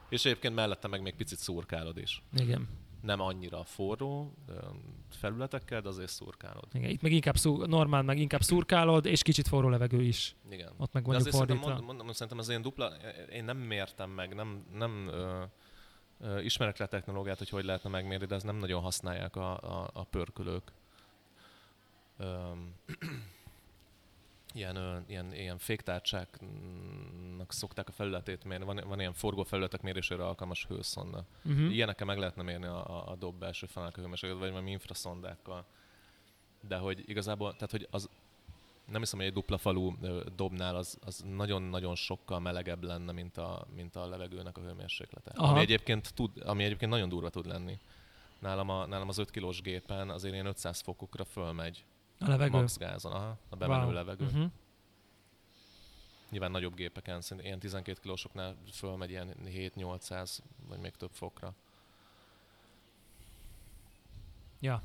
És 0.09 0.25
egyébként 0.25 0.55
mellette 0.55 0.87
meg 0.87 1.01
még 1.01 1.15
picit 1.15 1.37
szurkálod 1.37 1.97
is. 1.97 2.23
Igen. 2.33 2.67
Nem 3.01 3.19
annyira 3.19 3.63
forró 3.63 4.33
felületekkel, 5.09 5.81
de 5.81 5.87
azért 5.89 6.09
szurkálod. 6.09 6.67
Igen. 6.73 6.89
Itt 6.89 7.01
meg 7.01 7.11
inkább 7.11 7.37
szú, 7.37 7.65
normál, 7.65 8.01
meg 8.01 8.17
inkább 8.17 8.41
szurkálod, 8.41 9.05
és 9.05 9.21
kicsit 9.21 9.47
forró 9.47 9.69
levegő 9.69 10.01
is. 10.01 10.35
Igen. 10.49 10.71
Ott 10.77 10.93
meg 10.93 11.05
mondjuk 11.05 11.15
azért 11.15 11.35
szerintem, 11.35 11.57
fordítva. 11.57 11.85
mondom, 11.85 12.11
szerintem 12.11 12.37
az 12.37 12.49
én 12.49 12.61
dupla, 12.61 12.91
én 13.31 13.43
nem 13.43 13.57
mértem 13.57 14.09
meg, 14.09 14.35
nem, 14.35 14.65
nem 14.73 15.07
ö, 15.07 15.43
ö, 16.19 16.39
ismerek 16.39 16.77
le 16.77 16.85
technológiát, 16.85 17.37
hogy 17.37 17.49
hogy 17.49 17.65
lehetne 17.65 17.89
megmérni, 17.89 18.25
de 18.25 18.35
ezt 18.35 18.45
nem 18.45 18.55
nagyon 18.55 18.81
használják 18.81 19.35
a, 19.35 19.57
a, 19.57 19.89
a 19.93 20.03
pörkölők. 20.03 20.71
Öm, 22.17 22.75
ilyen, 24.53 25.03
ilyen, 25.07 25.33
ilyen 25.33 25.57
féktárcsáknak 25.57 27.51
szokták 27.51 27.87
a 27.87 27.91
felületét 27.91 28.43
mérni, 28.43 28.65
van, 28.65 28.81
van 28.87 28.99
ilyen 28.99 29.13
forgó 29.13 29.43
felületek 29.43 29.81
mérésére 29.81 30.25
alkalmas 30.25 30.65
hőszonda. 30.65 31.25
Uh-huh. 31.43 31.73
Ilyenekkel 31.73 32.05
meg 32.05 32.17
lehetne 32.17 32.43
mérni 32.43 32.65
a, 32.65 32.87
a, 32.89 33.11
a 33.11 33.15
dob 33.15 33.39
belső 33.39 33.67
falának 33.67 33.97
a 33.97 34.01
hőmérsékletet, 34.01 34.43
vagy 34.43 34.51
valami 34.51 34.71
infraszondákkal. 34.71 35.65
De 36.67 36.77
hogy 36.77 37.03
igazából, 37.09 37.53
tehát 37.53 37.71
hogy 37.71 37.87
az, 37.91 38.09
nem 38.91 39.01
hiszem, 39.01 39.19
hogy 39.19 39.27
egy 39.27 39.33
dupla 39.33 39.57
falú 39.57 39.97
dobnál 40.35 40.75
az, 40.75 40.97
az 41.05 41.23
nagyon-nagyon 41.35 41.95
sokkal 41.95 42.39
melegebb 42.39 42.83
lenne, 42.83 43.11
mint 43.11 43.37
a, 43.37 43.67
mint 43.75 43.95
a 43.95 44.07
levegőnek 44.07 44.57
a 44.57 44.61
hőmérséklete. 44.61 45.31
Aha. 45.35 45.51
Ami 45.51 45.59
egyébként, 45.59 46.13
tud, 46.13 46.31
ami 46.45 46.63
egyébként 46.63 46.91
nagyon 46.91 47.09
durva 47.09 47.29
tud 47.29 47.45
lenni. 47.45 47.79
Nálam, 48.39 48.69
a, 48.69 48.85
nálam 48.85 49.07
az 49.07 49.17
5 49.17 49.31
kilós 49.31 49.61
gépen 49.61 50.09
azért 50.09 50.33
ilyen 50.33 50.45
500 50.45 50.79
fokokra 50.81 51.23
fölmegy 51.23 51.85
A 52.21 52.27
levegő. 52.29 52.57
max 52.57 52.77
gázon, 52.77 53.11
aha, 53.11 53.37
a 53.49 53.55
bemenő 53.55 53.83
Wow. 53.83 53.91
levegő. 53.93 54.25
Uh-huh. 54.25 54.51
Nyilván 56.29 56.51
nagyobb 56.51 56.75
gépeken, 56.75 57.21
szerintem 57.21 57.45
ilyen 57.45 57.59
12 57.59 57.99
kilósoknál 58.01 58.55
fölmegy 58.73 59.09
ilyen 59.09 59.35
7-800 59.45 60.37
vagy 60.67 60.79
még 60.79 60.91
több 60.91 61.11
fokra. 61.13 61.53
Ja. 64.59 64.81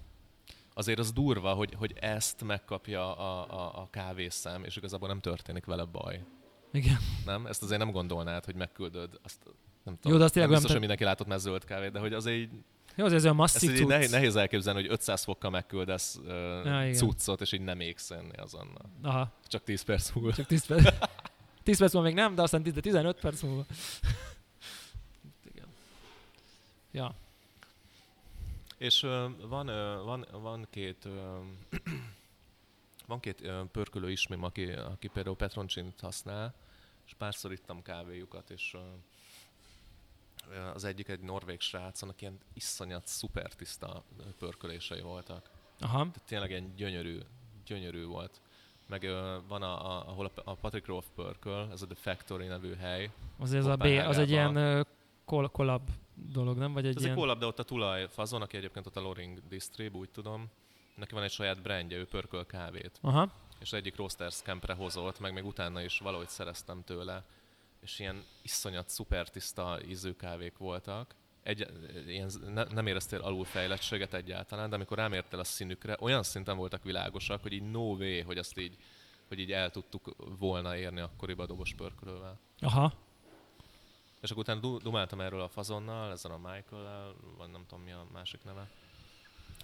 azért 0.75 0.99
az 0.99 1.13
durva, 1.13 1.55
hogy, 1.55 1.75
hogy 1.75 1.93
ezt 2.01 2.43
megkapja 2.45 3.17
a, 3.17 3.51
a, 3.51 3.83
a 3.83 3.91
kávészám, 3.91 4.65
és 4.65 4.77
igazából 4.77 5.09
nem 5.09 5.21
történik 5.21 5.65
vele 5.65 5.85
baj. 5.85 6.25
Igen. 6.73 6.97
Nem? 7.25 7.47
Ezt 7.47 7.63
azért 7.63 7.81
nem 7.81 7.91
gondolnád, 7.91 8.45
hogy 8.45 8.55
megküldöd. 8.55 9.21
Azt, 9.23 9.43
nem 9.83 9.95
tudom. 9.95 10.13
Jó, 10.13 10.19
de 10.19 10.25
azt 10.25 10.35
nem 10.35 10.45
biztos, 10.49 10.63
nem 10.63 10.71
hogy 10.71 10.79
mindenki 10.81 11.05
látott 11.05 11.27
már 11.27 11.39
zöld 11.39 11.65
kávét, 11.65 11.93
de 11.93 11.99
hogy 11.99 12.13
az 12.13 12.27
egy, 12.27 12.51
Jó, 12.97 13.05
azért 13.05 13.21
ez 13.25 13.25
olyan 13.31 13.43
ezt 13.43 13.55
masszív 13.55 13.71
így 13.71 13.77
cucc. 13.77 13.89
nehéz, 13.89 14.11
nehéz 14.11 14.37
elképzelni, 14.37 14.81
hogy 14.81 14.91
500 14.91 15.25
fokkal 15.25 15.51
megküldesz 15.51 16.17
uh, 16.17 16.27
Ja, 16.65 16.93
cuccot, 16.93 17.41
és 17.41 17.53
így 17.53 17.61
nem 17.61 17.81
égsz 17.81 18.11
enni 18.11 18.37
azonnal. 18.37 18.91
Aha, 19.03 19.33
Csak 19.47 19.65
10 19.65 19.83
perc 19.83 20.13
múlva. 20.13 20.33
csak 20.33 20.47
10 20.47 20.67
perc. 20.67 20.95
10 21.63 21.79
perc 21.79 21.93
múlva 21.93 22.09
még 22.09 22.17
nem, 22.17 22.35
de 22.35 22.43
aztán 22.43 22.63
10, 22.63 22.73
de 22.73 22.81
15 22.81 23.21
perc 23.21 23.43
múlva. 23.43 23.65
Igen. 25.53 25.67
Ja. 26.91 27.15
És 28.79 29.03
ö, 29.03 29.27
van, 29.43 29.69
ö, 29.69 30.03
van, 30.03 30.27
van 30.31 30.67
két 30.71 31.05
ö, 31.05 31.39
van 33.07 33.21
két 33.21 33.41
ö, 33.43 33.61
pörkölő 33.73 34.11
ismim, 34.11 34.43
aki, 34.43 34.65
aki 34.73 35.09
például 35.09 35.37
Petroncsint 35.37 36.01
használ, 36.01 36.55
és 37.07 37.15
párszor 37.19 37.53
ittam 37.53 37.83
kávéjukat, 37.83 38.51
és 38.51 38.71
ö, 38.75 38.79
az 40.75 40.85
egyik 40.85 41.09
egy 41.09 41.21
norvég 41.21 41.61
srác, 41.61 42.03
annak 42.03 42.21
ilyen 42.23 42.39
iszonyat 42.53 43.07
szuper 43.07 43.55
tiszta 43.55 44.03
pörkölései 44.39 45.01
voltak. 45.01 45.51
Aha. 45.81 45.99
Tehát 45.99 46.23
tényleg 46.27 46.51
ilyen 46.51 46.75
gyönyörű, 46.77 47.19
gyönyörű 47.67 48.05
volt. 48.05 48.41
Meg 48.87 49.03
ö, 49.03 49.37
van, 49.49 49.63
a, 49.63 49.87
a, 49.91 50.09
ahol 50.09 50.27
a, 50.35 50.41
a 50.45 50.55
Patrick 50.55 50.87
Roth 50.87 51.07
Pörköl, 51.15 51.69
ez 51.73 51.83
a 51.83 51.87
The 51.87 51.95
Factory 51.95 52.47
nevű 52.47 52.75
hely. 52.75 53.11
Az, 53.39 53.55
ez 53.55 53.67
a 53.67 53.77
B, 53.77 53.83
az 53.83 54.19
egy 54.19 54.31
ilyen 54.31 54.57
ö, 54.57 54.81
kol- 55.25 55.53
collab 55.53 55.91
dolog, 56.15 56.57
nem? 56.57 56.73
Vagy 56.73 56.87
egy 56.87 56.97
Ez 56.97 57.03
ilyen... 57.03 57.15
egy 57.15 57.21
collab, 57.21 57.39
de 57.39 57.47
ott 57.47 57.59
a 57.59 57.63
tulaj 57.63 58.09
fazon, 58.11 58.43
aki 58.43 58.57
egyébként 58.57 58.87
ott 58.87 58.97
a 58.97 59.01
Loring 59.01 59.41
Distrib, 59.49 59.97
úgy 59.97 60.11
tudom. 60.11 60.51
Neki 60.95 61.15
van 61.15 61.23
egy 61.23 61.31
saját 61.31 61.63
brandje, 61.63 61.97
ő 61.97 62.07
pörköl 62.07 62.47
kávét. 62.47 62.99
Aha. 63.03 63.31
És 63.61 63.73
egyik 63.73 63.97
Roasters 63.97 64.37
Campre 64.37 64.75
hozott, 64.75 65.21
meg 65.21 65.33
még 65.33 65.45
utána 65.45 65.83
is 65.83 65.99
valahogy 65.99 66.29
szereztem 66.29 66.85
tőle. 66.85 67.25
És 67.81 67.99
ilyen 67.99 68.25
iszonyat 68.43 68.89
szuper 68.89 69.29
tiszta 69.29 69.79
ízű 69.89 70.13
kávék 70.13 70.57
voltak. 70.57 71.15
Egy, 71.43 71.67
ilyen, 72.07 72.31
ne, 72.47 72.65
nem 72.65 72.87
éreztél 72.87 73.21
alulfejlettséget 73.21 74.15
egyáltalán, 74.15 74.69
de 74.69 74.75
amikor 74.75 74.97
rámértél 74.97 75.39
a 75.39 75.45
színükre, 75.45 75.97
olyan 76.01 76.23
szinten 76.23 76.57
voltak 76.57 76.83
világosak, 76.83 77.43
hogy 77.43 77.53
így 77.53 77.71
no 77.71 77.81
way, 77.81 78.23
hogy 78.25 78.39
azt 78.39 78.59
így, 78.59 78.77
hogy 79.29 79.39
így 79.39 79.53
el 79.53 79.71
tudtuk 79.71 80.17
volna 80.39 80.77
érni 80.77 81.01
akkoriban 81.01 81.45
a 81.45 81.49
dobos 81.49 81.75
pörkölővel. 81.75 82.39
Aha. 82.61 82.93
És 84.21 84.31
akkor 84.31 84.43
utána 84.43 84.61
du- 84.61 84.83
dumáltam 84.83 85.21
erről 85.21 85.41
a 85.41 85.49
fazonnal, 85.49 86.11
ezzel 86.11 86.33
a 86.33 86.39
Michael-el, 86.39 87.15
vagy 87.37 87.51
nem 87.51 87.65
tudom 87.69 87.85
mi 87.85 87.93
a 87.93 88.07
másik 88.13 88.45
neve. 88.45 88.71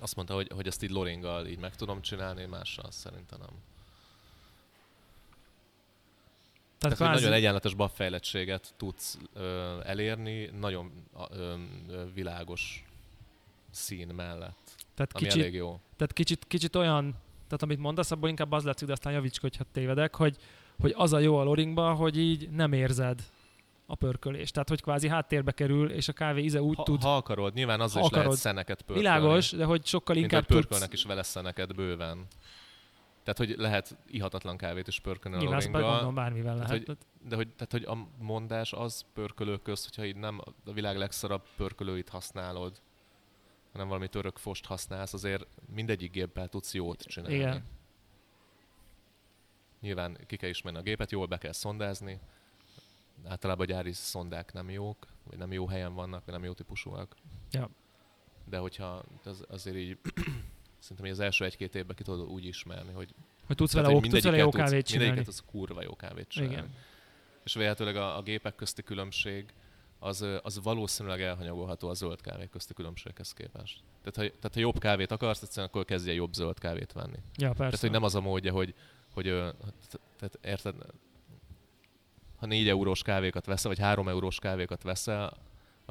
Azt 0.01 0.17
mondta, 0.17 0.35
hogy, 0.35 0.49
hogy 0.55 0.67
ezt 0.67 0.83
így 0.83 0.91
Loringgal 0.91 1.47
így 1.47 1.59
meg 1.59 1.77
tudom 1.77 2.03
csinálni, 2.03 2.45
mással 2.45 2.91
szerintem 2.91 3.39
nem. 3.39 3.72
Tehát, 6.83 6.99
Tehát, 6.99 6.99
hogy 6.99 7.07
nagyon 7.07 7.21
kvázi, 7.21 7.35
egyenletes 7.35 7.75
babfejlettséget 7.75 8.75
tudsz 8.77 9.19
ö, 9.35 9.79
elérni, 9.85 10.51
nagyon 10.61 10.93
ö, 11.31 11.55
ö, 11.89 12.03
világos 12.15 12.85
szín 13.71 14.09
mellett, 14.15 14.75
tehát, 14.95 15.13
ami 15.13 15.25
kicsit, 15.25 15.41
elég 15.41 15.55
jó. 15.55 15.81
tehát 15.97 16.13
kicsit, 16.13 16.45
kicsit 16.49 16.77
olyan, 16.77 17.15
tehát 17.47 17.63
amit 17.63 17.79
mondasz, 17.79 18.11
abból 18.11 18.29
inkább 18.29 18.53
az 18.53 18.65
látszik, 18.65 18.87
de 18.87 18.93
aztán 18.93 19.13
javíts, 19.13 19.41
hogyha 19.41 19.65
tévedek, 19.73 20.17
hogy, 20.17 20.37
hogy 20.81 20.95
az 20.97 21.13
a 21.13 21.19
jó 21.19 21.37
a 21.37 21.43
loringban, 21.43 21.95
hogy 21.97 22.19
így 22.19 22.51
nem 22.51 22.73
érzed 22.73 23.23
a 23.87 23.95
pörkölést. 23.95 24.53
Tehát, 24.53 24.69
hogy 24.69 24.81
kvázi 24.83 25.09
háttérbe 25.09 25.53
kerül, 25.53 25.91
és 25.91 26.09
a 26.09 26.13
kávé 26.13 26.43
íze 26.43 26.63
úgy 26.63 26.77
Ha, 26.77 26.83
tud... 26.83 27.03
ha 27.03 27.17
akarod, 27.17 27.55
nyilván 27.55 27.81
az 27.81 27.91
is 27.91 28.03
akarod. 28.03 28.25
lehet 28.25 28.39
szeneket 28.39 28.83
pörkölni. 28.83 29.01
Világos, 29.01 29.51
de 29.51 29.65
hogy 29.65 29.87
sokkal 29.87 30.15
Mint 30.15 30.27
inkább 30.27 30.47
hogy 30.47 30.57
tudsz... 30.57 30.69
pörkölnek 30.69 30.93
is 30.93 31.05
vele 31.05 31.23
szeneket 31.23 31.75
bőven. 31.75 32.27
Tehát, 33.23 33.39
hogy 33.39 33.55
lehet 33.59 33.97
ihatatlan 34.07 34.57
kávét 34.57 34.87
is 34.87 35.01
pörkölni 35.01 35.37
a 35.37 35.41
Nyilván 35.41 35.57
meg 35.59 35.67
Loringgal. 35.67 35.91
gondolom 35.93 36.15
bármivel 36.15 36.57
lehet. 36.57 36.71
hogy- 36.87 36.97
De 37.29 37.37
hogy, 37.37 37.49
tehát, 37.55 37.73
hogy 37.73 37.85
a 37.85 38.07
mondás 38.25 38.73
az 38.73 39.05
pörkölők 39.13 39.63
közt, 39.63 39.85
hogyha 39.85 40.05
így 40.05 40.17
nem 40.17 40.41
a 40.65 40.73
világ 40.73 40.97
legszarabb 40.97 41.43
pörkölőit 41.57 42.09
használod, 42.09 42.81
hanem 43.73 43.89
valami 43.89 44.09
török 44.09 44.39
fost 44.39 44.65
használsz, 44.65 45.13
azért 45.13 45.47
mindegyik 45.75 46.11
géppel 46.11 46.49
tudsz 46.49 46.75
jót 46.75 47.03
csinálni. 47.03 47.35
Igen. 47.35 47.65
Nyilván 49.81 50.19
ki 50.27 50.37
kell 50.37 50.49
ismerni 50.49 50.79
a 50.79 50.83
gépet, 50.83 51.11
jól 51.11 51.27
be 51.27 51.39
kell 51.39 51.53
szondázni. 51.53 52.21
Általában 53.27 53.67
a 53.67 53.69
gyári 53.73 53.93
szondák 53.93 54.53
nem 54.53 54.71
jók, 54.71 55.07
vagy 55.25 55.39
nem 55.39 55.53
jó 55.53 55.67
helyen 55.67 55.95
vannak, 55.95 56.25
vagy 56.25 56.35
nem 56.35 56.45
jó 56.45 56.53
típusúak. 56.53 57.15
Ja. 57.51 57.71
De 58.45 58.59
hogyha 58.59 59.05
az, 59.25 59.45
azért 59.49 59.77
így 59.77 59.99
szerintem 60.83 61.11
az 61.13 61.21
első 61.21 61.45
egy-két 61.45 61.75
évben 61.75 61.97
ki 61.97 62.03
tudod 62.03 62.29
úgy 62.29 62.47
ismerni, 62.47 62.93
hogy, 62.93 63.15
Hogy 63.47 63.57
tudsz 63.57 63.71
tehát, 63.71 63.87
vele, 63.87 63.99
hogy 63.99 64.09
ó- 64.09 64.11
tudsz 64.13 64.25
vele 64.25 64.37
jó 64.37 64.51
kávét 64.51 64.79
tudsz, 64.79 64.91
csinálni. 64.91 65.11
mindegyiket 65.11 65.25
tudsz 65.25 65.51
kurva 65.51 65.83
jó 65.83 65.97
kávét 65.97 66.29
csinálni. 66.29 66.55
Igen. 66.55 66.75
És 67.45 67.55
véletlenül 67.55 67.97
a, 67.97 68.17
a 68.17 68.23
gépek 68.23 68.55
közti 68.55 68.83
különbség 68.83 69.53
az, 69.99 70.27
az 70.43 70.63
valószínűleg 70.63 71.23
elhanyagolható 71.23 71.89
a 71.89 71.95
zöld 71.95 72.21
kávék 72.21 72.51
közti 72.51 72.75
különbséghez 72.75 73.33
képest. 73.33 73.81
Tehát 74.03 74.31
ha, 74.33 74.37
tehát 74.39 74.55
ha 74.55 74.61
jobb 74.61 74.79
kávét 74.79 75.11
akarsz, 75.11 75.43
egyszerűen 75.43 75.69
akkor 75.69 75.85
kezdje 75.85 76.13
jobb 76.13 76.33
zöld 76.33 76.59
kávét 76.59 76.93
venni. 76.93 77.17
Ja, 77.37 77.47
persze. 77.49 77.57
Tehát, 77.57 77.81
hogy 77.81 77.91
nem 77.91 78.03
az 78.03 78.15
a 78.15 78.21
módja, 78.21 78.53
hogy, 78.53 78.75
hogy 79.15 79.25
tehát 80.19 80.39
érted, 80.43 80.75
ha 82.37 82.47
4 82.47 82.69
eurós 82.69 83.03
kávékat 83.03 83.47
veszel, 83.47 83.71
vagy 83.71 83.81
3 83.81 84.09
eurós 84.09 84.39
kávékat 84.39 84.83
veszel, 84.83 85.37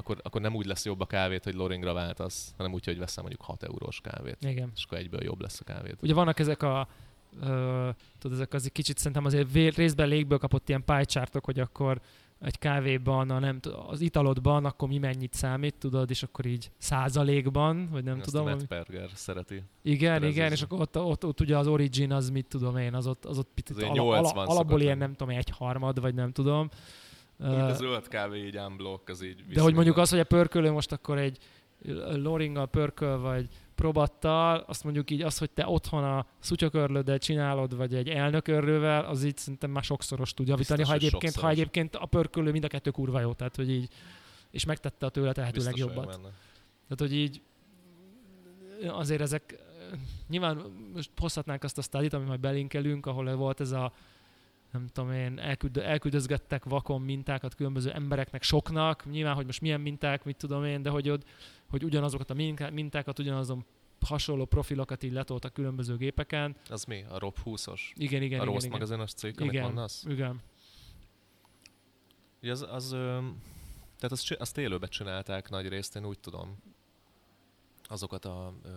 akkor, 0.02 0.20
akkor 0.22 0.40
nem 0.40 0.54
úgy 0.54 0.66
lesz 0.66 0.84
jobb 0.84 1.00
a 1.00 1.06
kávét, 1.06 1.44
hogy 1.44 1.54
Loringra 1.54 1.92
váltasz, 1.92 2.54
hanem 2.56 2.72
úgy, 2.72 2.84
hogy 2.84 2.98
veszel 2.98 3.22
mondjuk 3.22 3.44
6 3.44 3.62
eurós 3.62 4.00
kávét. 4.00 4.36
Igen. 4.40 4.70
És 4.76 4.84
akkor 4.84 4.98
egyből 4.98 5.22
jobb 5.22 5.40
lesz 5.40 5.60
a 5.60 5.64
kávét. 5.64 5.96
Ugye 6.02 6.14
vannak 6.14 6.38
ezek 6.38 6.62
a 6.62 6.88
ö, 7.40 7.88
tudod, 8.18 8.36
ezek 8.36 8.54
az 8.54 8.70
kicsit 8.72 8.98
szerintem 8.98 9.24
azért 9.24 9.52
vé- 9.52 9.76
részben 9.76 10.08
légből 10.08 10.38
kapott 10.38 10.68
ilyen 10.68 10.84
pálycsártok, 10.84 11.44
hogy 11.44 11.60
akkor 11.60 12.00
egy 12.40 12.58
kávéban, 12.58 13.30
a 13.30 13.38
nem, 13.38 13.60
az 13.86 14.00
italodban, 14.00 14.64
akkor 14.64 14.88
mi 14.88 14.98
mennyit 14.98 15.34
számít, 15.34 15.74
tudod, 15.74 16.10
és 16.10 16.22
akkor 16.22 16.46
így 16.46 16.70
százalékban, 16.78 17.88
vagy 17.90 18.04
nem 18.04 18.18
Ezt 18.18 18.30
tudom. 18.30 18.48
Matt 18.48 18.68
Berger 18.68 19.10
szereti. 19.14 19.62
Igen, 19.82 20.12
Terezés. 20.12 20.36
igen, 20.36 20.52
és 20.52 20.62
akkor 20.62 20.80
ott, 20.80 20.98
ott, 20.98 21.24
ott, 21.24 21.40
ugye 21.40 21.58
az 21.58 21.66
origin 21.66 22.12
az 22.12 22.30
mit 22.30 22.46
tudom 22.46 22.76
én, 22.76 22.94
az 22.94 23.06
ott, 23.06 23.24
az 23.24 23.38
ott 23.38 23.48
picit 23.54 23.76
Az 23.76 23.82
ala, 23.82 23.92
80 23.92 24.36
ala, 24.36 24.50
alapból 24.50 24.80
ilyen 24.80 24.98
nem 24.98 25.14
tudom, 25.14 25.36
egy 25.36 25.50
harmad, 25.50 26.00
vagy 26.00 26.14
nem 26.14 26.32
tudom. 26.32 26.68
Mondjuk 27.42 27.68
a 27.68 27.74
zöld 27.74 28.08
kávé 28.08 28.46
így 28.46 28.56
unblock, 28.56 29.08
az 29.08 29.22
így 29.22 29.46
de 29.46 29.60
hogy 29.60 29.74
mondjuk 29.74 29.96
az, 29.96 30.10
hogy 30.10 30.18
a 30.18 30.24
pörkölő 30.24 30.70
most 30.70 30.92
akkor 30.92 31.18
egy 31.18 31.38
loringgal 32.14 32.66
pörköl, 32.66 33.18
vagy 33.18 33.48
probattal, 33.74 34.64
azt 34.66 34.84
mondjuk 34.84 35.10
így 35.10 35.22
az, 35.22 35.38
hogy 35.38 35.50
te 35.50 35.66
otthon 35.66 36.04
a 36.04 36.26
szutyakörlőddel 36.38 37.18
csinálod, 37.18 37.76
vagy 37.76 37.94
egy 37.94 38.08
elnökörlővel, 38.08 39.04
az 39.04 39.24
így 39.24 39.36
szerintem 39.36 39.70
már 39.70 39.82
sokszoros 39.82 40.34
tud 40.34 40.48
javítani, 40.48 40.78
Biztos, 40.78 40.98
ha 40.98 41.06
egyébként, 41.06 41.34
ha 41.34 41.40
sokszoros. 41.40 41.56
egyébként 41.56 41.96
a 41.96 42.06
pörkölő 42.06 42.50
mind 42.50 42.64
a 42.64 42.68
kettő 42.68 42.90
kurva 42.90 43.20
jó, 43.20 43.32
tehát 43.32 43.56
hogy 43.56 43.70
így, 43.70 43.88
és 44.50 44.64
megtette 44.64 45.06
a 45.06 45.08
tőle 45.08 45.32
tehető 45.32 45.62
legjobbat. 45.62 46.06
Tehát, 46.08 46.96
hogy 46.96 47.14
így 47.14 47.42
azért 48.88 49.20
ezek, 49.20 49.58
nyilván 50.28 50.56
most 50.94 51.10
hozhatnánk 51.16 51.64
azt 51.64 51.78
a 51.78 51.82
stadit, 51.82 52.12
amit 52.12 52.28
majd 52.28 52.40
belinkelünk, 52.40 53.06
ahol 53.06 53.34
volt 53.34 53.60
ez 53.60 53.70
a 53.70 53.92
nem 54.72 54.86
tudom 54.92 55.12
én, 55.12 55.38
elküld, 55.38 55.76
elküldözgettek 55.76 56.64
vakon 56.64 57.00
mintákat 57.00 57.54
különböző 57.54 57.90
embereknek, 57.90 58.42
soknak, 58.42 59.10
nyilván, 59.10 59.34
hogy 59.34 59.46
most 59.46 59.60
milyen 59.60 59.80
minták, 59.80 60.24
mit 60.24 60.36
tudom 60.36 60.64
én, 60.64 60.82
de 60.82 60.90
hogy, 60.90 61.08
ott, 61.08 61.24
hogy 61.70 61.84
ugyanazokat 61.84 62.30
a 62.30 62.34
mintákat, 62.70 63.18
ugyanazon 63.18 63.64
hasonló 64.00 64.44
profilokat 64.44 65.02
így 65.02 65.12
letoltak 65.12 65.52
különböző 65.52 65.96
gépeken. 65.96 66.56
Az 66.68 66.84
mi? 66.84 67.04
A 67.08 67.18
Rob 67.18 67.36
20-os? 67.44 67.80
Igen, 67.94 68.22
igen, 68.22 68.40
a 68.40 68.44
igen. 68.44 68.70
magazinos 68.70 69.12
cikk, 69.12 69.40
amit 69.40 69.52
Igen, 69.52 69.64
mondasz? 69.64 70.04
igen. 70.08 70.40
Ugye 72.42 72.50
az, 72.50 72.66
az 72.70 72.88
tehát 74.02 74.16
azt, 74.16 74.30
azt 74.30 74.58
élőbe 74.58 74.86
csinálták 74.86 75.50
nagy 75.50 75.68
részt, 75.68 75.96
én 75.96 76.06
úgy 76.06 76.18
tudom. 76.18 76.56
Azokat 77.84 78.24
a 78.24 78.54
ö, 78.62 78.68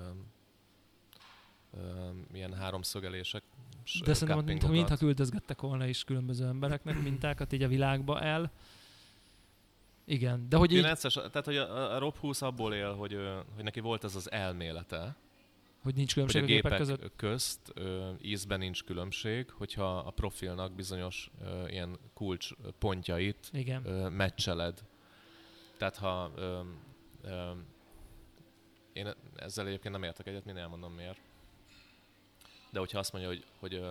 ö, 1.72 2.10
ilyen 2.34 2.54
háromszögelések, 2.54 3.44
De 4.06 4.14
szerintem, 4.14 4.46
mintha, 4.46 4.70
mintha 4.70 4.98
küldözgettek 4.98 5.62
volna 5.62 5.86
is 5.86 6.04
különböző 6.04 6.46
embereknek 6.46 7.02
mintákat 7.02 7.54
így 7.54 7.64
a 7.64 7.68
világba 7.68 8.22
el. 8.22 8.52
Igen, 10.06 10.50
de 10.50 10.58
hogy 10.58 10.72
így, 10.72 10.84
9-es, 10.86 11.14
tehát 11.14 11.46
hogy 11.46 11.58
a, 11.58 11.96
a 11.96 12.00
Rob 12.00 12.18
20 12.18 12.42
abból 12.42 12.74
él, 12.74 12.94
hogy, 12.94 13.18
hogy 13.56 13.64
neki 13.64 13.80
volt 13.80 14.04
ez 14.04 14.16
az 14.16 14.32
elmélete, 14.32 15.16
hogy 15.84 15.96
nincs 15.96 16.14
hogy 16.14 16.26
különbség 16.26 16.42
a 16.42 16.46
a 16.46 16.48
gépek 16.48 16.72
gépek 16.72 16.78
között. 16.78 17.16
közt 17.16 17.72
ö, 17.74 18.12
ízben 18.22 18.60
nincs 18.60 18.84
különbség, 18.84 19.50
hogyha 19.50 19.98
a 19.98 20.12
profilnak 20.12 20.76
bizonyos 20.76 21.32
ö, 21.42 21.68
ilyen 21.68 21.98
kulcs 22.14 22.50
pontjait 22.80 23.50
Igen. 23.52 23.86
ö, 23.86 24.10
meccseled. 24.10 24.84
Tehát 25.78 25.98
ha 25.98 26.32
ö, 26.36 26.60
ö, 27.24 27.52
én 28.94 29.14
ezzel 29.36 29.68
egyébként 29.68 29.94
nem 29.94 30.04
értek 30.04 30.28
egyet, 30.28 30.46
mindjárt 30.46 30.72
elmondom 30.72 30.94
miért. 30.94 31.20
De 32.70 32.80
hogyha 32.80 33.00
azt 33.00 33.12
mondja, 33.12 33.30
hogy, 33.32 33.46
hogy 33.60 33.82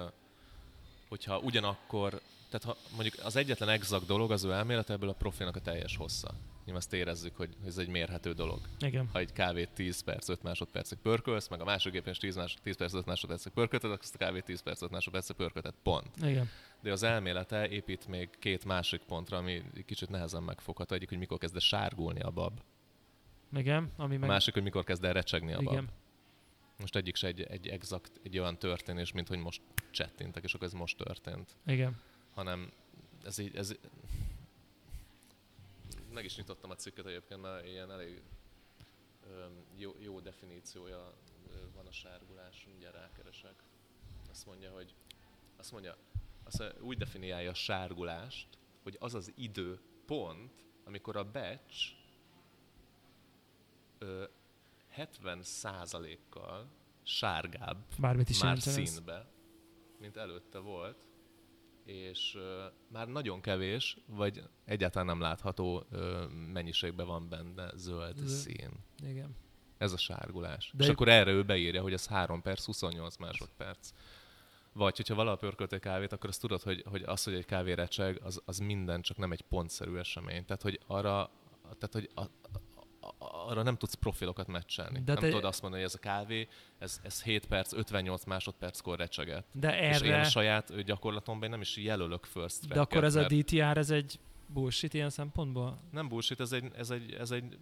hogyha 1.09 1.39
ugyanakkor, 1.39 2.21
tehát 2.51 2.65
ha 2.65 2.77
mondjuk 2.95 3.15
az 3.25 3.37
egyetlen 3.37 3.69
exakt 3.69 4.07
dolog 4.07 4.31
az 4.33 4.45
ő 4.45 4.53
elmélet 4.53 4.91
ebből 4.91 5.09
a 5.09 5.13
profilnak 5.13 5.57
a 5.57 5.61
teljes 5.61 5.97
hossza. 5.97 6.31
Nyilván 6.65 6.83
azt 6.83 6.93
érezzük, 6.93 7.37
hogy 7.37 7.57
ez 7.67 7.79
egy 7.79 7.89
mérhető 7.89 8.33
dolog. 8.33 8.61
Igen. 8.79 9.09
Ha 9.13 9.19
egy 9.19 9.33
kávét 9.33 9.69
10 9.71 10.01
perc, 10.01 10.29
5 10.29 10.43
másodpercig 10.43 10.99
pörkölsz, 10.99 11.49
meg 11.49 11.61
a 11.61 11.65
másik 11.65 11.93
gépen 11.93 12.13
is 12.13 12.19
10, 12.19 12.37
más, 12.37 12.57
10 12.63 12.77
perc, 12.77 12.95
5 12.95 13.07
másodpercig 13.07 13.53
pörkölted, 13.53 13.91
akkor 13.91 14.03
azt 14.03 14.15
a 14.15 14.19
kávét 14.19 14.45
10 14.45 14.61
perc, 14.61 14.83
5 14.83 14.91
másodpercig 14.91 15.37
pörkölted. 15.37 15.75
Pont 15.83 16.17
Igen. 16.17 16.51
de 16.83 16.93
az 16.93 17.03
elmélete 17.03 17.69
épít 17.69 18.07
még 18.07 18.31
két 18.39 18.65
másik 18.65 19.01
pontra, 19.01 19.37
ami 19.37 19.63
kicsit 19.87 20.09
nehezen 20.09 20.43
megfogható. 20.43 20.95
Egyik, 20.95 21.09
hogy 21.09 21.19
mikor 21.19 21.39
kezd 21.39 21.55
el 21.55 21.61
sárgulni 21.61 22.21
a 22.21 22.31
bab. 22.31 22.61
Igen, 23.57 23.91
ami 23.97 24.17
A 24.17 24.19
meg... 24.19 24.29
másik, 24.29 24.55
hogy 24.55 24.63
mikor 24.63 24.85
kezd 24.85 25.05
el 25.05 25.13
recsegni 25.13 25.53
a 25.53 25.61
bab. 25.61 25.89
Most 26.79 26.97
egyik 26.97 27.17
se 27.17 27.27
egy, 27.27 27.43
egy 27.43 27.69
exakt, 27.69 28.21
egy 28.23 28.39
olyan 28.39 28.59
történés, 28.59 29.13
mint 29.13 29.29
hogy 29.29 29.39
most 29.39 29.63
csettintek, 29.91 30.45
és 30.45 30.55
akkor 30.55 30.67
ez 30.67 30.73
most 30.73 30.97
történt. 30.97 31.57
Igen. 31.67 32.01
Hanem 32.35 32.73
ez 33.25 33.39
így, 33.39 33.57
ez... 33.57 33.77
Meg 36.13 36.25
is 36.25 36.37
nyitottam 36.37 36.71
a 36.71 36.75
cikket 36.75 37.07
egyébként, 37.07 37.41
mert 37.41 37.67
ilyen 37.67 37.91
elég 37.91 38.23
jó, 39.77 39.95
jó 39.99 40.21
definíciója 40.21 41.15
van 41.75 41.87
a 41.87 41.93
sárgulás, 41.93 42.65
mindjárt 42.67 42.95
rákeresek. 42.95 43.63
Azt 44.31 44.47
mondja, 44.47 44.71
hogy 44.71 44.95
azt 45.57 45.73
mondja, 45.73 45.97
azt 46.45 46.59
mondja, 46.59 46.81
úgy 46.81 46.97
definiálja 46.97 47.51
a 47.51 47.55
sárgulást, 47.55 48.59
hogy 48.83 48.97
az 49.01 49.15
az 49.15 49.33
idő 49.37 49.81
pont, 50.07 50.65
amikor 50.85 51.17
a 51.17 51.31
batch 51.31 51.93
ö, 53.99 54.25
70%-kal 54.97 56.69
sárgább 57.03 57.85
Bármit 57.99 58.29
is 58.29 58.43
már 58.43 58.57
ez. 58.57 58.63
színbe, 58.63 59.27
mint 60.01 60.17
előtte 60.17 60.59
volt, 60.59 61.07
és 61.85 62.35
ö, 62.35 62.65
már 62.89 63.09
nagyon 63.09 63.41
kevés, 63.41 63.97
vagy 64.07 64.43
egyáltalán 64.65 65.07
nem 65.07 65.21
látható 65.21 65.85
ö, 65.91 66.25
mennyiségben 66.53 67.07
van 67.07 67.29
benne 67.29 67.71
zöld 67.77 68.17
Zöld. 68.17 68.29
szín. 68.29 68.71
Igen. 69.07 69.37
Ez 69.79 69.93
a 69.93 69.97
sárgulás. 69.97 70.71
De 70.71 70.77
De 70.79 70.85
és 70.85 70.91
akkor 70.91 71.09
erre 71.09 71.31
ő 71.31 71.45
beírja, 71.45 71.83
hogy 71.83 71.93
ez 71.93 72.07
3 72.07 72.43
perc, 72.43 72.65
28 72.65 73.17
másodperc. 73.17 73.91
Vagy 74.73 74.97
hogyha 74.97 75.15
valaha 75.15 75.37
pörkölt 75.37 75.73
egy 75.73 75.81
kávét, 75.81 76.13
akkor 76.13 76.29
azt 76.29 76.41
tudod, 76.41 76.63
hogy, 76.63 76.83
hogy 76.87 77.03
az, 77.03 77.25
hogy 77.25 77.35
egy 77.35 77.45
kávé 77.45 77.73
recseg, 77.73 78.21
az, 78.23 78.43
az 78.45 78.59
minden, 78.59 79.03
csak 79.03 79.17
nem 79.17 79.33
egy 79.33 79.43
pontszerű 79.43 79.97
esemény. 79.97 80.45
Tehát, 80.45 80.63
hogy 80.63 80.81
arra, 80.87 81.31
tehát, 81.63 81.93
hogy 81.93 82.11
a, 82.15 82.23
arra 83.47 83.63
nem 83.63 83.77
tudsz 83.77 83.95
profilokat 83.95 84.47
meccselni. 84.47 85.01
De 85.05 85.13
nem 85.13 85.23
te- 85.23 85.29
tudod 85.29 85.45
azt 85.45 85.63
mondani, 85.63 85.83
hogy 85.83 85.91
ez 85.93 85.99
a 86.03 86.03
kávé, 86.03 86.49
ez, 86.79 87.01
ez 87.03 87.23
7 87.23 87.47
perc, 87.47 87.73
58 87.73 88.25
másodperckor 88.25 88.99
recseget. 88.99 89.45
De 89.53 89.89
És 89.89 90.01
én 90.01 90.13
a 90.13 90.15
erre, 90.15 90.25
saját 90.25 90.85
gyakorlatomban 90.85 91.45
én 91.45 91.51
nem 91.51 91.61
is 91.61 91.77
jelölök 91.77 92.25
first 92.25 92.69
de 92.69 92.81
akkor 92.81 93.05
ez 93.05 93.15
a 93.15 93.21
mert 93.21 93.35
DTR, 93.35 93.79
ez 93.79 93.91
egy 93.91 94.19
bullshit 94.47 94.95
ilyen 94.95 95.11
szempontból? 95.11 95.79
Nem 95.91 96.09
bullshit, 96.09 96.41
ez 96.41 96.53
egy, 96.53 96.65
ez 96.77 96.91
egy, 96.91 97.13
ez 97.13 97.31
egy 97.31 97.59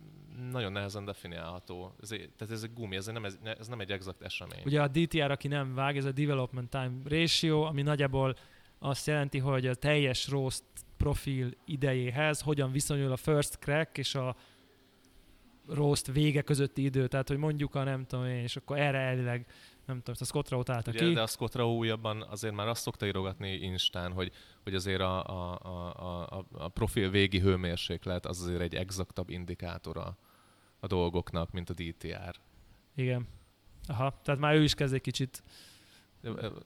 nagyon 0.51 0.73
nehezen 0.73 1.05
definiálható. 1.05 1.95
Ez 2.03 2.13
egy, 2.13 2.31
tehát 2.37 2.55
ez 2.55 2.63
egy 2.63 2.73
gumi, 2.75 2.97
ez 2.97 3.07
nem, 3.07 3.25
ez, 3.25 3.39
ez 3.59 3.67
nem 3.67 3.81
egy 3.81 3.91
exakt 3.91 4.23
esemény. 4.23 4.63
Ugye 4.65 4.83
a 4.83 4.89
DTR, 4.89 5.31
aki 5.31 5.49
nem 5.49 5.75
vág, 5.75 5.97
ez 5.97 6.05
a 6.05 6.13
Development 6.13 6.71
Time 6.71 6.93
Ratio, 7.05 7.63
ami 7.63 7.83
nagyjából 7.83 8.37
azt 8.79 9.07
jelenti, 9.07 9.39
hogy 9.39 9.67
a 9.67 9.75
teljes 9.75 10.29
roast 10.29 10.65
profil 10.97 11.51
idejéhez 11.65 12.41
hogyan 12.41 12.73
viszonyul 12.73 13.13
a 13.13 13.17
first 13.17 13.59
crack 13.59 13.99
és 13.99 14.15
a 14.15 14.37
roast 15.69 16.07
vége 16.07 16.43
közötti 16.43 16.85
idő. 16.85 17.07
Tehát, 17.07 17.29
hogy 17.29 17.37
mondjuk 17.37 17.75
a 17.75 17.83
nem 17.83 18.05
tudom 18.07 18.25
én, 18.25 18.43
és 18.43 18.57
akkor 18.57 18.79
erre 18.79 18.99
elvileg, 18.99 19.47
nem 19.87 19.97
tudom, 19.97 20.15
a 20.21 20.25
Scott 20.25 20.49
Rowe 20.49 20.83
Ugye, 20.87 20.99
ki. 20.99 21.13
de 21.13 21.23
a 21.23 21.27
Scott 21.27 21.55
Rao 21.55 21.77
újabban 21.77 22.23
azért 22.23 22.55
már 22.55 22.69
azt 22.69 22.83
szokta 22.83 23.07
írogatni 23.07 23.53
Instán, 23.53 24.13
hogy, 24.13 24.33
hogy 24.63 24.75
azért 24.75 25.01
a, 25.01 25.27
a, 25.27 25.59
a, 25.63 26.39
a, 26.39 26.47
a 26.53 26.69
profil 26.69 27.11
végi 27.11 27.41
hőmérséklet 27.41 28.27
az 28.27 28.41
azért 28.41 28.61
egy 28.61 28.75
exaktabb 28.75 29.31
indikátora 29.31 30.17
a 30.81 30.87
dolgoknak, 30.87 31.51
mint 31.51 31.71
a 31.71 31.75
DTR. 31.75 32.41
Igen. 32.95 33.29
Aha, 33.87 34.21
tehát 34.25 34.41
már 34.41 34.55
ő 34.55 34.63
is 34.63 34.75
kezd 34.75 34.95
egy 34.95 35.01
kicsit. 35.01 35.43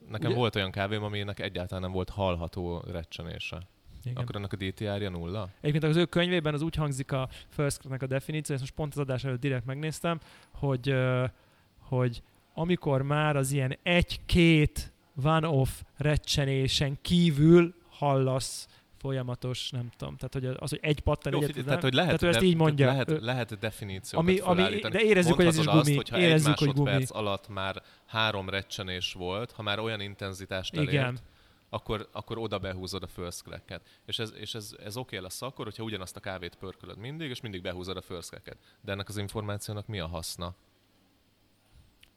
Nekem 0.08 0.30
Ugye? 0.30 0.34
volt 0.34 0.56
olyan 0.56 0.70
kávém, 0.70 1.02
aminek 1.02 1.40
egyáltalán 1.40 1.82
nem 1.82 1.92
volt 1.92 2.10
hallható 2.10 2.80
recsenése. 2.86 3.68
Igen. 4.10 4.22
Akkor 4.22 4.36
annak 4.36 4.52
a 4.52 4.56
DTR-ja 4.56 5.10
nulla? 5.10 5.48
Egyébként 5.60 5.84
az 5.84 5.96
ő 5.96 6.04
könyvében 6.04 6.54
az 6.54 6.62
úgy 6.62 6.74
hangzik 6.74 7.12
a 7.12 7.28
first 7.48 7.80
a 7.98 8.06
definíció, 8.06 8.54
ezt 8.54 8.62
most 8.62 8.74
pont 8.76 8.92
az 8.92 8.98
adás 8.98 9.24
előtt 9.24 9.40
direkt 9.40 9.64
megnéztem, 9.66 10.20
hogy, 10.52 10.94
hogy 11.78 12.22
amikor 12.54 13.02
már 13.02 13.36
az 13.36 13.52
ilyen 13.52 13.78
egy-két 13.82 14.92
one-off 15.24 15.70
recsenésen 15.96 16.98
kívül 17.02 17.74
hallasz 17.88 18.68
folyamatos, 18.98 19.70
nem 19.70 19.90
tudom, 19.96 20.16
tehát 20.16 20.32
hogy 20.32 20.56
az, 20.62 20.70
hogy 20.70 20.78
egy 20.82 21.00
pattan 21.00 21.32
Jó, 21.32 21.38
egyet, 21.38 21.50
figyelj, 21.54 21.66
nem- 21.66 21.78
tehát, 21.78 21.82
hogy 21.82 21.94
lehet, 21.94 22.18
tehát 22.18 22.34
ő 22.34 22.36
ezt 22.36 22.46
így 22.46 22.56
mondja. 22.56 22.86
Lehet, 22.86 23.10
Ő- 23.10 23.18
lehet 23.22 23.58
definíciókat 23.58 24.28
Ami- 24.28 24.38
ami- 24.38 24.78
de 24.78 25.00
érezzük, 25.00 25.34
hogy 25.34 25.46
ez 25.46 25.58
is 25.58 25.64
gumi. 25.64 25.96
Azt, 25.96 26.12
Érezzük, 26.12 26.48
egy 26.52 26.58
hogy 26.58 26.72
gumi. 26.72 27.04
alatt 27.08 27.48
már 27.48 27.82
három 28.06 28.48
recsenés 28.48 29.12
volt, 29.12 29.50
ha 29.52 29.62
már 29.62 29.78
olyan 29.78 30.00
intenzitást 30.00 30.74
elért, 30.74 30.92
Igen. 30.92 31.18
Akkor, 31.76 32.08
akkor 32.12 32.38
oda 32.38 32.58
behúzod 32.58 33.02
a 33.02 33.06
first 33.06 33.42
crack-et. 33.42 33.82
És 34.06 34.18
ez, 34.18 34.32
és 34.36 34.54
ez, 34.54 34.74
ez 34.84 34.96
oké 34.96 35.16
lesz 35.16 35.42
akkor, 35.42 35.64
hogyha 35.64 35.82
ugyanazt 35.82 36.16
a 36.16 36.20
kávét 36.20 36.54
pörkölöd 36.54 36.96
mindig, 36.98 37.30
és 37.30 37.40
mindig 37.40 37.62
behúzod 37.62 37.96
a 37.96 38.02
first 38.02 38.28
crack-et. 38.28 38.56
De 38.80 38.92
ennek 38.92 39.08
az 39.08 39.16
információnak 39.16 39.86
mi 39.86 40.00
a 40.00 40.06
haszna? 40.06 40.54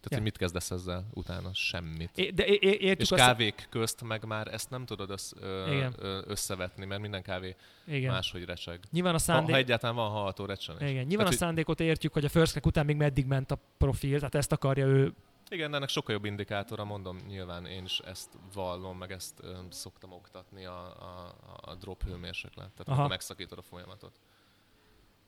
Tehát, 0.01 0.09
Ja. 0.09 0.17
hogy 0.17 0.25
mit 0.25 0.37
kezdesz 0.37 0.71
ezzel 0.71 1.05
utána? 1.13 1.49
Semmit. 1.53 2.17
É- 2.17 2.33
De 2.33 2.45
é- 2.45 2.61
értjük 2.61 2.99
és 2.99 3.11
azt, 3.11 3.21
kávék 3.21 3.67
közt 3.69 4.03
meg 4.03 4.25
már 4.25 4.47
ezt 4.53 4.69
nem 4.69 4.85
tudod 4.85 5.09
össz, 5.09 5.31
ö, 5.39 5.71
Igen. 5.75 5.93
ö, 5.99 6.21
összevetni, 6.27 6.85
mert 6.85 7.01
minden 7.01 7.21
kávé 7.21 7.55
igen. 7.87 8.11
máshogy 8.11 8.45
recseg. 8.45 8.79
Nyilván 8.91 9.11
a 9.13 9.17
Ha, 9.17 9.23
szándék, 9.23 9.51
ha 9.51 9.57
egyáltalán 9.57 9.95
van 9.95 10.09
hallható 10.09 10.45
recsenés. 10.45 10.81
igen, 10.81 10.93
nyilván 10.93 11.09
a 11.09 11.15
Tehát, 11.15 11.27
hogy- 11.27 11.37
szándékot 11.37 11.79
értjük, 11.79 12.13
hogy 12.13 12.25
a 12.25 12.29
first 12.29 12.65
után 12.65 12.85
még 12.85 12.95
meddig 12.95 13.25
ment 13.25 13.51
a 13.51 13.57
profil, 13.77 14.17
tehát 14.17 14.35
ezt 14.35 14.51
akarja 14.51 14.85
ő. 14.85 15.13
Igen, 15.49 15.69
de 15.71 15.77
ennek 15.77 15.89
sokkal 15.89 16.13
jobb 16.13 16.25
indikátora, 16.25 16.83
mondom, 16.83 17.17
nyilván 17.27 17.65
én 17.65 17.83
is 17.83 17.99
ezt 17.99 18.29
vallom, 18.53 18.97
meg 18.97 19.11
ezt 19.11 19.39
ö, 19.43 19.57
szoktam 19.69 20.11
oktatni 20.11 20.65
a, 20.65 20.85
a, 20.85 21.35
a 21.61 21.75
drop 21.75 22.03
hőmérséklet, 22.03 22.71
tehát 22.71 22.99
Aha. 22.99 23.07
megszakítod 23.07 23.57
a 23.57 23.61
folyamatot. 23.61 24.19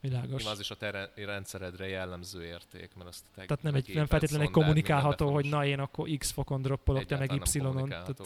Világos. 0.01 0.30
Nyilván 0.30 0.53
az 0.53 0.59
is 0.59 0.72
a 0.72 0.76
te 0.76 0.91
re- 0.91 1.11
rendszeredre 1.15 1.88
jellemző 1.88 2.43
érték, 2.43 2.93
mert 2.95 3.09
azt 3.09 3.24
te 3.36 3.45
Tehát 3.45 3.63
nem, 3.63 3.76
egy, 3.76 3.93
nem 3.93 4.05
feltétlenül 4.05 4.45
egy 4.45 4.51
kommunikálható, 4.51 5.34
hogy 5.34 5.49
na 5.49 5.65
én 5.65 5.80
akkor 5.80 6.09
X 6.17 6.32
fokon 6.32 6.61
droppolok, 6.61 7.05
te 7.05 7.17
meg 7.17 7.32
Y-on. 7.32 7.89
Tehát, 7.89 8.22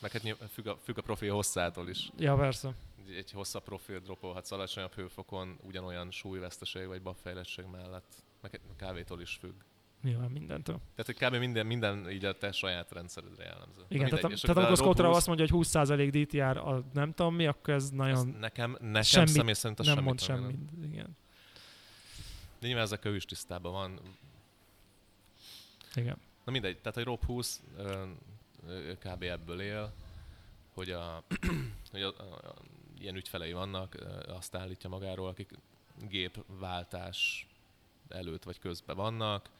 Meg 0.00 0.10
hát 0.10 0.50
függ 0.52 0.66
a, 0.66 0.76
függ 0.82 0.98
a 0.98 1.02
profil 1.02 1.32
hosszától 1.32 1.88
is. 1.88 2.10
ja, 2.18 2.34
persze. 2.36 2.74
Egy- 3.08 3.14
Egy 3.14 3.30
hosszabb 3.30 3.62
profil 3.62 3.98
droppolhatsz 3.98 4.50
alacsonyabb 4.50 4.94
hőfokon, 4.94 5.58
ugyanolyan 5.62 6.10
súlyveszteség 6.10 6.86
vagy 6.86 7.02
babfejlettség 7.02 7.64
mellett. 7.72 8.14
Meg 8.40 8.54
egy 8.54 8.60
kávétól 8.76 9.20
is 9.20 9.36
függ. 9.40 9.60
Nyilván 10.02 10.30
mindentől. 10.30 10.80
Tehát, 10.94 11.20
hogy 11.20 11.28
kb. 11.28 11.40
minden, 11.40 11.66
minden 11.66 12.10
így 12.10 12.24
a 12.24 12.38
te 12.38 12.52
saját 12.52 12.92
rendszeredre 12.92 13.44
jellemző. 13.44 13.82
Igen, 13.88 14.08
tehát, 14.08 14.40
tehát 14.40 14.56
a 14.56 14.60
amikor 14.60 14.76
Scott 14.76 14.98
Rob 14.98 15.14
azt 15.14 15.26
mondja, 15.26 15.46
hogy 15.50 15.66
20% 15.66 16.24
DTR 16.24 16.56
a 16.56 16.84
nem 16.92 17.12
tudom 17.12 17.34
mi, 17.34 17.46
akkor 17.46 17.74
ez 17.74 17.82
Ez 17.82 17.90
nagyon 17.90 18.36
nekem, 18.38 18.76
nekem 18.80 19.02
semmit 19.02 19.28
személy 19.28 19.54
szerint 19.54 19.78
nem 19.78 19.86
semmit 19.86 20.04
mond 20.04 20.20
nem 20.26 20.38
semmit. 20.38 20.92
Igen. 20.92 21.16
De 22.58 22.66
nyilván 22.66 22.84
ezek 22.84 23.04
ő 23.04 23.14
is 23.14 23.24
tisztában 23.24 23.72
van. 23.72 24.00
Igen. 25.94 26.16
Na 26.44 26.52
mindegy, 26.52 26.78
tehát 26.78 26.98
egy 26.98 27.04
Rob 27.04 27.24
20 27.24 27.62
ö, 27.76 28.04
ö, 28.66 28.92
kb. 28.92 29.22
ebből 29.22 29.60
él, 29.60 29.92
hogy, 30.74 30.90
a, 30.90 31.22
hogy 31.92 32.02
a, 32.02 32.08
a, 32.08 32.22
a, 32.22 32.54
ilyen 32.98 33.16
ügyfelei 33.16 33.52
vannak, 33.52 33.96
azt 34.28 34.54
állítja 34.54 34.88
magáról, 34.88 35.28
akik 35.28 35.50
gépváltás 36.08 37.46
előtt 38.08 38.42
vagy 38.42 38.58
közben 38.58 38.96
vannak. 38.96 39.50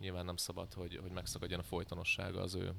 Nyilván 0.00 0.24
nem 0.24 0.36
szabad, 0.36 0.74
hogy, 0.74 0.98
hogy 1.02 1.10
megszakadjon 1.10 1.60
a 1.60 1.62
folytonossága 1.62 2.40
az 2.40 2.54
ő 2.54 2.72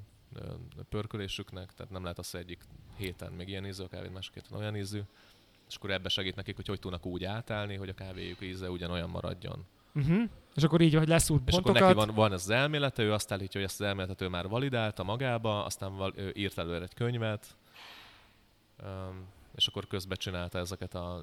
pörkölésüknek, 0.90 1.74
tehát 1.74 1.92
nem 1.92 2.02
lehet 2.02 2.20
az, 2.20 2.32
hogy 2.32 2.40
egyik 2.40 2.64
héten 2.98 3.32
még 3.32 3.48
ilyen 3.48 3.66
ízű 3.66 3.84
a 3.84 3.88
kávét, 3.88 4.14
másik 4.14 4.34
héten 4.34 4.60
olyan 4.60 4.76
ízű, 4.76 5.02
és 5.68 5.76
akkor 5.76 5.92
ebbe 5.92 6.10
segít 6.10 6.36
nekik, 6.36 6.56
hogy 6.56 6.68
hogy 6.68 6.80
tudnak 6.80 7.06
úgy 7.06 7.24
átállni, 7.24 7.76
hogy 7.76 7.90
a 7.90 7.94
kávéjuk 7.94 8.42
íze 8.42 8.70
ugyanolyan 8.70 9.10
maradjon. 9.10 9.66
Uh-huh. 9.94 10.30
És 10.56 10.64
akkor 10.64 10.82
így, 10.82 10.94
hogy 10.94 11.08
leszúrt 11.08 11.48
És 11.48 11.56
akkor 11.56 11.74
neki 11.74 11.94
van, 11.94 12.12
van 12.14 12.34
ez 12.34 12.42
az 12.42 12.50
elmélete, 12.50 13.04
ő 13.04 13.14
azt 13.14 13.32
állítja, 13.32 13.60
hogy 13.60 13.70
ezt 13.70 13.82
az 13.82 13.88
elméletet 13.88 14.22
ő 14.22 14.28
már 14.28 14.48
validálta 14.48 15.04
magába, 15.04 15.66
aztán 15.66 15.96
val, 15.96 16.14
írt 16.34 16.58
előre 16.58 16.84
egy 16.84 16.94
könyvet, 16.94 17.58
um, 18.84 19.28
és 19.56 19.68
akkor 19.68 19.88
közben 19.88 20.18
csinálta 20.18 20.58
ezeket 20.60 20.95
a 20.95 21.20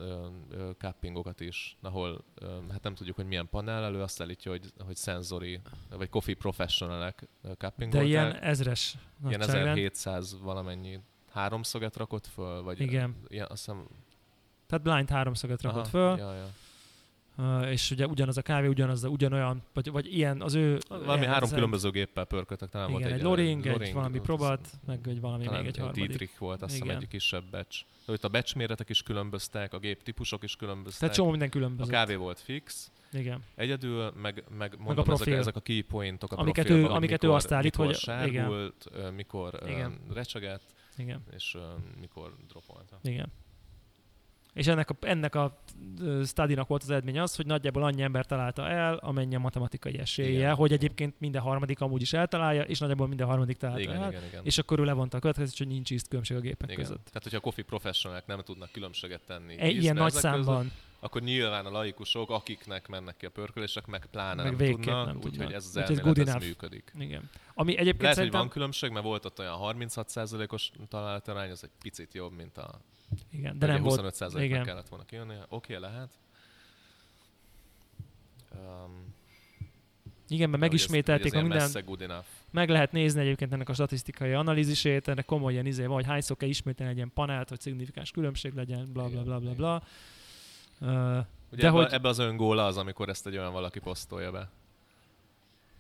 cuppingokat 0.79 1.41
is, 1.41 1.77
ahol 1.83 2.25
ö, 2.35 2.47
hát 2.71 2.83
nem 2.83 2.95
tudjuk, 2.95 3.17
hogy 3.17 3.27
milyen 3.27 3.49
panel 3.49 3.85
elő, 3.85 4.03
azt 4.03 4.21
állítja, 4.21 4.51
hogy, 4.51 4.73
hogy 4.87 4.97
szenzori, 4.97 5.61
vagy 5.91 6.09
coffee 6.09 6.35
professionalek 6.35 7.29
ö, 7.43 7.49
De 7.49 7.55
cuppingolták. 7.55 8.09
ilyen 8.09 8.37
ezres 8.37 8.95
ilyen 9.27 9.39
nagyságrend. 9.39 9.69
1700 9.69 10.37
valamennyi 10.41 11.01
háromszöget 11.31 11.97
rakott 11.97 12.27
föl, 12.27 12.63
vagy 12.63 12.81
Igen. 12.81 13.17
Ilyen, 13.29 13.47
azt 13.51 13.65
hiszem, 13.65 13.87
Tehát 14.67 14.85
blind 14.85 15.11
háromszöget 15.11 15.63
rakott 15.63 15.81
aha, 15.81 15.89
föl, 15.89 16.17
Ja, 16.19 16.35
ja. 16.35 16.47
És 17.71 17.91
ugye 17.91 18.07
ugyanaz 18.07 18.37
a 18.37 18.43
kávé, 18.43 18.67
ugyanaz, 18.67 19.05
a, 19.05 19.09
ugyanolyan, 19.09 19.63
vagy, 19.75 19.91
vagy 19.91 20.17
ilyen 20.17 20.41
az 20.43 20.55
ő... 20.55 20.79
Valami 20.89 21.27
három 21.27 21.51
különböző 21.51 21.91
géppel 21.91 22.25
pörködtek, 22.25 22.69
talán 22.69 22.89
Igen, 22.89 23.01
volt 23.01 23.13
egy 23.13 23.19
egy, 23.19 23.25
loring, 23.25 23.67
egy 23.67 23.73
loring, 23.73 23.95
valami 23.95 24.19
az- 24.19 24.25
próbát, 24.25 24.69
meg 24.87 25.09
egy 25.09 25.21
valami 25.21 25.45
talán 25.45 25.59
még 25.61 25.69
egy 25.69 25.75
egy 25.75 25.81
harmadik. 25.81 26.07
Dietrich 26.07 26.39
volt, 26.39 26.63
azt 26.63 26.73
hiszem 26.73 26.89
Igen. 26.89 27.01
egy 27.01 27.09
kisebb 27.09 27.45
batch. 27.51 27.83
De 28.07 28.13
itt 28.13 28.25
a 28.25 28.29
batch 28.29 28.57
méretek 28.57 28.89
is 28.89 29.03
különböztek, 29.03 29.73
a 29.75 29.79
gép 29.79 30.03
típusok 30.03 30.43
is 30.43 30.57
különböztek. 30.57 31.01
Tehát 31.01 31.15
csomó 31.15 31.31
minden 31.31 31.49
a 31.49 31.51
különböző. 31.51 31.91
kávé 31.91 32.15
volt 32.15 32.41
fix, 32.41 32.91
Igen. 33.13 33.43
egyedül, 33.55 34.13
meg, 34.23 34.45
meg 34.59 34.75
mondom, 34.79 35.05
ezek, 35.05 35.17
profil. 35.17 35.37
ezek 35.37 35.57
a 35.57 35.61
key 35.61 35.81
pointok 35.83 36.33
a 36.33 36.37
Amiket 36.37 36.65
ő- 36.65 36.67
profilban, 36.67 36.91
hogy 36.91 36.97
amiket 36.97 37.23
ő 37.25 37.27
mikor, 37.27 37.37
azt 37.43 37.53
állít, 37.53 37.77
mikor 37.79 37.87
hogy- 37.87 38.03
igen. 38.03 38.19
sárgult, 38.45 38.87
ö, 38.93 39.11
mikor 39.11 39.59
Igen. 39.67 39.99
recsegett, 40.15 40.63
Igen. 40.97 41.23
és 41.37 41.57
mikor 42.01 42.35
dropolta. 42.49 42.99
Igen. 43.03 43.33
És 44.59 44.67
ennek 44.67 44.91
a, 44.91 44.97
ennek 45.01 45.35
a 45.35 45.59
ö, 46.01 46.23
studynak 46.27 46.69
volt 46.69 46.83
az 46.83 46.91
eredmény 46.91 47.19
az, 47.19 47.37
hogy 47.37 47.47
nagyjából 47.47 47.83
annyi 47.83 48.03
ember 48.03 48.27
találta 48.27 48.69
el, 48.69 48.95
amennyi 48.95 49.35
a 49.35 49.39
matematikai 49.39 49.99
esélye, 49.99 50.29
Igen. 50.31 50.55
hogy 50.55 50.73
egyébként 50.73 51.15
minden 51.19 51.43
harmadik 51.43 51.81
amúgy 51.81 52.03
is 52.03 52.13
eltalálja, 52.13 52.63
és 52.63 52.79
nagyjából 52.79 53.09
minden 53.09 53.27
harmadik 53.27 53.57
találta 53.57 53.81
Igen, 53.83 54.03
el. 54.03 54.09
igen, 54.11 54.25
igen. 54.25 54.41
És 54.45 54.59
akkor 54.59 54.79
ő 54.79 54.85
levonta 54.85 55.17
a 55.17 55.21
következőt, 55.21 55.57
hogy 55.57 55.67
nincs 55.67 55.91
ízt 55.91 56.09
különbség 56.09 56.37
a 56.37 56.41
gépek 56.41 56.71
igen. 56.71 56.83
között. 56.83 57.05
Tehát, 57.05 57.23
hogyha 57.23 57.39
a 57.39 57.41
coffee 57.41 57.65
professionalek 57.65 58.27
nem 58.27 58.41
tudnak 58.41 58.73
különbséget 58.73 59.21
tenni 59.27 59.55
E, 59.59 59.69
ilyen 59.69 59.95
nagy 59.95 60.07
ezek 60.07 60.23
között, 60.33 60.45
számban. 60.47 60.73
akkor 61.01 61.23
nyilván 61.23 61.67
a 61.67 61.71
laikusok, 61.71 62.31
akiknek 62.31 62.89
mennek 62.89 63.17
ki 63.17 63.27
a 63.27 63.31
pörkölések, 63.31 63.87
meg 63.87 64.07
pláne 64.11 64.43
Meg 64.43 64.57
nem 64.57 64.71
tudnak, 64.71 65.17
úgyhogy 65.25 65.53
ez 65.53 65.65
az 65.65 65.77
ez 65.77 65.91
elmélet, 65.91 66.19
ez 66.19 66.29
enough. 66.29 66.45
működik. 66.45 66.93
Igen. 66.99 67.31
Ami 67.55 67.73
egyébként 67.73 68.01
Lehet, 68.01 68.17
szerintem... 68.17 68.41
hogy 68.41 68.49
van 68.49 68.57
különbség, 68.57 68.91
mert 68.91 69.05
volt 69.05 69.25
ott 69.25 69.39
olyan 69.39 69.57
36%-os 69.61 70.71
találatarány, 70.89 71.51
az 71.51 71.65
egy 71.65 71.71
picit 71.83 72.15
jobb, 72.15 72.33
mint 72.33 72.59
a 72.59 72.81
Igen, 73.31 73.59
de 73.59 73.67
nem 73.67 73.83
volt. 73.83 74.01
25%-nak 74.01 74.43
igen. 74.43 74.65
kellett 74.65 74.89
volna 74.89 75.05
kijönni. 75.05 75.35
Oké, 75.49 75.77
okay, 75.77 75.91
lehet. 75.91 76.09
Um, 78.55 79.15
Igen, 80.29 80.51
mert 80.51 80.63
megismételték 80.63 81.35
a 81.35 81.41
minden, 81.41 81.71
meg 82.51 82.69
lehet 82.69 82.93
nézni 82.93 83.21
egyébként 83.21 83.53
ennek 83.53 83.69
a 83.69 83.75
statisztikai 83.75 84.33
analízisét, 84.33 85.09
ennek 85.09 85.25
komoly 85.25 85.53
ilyen 85.53 85.67
izé 85.67 85.85
van, 85.85 85.95
hogy 85.95 86.07
hányszor 86.07 86.37
kell 86.37 86.49
ismételni 86.49 86.91
egy 86.91 86.97
ilyen 86.97 87.11
panelt, 87.15 87.49
hogy 87.49 87.61
szignifikáns 87.61 88.11
különbség 88.11 88.55
legyen, 88.55 88.93
bla 88.93 89.09
bla 89.09 89.23
bla 89.23 89.39
bla 89.39 89.53
bla. 89.53 89.83
Uh, 90.81 91.27
Ugye 91.53 91.61
De 91.63 91.67
ebbe, 91.67 91.77
hogy- 91.77 91.93
ebbe 91.93 92.09
az 92.09 92.19
öngól 92.19 92.59
az, 92.59 92.77
amikor 92.77 93.09
ezt 93.09 93.27
egy 93.27 93.37
olyan 93.37 93.53
valaki 93.53 93.79
posztolja 93.79 94.31
be. 94.31 94.49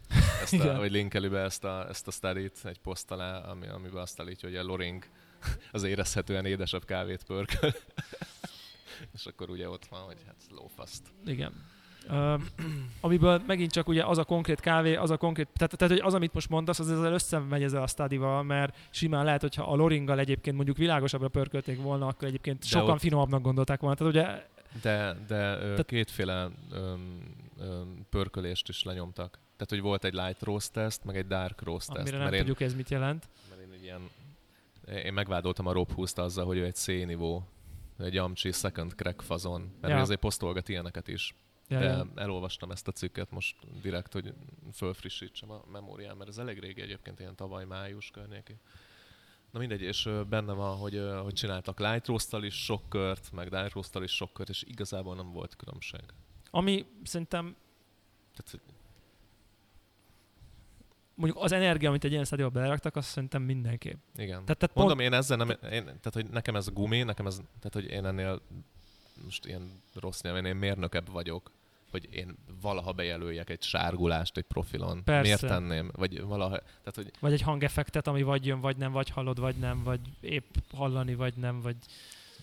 Ezt 0.42 0.60
a, 0.60 0.76
vagy 0.76 0.90
linkeli 0.90 1.28
be 1.28 1.40
ezt 1.40 1.64
a, 1.64 1.88
ezt 1.88 2.06
a 2.06 2.10
study 2.10 2.50
egy 2.62 2.78
poszt 2.78 3.10
alá, 3.10 3.38
ami, 3.38 3.66
amiben 3.66 4.02
azt 4.02 4.20
állítja, 4.20 4.48
hogy 4.48 4.58
a 4.58 4.62
Loring 4.62 5.04
az 5.72 5.82
érezhetően 5.82 6.44
édesebb 6.46 6.84
kávét 6.84 7.24
pörköl. 7.24 7.72
És 9.14 9.26
akkor 9.26 9.50
ugye 9.50 9.68
ott 9.68 9.86
van, 9.86 10.00
hogy 10.00 10.16
hát 10.26 10.36
lófaszt. 10.50 11.02
Igen. 11.26 11.52
Uh, 12.10 12.40
amiből 13.00 13.42
megint 13.46 13.72
csak 13.72 13.88
ugye 13.88 14.04
az 14.04 14.18
a 14.18 14.24
konkrét 14.24 14.60
kávé, 14.60 14.94
az 14.94 15.10
a 15.10 15.16
konkrét, 15.16 15.48
tehát, 15.56 15.76
tehát 15.76 15.94
hogy 15.94 16.06
az, 16.06 16.14
amit 16.14 16.32
most 16.32 16.48
mondasz, 16.48 16.78
az 16.78 16.90
ezzel 16.90 17.12
összemegy 17.12 17.62
ezzel 17.62 17.82
a 17.82 17.86
stadival, 17.86 18.42
mert 18.42 18.76
simán 18.90 19.24
lehet, 19.24 19.40
hogyha 19.40 19.62
a 19.62 19.74
loringgal 19.74 20.18
egyébként 20.18 20.56
mondjuk 20.56 20.76
világosabbra 20.76 21.28
pörkölték 21.28 21.82
volna, 21.82 22.06
akkor 22.06 22.28
egyébként 22.28 22.60
De 22.60 22.66
sokan 22.66 22.90
ott- 22.90 23.00
finomabbnak 23.00 23.42
gondolták 23.42 23.80
volna. 23.80 23.96
Tehát 23.96 24.12
ugye 24.14 24.46
De, 24.82 25.16
de 25.26 25.56
ö, 25.56 25.60
Tehát- 25.60 25.86
kétféle 25.86 26.48
öm, 26.72 27.22
öm, 27.60 28.06
pörkölést 28.10 28.68
is 28.68 28.82
lenyomtak. 28.82 29.30
Tehát, 29.30 29.68
hogy 29.68 29.80
volt 29.80 30.04
egy 30.04 30.14
light 30.14 30.42
roast 30.42 30.72
test, 30.72 31.04
meg 31.04 31.16
egy 31.16 31.26
dark 31.26 31.62
roast 31.62 31.86
test. 31.86 31.98
amire 32.00 32.16
nem 32.16 32.20
Mert 32.24 32.32
én, 32.34 32.38
tudjuk 32.40 32.60
ez 32.60 32.74
mit 32.74 32.90
jelent. 32.90 33.28
mert 33.48 33.60
én 33.60 33.82
ilyen, 33.82 34.00
én 35.04 35.12
megvádoltam 35.12 35.66
a 35.66 35.72
Rob 35.72 35.92
Huszt 35.92 36.18
azzal, 36.18 36.46
hogy 36.46 36.56
ő 36.56 36.64
egy 36.64 36.74
C-nivó, 36.74 37.44
egy 37.98 38.16
Amchi 38.16 38.52
second 38.52 38.94
crack 38.94 39.22
fazon, 39.22 39.76
mert 39.80 39.92
Ja. 39.94 40.00
azért 40.00 40.20
posztolgat 40.20 40.68
ilyeneket 40.68 41.08
is. 41.08 41.34
Ja, 41.68 41.78
de 41.78 41.84
ja. 41.84 42.06
elolvastam 42.14 42.70
ezt 42.70 42.88
a 42.88 42.92
cikket 42.92 43.30
most 43.30 43.56
direkt, 43.82 44.12
hogy 44.12 44.34
fölfrissítsem 44.72 45.50
a 45.50 45.64
memóriám, 45.70 46.16
mert 46.16 46.28
ez 46.30 46.38
elég 46.38 46.58
régi 46.58 46.80
egyébként, 46.80 47.20
ilyen 47.20 47.36
tavaly 47.36 47.64
május 47.64 48.10
környéki. 48.10 48.56
Na 49.50 49.58
mindegy, 49.58 49.82
és 49.82 50.08
benne 50.28 50.52
van, 50.52 50.76
hogy, 50.76 51.02
hogy 51.22 51.32
csináltak 51.32 51.78
light 51.78 52.06
roast 52.06 52.32
is 52.40 52.64
sok 52.64 52.88
kört, 52.88 53.32
meg 53.32 53.48
dark 53.48 53.72
roast 53.72 53.94
is 53.94 54.12
sok 54.12 54.32
kört, 54.32 54.48
és 54.48 54.62
igazából 54.66 55.14
nem 55.14 55.32
volt 55.32 55.56
különbség. 55.56 56.00
Ami 56.50 56.86
szerintem 57.02 57.56
Tehát, 58.34 58.64
mondjuk 61.18 61.44
az 61.44 61.52
energia, 61.52 61.88
amit 61.88 62.04
egy 62.04 62.12
ilyen 62.12 62.24
stadiba 62.24 62.48
beleraktak, 62.48 62.96
azt 62.96 63.08
szerintem 63.08 63.42
mindenképp. 63.42 63.98
igen. 64.16 64.44
Tehát, 64.44 64.58
tehát 64.58 64.74
Mondom, 64.74 64.96
pont, 64.96 65.08
én 65.08 65.18
ezzel 65.18 65.36
nem, 65.36 65.50
én, 65.50 65.84
tehát 65.84 66.12
hogy 66.12 66.26
nekem 66.26 66.56
ez 66.56 66.66
a 66.66 66.70
gumi, 66.70 67.02
nekem 67.02 67.26
ez, 67.26 67.36
tehát 67.36 67.72
hogy 67.72 67.84
én 67.84 68.06
ennél 68.06 68.40
most 69.24 69.46
ilyen 69.46 69.82
rossz 69.94 70.20
nyelven, 70.20 70.44
én 70.44 70.56
mérnökebb 70.56 71.10
vagyok, 71.10 71.50
hogy 71.90 72.08
én 72.10 72.36
valaha 72.60 72.92
bejelöljek 72.92 73.50
egy 73.50 73.62
sárgulást 73.62 74.36
egy 74.36 74.44
profilon. 74.44 75.04
Persze. 75.04 75.22
Miért 75.22 75.46
tenném? 75.46 75.90
Vagy 75.92 76.22
valaha, 76.22 76.58
tehát 76.58 76.94
hogy 76.94 77.10
vagy 77.20 77.32
egy 77.32 77.42
hangeffektet, 77.42 78.06
ami 78.06 78.22
vagy 78.22 78.46
jön, 78.46 78.60
vagy 78.60 78.76
nem, 78.76 78.92
vagy 78.92 79.08
hallod, 79.08 79.40
vagy 79.40 79.56
nem, 79.56 79.82
vagy 79.82 80.00
épp 80.20 80.54
hallani, 80.74 81.14
vagy 81.14 81.34
nem, 81.34 81.60
vagy 81.60 81.76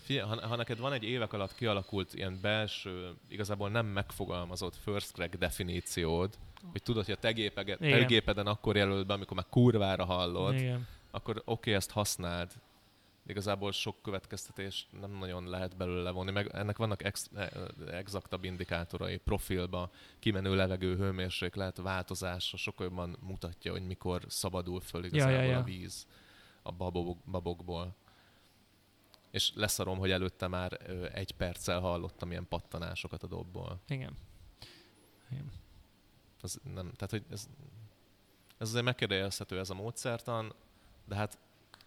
Figyelj, 0.06 0.28
ha, 0.28 0.48
ha 0.48 0.56
neked 0.56 0.80
van 0.80 0.94
egy 0.94 1.04
évek 1.04 1.34
alatt 1.34 1.56
kialakult 1.56 2.14
ilyen 2.14 2.40
belső, 2.42 3.14
igazából 3.28 3.70
nem 3.70 3.86
megfogalmazott 3.86 4.76
first 4.76 5.12
crack 5.12 5.36
definíciód, 5.36 6.38
hogy 6.72 6.84
tudod, 6.84 7.06
hogy 7.06 7.14
a 7.14 7.18
te, 7.18 7.32
gépege, 7.32 7.78
te 7.78 8.04
gépeden 8.04 8.48
akkor 8.48 8.76
jelöled 8.76 9.06
be, 9.06 9.14
amikor 9.14 9.36
már 9.36 9.46
kurvára 9.50 10.06
hallod, 10.06 10.54
igen. 10.54 10.88
akkor 11.12 11.38
oké, 11.38 11.52
okay, 11.52 11.74
ezt 11.74 11.92
használd. 11.92 12.52
Igazából 13.28 13.72
sok 13.72 14.02
következtetést 14.02 14.88
nem 15.00 15.12
nagyon 15.12 15.50
lehet 15.50 15.78
belőle 15.78 16.02
levonni, 16.02 16.32
meg 16.32 16.50
ennek 16.54 16.78
vannak 16.78 17.04
ex, 17.04 17.30
eh, 17.36 17.48
exaktabb 17.92 18.44
indikátorai 18.44 19.18
profilba, 19.18 19.92
kimenő 20.20 20.56
levegő 20.56 20.96
hőmérséklet 20.96 21.78
változása 21.78 22.58
sokkal 22.58 22.86
jobban 22.86 23.18
mutatja, 23.20 23.72
hogy 23.72 23.86
mikor 23.86 24.22
szabadul 24.28 24.80
föl 24.80 25.06
igazából 25.06 25.34
ja, 25.34 25.42
ja. 25.42 25.60
a 25.60 25.64
víz 25.64 26.08
a 26.62 26.72
babok, 26.72 27.18
babokból. 27.32 27.96
És 29.36 29.52
leszarom, 29.56 29.98
hogy 29.98 30.12
előtte 30.12 30.48
már 30.48 30.80
egy 31.14 31.32
perccel 31.32 31.80
hallottam 31.80 32.32
ilyen 32.32 32.48
pattanásokat 32.48 33.24
a 33.24 33.28
dobból. 33.28 33.82
Igen. 33.88 34.14
Igen. 35.32 35.52
Ez 36.42 36.58
nem, 36.64 36.92
tehát, 36.96 37.10
hogy 37.10 37.24
ez, 37.30 37.50
ez 38.58 38.68
azért 38.68 38.84
megkérdezhető 38.84 39.60
ez 39.60 39.70
a 39.70 39.74
módszertan, 39.74 40.54
de 41.06 41.16
hát 41.16 41.38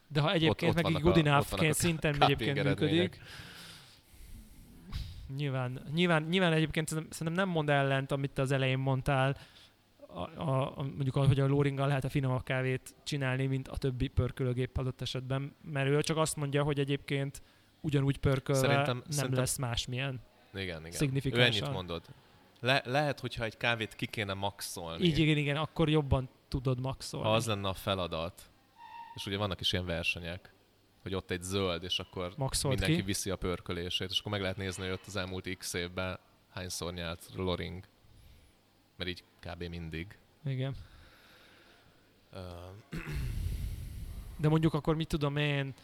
De 0.08 0.20
ha 0.20 0.32
egyébként 0.32 0.76
ott 0.76 0.82
meg 0.82 0.92
így 0.92 1.00
good 1.00 1.16
ott 1.16 1.26
enough 1.26 1.70
szinten 1.70 2.22
egyébként 2.22 2.62
működik, 2.62 3.20
nyilván, 5.36 5.82
nyilván, 5.94 6.22
nyilván 6.22 6.52
egyébként 6.52 6.88
szerintem 6.88 7.32
nem 7.32 7.48
mond 7.48 7.68
ellent, 7.68 8.12
amit 8.12 8.30
te 8.30 8.42
az 8.42 8.50
elején 8.50 8.78
mondtál, 8.78 9.36
a, 10.14 10.20
a, 10.50 10.82
mondjuk, 10.82 11.14
hogy 11.14 11.40
a 11.40 11.46
Loringgal 11.46 11.86
lehet 11.86 12.04
a 12.04 12.08
finomabb 12.08 12.42
kávét 12.42 12.94
csinálni, 13.04 13.46
mint 13.46 13.68
a 13.68 13.76
többi 13.76 14.08
pörkölőgép 14.08 14.78
adott 14.78 15.00
esetben, 15.00 15.54
mert 15.62 15.88
ő 15.88 16.00
csak 16.02 16.16
azt 16.16 16.36
mondja, 16.36 16.62
hogy 16.62 16.78
egyébként 16.78 17.42
ugyanúgy 17.80 18.18
pörkölve 18.18 18.60
Szerintem- 18.60 18.96
nem 18.96 19.04
szerintem- 19.10 19.38
lesz 19.40 19.56
másmilyen. 19.56 20.20
Igen, 20.54 20.78
igen. 20.80 20.84
Ő 20.92 20.96
Szignifikánsan. 20.96 21.62
ennyit 21.62 21.74
mondod. 21.74 22.04
Le- 22.60 22.82
lehet, 22.84 23.20
hogyha 23.20 23.44
egy 23.44 23.56
kávét 23.56 23.94
ki 23.94 24.06
kéne 24.06 24.34
maxolni, 24.34 25.04
Így 25.04 25.18
igen, 25.18 25.36
igen, 25.36 25.56
akkor 25.56 25.88
jobban 25.88 26.28
tudod 26.48 26.80
maxolni. 26.80 27.26
ha 27.26 27.34
az 27.34 27.46
lenne 27.46 27.68
a 27.68 27.74
feladat, 27.74 28.50
és 29.14 29.26
ugye 29.26 29.36
vannak 29.36 29.60
is 29.60 29.72
ilyen 29.72 29.86
versenyek, 29.86 30.52
hogy 31.02 31.14
ott 31.14 31.30
egy 31.30 31.42
zöld, 31.42 31.82
és 31.82 31.98
akkor 31.98 32.32
Maxolt 32.36 32.74
mindenki 32.74 33.00
ki. 33.00 33.06
viszi 33.06 33.30
a 33.30 33.36
pörkölését, 33.36 34.10
és 34.10 34.18
akkor 34.18 34.32
meg 34.32 34.40
lehet 34.40 34.56
nézni, 34.56 34.82
hogy 34.82 34.92
ott 34.92 35.06
az 35.06 35.16
elmúlt 35.16 35.56
x 35.58 35.72
évben 35.74 36.18
hányszor 36.50 36.92
nyert 36.92 37.28
Loring. 37.36 37.84
Mert 38.98 39.10
így 39.10 39.24
kb. 39.40 39.62
mindig. 39.68 40.18
Igen. 40.44 40.74
Uh, 42.32 42.40
De 44.36 44.48
mondjuk 44.48 44.74
akkor 44.74 44.96
mit 44.96 45.08
tudom 45.08 45.36
én, 45.36 45.74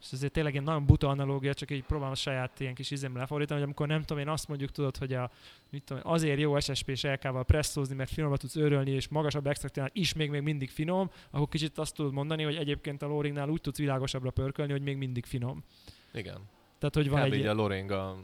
és 0.00 0.12
ezért 0.12 0.32
tényleg 0.32 0.56
egy 0.56 0.62
nagyon 0.62 0.86
buta 0.86 1.08
analógia, 1.08 1.54
csak 1.54 1.70
így 1.70 1.84
próbálom 1.84 2.12
a 2.12 2.16
saját 2.16 2.60
ilyen 2.60 2.74
kis 2.74 2.90
izémre 2.90 3.20
lefordítani, 3.20 3.58
hogy 3.58 3.68
amikor 3.68 3.86
nem 3.86 4.00
tudom 4.02 4.18
én 4.22 4.28
azt 4.28 4.48
mondjuk 4.48 4.70
tudod, 4.70 4.96
hogy 4.96 5.12
a, 5.12 5.30
mit 5.70 5.82
tudom, 5.84 6.02
azért 6.06 6.40
jó 6.40 6.60
SSP-s 6.60 7.02
LK-val 7.02 7.44
presszózni, 7.44 7.94
mert 7.94 8.10
finomra 8.10 8.36
tudsz 8.36 8.56
örölni, 8.56 8.90
és 8.90 9.08
magasabb 9.08 9.46
extraktnál 9.46 9.90
is 9.92 10.12
még, 10.12 10.30
még 10.30 10.40
mindig 10.42 10.70
finom, 10.70 11.10
akkor 11.30 11.48
kicsit 11.48 11.78
azt 11.78 11.94
tudod 11.94 12.12
mondani, 12.12 12.42
hogy 12.42 12.56
egyébként 12.56 13.02
a 13.02 13.06
Loringnál 13.06 13.48
úgy 13.48 13.60
tudsz 13.60 13.78
világosabbra 13.78 14.30
pörkölni, 14.30 14.72
hogy 14.72 14.82
még 14.82 14.96
mindig 14.96 15.24
finom. 15.24 15.64
igen. 16.12 16.40
Tehát, 16.78 16.94
hogy 16.94 17.08
van 17.10 17.26
Kb. 17.26 17.32
egy, 17.32 17.38
így 17.38 17.46
a 17.46 17.54
Loring 17.54 17.90
a 17.90 18.16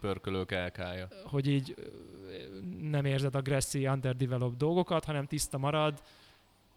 pörkölők 0.00 0.50
elkája. 0.52 1.08
hogy 1.24 1.48
így 1.48 1.74
nem 2.80 3.04
érzed 3.04 3.34
a 3.34 3.42
Grassy 3.42 3.86
underdeveloped 3.86 4.58
dolgokat, 4.58 5.04
hanem 5.04 5.26
tiszta 5.26 5.58
marad, 5.58 6.02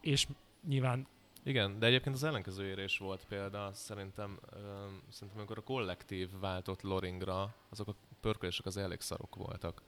és 0.01 0.27
nyilván 0.67 1.07
Igen, 1.43 1.79
de 1.79 1.85
egyébként 1.85 2.15
az 2.15 2.23
ellenkezőjére 2.23 2.83
is 2.83 2.97
volt 2.97 3.25
példa, 3.27 3.69
szerintem, 3.73 4.39
öm, 4.53 5.01
szerintem 5.09 5.37
amikor 5.37 5.57
a 5.57 5.61
kollektív 5.61 6.29
váltott 6.39 6.81
Loringra, 6.81 7.53
azok 7.69 7.87
a 7.87 7.95
pörkölések 8.21 8.65
az 8.65 8.77
elég 8.77 9.01
szarok 9.01 9.35
voltak. 9.35 9.81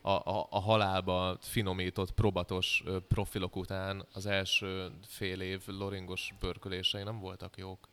A, 0.00 0.10
a, 0.10 0.46
a 0.50 0.60
halálba 0.60 1.36
finomított, 1.40 2.12
probatos 2.12 2.84
profilok 3.08 3.56
után 3.56 4.06
az 4.12 4.26
első 4.26 4.90
fél 5.06 5.40
év 5.40 5.62
Loringos 5.66 6.34
pörkölései 6.38 7.02
nem 7.02 7.20
voltak 7.20 7.56
jók. 7.56 7.88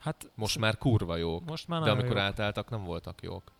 Hát 0.00 0.30
Most 0.34 0.58
már 0.58 0.78
kurva 0.78 1.16
jók, 1.16 1.44
most 1.44 1.68
már 1.68 1.82
de 1.82 1.90
amikor 1.90 2.16
jó. 2.16 2.22
átálltak 2.22 2.70
nem 2.70 2.84
voltak 2.84 3.22
jók. 3.22 3.52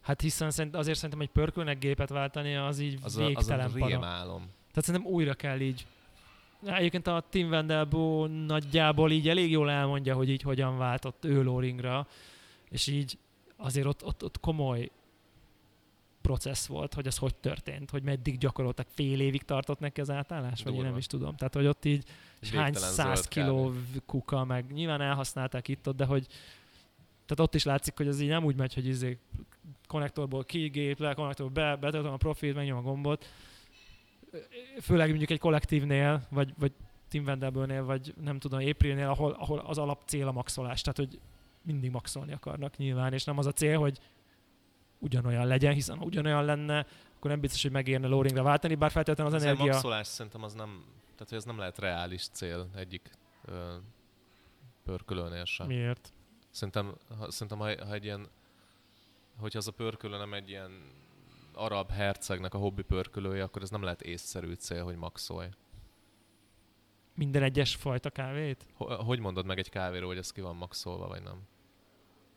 Hát 0.00 0.20
hiszen 0.20 0.50
szerint, 0.50 0.76
azért 0.76 0.96
szerintem 0.96 1.20
egy 1.20 1.30
pörkölnek 1.30 1.78
gépet 1.78 2.08
váltani, 2.08 2.56
az 2.56 2.78
így 2.78 2.98
Az 3.02 3.16
a, 3.16 3.24
az 3.24 3.24
a 3.24 3.26
végtelen 3.26 3.72
rémálom. 3.72 4.40
Tehát 4.40 4.84
szerintem 4.84 5.12
újra 5.12 5.34
kell 5.34 5.60
így. 5.60 5.86
Egyébként 6.64 7.06
a 7.06 7.24
Tim 7.28 7.48
Wendelbo 7.48 8.26
nagyjából 8.26 9.10
így 9.10 9.28
elég 9.28 9.50
jól 9.50 9.70
elmondja, 9.70 10.14
hogy 10.14 10.30
így 10.30 10.42
hogyan 10.42 10.78
váltott 10.78 11.24
ő 11.24 11.42
Loringra, 11.42 12.06
és 12.68 12.86
így 12.86 13.18
azért 13.56 13.86
ott, 13.86 14.04
ott, 14.04 14.24
ott 14.24 14.40
komoly 14.40 14.90
processz 16.20 16.66
volt, 16.66 16.94
hogy 16.94 17.06
ez 17.06 17.16
hogy 17.16 17.34
történt, 17.34 17.90
hogy 17.90 18.02
meddig 18.02 18.38
gyakoroltak, 18.38 18.86
fél 18.90 19.20
évig 19.20 19.42
tartott 19.42 19.78
neki 19.78 20.00
az 20.00 20.10
átállás, 20.10 20.62
vagy 20.62 20.74
én 20.74 20.82
nem 20.82 20.96
is 20.96 21.06
tudom. 21.06 21.36
Tehát, 21.36 21.54
hogy 21.54 21.66
ott 21.66 21.84
így 21.84 22.04
és 22.40 22.50
hány 22.50 22.64
Végtelen 22.64 22.90
száz 22.90 23.28
kiló 23.28 23.72
kuka, 24.06 24.44
meg 24.44 24.72
nyilván 24.72 25.00
elhasználták 25.00 25.68
itt 25.68 25.88
ott, 25.88 25.96
de 25.96 26.04
hogy 26.04 26.26
tehát 27.26 27.40
ott 27.40 27.54
is 27.54 27.64
látszik, 27.64 27.96
hogy 27.96 28.06
ez 28.06 28.20
így 28.20 28.28
nem 28.28 28.44
úgy 28.44 28.56
megy, 28.56 28.74
hogy 28.74 28.86
izé 28.86 29.18
konnektorból 29.86 30.44
kigép, 30.44 30.98
le, 30.98 31.14
konnektorból 31.14 31.64
be, 31.64 31.76
betöltöm 31.76 32.12
a 32.12 32.16
profilt, 32.16 32.56
megnyom 32.56 32.78
a 32.78 32.82
gombot. 32.82 33.26
Főleg 34.80 35.08
mondjuk 35.08 35.30
egy 35.30 35.38
kollektívnél, 35.38 36.26
vagy, 36.30 36.54
vagy 36.58 36.72
Tim 37.08 37.24
Wendelbőnél, 37.24 37.84
vagy 37.84 38.14
nem 38.20 38.38
tudom, 38.38 38.60
Aprilnél, 38.68 39.08
ahol, 39.08 39.30
ahol 39.30 39.58
az 39.58 39.78
alap 39.78 40.02
cél 40.06 40.28
a 40.28 40.32
maxolás. 40.32 40.80
Tehát, 40.80 40.98
hogy 40.98 41.20
mindig 41.62 41.90
maxolni 41.90 42.32
akarnak 42.32 42.76
nyilván, 42.76 43.12
és 43.12 43.24
nem 43.24 43.38
az 43.38 43.46
a 43.46 43.52
cél, 43.52 43.78
hogy 43.78 43.98
ugyanolyan 45.00 45.46
legyen, 45.46 45.72
hiszen 45.74 45.96
ha 45.98 46.04
ugyanolyan 46.04 46.44
lenne, 46.44 46.86
akkor 47.16 47.30
nem 47.30 47.40
biztos, 47.40 47.62
hogy 47.62 47.70
megérne 47.70 48.06
Loringra 48.06 48.42
váltani, 48.42 48.74
bár 48.74 48.90
feltétlenül 48.90 49.32
az 49.34 49.38
Azért 49.38 49.54
energia... 49.54 49.72
maxolás 49.72 50.06
szerintem 50.06 50.42
az 50.42 50.54
nem, 50.54 50.84
tehát 51.12 51.28
hogy 51.28 51.38
ez 51.38 51.44
nem 51.44 51.58
lehet 51.58 51.78
reális 51.78 52.28
cél 52.28 52.68
egyik 52.74 53.10
ö, 53.44 53.74
pörkölőnél 54.84 55.44
sem. 55.44 55.66
Miért? 55.66 56.12
Szerintem, 56.50 56.94
ha, 57.18 57.30
szerintem 57.30 57.58
ha, 57.58 57.86
ha 57.86 57.92
egy 57.94 58.04
ilyen, 58.04 58.28
hogyha 59.38 59.58
az 59.58 59.68
a 59.68 59.72
pörkölő 59.72 60.16
nem 60.16 60.34
egy 60.34 60.48
ilyen 60.48 60.70
arab 61.54 61.90
hercegnek 61.90 62.54
a 62.54 62.58
hobbi 62.58 62.82
pörkölője, 62.82 63.42
akkor 63.42 63.62
ez 63.62 63.70
nem 63.70 63.82
lehet 63.82 64.02
észszerű 64.02 64.52
cél, 64.52 64.84
hogy 64.84 64.96
maxolj. 64.96 65.48
Minden 67.14 67.42
egyes 67.42 67.74
fajta 67.74 68.10
kávét? 68.10 68.66
Ho- 68.74 69.00
Hogy 69.02 69.18
mondod 69.18 69.46
meg 69.46 69.58
egy 69.58 69.68
kávéról, 69.68 70.08
hogy 70.08 70.18
ez 70.18 70.32
ki 70.32 70.40
van 70.40 70.56
maxolva, 70.56 71.06
vagy 71.06 71.22
nem? 71.22 71.42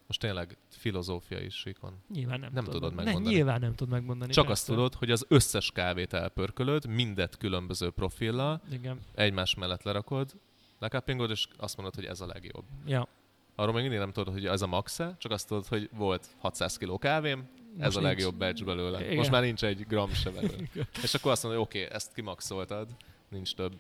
Most 0.08 0.20
tényleg 0.20 0.58
filozófiai 0.70 1.49
síkon. 1.49 2.04
Nyilván 2.14 2.39
nem, 2.39 2.49
Nem 2.54 2.64
tudod, 2.64 2.80
tudod 2.80 2.95
meg- 2.95 3.06
megmondani. 3.06 3.36
Ne, 3.36 3.41
nyilván 3.41 3.60
nem 3.60 3.76
tudod 3.76 3.93
megmondani. 3.93 4.32
Csak 4.32 4.45
persze. 4.45 4.62
azt 4.62 4.72
tudod, 4.72 4.93
hogy 4.93 5.12
az 5.12 5.26
összes 5.28 5.72
kávét 5.72 6.14
elpörkölöd, 6.14 6.86
mindet 6.88 7.38
különböző 7.38 7.89
profillal, 7.89 8.62
Igen. 8.72 8.99
egymás 9.16 9.56
mellett 9.56 9.84
lerakod, 9.84 10.32
lekappingod, 10.80 11.30
és 11.30 11.47
azt 11.58 11.76
mondod, 11.76 11.95
hogy 11.95 12.06
ez 12.06 12.22
a 12.22 12.26
legjobb. 12.26 12.64
Ja. 12.86 13.08
Arról 13.56 13.74
még 13.74 13.82
mindig 13.82 13.99
nem 13.99 14.12
tudod, 14.12 14.34
hogy 14.34 14.45
ez 14.45 14.62
a 14.62 14.68
max 14.68 14.99
csak 15.18 15.32
azt 15.32 15.47
tudod, 15.47 15.66
hogy 15.68 15.89
volt 15.93 16.28
600 16.39 16.78
kg 16.78 16.99
kávém, 16.99 17.39
ez 17.78 17.84
Most 17.84 17.97
a 17.97 17.99
nincs. 17.99 18.14
legjobb 18.14 18.36
batch 18.36 18.64
belőle. 18.66 19.04
Igen. 19.04 19.16
Most 19.16 19.32
már 19.32 19.41
nincs 19.41 19.64
egy 19.64 19.86
gram 19.88 20.14
se 20.14 20.30
belőle. 20.30 20.64
és 21.04 21.14
akkor 21.14 21.32
azt 21.32 21.43
mondod, 21.43 21.62
hogy 21.62 21.70
oké, 21.72 21.84
okay, 21.84 21.95
ezt 21.95 22.14
kimaxoltad, 22.14 22.88
nincs 23.30 23.56
több. 23.56 23.74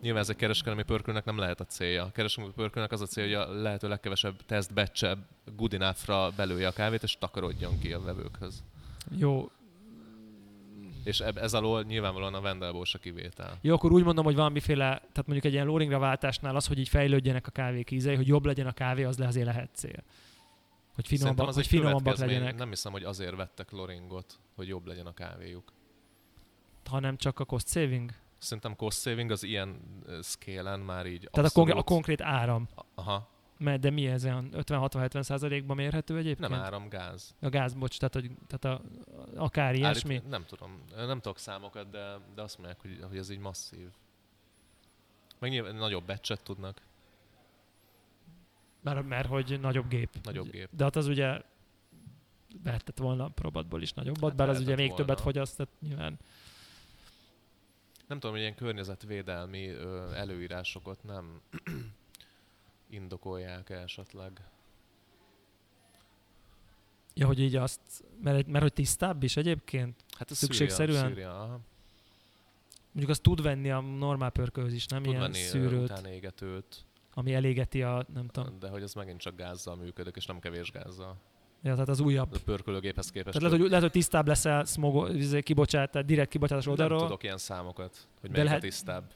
Nyilván 0.00 0.22
ez 0.22 0.28
egy 0.28 0.36
kereskedelmi 0.36 0.82
pörkölnek 0.82 1.24
nem 1.24 1.38
lehet 1.38 1.60
a 1.60 1.64
célja. 1.64 2.02
A 2.02 2.10
kereskedelmi 2.12 2.54
pörkölnek 2.54 2.92
az 2.92 3.00
a 3.00 3.06
célja, 3.06 3.46
hogy 3.46 3.56
a 3.56 3.60
lehető 3.60 3.88
legkevesebb 3.88 4.34
teszt 4.46 4.74
batch 4.74 5.16
good 5.56 5.74
enough-ra 5.74 6.30
belője 6.36 6.66
a 6.66 6.72
kávét, 6.72 7.02
és 7.02 7.16
takarodjon 7.18 7.78
ki 7.78 7.92
a 7.92 8.00
vevőkhöz. 8.00 8.62
Jó. 9.16 9.50
És 11.04 11.20
ez 11.20 11.54
alól 11.54 11.82
nyilvánvalóan 11.82 12.34
a 12.34 12.40
Vendelból 12.40 12.84
se 12.84 12.98
kivétel. 12.98 13.58
Jó, 13.60 13.74
akkor 13.74 13.92
úgy 13.92 14.04
mondom, 14.04 14.24
hogy 14.24 14.34
valamiféle, 14.34 14.84
tehát 14.84 15.26
mondjuk 15.26 15.44
egy 15.44 15.52
ilyen 15.52 15.66
loringra 15.66 15.98
váltásnál 15.98 16.56
az, 16.56 16.66
hogy 16.66 16.78
így 16.78 16.88
fejlődjenek 16.88 17.46
a 17.46 17.50
kávék 17.50 17.90
ízei, 17.90 18.14
hogy 18.14 18.26
jobb 18.26 18.44
legyen 18.44 18.66
a 18.66 18.72
kávé, 18.72 19.04
az 19.04 19.18
le 19.18 19.26
azért 19.26 19.46
lehet 19.46 19.70
cél. 19.72 20.02
Hogy 20.94 21.06
finomabbak, 21.06 21.48
az 21.48 21.54
hogy 21.54 21.66
finomabbak 21.66 22.16
legyenek, 22.16 22.56
Nem 22.56 22.68
hiszem, 22.68 22.92
hogy 22.92 23.02
azért 23.02 23.36
vettek 23.36 23.70
Loringot, 23.70 24.38
hogy 24.54 24.68
jobb 24.68 24.86
legyen 24.86 25.06
a 25.06 25.14
kávéjuk. 25.14 25.72
hanem 26.84 27.16
csak 27.16 27.38
a 27.40 27.44
cost 27.44 27.68
saving. 27.68 28.10
Szerintem 28.38 28.76
cost 28.76 29.00
saving 29.00 29.30
az 29.30 29.42
ilyen 29.42 29.80
ö, 30.04 30.18
scale-en 30.22 30.80
már 30.80 31.06
így 31.06 31.28
Tehát 31.32 31.36
a, 31.36 31.40
abszolút... 31.40 31.52
konkrét, 31.52 31.78
a 31.78 31.82
konkrét 31.82 32.20
áram. 32.20 32.68
Aha, 32.94 33.28
Mert 33.58 33.80
de 33.80 33.90
mi 33.90 34.06
ez 34.06 34.24
olyan 34.24 34.48
50-60-70 34.52 35.22
százalékban 35.22 35.76
mérhető 35.76 36.16
egyébként? 36.16 36.50
nem 36.50 36.60
áram, 36.60 36.88
gáz. 36.88 37.34
A 37.40 37.48
gáz, 37.48 37.74
bocs, 37.74 37.98
tehát, 37.98 38.14
hogy, 38.14 38.30
tehát 38.46 38.80
a, 38.80 38.84
akár 39.36 39.74
ilyesmi. 39.74 40.14
Állít, 40.14 40.28
nem 40.28 40.44
tudom, 40.44 40.82
nem 40.96 41.20
tudok 41.20 41.38
számokat, 41.38 41.90
de, 41.90 42.18
de 42.34 42.42
azt 42.42 42.58
mondják, 42.58 42.80
hogy, 42.80 42.98
hogy 43.08 43.16
ez 43.18 43.30
így 43.30 43.38
masszív. 43.38 43.88
Meg 45.38 45.50
nyilván 45.50 45.74
nagyobb 45.74 46.04
becset 46.04 46.42
tudnak. 46.42 46.80
Mert, 48.82 49.06
mert 49.08 49.28
hogy 49.28 49.60
nagyobb 49.60 49.88
gép. 49.88 50.10
Nagyobb 50.22 50.50
gép. 50.50 50.68
De 50.72 50.84
hát 50.84 50.96
az 50.96 51.06
ugye 51.06 51.40
vehetett 52.62 52.98
volna 52.98 53.28
próbatból 53.28 53.82
is 53.82 53.92
nagyobbat, 53.92 54.28
Hát 54.28 54.36
bár 54.36 54.48
az 54.48 54.60
ugye 54.60 54.74
még 54.74 54.88
volna. 54.88 55.04
többet 55.04 55.20
fogyaszt, 55.20 55.56
tehát 55.56 55.72
nyilván. 55.80 56.18
Nem 58.06 58.18
tudom, 58.18 58.30
hogy 58.30 58.40
ilyen 58.40 58.54
környezetvédelmi 58.54 59.68
ö, 59.68 60.12
előírásokat 60.12 61.02
nem 61.02 61.40
indokolják 62.90 63.70
esetleg. 63.70 64.40
Ja, 67.14 67.26
hogy 67.26 67.40
így 67.40 67.56
azt, 67.56 67.80
mert, 68.22 68.46
mert 68.46 68.62
hogy 68.62 68.72
tisztább 68.72 69.22
is 69.22 69.36
egyébként. 69.36 70.04
Hát 70.18 70.30
ez 70.30 70.36
Szükségszerűen? 70.36 71.08
Szűrja, 71.08 71.14
szűrja, 71.14 71.42
aha. 71.42 71.60
Mondjuk 72.86 73.10
azt 73.10 73.22
tud 73.22 73.42
venni 73.42 73.70
a 73.70 73.80
normál 73.80 74.30
pörkölhöz 74.30 74.72
is, 74.72 74.86
nem 74.86 75.02
Tud 75.02 75.10
ilyen 75.12 75.20
venni 75.20 75.42
szűrőt, 75.42 75.82
utánégetőt, 75.82 76.84
ami 77.14 77.34
elégeti 77.34 77.82
a, 77.82 78.06
nem 78.14 78.28
tudom. 78.28 78.58
de 78.58 78.68
hogy 78.68 78.82
az 78.82 78.94
megint 78.94 79.20
csak 79.20 79.36
gázzal 79.36 79.76
működik, 79.76 80.16
és 80.16 80.26
nem 80.26 80.38
kevés 80.38 80.70
gázzal. 80.70 81.16
Ja, 81.62 81.72
tehát 81.72 81.88
az 81.88 82.00
újabb. 82.00 82.32
A 82.34 82.38
pörkölőgéphez 82.44 83.10
képest. 83.10 83.24
Tehát 83.38 83.42
lehet, 83.42 83.58
hogy, 83.58 83.68
lehet, 83.68 83.82
hogy 83.82 83.92
tisztább 83.92 84.26
leszel 84.26 84.64
smog, 84.64 85.14
izé, 85.14 85.40
kibocsát, 85.42 85.90
tehát 85.90 86.06
direkt 86.06 86.30
kibocsátás 86.30 86.64
nem 86.64 86.72
oldalról, 86.72 87.00
tudok 87.00 87.22
ilyen 87.22 87.38
számokat, 87.38 87.96
hogy 88.20 88.30
De 88.30 88.36
melyik 88.36 88.44
lehet- 88.48 88.62
a 88.62 88.66
tisztább. 88.66 89.12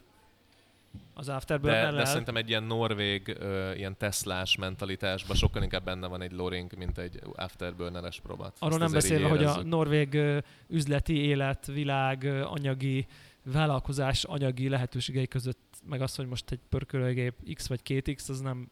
az 1.14 1.26
De, 1.26 1.34
afterburner 1.34 1.94
de 1.94 2.04
szerintem 2.04 2.36
egy 2.36 2.48
ilyen 2.48 2.62
norvég, 2.62 3.36
ö, 3.40 3.72
ilyen 3.74 3.96
Teslás 3.96 4.56
mentalitásban 4.56 5.36
sokkal 5.36 5.62
inkább 5.62 5.84
benne 5.84 6.06
van 6.06 6.22
egy 6.22 6.32
Loring, 6.32 6.76
mint 6.76 6.98
egy 6.98 7.20
afterburneres 7.34 8.20
próbat. 8.20 8.56
Arról 8.58 8.78
nem 8.78 8.92
beszélve, 8.92 9.28
hogy 9.28 9.44
a 9.44 9.62
norvég 9.62 10.14
ö, 10.14 10.38
üzleti 10.68 11.16
élet, 11.16 11.66
világ, 11.66 12.22
ö, 12.24 12.42
anyagi, 12.44 13.06
vállalkozás 13.44 14.24
anyagi 14.24 14.68
lehetőségei 14.68 15.26
között, 15.28 15.76
meg 15.88 16.00
az, 16.02 16.14
hogy 16.14 16.26
most 16.26 16.50
egy 16.50 16.60
pörkölőgép 16.68 17.34
X 17.54 17.68
vagy 17.68 17.80
2X, 17.88 18.28
az 18.28 18.40
nem... 18.40 18.70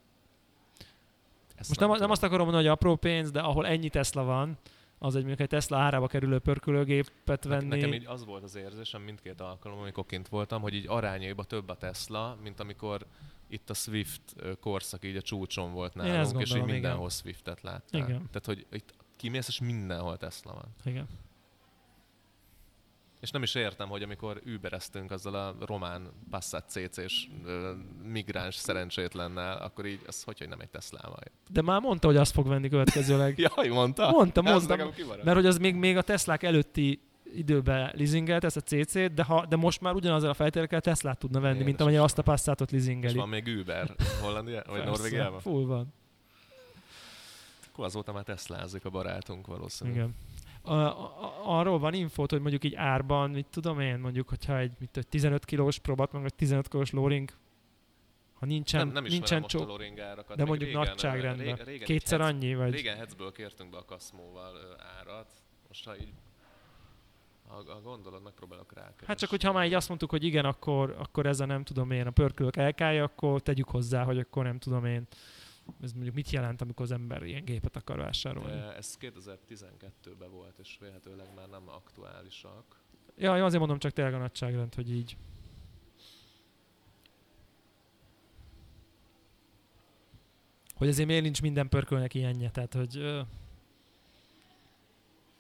Ezt 1.59 1.69
Most 1.69 1.81
nem, 1.81 1.91
nem 1.91 2.11
azt 2.11 2.23
akarom 2.23 2.45
mondani, 2.45 2.65
hogy 2.65 2.73
apró 2.73 2.97
pénz, 2.97 3.31
de 3.31 3.41
ahol 3.41 3.67
ennyi 3.67 3.89
Tesla 3.89 4.25
van, 4.25 4.59
az 4.99 5.15
egy 5.15 5.21
mondjuk 5.21 5.41
egy 5.41 5.49
Tesla 5.49 5.79
árába 5.79 6.07
kerülő 6.07 6.39
pörkölőgépet 6.39 7.45
Ne- 7.45 7.51
venni. 7.51 7.69
Nekem 7.69 7.93
így 7.93 8.07
az 8.07 8.25
volt 8.25 8.43
az 8.43 8.55
érzésem 8.55 9.03
mindkét 9.03 9.41
alkalom, 9.41 9.79
amikor 9.79 10.07
kint 10.07 10.29
voltam, 10.29 10.63
hogy 10.63 10.75
így 10.75 10.89
arányaiba 10.89 11.45
több 11.45 11.69
a 11.69 11.77
Tesla, 11.77 12.37
mint 12.43 12.61
amikor 12.61 13.07
itt 13.49 13.71
a 13.71 13.75
Swift 13.75 14.21
korszak 14.61 15.05
így 15.05 15.17
a 15.17 15.23
csúcson 15.23 15.73
volt 15.73 15.95
Én 15.95 16.03
ezt 16.03 16.11
nálunk, 16.11 16.27
és 16.27 16.31
így 16.31 16.35
gondolom, 16.39 16.69
igen. 16.69 16.81
mindenhol 16.81 17.11
Swiftet 17.11 17.63
láttál. 17.63 18.01
Igen. 18.01 18.29
Tehát, 18.31 18.47
hogy 18.47 18.67
itt 18.73 18.95
kimész, 19.17 19.49
és 19.49 19.61
mindenhol 19.61 20.17
Tesla 20.17 20.53
van. 20.53 20.75
Igen. 20.85 21.09
És 23.21 23.31
nem 23.31 23.43
is 23.43 23.55
értem, 23.55 23.89
hogy 23.89 24.03
amikor 24.03 24.41
übereztünk 24.45 25.11
azzal 25.11 25.35
a 25.35 25.55
román 25.67 26.11
Passat 26.31 26.65
CC-s 26.69 27.29
ö, 27.45 27.73
migráns 28.03 28.55
szerencsétlennel, 28.55 29.57
akkor 29.57 29.87
így, 29.87 30.01
az 30.07 30.23
hogy, 30.23 30.39
hogy 30.39 30.49
nem 30.49 30.61
egy 30.61 30.69
Teslával 30.69 31.19
jött. 31.25 31.47
De 31.51 31.63
már 31.63 31.81
mondta, 31.81 32.07
hogy 32.07 32.17
azt 32.17 32.33
fog 32.33 32.49
venni 32.49 32.69
következőleg. 32.69 33.39
Jaj, 33.57 33.69
mondta? 33.69 34.11
Mondta, 34.11 34.43
mondta. 34.43 34.77
Mert 35.25 35.37
hogy 35.37 35.47
az 35.47 35.59
még, 35.59 35.75
még 35.75 35.97
a 35.97 36.03
Teslák 36.03 36.43
előtti 36.43 37.01
időben 37.35 37.93
leasingelt 37.95 38.45
ezt 38.45 38.57
a 38.57 38.61
CC-t, 38.61 39.15
de, 39.15 39.23
ha, 39.23 39.47
de 39.47 39.57
most 39.57 39.81
már 39.81 39.95
ugyanazzal 39.95 40.31
a 40.31 40.35
feltételekkel 40.35 40.81
Teslát 40.81 41.19
tudna 41.19 41.41
venni, 41.41 41.55
Igen, 41.55 41.67
mint 41.67 41.79
és 41.81 41.85
most 41.85 41.99
azt 41.99 42.19
a 42.19 42.23
Passatot 42.23 42.73
És 42.73 42.79
leasingeli. 42.79 43.15
van 43.19 43.29
még 43.29 43.47
Uber 43.61 43.95
Hollandia, 44.21 44.63
vagy 44.67 44.85
Norvégiában? 44.85 45.41
Full 45.41 45.65
van. 45.65 45.95
Akkor 47.73 47.85
azóta 47.85 48.13
már 48.13 48.25
Teslázik 48.25 48.85
a 48.85 48.91
barátunk 48.91 49.47
valószínűleg. 49.47 49.99
Igen. 49.99 50.15
A, 50.63 50.73
a, 50.73 51.43
arról 51.45 51.79
van 51.79 51.95
infót, 51.95 52.31
hogy 52.31 52.41
mondjuk 52.41 52.65
így 52.65 52.75
árban, 52.75 53.31
mit 53.31 53.47
tudom 53.51 53.81
én, 53.81 53.99
mondjuk, 53.99 54.29
hogyha 54.29 54.59
egy 54.59 54.73
mit, 54.79 54.91
tudom, 54.91 55.11
15 55.11 55.45
kilós 55.45 55.79
próbat, 55.79 56.13
meg 56.13 56.25
egy 56.25 56.35
15 56.35 56.69
kilós 56.69 56.91
lóring, 56.91 57.31
ha 58.35 58.47
nincsen, 58.47 58.85
nem, 58.87 58.93
nem 58.95 59.05
nincsen 59.05 59.41
most 59.41 59.55
a 59.55 59.59
csó, 59.59 60.03
árakat. 60.03 60.37
de 60.37 60.45
mondjuk 60.45 60.69
régen, 60.71 60.87
nagyságrendben. 60.87 61.57
ré- 61.57 61.65
régen 61.65 61.87
kétszer 61.87 62.21
Hetz- 62.21 62.33
annyi, 62.33 62.55
vagy 62.55 62.73
Régen 62.73 62.97
Hetzből 62.97 63.33
kértünk 63.33 63.71
be 63.71 63.77
a 63.77 63.85
Kaszmóval 63.85 64.55
árat. 65.01 65.31
Most 65.69 65.85
ha 65.85 65.97
így 65.97 66.13
ha, 67.49 67.63
ha 67.73 67.81
gondolod, 67.81 68.23
megpróbálok 68.23 68.73
rá. 68.73 68.93
Hát 69.07 69.19
csak, 69.19 69.31
hogyha 69.31 69.53
már 69.53 69.67
így 69.67 69.75
azt 69.75 69.89
mondtuk, 69.89 70.11
hogy 70.11 70.25
igen, 70.25 70.45
akkor, 70.45 70.97
akkor 70.99 71.27
ez 71.27 71.41
a 71.41 71.47
nem 71.47 71.65
tudom 71.65 71.91
én, 71.91 72.07
a 72.07 72.11
pörkölök 72.11 72.57
elkája, 72.57 73.05
akkor 73.05 73.41
tegyük 73.41 73.69
hozzá, 73.69 74.05
hogy 74.05 74.19
akkor 74.19 74.45
nem 74.45 74.59
tudom 74.59 74.85
én. 74.85 75.07
Ez 75.83 75.93
mondjuk 75.93 76.15
mit 76.15 76.31
jelent, 76.31 76.61
amikor 76.61 76.85
az 76.85 76.93
ember 76.93 77.23
ilyen 77.23 77.45
gépet 77.45 77.77
akar 77.77 77.99
vásárolni? 77.99 78.75
Ez 78.77 78.97
2012-ben 79.01 80.31
volt, 80.31 80.59
és 80.59 80.77
vélhetőleg 80.81 81.27
már 81.35 81.49
nem 81.49 81.69
aktuálisak. 81.69 82.81
Ja, 83.17 83.37
én 83.37 83.43
azért 83.43 83.59
mondom 83.61 83.79
csak 83.79 83.93
tényleg 83.93 84.15
a 84.15 84.19
nagyságrend, 84.19 84.75
hogy 84.75 84.91
így. 84.91 85.17
Hogy 90.75 90.89
azért 90.89 91.09
miért 91.09 91.23
nincs 91.23 91.43
minden 91.43 91.69
pörkölnek 91.69 92.15
ilyenje, 92.15 92.51
tehát 92.51 92.75
hogy 92.75 92.97
ö, 92.97 93.21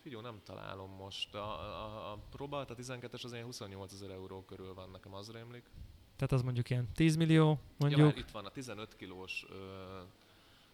Figyelj, 0.09 0.23
nem 0.23 0.41
találom 0.45 0.91
most. 0.91 1.35
A, 1.35 1.61
a, 1.61 2.13
a 2.13 2.19
próbát, 2.31 2.71
a 2.71 2.75
12-es 2.75 3.25
az 3.25 3.33
ilyen 3.33 3.45
28 3.45 3.93
ezer 3.93 4.11
euró 4.11 4.45
körül 4.45 4.75
van 4.75 4.91
nekem, 4.91 5.15
az 5.15 5.31
rémlik. 5.31 5.65
Tehát 6.19 6.33
az 6.33 6.43
mondjuk 6.43 6.71
ilyen 6.71 6.89
10 6.95 7.17
millió, 7.17 7.49
Ja, 7.51 7.59
mondjuk. 7.79 8.01
már 8.01 8.17
itt 8.17 8.31
van, 8.31 8.45
a 8.45 8.51
15 8.51 8.97
kilós 8.97 9.47
ö, 9.51 9.55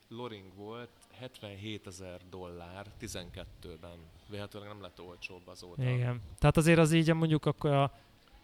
Loring 0.08 0.54
volt, 0.54 0.90
77 1.12 1.86
ezer 1.86 2.20
dollár 2.30 2.86
12-ben. 3.00 3.98
Véletlenül 4.28 4.68
nem 4.68 4.80
lett 4.82 5.00
olcsóbb 5.00 5.48
azóta. 5.48 5.82
Igen. 5.82 6.20
Tehát 6.38 6.56
azért 6.56 6.78
az 6.78 6.92
így 6.92 7.14
mondjuk 7.14 7.46
akkor 7.46 7.70
a 7.70 7.92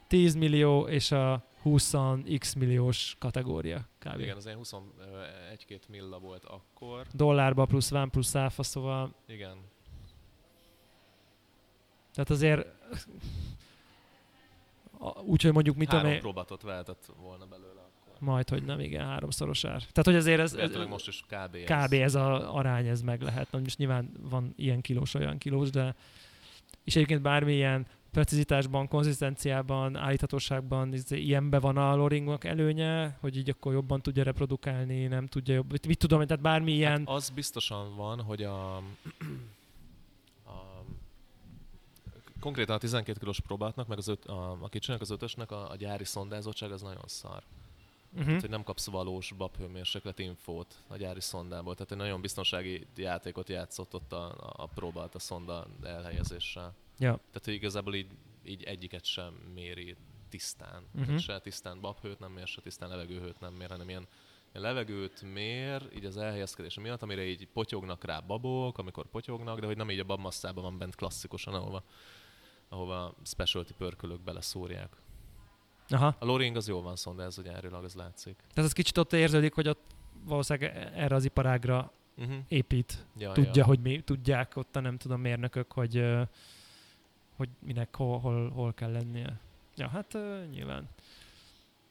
10 0.06 0.34
millió 0.34 0.88
és 0.88 1.10
a 1.12 1.44
20 1.62 1.94
x 2.38 2.54
milliós 2.54 3.16
kategória 3.18 3.88
kb. 3.98 4.18
Igen, 4.20 4.36
az 4.36 4.44
ilyen 4.46 4.58
21-2 4.62 5.80
milla 5.88 6.18
volt 6.18 6.44
akkor. 6.44 7.06
Dollárba 7.12 7.64
plusz 7.64 7.90
van 7.90 8.10
plusz 8.10 8.34
áfa, 8.34 8.62
szóval 8.62 9.14
Igen. 9.26 9.58
tehát 12.12 12.30
azért 12.30 12.66
úgyhogy 15.24 15.52
mondjuk 15.52 15.76
mit 15.76 15.90
Három 15.90 16.10
én, 16.10 16.20
próbatot 16.20 16.62
vehetett 16.62 17.12
volna 17.22 17.46
belőle 17.46 17.80
akkor. 17.80 18.14
majd, 18.18 18.48
hogy 18.48 18.62
nem, 18.62 18.80
igen, 18.80 19.06
háromszoros 19.06 19.64
ár. 19.64 19.78
Tehát, 19.78 20.04
hogy 20.04 20.14
azért 20.14 20.40
ez, 20.40 20.54
ez 20.54 20.76
most 20.88 21.08
is 21.08 21.24
kb. 21.28 21.54
ez. 21.54 21.86
kb. 21.86 21.92
ez 21.92 22.14
a 22.14 22.54
arány, 22.54 22.86
ez 22.86 23.02
meg 23.02 23.22
lehet. 23.22 23.50
Na, 23.50 23.58
most 23.58 23.78
nyilván 23.78 24.10
van 24.20 24.52
ilyen 24.56 24.80
kilós, 24.80 25.14
olyan 25.14 25.38
kilós, 25.38 25.70
de 25.70 25.94
és 26.84 26.96
egyébként 26.96 27.22
bármilyen 27.22 27.86
precizitásban, 28.10 28.88
konzisztenciában, 28.88 29.96
állíthatóságban 29.96 30.92
ez- 30.92 31.10
ilyenbe 31.10 31.58
van 31.58 31.76
a 31.76 31.96
loringnak 31.96 32.44
előnye, 32.44 33.16
hogy 33.20 33.36
így 33.36 33.50
akkor 33.50 33.72
jobban 33.72 34.02
tudja 34.02 34.22
reprodukálni, 34.22 35.06
nem 35.06 35.26
tudja 35.26 35.54
jobb. 35.54 35.70
Mit, 35.86 35.98
tudom, 35.98 36.26
tehát 36.26 36.42
bármilyen... 36.42 36.98
Hát 36.98 37.08
az 37.08 37.30
biztosan 37.30 37.96
van, 37.96 38.20
hogy 38.20 38.42
a 38.42 38.82
konkrétan 42.40 42.74
a 42.74 42.78
12 42.78 43.18
kilós 43.18 43.40
próbáltnak, 43.40 43.86
meg 43.86 43.98
az 43.98 44.08
öt, 44.08 44.24
a, 44.24 44.58
a 44.60 44.68
kicsinek, 44.68 45.00
az 45.00 45.10
ötösnek 45.10 45.50
a, 45.50 45.70
a 45.70 45.76
gyári 45.76 46.04
szondázottság 46.04 46.72
az 46.72 46.82
nagyon 46.82 47.06
szar. 47.06 47.42
Uh-huh. 48.12 48.26
Tehát, 48.26 48.40
hogy 48.40 48.50
nem 48.50 48.64
kapsz 48.64 48.86
valós 48.86 49.32
babhőmérséklet 49.32 50.18
infót 50.18 50.82
a 50.88 50.96
gyári 50.96 51.20
szondából. 51.20 51.74
Tehát 51.74 51.92
egy 51.92 51.98
nagyon 51.98 52.20
biztonsági 52.20 52.86
játékot 52.96 53.48
játszott 53.48 53.94
ott 53.94 54.12
a, 54.12 54.54
a 54.56 54.66
próbált 54.66 55.14
a 55.14 55.18
szonda 55.18 55.66
elhelyezéssel. 55.82 56.74
Ja. 56.98 57.16
Tehát, 57.16 57.44
hogy 57.44 57.54
igazából 57.54 57.94
így, 57.94 58.10
így 58.44 58.62
egyiket 58.62 59.04
sem 59.04 59.34
méri 59.54 59.96
tisztán. 60.28 60.86
Uh-huh. 60.94 61.18
Se 61.18 61.40
tisztán 61.40 61.80
babhőt 61.80 62.18
nem 62.18 62.32
mér, 62.32 62.46
se 62.46 62.60
tisztán 62.60 62.88
levegőhőt 62.88 63.40
nem 63.40 63.54
mér, 63.54 63.70
hanem 63.70 63.88
ilyen, 63.88 64.06
ilyen 64.52 64.64
levegőt 64.64 65.22
mér, 65.22 65.88
így 65.94 66.04
az 66.04 66.16
elhelyezkedése 66.16 66.80
miatt, 66.80 67.02
amire 67.02 67.24
így 67.24 67.48
potyognak 67.52 68.04
rá 68.04 68.20
babok, 68.20 68.78
amikor 68.78 69.06
potyognak, 69.06 69.60
de 69.60 69.66
hogy 69.66 69.76
nem 69.76 69.90
így 69.90 69.98
a 69.98 70.04
babmasszában 70.04 70.62
van 70.62 70.78
bent 70.78 70.94
klasszikusan, 70.94 71.54
ahova, 71.54 71.84
ahova 72.70 73.14
specialty 73.22 73.72
pörkölök 73.72 74.20
beleszúrják. 74.20 74.96
Aha. 75.88 76.16
A 76.18 76.24
loring 76.24 76.56
az 76.56 76.68
jól 76.68 76.82
van 76.82 76.96
szondázva 76.96 77.42
gyárilag, 77.42 77.84
az 77.84 77.94
látszik. 77.94 78.36
Tehát 78.36 78.70
az 78.70 78.72
kicsit 78.72 78.98
ott 78.98 79.12
érződik, 79.12 79.54
hogy 79.54 79.68
ott 79.68 79.82
valószínűleg 80.24 80.90
erre 80.94 81.14
az 81.14 81.24
iparágra 81.24 81.92
Uh-huh. 82.16 82.36
épít. 82.48 83.06
Ja, 83.18 83.32
Tudja, 83.32 83.50
ja. 83.54 83.64
hogy 83.64 83.80
mi, 83.80 84.00
tudják 84.00 84.56
ott 84.56 84.76
a 84.76 84.80
nem 84.80 84.96
tudom 84.96 85.20
mérnökök, 85.20 85.72
hogy, 85.72 86.04
hogy 87.36 87.48
minek 87.58 87.96
hol, 87.96 88.18
hol, 88.18 88.50
hol 88.50 88.72
kell 88.72 88.90
lennie. 88.90 89.40
Ja, 89.76 89.88
hát 89.88 90.18
nyilván. 90.50 90.88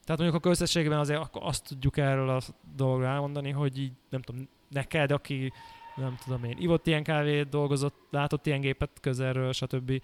Tehát 0.03 0.21
mondjuk 0.21 0.33
akkor 0.33 0.51
összességében 0.51 0.99
azért 0.99 1.19
akkor 1.19 1.41
azt 1.43 1.67
tudjuk 1.67 1.97
erről 1.97 2.29
a 2.29 2.41
dologról 2.75 3.07
elmondani, 3.07 3.51
hogy 3.51 3.79
így 3.79 3.91
nem 4.09 4.21
tudom, 4.21 4.47
neked, 4.67 5.11
aki 5.11 5.53
nem 5.95 6.17
tudom 6.23 6.43
én, 6.43 6.57
ivott 6.59 6.87
ilyen 6.87 7.03
kávét, 7.03 7.49
dolgozott, 7.49 7.95
látott 8.09 8.45
ilyen 8.45 8.61
gépet 8.61 8.97
közelről, 9.01 9.51
stb. 9.51 10.01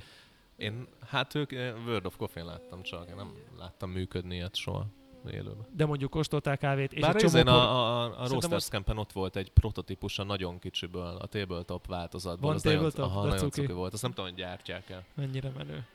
Én, 0.58 0.88
hát 1.08 1.36
ők 1.36 1.52
World 1.86 2.06
of 2.06 2.16
Coffee-n 2.18 2.46
láttam 2.46 2.82
csak, 2.82 3.10
én 3.10 3.16
nem 3.16 3.32
láttam 3.58 3.90
működni 3.90 4.36
ilyet 4.36 4.56
soha 4.56 4.86
élőben. 5.32 5.66
De 5.76 5.86
mondjuk 5.86 6.10
kóstoltál 6.10 6.58
kávét, 6.58 6.94
és 6.94 7.02
Bár 7.02 7.16
egy 7.16 7.32
csomó 7.32 7.52
a, 7.52 8.04
a, 8.04 8.04
a 8.22 8.28
Roasters 8.28 8.64
ott- 8.66 8.72
Campen 8.72 8.98
ott 8.98 9.12
volt 9.12 9.36
egy 9.36 9.52
prototípusa 9.52 10.24
nagyon 10.24 10.60
kicsiből, 10.60 11.18
a 11.22 11.26
tabletop 11.26 11.88
változatból. 11.88 12.48
Van 12.48 12.56
az 12.56 12.64
nagyon, 12.64 12.78
tabletop? 12.80 13.06
aha, 13.06 13.22
De 13.24 13.30
nagyon 13.30 13.50
cuki. 13.50 13.72
volt. 13.72 13.94
Azt 13.94 14.02
nem 14.02 14.12
tudom, 14.12 14.30
hogy 14.30 14.40
gyártják 14.40 14.90
el. 14.90 15.04
mennyire 15.16 15.52
menő. 15.58 15.86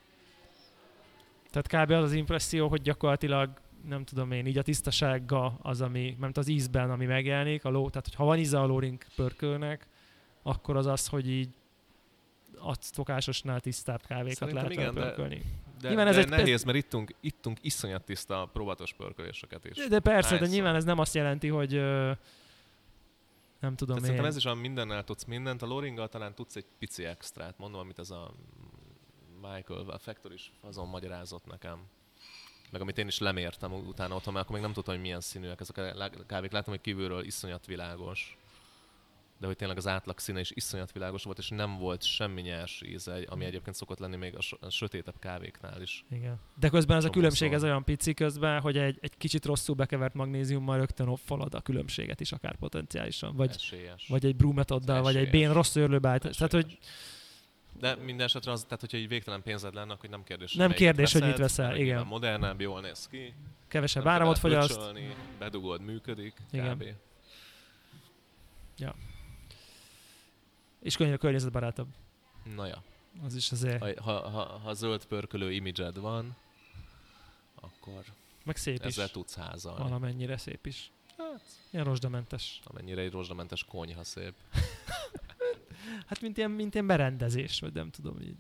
Tehát 1.50 1.86
kb. 1.86 1.90
az 1.92 2.02
az 2.04 2.12
impresszió, 2.12 2.68
hogy 2.68 2.82
gyakorlatilag 2.82 3.50
nem 3.88 4.04
tudom 4.04 4.30
én, 4.32 4.46
így 4.46 4.58
a 4.58 4.62
tisztasága 4.62 5.58
az, 5.62 5.80
ami, 5.80 6.16
mert 6.20 6.36
az 6.36 6.48
ízben, 6.48 6.90
ami 6.90 7.06
megjelenik, 7.06 7.64
a 7.64 7.68
ló, 7.70 7.88
tehát 7.90 8.04
hogy 8.06 8.14
ha 8.14 8.24
van 8.24 8.38
íze 8.38 8.60
a 8.60 8.66
lóring 8.66 9.02
pörkölnek, 9.16 9.86
akkor 10.42 10.76
az 10.76 10.86
az, 10.86 11.06
hogy 11.06 11.28
így 11.30 11.48
a 12.58 12.74
szokásosnál 12.80 13.60
tisztább 13.60 14.02
kávékat 14.06 14.36
Szerintem 14.36 14.64
lehet 14.64 14.78
igen, 14.78 14.94
vele 14.94 15.28
de-. 15.28 15.38
De, 15.80 15.88
Nyilván 15.88 16.04
de 16.06 16.10
ez 16.10 16.16
egy- 16.18 16.28
nehéz, 16.28 16.64
mert 16.64 16.76
ittunk, 16.78 17.14
ittunk 17.20 17.58
iszonyat 17.60 18.04
tiszta 18.04 18.48
próbatos 18.52 18.92
pörköléseket 18.92 19.64
is. 19.64 19.76
De, 19.76 19.88
de 19.88 20.00
persze, 20.00 20.28
de 20.30 20.36
Hányszor? 20.36 20.54
nyilván 20.54 20.74
ez 20.74 20.84
nem 20.84 20.98
azt 20.98 21.14
jelenti, 21.14 21.48
hogy 21.48 21.74
ö, 21.74 22.12
nem 23.60 23.76
tudom 23.76 23.96
Tehát 23.96 23.98
én. 23.98 24.00
szerintem 24.00 24.24
ez 24.24 24.36
is 24.36 24.44
a 24.44 24.54
mindennel 24.54 25.04
tudsz 25.04 25.24
mindent, 25.24 25.62
a 25.62 25.66
loringgal 25.66 26.08
talán 26.08 26.34
tudsz 26.34 26.56
egy 26.56 26.64
pici 26.78 27.04
extrát, 27.04 27.58
mondom, 27.58 27.80
amit 27.80 27.98
ez 27.98 28.10
a 28.10 28.32
Michael, 29.42 29.90
a 29.90 29.98
Factor 29.98 30.32
is 30.32 30.52
azon 30.60 30.88
magyarázott 30.88 31.46
nekem. 31.46 31.78
Meg 32.70 32.80
amit 32.80 32.98
én 32.98 33.06
is 33.06 33.18
lemértem 33.18 33.72
utána 33.72 34.14
otthon, 34.14 34.32
mert 34.32 34.44
akkor 34.44 34.56
még 34.56 34.64
nem 34.64 34.74
tudtam, 34.74 34.94
hogy 34.94 35.02
milyen 35.02 35.20
színűek 35.20 35.60
ezek 35.60 35.76
a 35.78 36.10
kávék. 36.26 36.52
Láttam, 36.52 36.72
hogy 36.72 36.80
kívülről 36.80 37.24
iszonyat 37.24 37.66
világos. 37.66 38.38
De 39.40 39.46
hogy 39.46 39.56
tényleg 39.56 39.76
az 39.76 39.86
átlag 39.86 40.18
színe 40.18 40.40
is 40.40 40.50
iszonyat 40.54 40.92
világos 40.92 41.22
volt, 41.24 41.38
és 41.38 41.48
nem 41.48 41.78
volt 41.78 42.02
semmi 42.02 42.40
nyers 42.40 42.82
íze, 42.84 43.24
ami 43.26 43.44
egyébként 43.44 43.76
szokott 43.76 43.98
lenni 43.98 44.16
még 44.16 44.36
a, 44.36 44.40
so- 44.40 44.62
a 44.62 44.70
sötétebb 44.70 45.18
kávéknál 45.18 45.82
is. 45.82 46.04
Igen. 46.10 46.40
De 46.58 46.68
közben 46.68 46.96
ez 46.96 47.04
a 47.04 47.10
különbség, 47.10 47.48
szó. 47.48 47.54
ez 47.54 47.64
olyan 47.64 47.84
pici 47.84 48.14
közben, 48.14 48.60
hogy 48.60 48.76
egy, 48.76 48.98
egy 49.00 49.16
kicsit 49.16 49.44
rosszul 49.44 49.74
bekevert 49.74 50.14
magnéziummal 50.14 50.76
rögtön 50.76 51.08
offalad 51.08 51.54
a 51.54 51.60
különbséget 51.60 52.20
is 52.20 52.32
akár 52.32 52.56
potenciálisan. 52.56 53.36
Vagy, 53.36 53.50
Esélyes. 53.54 54.06
vagy 54.08 54.24
egy 54.24 54.36
brumetoddal, 54.36 55.02
vagy 55.02 55.16
egy 55.16 55.26
Esélyes. 55.26 55.44
bén 55.46 55.52
rossz 55.52 55.76
őrlőbe. 55.76 56.18
Tehát, 56.18 56.52
hogy 56.52 56.78
De 57.78 57.94
minden 57.94 58.26
esetre 58.26 58.52
az, 58.52 58.62
tehát 58.62 58.80
hogyha 58.80 58.96
egy 58.96 59.08
végtelen 59.08 59.42
pénzed 59.42 59.74
lenne, 59.74 59.92
akkor 59.92 60.10
nem 60.10 60.24
kérdés, 60.24 60.54
Nem 60.54 60.66
hogy 60.68 60.76
kérdés, 60.76 61.12
hogy 61.12 61.20
melyik 61.20 61.36
mit 61.36 61.46
veszel, 61.46 61.76
igen. 61.76 62.06
Modernebb, 62.06 62.60
jól 62.60 62.80
néz 62.80 63.08
ki. 63.10 63.34
kevesebb 63.68 64.06
áramot 64.06 64.38
fogyaszt. 64.38 64.80
Bedugod, 65.38 65.80
működik. 65.80 66.34
Igen. 66.50 66.76
Kb. 66.78 66.84
És 70.80 70.96
könnyen 70.96 71.18
környezetbarátabb. 71.18 71.88
Na 72.54 72.66
ja. 72.66 72.82
Az 73.22 73.34
is 73.34 73.52
azért. 73.52 73.98
Ha, 74.00 74.02
ha, 74.02 74.28
ha, 74.28 74.42
ha 74.44 74.74
zöld 74.74 75.04
pörkölő 75.06 75.52
imidzsed 75.52 75.98
van, 75.98 76.36
akkor 77.54 78.04
Meg 78.44 78.56
szép 78.56 78.80
ezzel 78.84 79.04
is. 79.04 79.10
tudsz 79.10 79.34
házalni. 79.34 79.82
Valamennyire 79.82 80.36
szép 80.36 80.66
is. 80.66 80.90
Hát, 81.16 81.42
Ilyen 81.70 81.84
rozsdamentes. 81.84 82.60
amennyire 82.64 83.00
egy 83.02 83.10
rozsdamentes 83.12 83.64
konyha 83.64 84.04
szép. 84.04 84.34
Hát 86.06 86.20
mint 86.20 86.36
ilyen, 86.36 86.50
mint 86.50 86.74
ilyen 86.74 86.86
berendezés, 86.86 87.60
vagy 87.60 87.72
nem 87.72 87.90
tudom 87.90 88.20
így. 88.20 88.36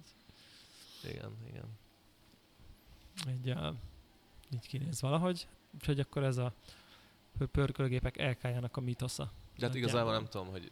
Igen, 1.04 1.36
igen. 1.48 1.64
Így, 3.28 3.50
uh, 3.50 3.74
így 4.54 4.66
kinéz 4.66 5.00
valahogy. 5.00 5.46
Úgyhogy 5.74 6.00
akkor 6.00 6.22
ez 6.24 6.36
a 6.36 6.52
pör- 7.38 7.50
pörkölgépek 7.50 8.16
LK-jának 8.16 8.76
a 8.76 8.80
mitosza. 8.80 9.32
De 9.58 9.66
hát 9.66 9.74
igazából 9.74 10.12
nem 10.12 10.24
tudom, 10.28 10.46
hogy 10.48 10.70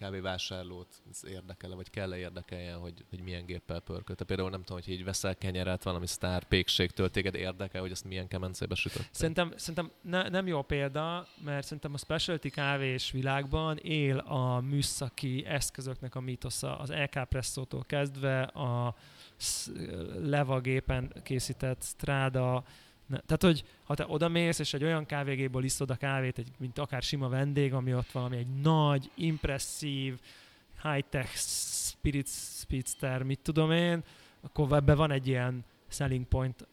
kávévásárlót 0.00 1.02
érdekel 1.28 1.70
vagy 1.70 1.90
kell-e 1.90 2.16
érdekeljen, 2.16 2.78
hogy, 2.78 3.04
hogy 3.10 3.20
milyen 3.20 3.46
géppel 3.46 3.80
pörköl. 3.80 4.16
Te 4.16 4.24
például 4.24 4.50
nem 4.50 4.62
tudom, 4.62 4.82
hogy 4.84 4.92
így 4.92 5.04
veszel 5.04 5.36
kenyeret 5.36 5.82
valami 5.82 6.06
sztár 6.06 6.44
pékségtől, 6.44 7.10
téged 7.10 7.34
érdekel, 7.34 7.80
hogy 7.80 7.90
ezt 7.90 8.04
milyen 8.04 8.28
kemencébe 8.28 8.74
sütött. 8.74 9.08
Szerintem, 9.10 9.52
szerintem 9.56 9.90
ne, 10.02 10.28
nem 10.28 10.46
jó 10.46 10.62
példa, 10.62 11.26
mert 11.44 11.64
szerintem 11.64 11.94
a 11.94 11.98
specialty 11.98 12.48
kávés 12.48 13.10
világban 13.10 13.76
él 13.76 14.18
a 14.18 14.60
műszaki 14.60 15.44
eszközöknek 15.46 16.14
a 16.14 16.20
mítosza, 16.20 16.78
az 16.78 16.90
LK 16.90 17.28
presszótól 17.28 17.84
kezdve 17.84 18.42
a 18.42 18.94
sz- 19.36 19.72
Leva 20.22 20.60
gépen 20.60 21.12
készített 21.22 21.82
Strada, 21.82 22.64
ne, 23.10 23.18
tehát, 23.18 23.42
hogy 23.42 23.64
ha 23.84 23.94
te 23.94 24.04
odamész, 24.08 24.58
és 24.58 24.74
egy 24.74 24.84
olyan 24.84 25.06
kávégéből 25.06 25.64
iszod 25.64 25.90
a 25.90 25.94
kávét, 25.94 26.38
egy, 26.38 26.48
mint 26.58 26.78
akár 26.78 27.02
sima 27.02 27.28
vendég, 27.28 27.72
ami 27.72 27.94
ott 27.94 28.10
valami 28.10 28.36
egy 28.36 28.60
nagy, 28.62 29.10
impresszív, 29.14 30.18
high-tech 30.82 31.36
spirit 31.36 32.28
speedster, 32.28 33.22
mit 33.22 33.38
tudom 33.42 33.70
én, 33.70 34.02
akkor 34.40 34.72
ebben 34.72 34.96
van 34.96 35.10
egy 35.10 35.26
ilyen 35.26 35.64
selling 35.88 36.26
point 36.26 36.66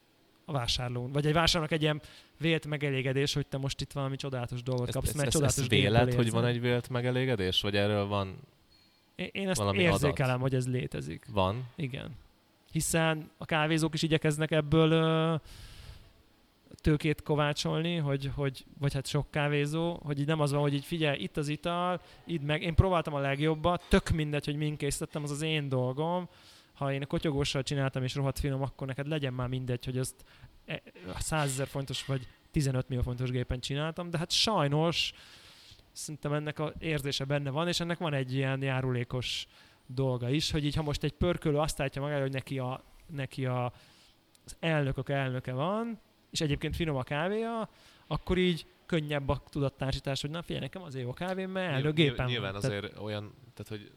a 0.46 0.52
vásárlón. 0.52 1.12
Vagy 1.12 1.26
egy 1.26 1.34
vásárlónak 1.34 1.72
egy 1.72 1.82
ilyen 1.82 2.02
vélt 2.38 2.66
megelégedés, 2.66 3.34
hogy 3.34 3.48
te 3.48 3.58
most 3.58 3.82
itt 3.82 3.92
valami 3.92 4.16
csodálatos 4.16 4.64
dolgot 4.64 4.92
kapsz, 4.92 5.14
mert 5.14 5.28
ezt, 5.28 5.36
csodálatos 5.36 5.62
ezt 5.62 5.70
véled, 5.70 6.14
hogy 6.14 6.32
van 6.32 6.46
egy 6.46 6.62
vélt 6.62 6.90
megelégedés? 6.90 7.62
Vagy 7.62 7.76
erről 7.76 8.06
van? 8.06 8.38
Én, 9.16 9.30
én 9.32 9.50
ezt 9.50 9.60
valami 9.60 9.78
érzékelem, 9.78 10.32
adat? 10.36 10.42
hogy 10.42 10.56
ez 10.56 10.68
létezik. 10.68 11.26
Van. 11.32 11.70
Igen. 11.76 12.16
Hiszen 12.72 13.30
a 13.38 13.46
kávézók 13.46 13.94
is 13.94 14.02
igyekeznek 14.02 14.52
ebből 14.52 14.92
ö, 14.92 15.36
tőkét 16.82 17.22
kovácsolni, 17.22 17.96
hogy, 17.96 18.32
hogy, 18.36 18.66
vagy 18.80 18.94
hát 18.94 19.08
sok 19.08 19.32
kávézó, 19.32 20.00
hogy 20.04 20.20
így 20.20 20.28
nem 20.28 20.40
az 20.40 20.52
van, 20.52 20.62
hogy 20.62 20.74
így 20.74 20.86
figyelj, 20.86 21.22
itt 21.22 21.38
az 21.38 21.48
ital, 21.48 22.02
itt 22.26 22.44
meg, 22.44 22.62
én 22.62 22.76
próbáltam 22.76 23.14
a 23.14 23.20
legjobbat, 23.20 23.84
tök 23.90 24.10
mindegy, 24.10 24.46
hogy 24.46 24.56
min 24.56 24.78
készítettem, 24.78 25.24
az 25.24 25.32
az 25.32 25.42
én 25.42 25.70
dolgom, 25.70 26.30
ha 26.74 26.94
én 26.94 27.02
a 27.02 27.06
kotyogóssal 27.06 27.64
csináltam 27.64 28.04
és 28.04 28.16
rohadt 28.16 28.40
finom, 28.40 28.62
akkor 28.62 28.88
neked 28.88 29.08
legyen 29.08 29.34
már 29.34 29.48
mindegy, 29.48 29.86
hogy 29.86 29.98
azt 29.98 30.16
e- 30.66 30.82
100 31.18 31.50
ezer 31.50 31.68
fontos 31.68 32.06
vagy 32.06 32.28
15 32.52 32.88
millió 32.88 33.04
fontos 33.04 33.32
gépen 33.32 33.60
csináltam, 33.60 34.10
de 34.10 34.18
hát 34.18 34.32
sajnos 34.32 35.14
szerintem 35.92 36.34
ennek 36.34 36.60
az 36.60 36.72
érzése 36.80 37.24
benne 37.24 37.50
van, 37.50 37.68
és 37.68 37.80
ennek 37.80 37.98
van 37.98 38.14
egy 38.14 38.34
ilyen 38.34 38.62
járulékos 38.62 39.48
dolga 39.86 40.30
is, 40.30 40.52
hogy 40.52 40.66
így 40.66 40.76
ha 40.76 40.82
most 40.82 41.04
egy 41.04 41.14
pörkölő 41.14 41.58
azt 41.58 41.80
állítja 41.80 42.02
magára, 42.02 42.22
hogy 42.22 42.32
neki, 42.32 42.60
a, 42.60 42.84
neki 43.08 43.46
a, 43.46 43.66
az 44.46 44.56
elnökök 44.60 45.10
elnöke 45.10 45.54
van, 45.54 46.00
és 46.30 46.42
egyébként 46.42 46.76
finom 46.76 46.96
a 46.96 47.04
kávéja, 47.04 47.70
akkor 48.08 48.38
így 48.38 48.66
könnyebb 48.86 49.30
a 49.30 49.42
tudattársítás, 49.50 50.22
hogy 50.22 50.30
na 50.30 50.42
figyelj, 50.42 50.60
nekem 50.60 50.82
azért 50.82 51.06
jó 51.06 51.14
kávém, 51.14 51.52
mert 51.52 51.74
elnök 51.74 51.94
gépen 51.94 52.26
Nyilván 52.26 52.52
van. 52.52 52.64
azért 52.64 53.00
olyan, 53.00 53.34
tehát 53.54 53.68
hogy 53.68 53.92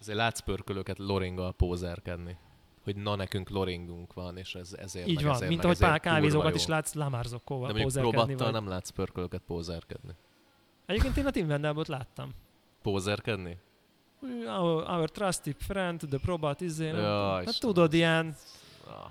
azért 0.00 0.16
látsz 0.18 0.40
pörkölőket 0.40 0.98
loringgal 0.98 1.52
pózerkedni. 1.52 2.36
Hogy 2.84 2.96
na 2.96 3.14
nekünk 3.14 3.48
loringunk 3.48 4.12
van, 4.12 4.36
és 4.36 4.54
ez, 4.54 4.72
ezért 4.72 5.06
így 5.08 5.14
meg 5.14 5.24
van, 5.24 5.34
ezért, 5.34 5.48
mint 5.48 5.62
meg 5.62 5.70
ahogy 5.70 5.82
pár 5.88 6.00
kávézókat 6.00 6.54
is 6.54 6.66
látsz 6.66 6.94
lamárzokóval 6.94 7.72
De 7.72 7.80
mondjuk 7.80 8.02
próbattal 8.02 8.50
nem 8.50 8.68
látsz 8.68 8.90
pörkölőket 8.90 9.42
pózerkedni. 9.46 10.12
Egyébként 10.86 11.16
én 11.16 11.26
a 11.26 11.30
Tim 11.30 11.48
Wendelbot 11.48 11.88
láttam. 11.88 12.30
Pózerkedni? 12.82 13.58
Our, 14.46 14.90
our 14.90 15.10
trusty 15.10 15.50
friend, 15.58 16.00
the 16.08 16.18
probat, 16.18 16.60
izé, 16.60 16.86
Ja, 16.86 17.44
hát 17.44 17.60
tudod, 17.60 17.92
ilyen, 17.92 18.36
Ah. 18.86 19.10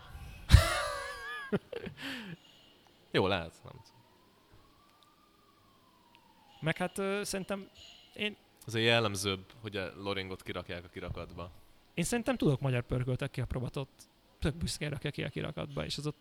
Jó, 3.11 3.27
lehet, 3.27 3.53
nem 3.63 3.71
tudom. 3.71 4.01
meg 6.61 6.77
hát 6.77 6.97
ö, 6.97 7.23
szerintem 7.23 7.69
én, 8.13 8.37
Azért 8.65 8.85
jellemzőbb, 8.85 9.45
hogy 9.61 9.77
a 9.77 9.91
loringot 9.95 10.43
kirakják 10.43 10.83
a 10.83 10.87
kirakatba. 10.87 11.51
Én 11.93 12.03
szerintem 12.03 12.37
tudok 12.37 12.59
magyar 12.59 12.83
pörköltek 12.83 13.31
ki 13.31 13.41
a 13.41 13.45
probatot. 13.45 13.89
Tök 14.39 14.55
büszkén 14.55 14.89
rakja 14.89 15.11
ki 15.11 15.23
a 15.23 15.29
kirakatba, 15.29 15.85
és 15.85 15.97
az 15.97 16.07
ott... 16.07 16.17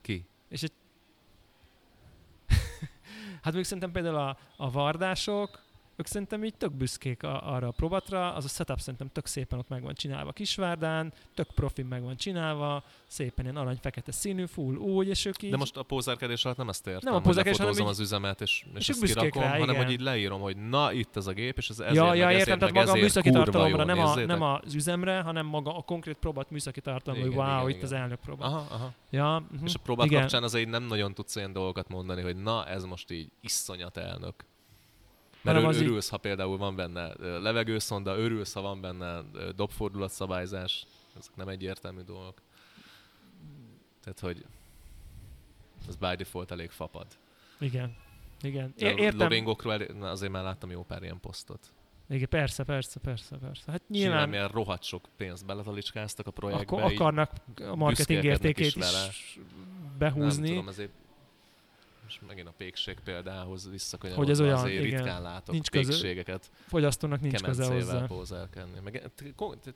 Ki? 0.00 0.26
És 0.48 0.62
egy... 0.62 0.72
hát 3.42 3.54
még 3.54 3.64
szerintem 3.64 3.92
például 3.92 4.16
a, 4.16 4.38
a 4.56 4.70
vardások, 4.70 5.62
ők 6.00 6.06
szerintem 6.06 6.44
így 6.44 6.54
tök 6.54 6.72
büszkék 6.72 7.22
a, 7.22 7.54
arra 7.54 7.68
a 7.68 7.70
probatra, 7.70 8.34
az 8.34 8.44
a 8.44 8.48
setup 8.48 8.78
szerintem 8.80 9.08
tök 9.12 9.26
szépen 9.26 9.58
ott 9.58 9.68
meg 9.68 9.82
van 9.82 9.94
csinálva 9.94 10.32
Kisvárdán, 10.32 11.12
tök 11.34 11.46
profi 11.54 11.82
meg 11.82 12.02
van 12.02 12.16
csinálva, 12.16 12.82
szépen 13.06 13.44
ilyen 13.44 13.56
arany-fekete 13.56 14.12
színű, 14.12 14.46
full 14.46 14.74
úgy, 14.74 15.08
és 15.08 15.24
ők 15.24 15.42
így... 15.42 15.50
De 15.50 15.56
most 15.56 15.76
a 15.76 15.82
pózerkedés 15.82 16.44
alatt 16.44 16.56
nem 16.56 16.68
ezt 16.68 16.86
értem, 16.86 17.00
Nem 17.02 17.12
a 17.12 17.16
hogy 17.16 17.26
pózerkedés, 17.26 17.58
hanem 17.58 17.74
így- 17.74 17.80
az 17.80 18.00
üzemet, 18.00 18.40
és, 18.40 18.64
és, 18.74 18.88
és 18.88 18.88
ezt 18.88 19.04
kirakom, 19.04 19.42
rá, 19.42 19.48
hanem 19.48 19.68
igen. 19.68 19.84
hogy 19.84 19.92
így 19.92 20.00
leírom, 20.00 20.40
hogy 20.40 20.56
na, 20.56 20.92
itt 20.92 21.16
ez 21.16 21.26
a 21.26 21.32
gép, 21.32 21.56
és 21.56 21.68
ez 21.68 21.78
ezért, 21.78 21.94
ja, 21.94 22.04
meg 22.04 22.16
ja, 22.16 22.26
ezért, 22.26 22.40
értem, 22.40 22.58
tehát 22.58 22.74
meg 22.74 22.84
maga 22.84 22.92
a 22.92 22.96
ezért 22.96 23.14
műszaki 23.14 23.28
kurva 23.28 23.44
tartalomra, 23.44 23.84
nem, 23.84 23.98
a, 23.98 24.14
nem 24.14 24.42
az 24.42 24.74
üzemre, 24.74 25.20
hanem 25.20 25.46
maga 25.46 25.76
a 25.76 25.82
konkrét 25.82 26.16
próbát 26.16 26.50
műszaki 26.50 26.80
tartalomra, 26.80 27.26
hogy 27.26 27.36
wow, 27.36 27.68
itt 27.68 27.82
az 27.82 27.92
elnök 27.92 28.18
próba. 28.20 28.44
Aha, 28.44 28.66
aha. 28.70 28.92
Ja, 29.10 29.42
uh-huh. 29.52 29.68
És 29.68 29.74
a 29.74 29.78
próbák 29.78 30.06
igen. 30.06 30.20
kapcsán 30.20 30.42
azért 30.42 30.68
nem 30.68 30.82
nagyon 30.82 31.14
tudsz 31.14 31.36
ilyen 31.36 31.52
dolgokat 31.52 31.88
mondani, 31.88 32.22
hogy 32.22 32.36
na, 32.36 32.66
ez 32.66 32.84
most 32.84 33.10
így 33.10 33.30
iszonyat 33.40 33.96
elnök. 33.96 34.34
Mert 35.42 35.56
Hanem 35.56 35.62
ör, 35.62 35.68
az 35.68 35.76
így- 35.82 35.88
örülsz, 35.88 36.08
ha 36.08 36.16
például 36.16 36.56
van 36.56 36.76
benne 36.76 37.12
levegőszonda, 37.38 38.16
örülsz, 38.16 38.52
ha 38.52 38.60
van 38.60 38.80
benne 38.80 39.22
dobfordulatszabályzás. 39.56 40.86
Ezek 41.18 41.36
nem 41.36 41.48
egyértelmű 41.48 42.00
dolgok. 42.00 42.42
Tehát, 44.02 44.20
hogy 44.20 44.44
ez 45.88 45.96
by 45.96 46.14
default 46.16 46.50
elég 46.50 46.70
fapad. 46.70 47.06
Igen. 47.58 47.96
Igen. 48.42 48.74
É- 48.76 48.98
értem. 48.98 49.20
Elég- 49.64 49.90
na, 49.98 50.10
azért 50.10 50.32
már 50.32 50.42
láttam 50.42 50.70
jó 50.70 50.82
pár 50.84 51.02
ilyen 51.02 51.20
posztot. 51.20 51.72
Igen, 52.08 52.28
persze, 52.28 52.64
persze, 52.64 53.00
persze, 53.00 53.36
persze. 53.36 53.70
Hát 53.70 53.82
Nyilván 53.88 54.10
nyilván 54.10 54.28
milyen 54.28 54.48
rohadt 54.48 54.82
sok 54.82 55.08
pénzt 55.16 55.46
beletalicskáztak 55.46 56.26
a 56.26 56.30
projektbe. 56.30 56.76
akkor 56.76 56.92
akarnak 56.92 57.30
a 57.70 57.74
marketing 57.76 58.24
értékét 58.24 58.66
is 58.66 58.74
is, 58.76 58.82
vele. 58.82 59.08
behúzni. 59.98 60.40
Nem 60.40 60.48
tudom, 60.50 60.66
azért 60.66 60.90
most 62.18 62.26
megint 62.26 62.48
a 62.48 62.54
pékség 62.56 62.98
példához 63.04 63.70
visszakanyarodva, 63.70 64.24
Hogy 64.24 64.32
ez 64.32 64.40
olyan, 64.40 64.58
azért 64.58 64.84
igen. 64.84 64.98
ritkán 64.98 65.22
látok 65.22 65.54
Nincs 65.54 65.70
köze- 65.70 65.90
pékségeket 65.90 66.50
Fogyasztónak 66.66 67.20
nincs 67.20 67.42
köze 67.42 67.64
hozzá. 67.66 68.06
pózerkedni. 68.06 68.80
Meg, 68.84 69.10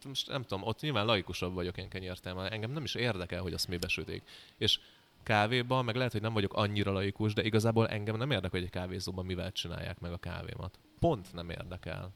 most 0.07 0.29
nem 0.29 0.43
tudom, 0.43 0.63
ott 0.63 0.81
nyilván 0.81 1.07
laikusabb 1.07 1.55
vagyok 1.55 1.77
én 1.79 1.89
kenyértelme, 1.89 2.49
engem 2.49 2.71
nem 2.71 2.85
is 2.85 2.95
érdekel, 2.95 3.43
hogy 3.43 3.53
azt 3.53 3.69
mi 3.69 3.77
besütik. 3.77 4.23
És 4.59 4.79
kávéban, 5.23 5.85
meg 5.85 5.97
lehet, 5.97 6.13
hogy 6.13 6.21
nem 6.21 6.33
vagyok 6.33 6.55
annyira 6.55 6.93
laikus, 6.93 7.35
de 7.35 7.43
igazából 7.43 7.89
engem 7.89 8.17
nem 8.17 8.31
érdekel, 8.31 8.51
hogy 8.61 8.63
egy 8.63 8.71
kávézóban 8.71 9.25
mivel 9.25 9.53
csinálják 9.53 10.01
meg 10.01 10.13
a 10.13 10.17
kávémat. 10.19 10.79
Pont 11.01 11.33
nem 11.33 11.51
érdekel. 11.51 12.11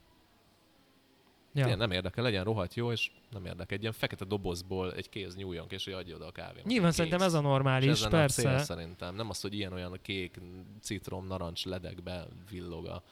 Ja. 1.59 1.67
Ja. 1.69 1.77
nem 1.77 1.91
érdekel, 1.91 2.25
legyen 2.25 2.45
rohadt 2.45 2.75
jó, 2.75 2.93
és 2.93 3.11
nem 3.31 3.45
érdekel. 3.45 3.77
Egy 3.77 3.81
ilyen 3.81 3.93
fekete 3.93 4.25
dobozból 4.25 4.93
egy 4.93 5.09
kéz 5.09 5.37
nyúljon, 5.37 5.67
és 5.69 5.85
hogy 5.85 5.93
adja 5.93 6.15
oda 6.17 6.27
a 6.27 6.33
kávémat. 6.33 6.65
Nyilván 6.67 6.93
szerintem 6.93 7.21
ez 7.21 7.35
a 7.35 7.39
És 7.39 7.45
normális, 7.45 7.89
ez 7.91 8.01
lenne 8.03 8.17
a 8.17 8.19
persze. 8.19 8.43
cél 8.43 8.59
szerintem. 8.59 9.15
Nem 9.15 9.29
az, 9.29 9.41
hogy 9.41 9.55
ilyen-olyan 9.55 9.99
kék, 10.03 10.41
citrom, 10.81 11.27
narancs 11.27 11.65
ledekbe 11.65 12.27
villog 12.51 12.87
a 12.87 13.03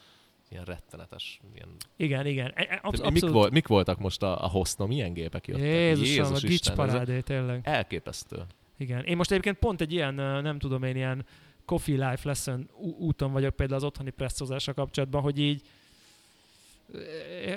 ilyen 0.49 0.65
rettenetes. 0.65 1.41
Ilyen... 1.55 1.69
Igen, 1.97 2.27
igen. 2.27 2.53
E- 2.55 2.67
e- 2.71 2.81
absz- 2.83 3.03
mik, 3.03 3.11
abszolút. 3.11 3.35
vol, 3.35 3.51
mik, 3.51 3.67
voltak 3.67 3.99
most 3.99 4.23
a, 4.23 4.45
a 4.45 4.49
hosnom? 4.49 4.89
Milyen 4.89 5.13
gépek 5.13 5.47
jöttek? 5.47 5.65
Jézusom, 5.65 6.35
a 6.35 6.39
gics 6.39 6.71
parádé, 6.71 7.21
tényleg. 7.21 7.61
Elképesztő. 7.65 8.43
Igen. 8.79 9.05
Én 9.05 9.17
most 9.17 9.31
egyébként 9.31 9.59
pont 9.59 9.81
egy 9.81 9.93
ilyen, 9.93 10.15
nem 10.15 10.59
tudom 10.59 10.83
én, 10.83 10.97
ilyen 10.97 11.27
coffee 11.65 12.11
life 12.11 12.29
lesson 12.29 12.71
úton 12.99 13.33
vagyok 13.33 13.57
például 13.57 13.79
az 13.79 13.85
otthoni 13.87 14.11
presszózással 14.11 14.75
kapcsolatban, 14.75 15.23
hogy 15.23 15.39
így 15.39 15.63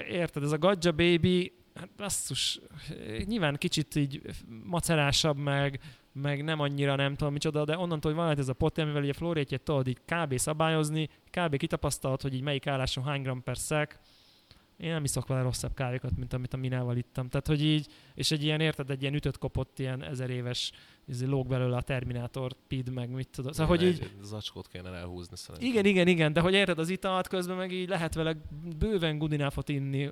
érted, 0.09 0.43
ez 0.43 0.51
a 0.51 0.57
Gadja 0.57 0.91
Baby, 0.91 1.53
hát 1.75 1.89
basszus, 1.97 2.59
nyilván 3.25 3.55
kicsit 3.55 3.95
így 3.95 4.21
macerásabb, 4.63 5.37
meg, 5.37 5.79
meg 6.13 6.43
nem 6.43 6.59
annyira 6.59 6.95
nem 6.95 7.15
tudom 7.15 7.33
micsoda, 7.33 7.65
de 7.65 7.77
onnantól, 7.77 8.11
hogy 8.11 8.19
van 8.19 8.29
hát 8.29 8.39
ez 8.39 8.49
a 8.49 8.53
poté, 8.53 8.81
amivel 8.81 9.01
ugye 9.01 9.13
flórétjét 9.13 9.61
tudod 9.61 9.87
így 9.87 9.99
kb. 10.05 10.37
szabályozni, 10.37 11.09
kb. 11.29 11.57
kitapasztalod, 11.57 12.21
hogy 12.21 12.33
így 12.33 12.41
melyik 12.41 12.67
álláson 12.67 13.03
hány 13.03 13.21
gram 13.21 13.43
per 13.43 13.57
szek, 13.57 13.99
én 14.79 14.91
nem 14.91 15.03
iszok 15.03 15.27
vele 15.27 15.41
rosszabb 15.41 15.73
kávékat, 15.73 16.17
mint 16.17 16.33
amit 16.33 16.53
a 16.53 16.57
Minával 16.57 16.97
ittam. 16.97 17.29
Tehát, 17.29 17.47
hogy 17.47 17.63
így, 17.63 17.87
és 18.13 18.31
egy 18.31 18.43
ilyen, 18.43 18.61
érted, 18.61 18.89
egy 18.89 19.01
ilyen 19.01 19.13
ütött 19.13 19.37
kopott, 19.37 19.79
ilyen 19.79 20.03
ezer 20.03 20.29
éves, 20.29 20.71
ez 21.07 21.25
lóg 21.25 21.47
belőle 21.47 21.77
a 21.77 21.81
Terminátor, 21.81 22.51
PID, 22.67 22.93
meg 22.93 23.09
mit 23.09 23.29
tudod. 23.29 23.53
Szóval, 23.53 23.77
hogy 23.77 23.87
így, 23.87 24.11
zacskót 24.21 24.67
kéne 24.67 24.89
elhúzni 24.89 25.35
szerintem. 25.35 25.69
igen, 25.69 25.85
igen, 25.85 26.07
igen, 26.07 26.33
de 26.33 26.41
hogy 26.41 26.53
érted 26.53 26.79
az 26.79 26.89
italt 26.89 27.27
közben 27.27 27.57
meg 27.57 27.71
így 27.71 27.89
lehet 27.89 28.13
vele 28.13 28.35
bőven 28.77 29.17
gudináfot 29.17 29.69
inni, 29.69 30.09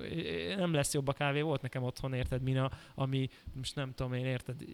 nem 0.56 0.72
lesz 0.72 0.94
jobb 0.94 1.08
a 1.08 1.12
kávé, 1.12 1.40
volt 1.40 1.62
nekem 1.62 1.82
otthon, 1.82 2.12
érted, 2.12 2.42
Mina, 2.42 2.70
ami 2.94 3.28
most 3.52 3.74
nem 3.74 3.92
tudom 3.94 4.12
én, 4.12 4.24
érted, 4.24 4.64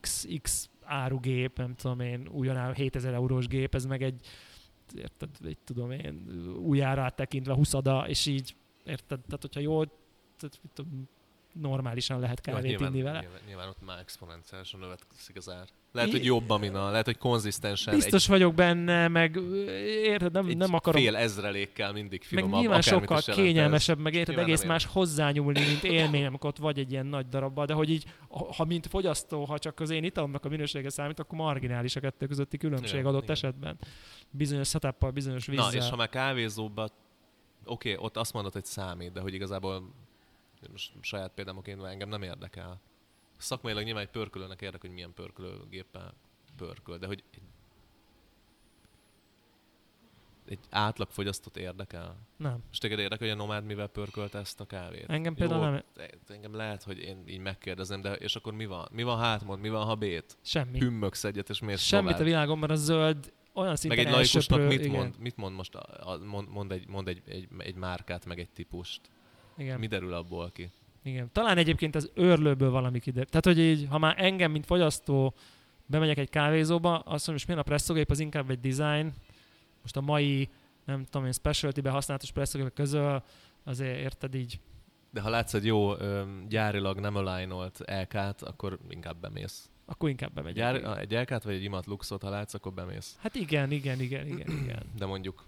X, 0.00 0.26
X 0.42 0.68
árugép, 0.82 1.58
nem 1.58 1.74
tudom 1.74 2.00
én, 2.00 2.28
ugyanáll 2.30 2.72
7000 2.72 3.14
eurós 3.14 3.46
gép, 3.46 3.74
ez 3.74 3.84
meg 3.84 4.02
egy, 4.02 4.26
érted, 4.94 5.28
egy 5.44 5.58
tudom 5.64 5.90
én, 5.90 6.26
újjára 6.62 7.02
áttekintve 7.02 7.54
20 7.54 7.72
és 8.06 8.26
így, 8.26 8.54
érted, 8.88 9.20
tehát 9.20 9.40
hogyha 9.40 9.60
jól, 9.60 9.90
tehát, 10.38 10.60
tudom, 10.74 11.08
normálisan 11.52 12.20
lehet 12.20 12.46
Jó, 12.46 12.52
kávét 12.52 12.70
nyilván, 12.70 12.92
inni 12.92 13.02
vele. 13.02 13.20
Nyilván, 13.20 13.40
nyilván, 13.46 13.68
ott 13.68 13.86
már 13.86 13.98
exponenciálisan 13.98 14.80
növekszik 14.80 15.36
az 15.36 15.50
ár. 15.50 15.66
Lehet, 15.92 16.10
I- 16.10 16.12
hogy 16.12 16.24
jobb 16.24 16.50
a 16.50 16.58
mina, 16.58 16.90
lehet, 16.90 17.04
hogy 17.04 17.18
konzisztensen 17.18 17.94
Biztos 17.94 18.26
vagyok 18.26 18.54
benne, 18.54 19.08
meg 19.08 19.36
érted, 19.86 20.32
nem, 20.32 20.44
egy, 20.44 20.50
egy 20.50 20.56
nem 20.56 20.74
akarom 20.74 21.02
fél 21.02 21.16
ezrelékkel 21.16 21.92
mindig 21.92 22.18
meg 22.18 22.28
finomabb. 22.28 22.60
nyilván 22.60 22.80
akármit 22.80 23.08
sokkal 23.08 23.34
kényelmesebb, 23.34 23.98
meg 23.98 24.14
érted, 24.14 24.34
Nyilván 24.34 24.44
egész 24.44 24.64
más 24.64 24.84
hozzányúlni, 24.84 25.60
mint 25.60 25.84
élmény, 25.84 26.24
amikor 26.24 26.50
ott 26.50 26.58
vagy 26.58 26.78
egy 26.78 26.90
ilyen 26.92 27.06
nagy 27.06 27.28
darabban, 27.28 27.66
de 27.66 27.72
hogy 27.72 27.90
így, 27.90 28.04
ha 28.56 28.64
mint 28.64 28.86
fogyasztó, 28.86 29.44
ha 29.44 29.58
csak 29.58 29.80
az 29.80 29.90
én 29.90 30.04
italomnak 30.04 30.44
a 30.44 30.48
minősége 30.48 30.90
számít, 30.90 31.18
akkor 31.18 31.38
marginális 31.38 31.96
a 31.96 32.00
kettő 32.00 32.26
közötti 32.26 32.56
különbség 32.56 32.94
Igen, 32.94 33.06
adott 33.06 33.22
igen. 33.22 33.34
esetben. 33.34 33.78
Bizonyos 34.30 34.68
setup 34.68 35.12
bizonyos 35.12 35.46
vízzel. 35.46 35.70
Na, 35.70 35.76
és 35.76 35.88
ha 35.88 35.96
már 35.96 36.08
kávézóba, 36.08 36.88
oké, 37.68 37.96
ott 37.96 38.16
azt 38.16 38.32
mondod, 38.32 38.52
hogy 38.52 38.64
számít, 38.64 39.12
de 39.12 39.20
hogy 39.20 39.34
igazából 39.34 39.92
most 40.70 40.92
saját 41.00 41.32
példámok 41.34 41.68
engem 41.68 42.08
nem 42.08 42.22
érdekel. 42.22 42.80
Szakmailag 43.36 43.84
nyilván 43.84 44.02
egy 44.02 44.10
pörkölőnek 44.10 44.60
érdekel, 44.60 44.86
hogy 44.86 44.94
milyen 44.94 45.14
pörkölőgéppel 45.14 46.14
pörköl, 46.56 46.98
de 46.98 47.06
hogy 47.06 47.24
egy, 47.32 47.42
egy 50.48 50.58
átlag 50.70 51.10
fogyasztót 51.10 51.56
érdekel. 51.56 52.16
Nem. 52.36 52.58
És 52.70 52.78
téged 52.78 52.98
érdekel, 52.98 53.28
hogy 53.28 53.36
a 53.36 53.40
nomád 53.40 53.64
mivel 53.64 53.86
pörkölte 53.86 54.38
ezt 54.38 54.60
a 54.60 54.66
kávét? 54.66 55.04
Engem 55.08 55.34
például 55.34 55.64
Jó, 55.64 55.70
nem. 55.70 55.82
Engem 56.28 56.54
lehet, 56.54 56.82
hogy 56.82 56.98
én 56.98 57.22
így 57.26 57.40
megkérdezem, 57.40 58.00
de 58.00 58.14
és 58.14 58.36
akkor 58.36 58.52
mi 58.52 58.66
van? 58.66 58.88
Mi 58.92 59.02
van 59.02 59.18
hátmond? 59.18 59.60
Mi 59.60 59.68
van 59.68 59.84
ha 59.86 59.94
bét? 59.94 60.36
Semmi. 60.42 60.78
Hümmögsz 60.78 61.24
egyet, 61.24 61.48
és 61.48 61.60
mész 61.60 61.80
Semmit 61.80 62.06
tovább. 62.06 62.20
a 62.20 62.24
világon, 62.24 62.58
mert 62.58 62.72
a 62.72 62.76
zöld 62.76 63.32
olyan 63.54 63.68
Meg 63.68 63.78
szinten 63.78 64.06
egy 64.06 64.12
laikusnak 64.12 64.68
mit 64.68 64.80
igen, 64.80 64.90
mond, 64.90 65.14
mit 65.18 65.36
mond 65.36 65.54
most? 65.54 65.74
A, 65.74 66.12
a, 66.12 66.18
mond, 66.18 66.48
mond, 66.48 66.72
egy, 66.72 66.88
mond 66.88 67.08
egy, 67.08 67.22
egy, 67.26 67.48
egy 67.58 67.74
márkát, 67.74 68.26
meg 68.26 68.38
egy 68.38 68.50
típust. 68.50 69.00
Igen. 69.56 69.78
Mi 69.78 69.86
derül 69.86 70.12
abból 70.12 70.50
ki? 70.50 70.70
Igen. 71.02 71.28
Talán 71.32 71.58
egyébként 71.58 71.94
az 71.94 72.10
őrlőből 72.14 72.70
valami 72.70 73.00
kiderül. 73.00 73.28
Tehát, 73.28 73.44
hogy 73.44 73.58
így, 73.58 73.86
ha 73.90 73.98
már 73.98 74.14
engem, 74.18 74.50
mint 74.50 74.66
fogyasztó, 74.66 75.34
bemegyek 75.86 76.18
egy 76.18 76.30
kávézóba, 76.30 76.94
azt 76.94 77.26
mondom, 77.26 77.34
hogy 77.34 77.44
milyen 77.46 77.60
a 77.60 77.62
presszogép, 77.62 78.10
az 78.10 78.20
inkább 78.20 78.50
egy 78.50 78.60
design. 78.60 79.12
Most 79.82 79.96
a 79.96 80.00
mai, 80.00 80.48
nem 80.84 81.04
tudom 81.04 81.26
én, 81.26 81.32
specialty-be 81.32 81.90
használatos 81.90 82.32
presszogépek 82.32 82.72
közül 82.72 83.22
azért 83.64 83.98
érted 83.98 84.34
így. 84.34 84.60
De 85.10 85.20
ha 85.20 85.30
látsz 85.30 85.54
egy 85.54 85.64
jó 85.64 85.94
gyárilag 86.48 87.00
nem 87.00 87.16
alignolt 87.16 87.78
LK-t, 87.86 88.42
akkor 88.42 88.78
inkább 88.88 89.16
bemész. 89.20 89.70
Akkor 89.90 90.08
inkább 90.08 90.32
bemegyek. 90.32 90.56
Gyár, 90.56 90.76
igen. 90.76 90.96
egy 90.96 91.12
LK-t 91.12 91.42
vagy 91.42 91.54
egy 91.54 91.62
imat 91.62 91.86
luxot, 91.86 92.22
ha 92.22 92.30
látsz, 92.30 92.54
akkor 92.54 92.72
bemész. 92.72 93.16
Hát 93.20 93.34
igen, 93.34 93.70
igen, 93.70 94.00
igen, 94.00 94.26
igen, 94.26 94.50
igen. 94.50 94.82
De 94.96 95.06
mondjuk, 95.06 95.44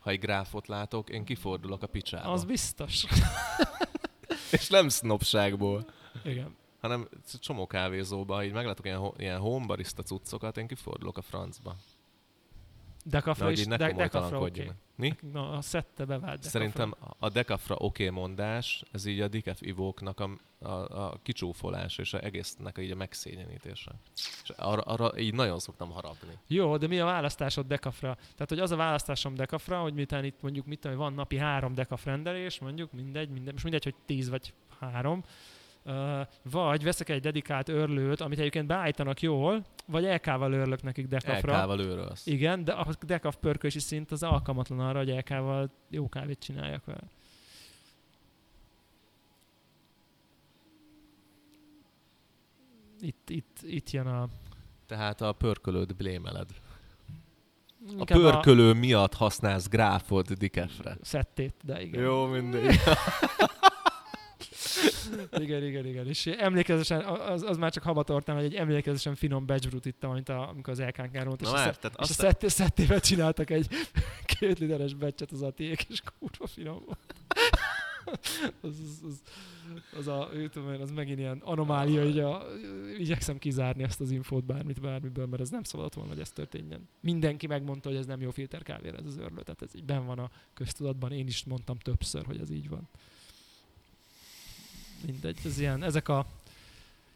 ha 0.00 0.10
egy 0.10 0.18
gráfot 0.18 0.66
látok, 0.66 1.10
én 1.10 1.24
kifordulok 1.24 1.82
a 1.82 1.86
picsába. 1.86 2.32
Az 2.32 2.44
biztos. 2.44 3.04
És 4.52 4.68
nem 4.68 4.88
sznopságból, 4.88 5.90
Igen. 6.24 6.56
hanem 6.80 7.08
csomó 7.40 7.66
kávézóba, 7.66 8.44
így 8.44 8.52
meglátok 8.52 8.84
ilyen, 8.84 9.12
ilyen 9.16 9.38
home 9.38 9.66
barista 9.66 10.02
cuccokat, 10.02 10.56
én 10.56 10.66
kifordulok 10.66 11.18
a 11.18 11.22
francba. 11.22 11.76
Dekafra 13.04 13.44
Na, 13.44 13.50
is, 13.50 13.66
de, 13.66 13.76
dekafra 13.76 13.98
oké. 13.98 14.10
komolytalankodjunk. 14.10 14.74
Mi? 14.94 15.14
Na, 15.32 15.50
a 15.50 15.60
szette 15.60 16.04
bevált 16.04 16.22
dekafra. 16.22 16.50
Szerintem 16.50 16.94
a 17.18 17.28
dekafra 17.28 17.74
oké 17.74 17.84
okay 17.84 18.20
mondás, 18.20 18.84
ez 18.92 19.04
így 19.04 19.20
a 19.20 19.28
decaf 19.28 19.60
ivóknak 19.60 20.20
a, 20.20 20.30
a, 20.58 21.04
a 21.04 21.18
kicsúfolás 21.22 21.98
és 21.98 22.14
a 22.14 22.24
egésznek 22.24 22.78
így 22.80 22.90
a 22.90 22.94
megszégyenítése. 22.94 23.92
És 24.42 24.50
arra, 24.56 24.82
arra 24.82 25.18
így 25.18 25.34
nagyon 25.34 25.58
szoktam 25.58 25.90
harapni. 25.90 26.38
Jó, 26.46 26.76
de 26.76 26.86
mi 26.86 27.00
a 27.00 27.04
választásod 27.04 27.66
dekafra? 27.66 28.14
Tehát, 28.14 28.48
hogy 28.48 28.58
az 28.58 28.70
a 28.70 28.76
választásom 28.76 29.34
dekafra, 29.34 29.80
hogy 29.80 29.94
miután 29.94 30.24
itt 30.24 30.42
mondjuk 30.42 30.66
mit 30.66 30.80
tudom, 30.80 30.96
van 30.96 31.12
napi 31.12 31.36
három 31.36 31.74
dekaf 31.74 32.04
rendelés, 32.04 32.58
mondjuk 32.58 32.92
mindegy, 32.92 33.28
mindegy, 33.28 33.52
most 33.52 33.64
mindegy, 33.64 33.84
hogy 33.84 33.94
tíz 34.06 34.28
vagy 34.28 34.52
három, 34.80 35.24
vagy 36.42 36.82
veszek 36.82 37.08
egy 37.08 37.20
dedikált 37.20 37.68
örlőt, 37.68 38.20
amit 38.20 38.38
egyébként 38.38 38.66
beállítanak 38.66 39.20
jól, 39.20 39.64
vagy 39.86 40.04
LK-val 40.04 40.52
örlök 40.52 40.82
nekik 40.82 41.06
dekafra. 41.06 41.60
LK-val 41.60 41.80
őrölsz. 41.80 42.26
Igen, 42.26 42.64
de 42.64 42.72
a 42.72 42.86
dekaf 43.06 43.36
pörkösi 43.36 43.78
szint 43.78 44.10
az 44.10 44.22
alkalmatlan 44.22 44.80
arra, 44.80 44.98
hogy 44.98 45.08
LK-val 45.08 45.70
jó 45.88 46.08
kávét 46.08 46.38
csináljak 46.38 46.84
vele. 46.84 47.02
Itt, 53.00 53.30
itt, 53.30 53.58
itt 53.62 53.90
jön 53.90 54.06
a... 54.06 54.28
Tehát 54.86 55.20
a 55.20 55.32
pörkölőd 55.32 55.96
blémeled. 55.96 56.48
A 57.98 58.04
pörkölő 58.04 58.70
a... 58.70 58.74
miatt 58.74 59.14
használsz 59.14 59.68
gráfot 59.68 60.32
dikefre. 60.32 60.96
Szettét, 61.02 61.54
de 61.64 61.82
igen. 61.82 62.02
Jó, 62.02 62.26
mindegy. 62.26 62.80
Igen, 65.44 65.64
igen, 65.64 65.86
igen. 65.86 66.06
És 66.06 66.26
emlékezetesen, 66.26 67.04
az, 67.04 67.42
az 67.42 67.56
már 67.56 67.72
csak 67.72 67.82
habatortán, 67.82 68.36
hogy 68.36 68.44
egy 68.44 68.54
emlékezetesen 68.54 69.14
finom 69.14 69.46
batch 69.46 69.86
ittam, 69.86 70.10
amit 70.10 70.28
a, 70.28 70.48
amikor 70.48 70.72
az 70.72 70.80
LKN-kán 70.80 71.26
volt. 71.26 71.40
És, 71.40 71.50
már, 71.50 71.68
a, 71.68 71.74
tehát 71.74 71.84
és 71.84 71.96
a 71.96 72.00
azt 72.00 72.12
szett, 72.12 72.48
szettével 72.48 73.00
csináltak 73.00 73.50
egy 73.50 73.68
két 74.38 74.58
literes 74.58 74.94
batchet 74.94 75.32
az 75.32 75.42
atiék, 75.42 75.86
és 75.88 76.00
kurva 76.18 76.46
finom 76.46 76.82
volt. 76.86 77.14
az, 78.60 78.76
az, 78.84 79.00
az, 79.04 79.22
az, 79.98 80.06
a, 80.08 80.28
tudom 80.50 80.72
én, 80.72 80.80
az 80.80 80.90
megint 80.90 81.18
ilyen 81.18 81.38
anomália, 81.44 82.02
hogy 82.02 82.18
a, 82.18 82.46
igyekszem 82.98 83.38
kizárni 83.38 83.82
ezt 83.82 84.00
az 84.00 84.10
infót 84.10 84.44
bármit, 84.44 84.80
bármiből, 84.80 85.26
mert 85.26 85.42
ez 85.42 85.50
nem 85.50 85.62
szabadott 85.62 85.94
volna, 85.94 86.10
hogy 86.10 86.20
ez 86.20 86.30
történjen. 86.30 86.88
Mindenki 87.00 87.46
megmondta, 87.46 87.88
hogy 87.88 87.98
ez 87.98 88.06
nem 88.06 88.20
jó 88.20 88.30
filter 88.30 88.62
kávéra 88.62 88.96
ez 88.96 89.06
az 89.06 89.16
örlő, 89.16 89.42
tehát 89.42 89.62
ez 89.62 89.74
így 89.74 89.84
ben 89.84 90.06
van 90.06 90.18
a 90.18 90.30
köztudatban, 90.54 91.12
én 91.12 91.26
is 91.26 91.44
mondtam 91.44 91.78
többször, 91.78 92.24
hogy 92.24 92.40
ez 92.40 92.50
így 92.50 92.68
van 92.68 92.88
mindegy, 95.06 95.38
ez 95.44 95.58
ilyen, 95.58 95.82
ezek 95.82 96.08
a 96.08 96.26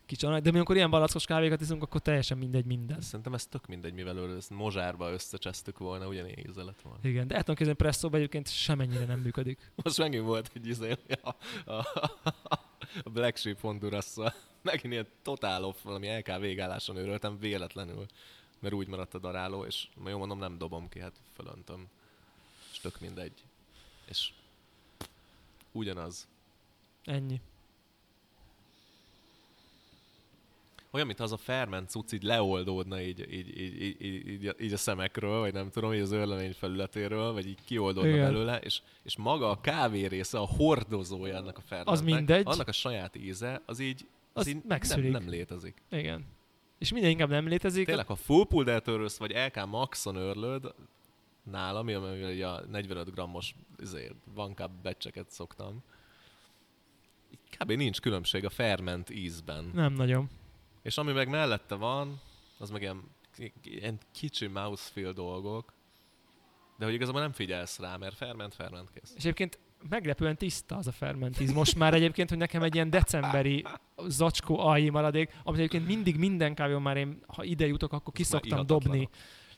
kicsi 0.06 0.26
de 0.26 0.50
mi 0.50 0.56
amikor 0.56 0.76
ilyen 0.76 0.90
balackos 0.90 1.24
kávékat 1.24 1.60
iszunk, 1.60 1.82
akkor 1.82 2.00
teljesen 2.00 2.38
mindegy 2.38 2.64
minden. 2.64 3.00
Szerintem 3.00 3.34
ez 3.34 3.46
tök 3.46 3.66
mindegy, 3.66 3.92
mivel 3.92 4.36
ezt 4.36 4.50
mozsárba 4.50 5.12
összecsesztük 5.12 5.78
volna, 5.78 6.08
ugyanilyen 6.08 6.38
íze 6.48 6.62
lett 6.62 6.80
volna. 6.80 6.98
Igen, 7.02 7.26
de 7.26 7.34
el 7.34 7.40
tudom 7.40 7.54
képzelni, 7.54 7.78
presszóban 7.78 8.18
egyébként 8.18 8.48
semennyire 8.48 9.04
nem 9.04 9.20
működik. 9.20 9.70
Most 9.82 9.98
megint 9.98 10.24
volt 10.24 10.50
egy 10.54 10.66
izé, 10.66 10.96
a, 11.22 11.34
a, 11.70 11.86
a 13.02 13.10
Black 13.10 13.36
Sheep 13.36 13.60
honduras 13.60 14.06
megint 14.62 14.92
ilyen 14.92 15.06
totál 15.22 15.64
off, 15.64 15.82
valami 15.82 16.16
LK 16.16 16.38
végálláson 16.38 16.96
őröltem 16.96 17.38
véletlenül, 17.38 18.06
mert 18.58 18.74
úgy 18.74 18.88
maradt 18.88 19.14
a 19.14 19.18
daráló, 19.18 19.64
és 19.64 19.88
jó 20.06 20.18
mondom, 20.18 20.38
nem 20.38 20.58
dobom 20.58 20.88
ki, 20.88 21.00
hát 21.00 21.20
fölöntöm. 21.34 21.88
És 22.72 22.78
tök 22.78 23.00
mindegy. 23.00 23.44
És 24.04 24.32
ugyanaz. 25.72 26.28
Ennyi. 27.04 27.40
Olyan, 30.94 31.06
mint 31.06 31.20
az 31.20 31.32
a 31.32 31.36
ferment 31.36 31.90
cucc 31.90 32.12
így 32.12 32.22
leoldódna 32.22 33.00
így, 33.00 33.32
így, 33.32 33.60
így, 33.60 33.82
így, 33.82 34.02
így, 34.02 34.54
így, 34.60 34.72
a 34.72 34.76
szemekről, 34.76 35.40
vagy 35.40 35.52
nem 35.52 35.70
tudom, 35.70 35.92
így 35.92 36.00
az 36.00 36.12
örlemény 36.12 36.52
felületéről, 36.52 37.32
vagy 37.32 37.46
így 37.46 37.58
kioldódna 37.64 38.10
Igen. 38.10 38.32
belőle, 38.32 38.58
és, 38.58 38.80
és 39.02 39.16
maga 39.16 39.50
a 39.50 39.60
kávé 39.60 40.04
része, 40.06 40.38
a 40.38 40.46
hordozója 40.46 41.36
ennek 41.36 41.58
a 41.58 41.60
fermentnek, 41.60 41.94
az 41.94 42.02
mindegy. 42.02 42.46
annak 42.46 42.68
a 42.68 42.72
saját 42.72 43.16
íze, 43.16 43.62
az 43.66 43.78
így, 43.78 44.06
az, 44.32 44.42
az 44.42 44.48
így 44.48 44.64
nem, 44.64 45.00
nem, 45.10 45.28
létezik. 45.28 45.82
Igen. 45.90 46.24
És 46.78 46.92
minden 46.92 47.10
inkább 47.10 47.28
nem 47.28 47.48
létezik. 47.48 47.86
Tényleg, 47.86 48.06
ha 48.06 48.16
full 48.16 48.46
puldert 48.46 48.88
örülsz, 48.88 49.16
vagy 49.16 49.34
LK 49.46 49.66
Maxon 49.66 50.16
örlöd, 50.16 50.74
nálam, 51.50 51.88
ami 51.88 52.42
a 52.42 52.62
45 52.70 53.14
grammos 53.14 53.54
izé, 53.78 54.10
van 54.34 54.54
becseket 54.82 55.30
szoktam, 55.30 55.82
kb. 57.58 57.72
nincs 57.72 58.00
különbség 58.00 58.44
a 58.44 58.50
ferment 58.50 59.10
ízben. 59.10 59.70
Nem 59.74 59.92
nagyon. 59.92 60.28
És 60.84 60.98
ami 60.98 61.12
meg 61.12 61.28
mellette 61.28 61.74
van, 61.74 62.20
az 62.58 62.70
meg 62.70 62.82
ilyen, 62.82 63.02
ilyen 63.62 63.98
kicsi 64.12 64.46
mouthfeel 64.46 65.12
dolgok, 65.12 65.72
de 66.78 66.84
hogy 66.84 66.94
igazából 66.94 67.20
nem 67.20 67.32
figyelsz 67.32 67.78
rá, 67.78 67.96
mert 67.96 68.16
ferment, 68.16 68.54
ferment 68.54 68.90
kész. 68.90 69.12
És 69.16 69.22
egyébként 69.22 69.58
meglepően 69.88 70.36
tiszta 70.36 70.76
az 70.76 70.86
a 70.86 70.92
fermentíz. 70.92 71.52
Most 71.52 71.76
már 71.76 71.94
egyébként, 71.94 72.28
hogy 72.28 72.38
nekem 72.38 72.62
egy 72.62 72.74
ilyen 72.74 72.90
decemberi 72.90 73.64
zacskó 74.06 74.58
alji 74.58 74.90
maradék, 74.90 75.30
amit 75.42 75.58
egyébként 75.58 75.86
mindig 75.86 76.16
minden 76.16 76.54
kávéon 76.54 76.82
már 76.82 76.96
én, 76.96 77.18
ha 77.26 77.44
ide 77.44 77.66
jutok, 77.66 77.92
akkor 77.92 78.12
kiszoktam 78.12 78.66
dobni. 78.66 79.08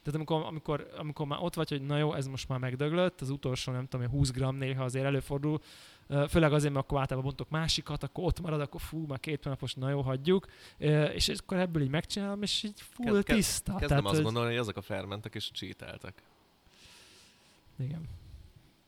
Tehát 0.02 0.14
amikor, 0.14 0.42
amikor, 0.42 0.88
amikor 0.96 1.26
már 1.26 1.38
ott 1.42 1.54
vagy, 1.54 1.68
hogy 1.68 1.82
na 1.82 1.98
jó, 1.98 2.14
ez 2.14 2.26
most 2.26 2.48
már 2.48 2.58
megdöglött, 2.58 3.20
az 3.20 3.30
utolsó 3.30 3.72
nem 3.72 3.86
tudom, 3.86 4.08
20 4.08 4.30
gramm 4.30 4.56
néha 4.56 4.84
azért 4.84 5.04
előfordul, 5.04 5.60
főleg 6.28 6.52
azért, 6.52 6.72
mert 6.72 6.84
akkor 6.84 6.98
általában 6.98 7.28
bontok 7.28 7.50
másikat, 7.50 8.02
akkor 8.02 8.24
ott 8.24 8.40
marad, 8.40 8.60
akkor 8.60 8.80
fú, 8.80 9.06
már 9.06 9.20
két 9.20 9.44
napos, 9.44 9.74
na 9.74 9.90
jó, 9.90 10.00
hagyjuk, 10.00 10.46
és 11.14 11.28
akkor 11.28 11.58
ebből 11.58 11.82
így 11.82 11.90
megcsinálom, 11.90 12.42
és 12.42 12.62
így 12.62 12.80
full 12.80 13.22
Kez, 13.22 13.36
tiszta. 13.36 13.72
Kezdem 13.72 13.88
Tehát, 13.88 14.04
azt 14.04 14.14
hogy... 14.14 14.24
gondolni, 14.24 14.48
hogy 14.50 14.58
ezek 14.58 14.76
a 14.76 14.82
fermentek 14.82 15.34
is 15.34 15.50
csíteltek. 15.50 16.22
Igen. 17.78 18.08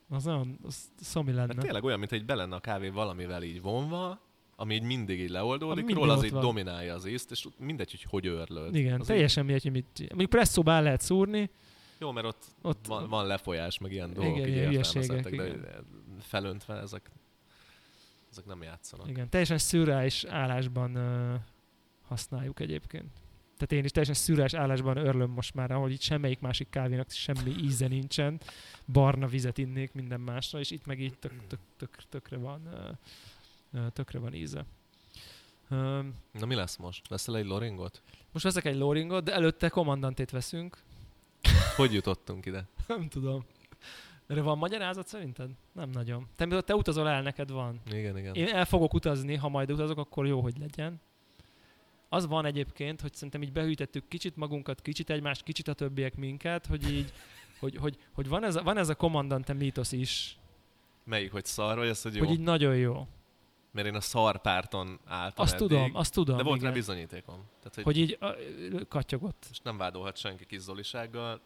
Az 0.09 0.25
nagyon 0.25 0.59
az 0.67 0.91
szomi 1.01 1.33
lenne. 1.33 1.47
Mert 1.47 1.61
tényleg 1.61 1.85
olyan, 1.85 1.99
mint 1.99 2.13
egy 2.13 2.25
belenne 2.25 2.55
a 2.57 2.61
kávé 2.61 2.89
valamivel 2.89 3.43
így 3.43 3.61
vonva, 3.61 4.21
ami 4.57 4.75
így 4.75 4.83
mindig 4.83 5.21
így 5.21 5.31
leoldódik, 5.31 5.95
róla 5.95 6.13
az 6.13 6.25
így 6.25 6.31
van. 6.31 6.41
dominálja 6.41 6.95
az 6.95 7.07
ízt, 7.07 7.31
és 7.31 7.47
mindegy, 7.59 7.91
hogy 7.91 8.07
hogy 8.11 8.27
örlöd. 8.27 8.75
Igen, 8.75 9.01
az 9.01 9.07
teljesen 9.07 9.45
mindegy, 9.45 9.63
hogy 9.63 9.73
mit 9.73 10.09
Mondjuk 10.09 10.31
presszóba 10.31 10.73
el 10.73 10.83
lehet 10.83 11.01
szúrni. 11.01 11.51
Jó, 11.99 12.13
mert 12.13 12.27
ott, 12.27 12.45
ott 12.63 12.87
van, 12.87 13.09
van 13.09 13.27
lefolyás, 13.27 13.79
meg 13.79 13.93
ilyen 13.93 14.13
dolgok, 14.13 14.47
igen, 14.47 14.73
így 14.73 14.79
de 14.79 15.75
felöntve 16.21 16.75
ezek, 16.75 17.11
ezek 18.31 18.45
nem 18.45 18.63
játszanak. 18.63 19.09
Igen, 19.09 19.29
teljesen 19.29 19.59
szürreális 19.59 20.25
állásban 20.25 20.97
uh, 20.97 21.41
használjuk 22.03 22.61
egyébként. 22.61 23.11
Tehát 23.57 23.73
én 23.73 23.85
is 23.85 23.91
teljesen 23.91 24.15
szürreális 24.15 24.55
állásban 24.55 24.97
örlöm 24.97 25.31
most 25.31 25.55
már, 25.55 25.71
ahol 25.71 25.91
itt 25.91 26.01
semmelyik 26.01 26.41
másik 26.41 26.71
kávénak 26.71 27.11
semmi 27.11 27.55
íze 27.61 27.89
nincsen. 27.89 28.41
Barna 28.93 29.27
vizet 29.27 29.59
innék 29.59 29.93
minden 29.93 30.21
másra, 30.21 30.59
és 30.59 30.71
itt 30.71 30.87
meg 30.87 31.01
így 31.01 31.19
tök, 31.19 31.47
tök, 31.47 31.61
tök, 31.77 31.97
tökre 32.09 32.37
van 32.37 32.69
uh, 33.73 33.87
tökre 33.93 34.19
van 34.19 34.35
íze. 34.35 34.65
Na 36.33 36.47
mi 36.47 36.55
lesz 36.55 36.77
most? 36.77 37.09
Veszel 37.09 37.37
egy 37.37 37.47
loringot? 37.47 38.03
Most 38.33 38.45
veszek 38.45 38.65
egy 38.65 38.77
loringot, 38.77 39.25
de 39.25 39.33
előtte 39.33 39.69
kommandantét 39.69 40.31
veszünk. 40.31 40.79
Hogy 41.77 41.93
jutottunk 41.93 42.47
ide? 42.47 42.69
Nem 42.87 43.09
tudom. 43.09 43.45
Erre 44.27 44.43
van 44.43 44.59
magyarázat 44.59 45.07
szerinted? 45.07 45.51
Nem 45.73 45.91
nagyon. 45.91 46.29
Te, 46.37 46.61
te 46.61 46.75
utazol 46.75 47.09
el, 47.09 47.23
neked 47.23 47.51
van. 47.51 47.81
Igen, 47.91 48.19
igen. 48.19 48.35
Én 48.35 48.49
el 48.49 48.65
fogok 48.65 48.95
utazni, 48.95 49.35
ha 49.35 49.49
majd 49.49 49.71
utazok, 49.73 49.99
akkor 49.99 50.27
jó, 50.27 50.41
hogy 50.41 50.59
legyen. 50.59 51.01
Az 52.09 52.27
van 52.27 52.45
egyébként, 52.45 53.01
hogy 53.01 53.15
szerintem 53.15 53.43
így 53.43 53.53
behűtettük 53.53 54.09
kicsit 54.09 54.37
magunkat, 54.37 54.81
kicsit 54.81 55.11
egymást, 55.11 55.43
kicsit 55.43 55.69
a 55.69 55.73
többiek 55.73 56.17
minket, 56.17 56.67
hogy 56.67 56.91
így, 56.93 57.13
hogy, 57.61 57.77
hogy, 57.77 57.99
hogy 58.13 58.29
van, 58.29 58.45
ez 58.45 58.57
a, 58.57 58.63
van 58.63 58.77
ez 58.77 58.89
a 58.89 58.95
kommandante 58.95 59.53
mítosz 59.53 59.93
is. 59.93 60.39
Melyik, 61.05 61.33
hogy 61.33 61.45
szar, 61.45 61.77
vagy 61.77 61.89
ez, 61.89 62.03
hogy 62.03 62.15
jó? 62.15 62.25
Hogy 62.25 62.35
így 62.35 62.41
nagyon 62.41 62.77
jó. 62.77 63.07
Mert 63.71 63.87
én 63.87 63.95
a 63.95 64.01
szar 64.01 64.41
párton 64.41 64.99
álltam 65.07 65.45
Azt 65.45 65.55
eddig, 65.55 65.69
tudom, 65.69 65.91
azt 65.95 66.13
tudom. 66.13 66.37
De 66.37 66.43
volt 66.43 66.57
igen. 66.57 66.69
rá 66.69 66.75
bizonyítékom. 66.75 67.35
Tehát, 67.35 67.75
hogy, 67.75 67.85
hogy 67.85 67.97
így 67.97 68.17
a, 68.21 68.35
katyogott. 68.89 69.47
És 69.51 69.59
nem 69.59 69.77
vádolhat 69.77 70.17
senki 70.17 70.47
kis 70.47 70.61
Zolisággal 70.61 71.41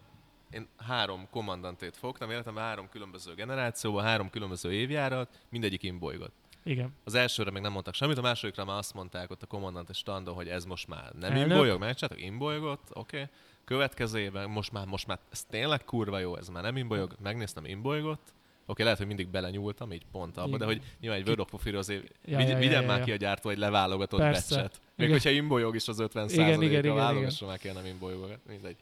én 0.53 0.67
három 0.77 1.27
kommandantét 1.29 1.97
fogtam, 1.97 2.31
életemben 2.31 2.63
három 2.63 2.89
különböző 2.89 3.33
generációban, 3.33 4.03
három 4.03 4.29
különböző 4.29 4.73
évjárat, 4.73 5.39
mindegyik 5.49 5.83
imbolygott. 5.83 6.33
Igen. 6.63 6.93
Az 7.03 7.13
elsőre 7.13 7.51
még 7.51 7.61
nem 7.61 7.71
mondtak 7.71 7.93
semmit, 7.93 8.17
a 8.17 8.21
másodikra 8.21 8.65
már 8.65 8.77
azt 8.77 8.93
mondták 8.93 9.31
ott 9.31 9.43
a 9.43 9.45
kommandant 9.45 9.89
és 9.89 9.97
standon, 9.97 10.35
hogy 10.35 10.47
ez 10.47 10.65
most 10.65 10.87
már 10.87 11.11
nem 11.11 11.31
Elnök. 11.31 11.49
imbolyog, 11.49 11.79
megcsináltak, 11.79 12.25
imbolygott, 12.25 12.87
oké. 12.93 13.17
Okay. 13.17 13.29
Következő 13.65 14.19
évben 14.19 14.49
most 14.49 14.71
már, 14.71 14.85
most 14.85 15.07
már 15.07 15.19
ez 15.31 15.43
tényleg 15.43 15.83
kurva 15.83 16.19
jó, 16.19 16.35
ez 16.35 16.49
már 16.49 16.63
nem 16.63 16.77
imbolyog, 16.77 17.15
megnéztem, 17.21 17.65
imbolygott. 17.65 18.33
Oké, 18.65 18.83
lehet, 18.83 18.97
hogy 18.97 19.07
mindig 19.07 19.27
belenyúltam, 19.27 19.91
így 19.91 20.05
pont 20.11 20.37
abba, 20.37 20.47
Igen. 20.47 20.59
de 20.59 20.65
hogy 20.65 20.81
nyilván 20.99 21.19
egy 21.19 21.25
World 21.25 21.41
of 21.41 21.53
Warfare 21.53 21.77
azért 21.77 22.11
ja, 22.25 22.37
vigy, 22.37 22.47
ja, 22.47 22.57
vigyen 22.57 22.81
ja, 22.81 22.87
már 22.87 22.97
ja. 22.97 23.03
ki 23.03 23.11
a 23.11 23.15
gyártó 23.15 23.49
egy 23.49 23.57
leválogatott 23.57 24.19
becset. 24.19 24.81
Még 24.95 25.07
igen. 25.07 25.11
hogyha 25.11 25.29
imbolyog 25.29 25.75
is 25.75 25.87
az 25.87 25.99
50 25.99 26.29
igen, 26.29 26.61
igen, 26.61 26.83
igen, 26.83 26.95
válogasson 26.95 27.47
már 27.47 27.59
a 27.63 27.73
nem 27.73 27.85
imbolyogokat, 27.85 28.39
mindegy. 28.47 28.75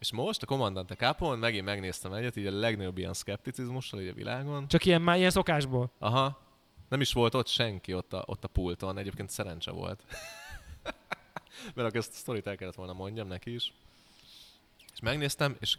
És 0.00 0.12
most 0.12 0.42
a 0.42 0.46
Commandante 0.46 0.94
Capon 0.94 1.38
megint 1.38 1.64
megnéztem 1.64 2.12
egyet, 2.12 2.36
így 2.36 2.46
a 2.46 2.50
legnagyobb 2.50 2.98
ilyen 2.98 3.12
szkepticizmussal 3.12 4.00
így 4.00 4.08
a 4.08 4.12
világon. 4.12 4.68
Csak 4.68 4.84
ilyen 4.84 5.02
már 5.02 5.16
ilyen 5.16 5.30
szokásból? 5.30 5.90
Aha. 5.98 6.40
Nem 6.88 7.00
is 7.00 7.12
volt 7.12 7.34
ott 7.34 7.46
senki 7.46 7.94
ott 7.94 8.12
a, 8.12 8.22
ott 8.26 8.44
a 8.44 8.48
pulton, 8.48 8.98
egyébként 8.98 9.30
szerencse 9.30 9.70
volt. 9.70 10.04
Mert 11.74 11.88
akkor 11.88 11.96
ezt 11.96 12.12
a 12.12 12.16
sztorit 12.16 12.46
el 12.46 12.56
kellett 12.56 12.74
volna 12.74 12.92
mondjam 12.92 13.28
neki 13.28 13.54
is. 13.54 13.72
És 14.92 15.00
megnéztem, 15.00 15.56
és 15.60 15.76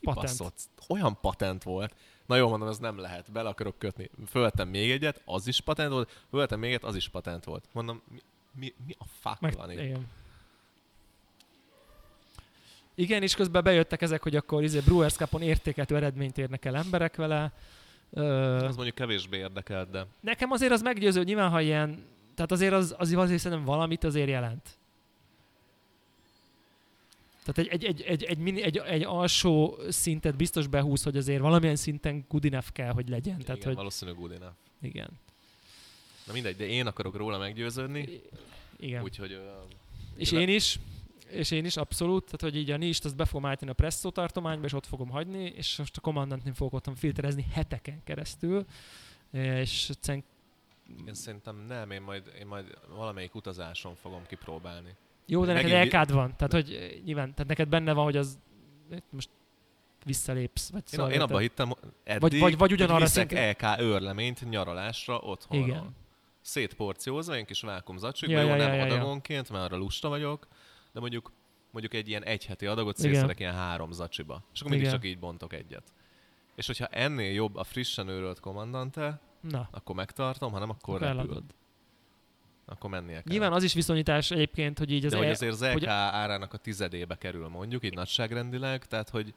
patent. 0.00 0.52
Olyan 0.88 1.20
patent 1.20 1.62
volt. 1.62 1.94
Na 2.26 2.36
jó, 2.36 2.48
mondom, 2.48 2.68
ez 2.68 2.78
nem 2.78 2.98
lehet, 2.98 3.32
bele 3.32 3.48
akarok 3.48 3.78
kötni. 3.78 4.10
Fölvettem 4.26 4.68
még 4.68 4.90
egyet, 4.90 5.22
az 5.24 5.46
is 5.46 5.60
patent 5.60 5.90
volt, 5.90 6.24
fölvettem 6.30 6.58
még 6.58 6.70
egyet, 6.70 6.84
az 6.84 6.96
is 6.96 7.08
patent 7.08 7.44
volt. 7.44 7.64
Mondom, 7.72 8.02
mi, 8.10 8.20
mi, 8.54 8.74
mi 8.86 8.94
a 8.98 9.04
fuck 9.20 9.40
Meg, 9.40 9.56
van 9.56 9.70
itt? 9.70 9.80
Igen. 9.80 10.06
Igen, 12.94 13.22
és 13.22 13.34
közben 13.34 13.62
bejöttek 13.62 14.02
ezek, 14.02 14.22
hogy 14.22 14.36
akkor 14.36 14.62
izé 14.62 14.80
Brewers 14.80 15.14
Cup-on 15.14 15.42
értékeltő 15.42 15.96
eredményt 15.96 16.38
érnek 16.38 16.64
el 16.64 16.76
emberek 16.76 17.16
vele. 17.16 17.52
Az 18.10 18.74
mondjuk 18.74 18.94
kevésbé 18.94 19.36
érdekelt, 19.36 19.90
de... 19.90 20.06
Nekem 20.20 20.50
azért 20.50 20.72
az 20.72 20.82
meggyőző, 20.82 21.18
hogy 21.18 21.26
nyilván, 21.26 21.50
ha 21.50 21.60
ilyen... 21.60 22.06
Tehát 22.34 22.52
azért 22.52 22.72
az, 22.72 22.94
az 22.98 23.12
azért 23.12 23.40
szerintem 23.40 23.66
valamit 23.66 24.04
azért 24.04 24.28
jelent. 24.28 24.77
Tehát 27.52 27.72
egy, 27.72 27.84
egy, 27.84 27.84
egy, 27.84 28.02
egy, 28.02 28.22
egy, 28.22 28.38
mini, 28.38 28.62
egy, 28.62 28.76
egy 28.76 29.02
alsó 29.02 29.78
szintet 29.88 30.36
biztos 30.36 30.66
behúz, 30.66 31.02
hogy 31.02 31.16
azért 31.16 31.40
valamilyen 31.40 31.76
szinten 31.76 32.24
good 32.28 32.44
enough 32.44 32.68
kell, 32.72 32.92
hogy 32.92 33.08
legyen. 33.08 33.34
Igen, 33.34 33.46
Tehát, 33.46 33.64
hogy... 33.64 33.74
valószínűleg 33.74 34.20
good 34.20 34.32
enough. 34.32 34.54
Igen. 34.80 35.08
Na 36.26 36.32
mindegy, 36.32 36.56
de 36.56 36.66
én 36.66 36.86
akarok 36.86 37.16
róla 37.16 37.38
meggyőződni. 37.38 38.20
Igen. 38.76 39.02
Úgyhogy 39.02 39.32
ö, 39.32 39.42
És 40.16 40.32
én 40.32 40.48
is, 40.48 40.78
és 41.28 41.50
én 41.50 41.64
is 41.64 41.76
abszolút, 41.76 42.24
tehát 42.24 42.40
hogy 42.40 42.56
így 42.56 42.70
a 42.70 42.76
nist 42.76 43.04
azt 43.04 43.16
be 43.16 43.24
fogom 43.24 43.46
állítani 43.46 43.70
a 43.70 43.74
presszó 43.74 44.10
tartományba, 44.10 44.66
és 44.66 44.72
ott 44.72 44.86
fogom 44.86 45.08
hagyni, 45.08 45.52
és 45.56 45.76
most 45.76 45.96
a 45.96 46.00
kommandantnél 46.00 46.54
fogok 46.54 46.72
otthon 46.72 46.94
filterezni 46.94 47.46
heteken 47.52 48.04
keresztül, 48.04 48.64
és 49.30 49.88
egyszerűen 49.88 50.24
én 51.06 51.14
szerintem 51.14 51.64
nem, 51.66 51.90
én 51.90 52.02
majd, 52.02 52.32
én 52.38 52.46
majd 52.46 52.78
valamelyik 52.88 53.34
utazáson 53.34 53.94
fogom 53.94 54.26
kipróbálni. 54.26 54.94
Jó, 55.28 55.44
de 55.44 55.52
neked 55.52 55.70
Megint- 55.70 55.92
LK-d 55.94 56.12
van, 56.12 56.36
tehát 56.36 56.52
hogy 56.52 56.72
eh, 56.72 56.90
nyilván, 57.04 57.30
tehát 57.32 57.46
neked 57.48 57.68
benne 57.68 57.92
van, 57.92 58.04
hogy 58.04 58.16
az 58.16 58.38
most 59.10 59.28
visszalépsz, 60.04 60.70
vagy 60.70 60.82
Én, 60.92 60.98
szóval 60.98 61.12
én 61.12 61.20
abban 61.20 61.40
hittem 61.40 61.72
eddig, 62.04 62.20
Vagy- 62.20 62.38
vagy- 62.38 62.56
vagy 62.58 62.72
ugyanarra 62.72 62.98
hogy 62.98 63.02
viszek 63.08 63.28
szinten- 63.30 63.62
EK 63.62 63.80
őrleményt 63.80 64.50
nyaralásra 64.50 65.18
otthonról. 65.18 65.68
Igen. 65.68 65.96
Szétporciózva, 66.40 67.34
egy 67.34 67.44
kis 67.44 67.60
vákumzacsikba, 67.60 68.34
Ja, 68.34 68.40
jó, 68.40 68.48
ja, 68.48 68.56
nem 68.56 68.68
ja, 68.68 68.74
ja, 68.74 68.84
ja. 68.86 68.94
adagonként, 68.94 69.50
mert 69.50 69.64
arra 69.64 69.76
lusta 69.76 70.08
vagyok, 70.08 70.46
de 70.92 71.00
mondjuk 71.00 71.32
mondjuk 71.70 71.94
egy 71.94 72.08
ilyen 72.08 72.24
egyheti 72.24 72.66
adagot 72.66 72.98
Igen. 72.98 73.10
szétszedek 73.12 73.40
ilyen 73.40 73.54
három 73.54 73.92
zacsiba. 73.92 74.42
És 74.52 74.60
akkor 74.60 74.70
mindig 74.72 74.88
Igen. 74.88 75.00
csak 75.00 75.10
így 75.10 75.18
bontok 75.18 75.52
egyet. 75.52 75.82
És 76.54 76.66
hogyha 76.66 76.86
ennél 76.86 77.32
jobb 77.32 77.56
a 77.56 77.64
frissen 77.64 78.08
őrölt 78.08 78.40
kommandante, 78.40 79.20
Na, 79.40 79.68
akkor 79.70 79.94
megtartom, 79.94 80.52
ha 80.52 80.58
nem, 80.58 80.70
akkor 80.70 80.94
akkor 80.94 81.00
repül. 81.08 81.18
eladod. 81.20 81.44
Akkor 82.70 82.90
mennie 82.90 83.14
kell. 83.14 83.22
Nyilván 83.32 83.52
az 83.52 83.62
is 83.62 83.72
viszonyítás 83.74 84.30
egyébként, 84.30 84.78
hogy 84.78 84.90
így 84.92 85.04
az 85.04 85.10
De 85.10 85.16
hogy 85.16 85.26
el- 85.26 85.32
azért 85.32 85.52
az 85.52 85.62
EK 85.62 85.72
hogy- 85.72 85.86
árának 85.86 86.52
a 86.52 86.56
tizedébe 86.56 87.16
kerül 87.16 87.48
mondjuk, 87.48 87.84
így 87.84 87.94
nagyságrendileg, 87.94 88.86
tehát 88.86 89.08
hogy 89.08 89.34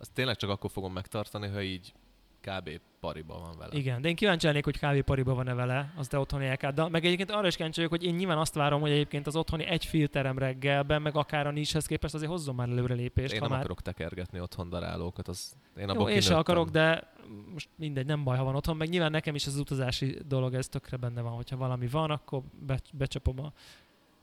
azt 0.00 0.12
tényleg 0.12 0.36
csak 0.36 0.50
akkor 0.50 0.70
fogom 0.70 0.92
megtartani, 0.92 1.48
ha 1.48 1.62
így 1.62 1.92
kb. 2.40 2.80
pariba 3.00 3.38
van 3.38 3.58
vele. 3.58 3.76
Igen, 3.76 4.00
de 4.00 4.08
én 4.08 4.16
kíváncsi 4.16 4.46
lennék, 4.46 4.64
hogy 4.64 4.78
kávépariba 4.78 5.34
van-e 5.34 5.54
vele, 5.54 5.92
az 5.96 6.08
te 6.08 6.18
otthoni. 6.18 6.56
De 6.74 6.88
meg 6.88 7.04
egyébként 7.04 7.30
arra 7.30 7.46
is 7.46 7.56
kíváncsi 7.56 7.76
vagyok, 7.80 8.00
hogy 8.00 8.04
én 8.04 8.14
nyilván 8.14 8.38
azt 8.38 8.54
várom, 8.54 8.80
hogy 8.80 8.90
egyébként 8.90 9.26
az 9.26 9.36
otthoni 9.36 9.64
egy 9.64 9.84
filterem 9.84 10.38
reggelben, 10.38 11.02
meg 11.02 11.16
akár 11.16 11.46
a 11.46 11.50
nishez 11.50 11.86
képest 11.86 12.14
azért 12.14 12.30
hozzon 12.30 12.54
már 12.54 12.68
előrelépést. 12.68 13.32
Én 13.32 13.38
ha 13.38 13.44
nem 13.44 13.50
már... 13.50 13.60
akarok 13.60 13.82
tekergetni 13.82 14.40
otthon 14.40 14.68
darálókat, 14.68 15.28
az 15.28 15.56
én 15.76 15.84
Jó, 15.84 15.90
abban 15.90 16.10
én 16.10 16.20
se 16.20 16.36
akarok, 16.36 16.68
de 16.68 17.12
most 17.52 17.68
mindegy, 17.76 18.06
nem 18.06 18.24
baj, 18.24 18.36
ha 18.36 18.44
van 18.44 18.54
otthon. 18.54 18.76
Meg 18.76 18.88
nyilván 18.88 19.10
nekem 19.10 19.34
is 19.34 19.46
az 19.46 19.58
utazási 19.58 20.18
dolog, 20.26 20.54
ez 20.54 20.68
tökre 20.68 20.96
benne 20.96 21.20
van. 21.20 21.32
Hogyha 21.32 21.56
valami 21.56 21.86
van, 21.86 22.10
akkor 22.10 22.42
be, 22.66 22.80
becsapom 22.92 23.40
a 23.40 23.52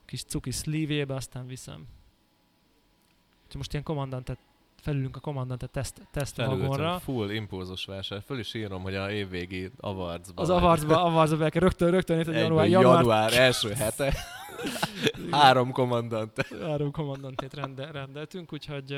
kis 0.06 0.24
cuki 0.24 0.52
szlívébe, 0.52 1.14
aztán 1.14 1.48
viszem. 1.48 1.88
Úgyhogy 3.44 3.56
most 3.56 3.72
ilyen 3.72 3.84
kommandantet, 3.84 4.40
felülünk 4.86 5.16
a 5.16 5.20
kommandantet 5.20 5.70
teszt, 5.72 6.08
teszt 6.12 6.38
vagonra. 6.38 7.00
full 7.00 7.30
impulzus 7.30 7.86
vásár. 7.86 8.22
Föl 8.26 8.40
is 8.40 8.54
írom, 8.54 8.82
hogy 8.82 8.96
a 8.96 9.12
évvégi 9.12 9.72
avarcba. 9.78 10.42
Az 10.42 10.50
avarcba, 10.50 11.04
avarcba 11.04 11.38
be 11.38 11.50
kell 11.50 11.62
rögtön, 11.62 11.92
rögtön, 11.92 12.20
Egyből 12.20 12.36
január, 12.36 12.68
január, 12.68 12.98
január, 12.98 13.34
első 13.34 13.74
hete. 13.74 14.14
Három 15.32 15.72
kommandant. 15.72 16.48
három 16.62 16.92
kommandantét 16.92 17.54
rende, 17.54 17.92
rendeltünk, 17.92 18.54
úgyhogy 18.54 18.98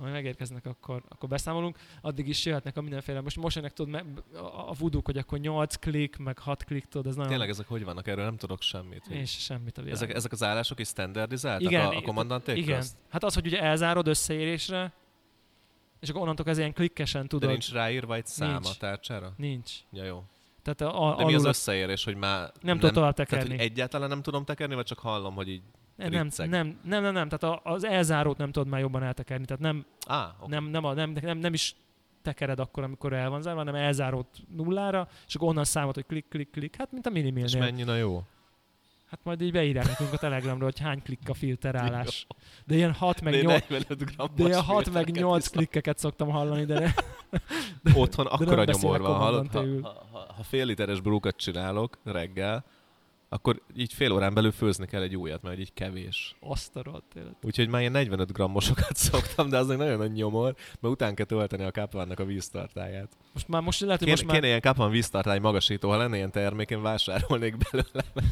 majd 0.00 0.12
megérkeznek, 0.12 0.66
akkor, 0.66 1.02
akkor 1.08 1.28
beszámolunk. 1.28 1.78
Addig 2.00 2.28
is 2.28 2.44
jöhetnek 2.44 2.76
a 2.76 2.80
mindenféle. 2.80 3.20
Most 3.20 3.36
most 3.36 3.56
ennek 3.56 3.72
tudod, 3.72 4.04
a, 4.68 4.74
vuduk, 4.74 5.06
hogy 5.06 5.16
akkor 5.18 5.38
8 5.38 5.76
klik, 5.76 6.16
meg 6.16 6.38
6 6.38 6.64
klik, 6.64 6.84
tudod, 6.84 7.06
ez 7.06 7.14
nagyon... 7.14 7.30
Tényleg 7.30 7.48
ezek 7.48 7.66
hogy 7.66 7.84
vannak? 7.84 8.08
Erről 8.08 8.24
nem 8.24 8.36
tudok 8.36 8.62
semmit. 8.62 9.06
Én 9.06 9.24
se 9.24 9.38
semmit 9.38 9.78
a. 9.78 9.82
Ezek, 9.86 10.14
ezek 10.14 10.32
az 10.32 10.42
állások 10.42 10.80
is 10.80 10.88
standardizáltak 10.88 11.70
Igen, 11.70 11.86
a, 11.86 11.96
a 11.96 12.02
kommandanték 12.02 12.56
Igen. 12.56 12.78
közt? 12.78 12.96
Hát 13.08 13.24
az, 13.24 13.34
hogy 13.34 13.46
ugye 13.46 13.60
elzárod 13.60 14.06
összeérésre, 14.06 14.92
és 16.00 16.08
akkor 16.08 16.20
onnantól 16.20 16.46
ez 16.46 16.58
ilyen 16.58 16.72
klikkesen 16.72 17.22
De 17.22 17.28
tudod. 17.28 17.48
nincs 17.48 17.72
ráírva 17.72 18.14
egy 18.14 18.26
szám 18.26 18.50
Nincs. 18.50 18.68
a 18.68 18.74
tárcsára? 18.78 19.32
Nincs. 19.36 19.70
Ja, 19.92 20.04
jó. 20.04 20.24
Tehát 20.62 20.94
a, 20.94 21.12
a, 21.12 21.16
De 21.16 21.24
mi 21.24 21.34
az 21.34 21.44
összeérés, 21.44 22.04
hogy 22.04 22.16
már 22.16 22.52
nem 22.60 22.78
tudod 22.78 22.94
tovább 22.94 23.14
tehát, 23.14 23.30
tekerni. 23.30 23.56
hogy 23.56 23.66
egyáltalán 23.66 24.08
nem 24.08 24.22
tudom 24.22 24.44
tekerni, 24.44 24.74
vagy 24.74 24.84
csak 24.84 24.98
hallom, 24.98 25.34
hogy 25.34 25.48
így... 25.48 25.62
nem, 26.08 26.28
nem, 26.36 26.78
nem, 26.84 27.02
nem, 27.02 27.12
nem, 27.12 27.28
tehát 27.28 27.42
a, 27.42 27.70
az 27.72 27.84
elzárót 27.84 28.38
nem 28.38 28.52
tudod 28.52 28.68
már 28.68 28.80
jobban 28.80 29.02
eltekerni. 29.02 29.44
Tehát 29.44 29.62
nem, 29.62 29.84
Á, 30.06 30.34
oké. 30.40 30.50
nem, 30.50 30.64
nem, 30.64 30.84
a, 30.84 30.92
nem, 30.92 31.12
nem, 31.22 31.38
nem 31.38 31.52
is 31.52 31.74
tekered 32.22 32.58
akkor, 32.60 32.82
amikor 32.82 33.12
el 33.12 33.30
van 33.30 33.42
zárva, 33.42 33.58
hanem 33.58 33.74
elzárót 33.74 34.26
nullára, 34.56 35.08
és 35.26 35.34
akkor 35.34 35.48
onnan 35.48 35.64
számot, 35.64 35.94
hogy 35.94 36.06
klik, 36.06 36.26
klik, 36.28 36.50
klik. 36.50 36.76
Hát, 36.76 36.92
mint 36.92 37.06
a 37.06 37.10
És 37.10 37.14
minimilnél. 37.14 37.60
mennyi 37.60 37.82
na 37.82 37.96
jó? 37.96 38.22
Hát 39.10 39.20
majd 39.22 39.40
így 39.40 39.52
beírják 39.52 39.86
nekünk 39.86 40.12
a 40.12 40.16
Telegramra, 40.16 40.64
hogy 40.64 40.78
hány 40.78 41.02
klikk 41.02 41.28
a 41.28 41.34
filterálás. 41.34 42.26
De 42.64 42.74
ilyen 42.74 42.92
6 42.92 43.20
meg 43.20 43.32
De 43.32 43.40
8, 43.40 43.68
45 43.68 44.04
grammos 44.14 44.34
de 44.36 44.44
ilyen 44.44 44.60
6 44.62 44.74
meg 44.74 44.84
filtereket 44.84 45.22
8 45.22 45.36
viszont 45.42 45.56
klikkeket 45.56 45.98
szoktam 45.98 46.28
hallani, 46.28 46.64
de 46.64 46.78
ne, 46.78 46.92
Otthon 47.94 48.24
nem 48.24 48.34
akkora 48.48 48.64
nyomor 48.64 49.00
van, 49.00 49.14
hallod? 49.14 49.52
Ha, 49.52 49.60
ha, 49.82 50.06
ha, 50.12 50.32
ha 50.36 50.42
fél 50.42 50.66
literes 50.66 51.00
brúkat 51.00 51.36
csinálok 51.36 51.98
reggel, 52.04 52.64
akkor 53.32 53.62
így 53.76 53.92
fél 53.92 54.12
órán 54.12 54.34
belül 54.34 54.52
főzni 54.52 54.86
kell 54.86 55.02
egy 55.02 55.16
újat, 55.16 55.42
mert 55.42 55.58
így 55.58 55.72
kevés. 55.72 56.36
azt 56.40 56.76
a. 56.76 57.02
Úgyhogy 57.42 57.68
már 57.68 57.80
ilyen 57.80 57.92
45 57.92 58.32
grammosokat 58.32 58.96
szoktam, 59.10 59.48
de 59.48 59.58
az 59.58 59.70
egy 59.70 59.76
nagyon 59.76 59.98
nagy 59.98 60.12
nyomor, 60.12 60.54
mert 60.80 60.94
után 60.94 61.14
kell 61.14 61.26
tölteni 61.26 61.64
a 61.64 61.70
Kaplannak 61.70 62.18
a 62.18 62.24
víztartáját. 62.24 63.16
Most 63.32 63.48
már 63.48 63.62
most 63.62 63.80
lehet, 63.80 63.98
hogy 63.98 64.08
Kéne, 64.08 64.20
most 64.20 64.26
már 64.26 64.34
kéne 64.36 64.46
ilyen 64.46 64.60
Kaplan 64.60 64.90
víztartály 64.90 65.38
magasító, 65.38 65.88
ha 65.90 65.96
lenne 65.96 66.16
ilyen 66.16 66.30
termék, 66.30 66.70
én 66.70 66.82
vásárolnék 66.82 67.56
belőle. 67.56 68.04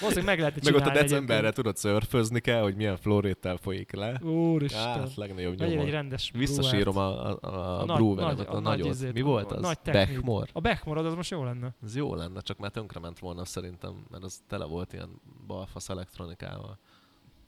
valószínűleg 0.00 0.24
meg 0.24 0.38
lehetne 0.38 0.70
Meg 0.70 0.74
ott 0.80 0.86
a 0.88 0.92
decemberre 0.92 1.32
egyébként. 1.32 1.54
tudod 1.54 1.76
szörfözni 1.76 2.40
kell, 2.40 2.62
hogy 2.62 2.74
milyen 2.76 2.96
flóréttel 2.96 3.56
folyik 3.56 3.92
le. 3.92 4.20
Úristen. 4.22 4.80
Hát, 5.00 5.14
legnagyobb 5.14 5.52
Legyen 5.52 5.68
egy 5.68 5.76
nyomor. 5.76 5.90
rendes 5.90 6.30
Visszasírom 6.34 6.96
a, 6.96 7.30
a, 7.30 7.38
a, 7.40 7.80
A 7.80 7.84
nagy- 7.84 7.96
breweremet, 7.96 8.36
nagy- 8.36 8.46
a, 8.46 8.50
a 8.50 8.60
nagy 8.60 8.78
nagyot. 8.78 8.94
izét, 8.94 9.12
Mi 9.12 9.20
volt 9.20 9.52
az? 9.52 9.60
nagy. 9.62 9.78
Beckmore. 9.84 10.50
A 10.52 10.60
Beckmore 10.60 11.00
az 11.00 11.14
most 11.14 11.30
jó 11.30 11.44
lenne. 11.44 11.74
Ez 11.84 11.96
jó 11.96 12.14
lenne, 12.14 12.40
csak 12.40 12.58
már 12.58 12.70
tönkrement 12.70 13.18
volna 13.18 13.44
szerintem, 13.44 14.06
mert 14.10 14.24
az 14.24 14.42
tele 14.48 14.64
volt 14.64 14.92
ilyen 14.92 15.08
balfasz 15.46 15.88
elektronikával. 15.88 16.78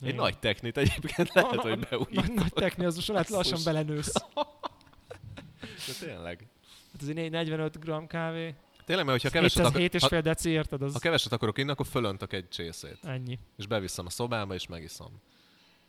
Egy 0.01 0.07
Igen. 0.09 0.21
nagy 0.21 0.39
technit 0.39 0.77
egyébként 0.77 1.35
lehet, 1.35 1.53
A- 1.53 1.61
hogy 1.61 1.71
a- 1.71 1.87
beújít. 1.91 2.15
Nagy, 2.15 2.33
nagy 2.35 2.53
techni, 2.53 2.85
az 2.85 2.95
most 2.95 3.09
lehet 3.09 3.29
lassan 3.29 3.61
belenősz. 3.65 4.13
De 5.87 6.07
tényleg. 6.07 6.47
Hát 7.01 7.09
egy 7.09 7.31
45 7.31 7.81
gram 7.81 8.07
kávé. 8.07 8.55
Tényleg, 8.87 9.07
mert 9.07 9.23
hogyha 9.23 9.39
keveset, 9.39 9.57
700, 9.57 9.67
akar, 9.67 9.81
7 9.81 9.95
és 9.95 10.03
ha, 10.03 10.09
fél 10.09 10.21
deci, 10.21 10.51
érted? 10.51 10.83
Az 10.83 10.93
ha 10.93 10.99
keveset 10.99 11.33
akarok 11.33 11.59
inni, 11.59 11.71
akkor 11.71 11.87
fölöntök 11.87 12.33
egy 12.33 12.49
csészét. 12.49 12.99
ennyi. 13.03 13.39
És 13.57 13.67
beviszem 13.67 14.07
a 14.07 14.11
szobába, 14.11 14.55
és 14.55 14.67
megiszom. 14.67 15.21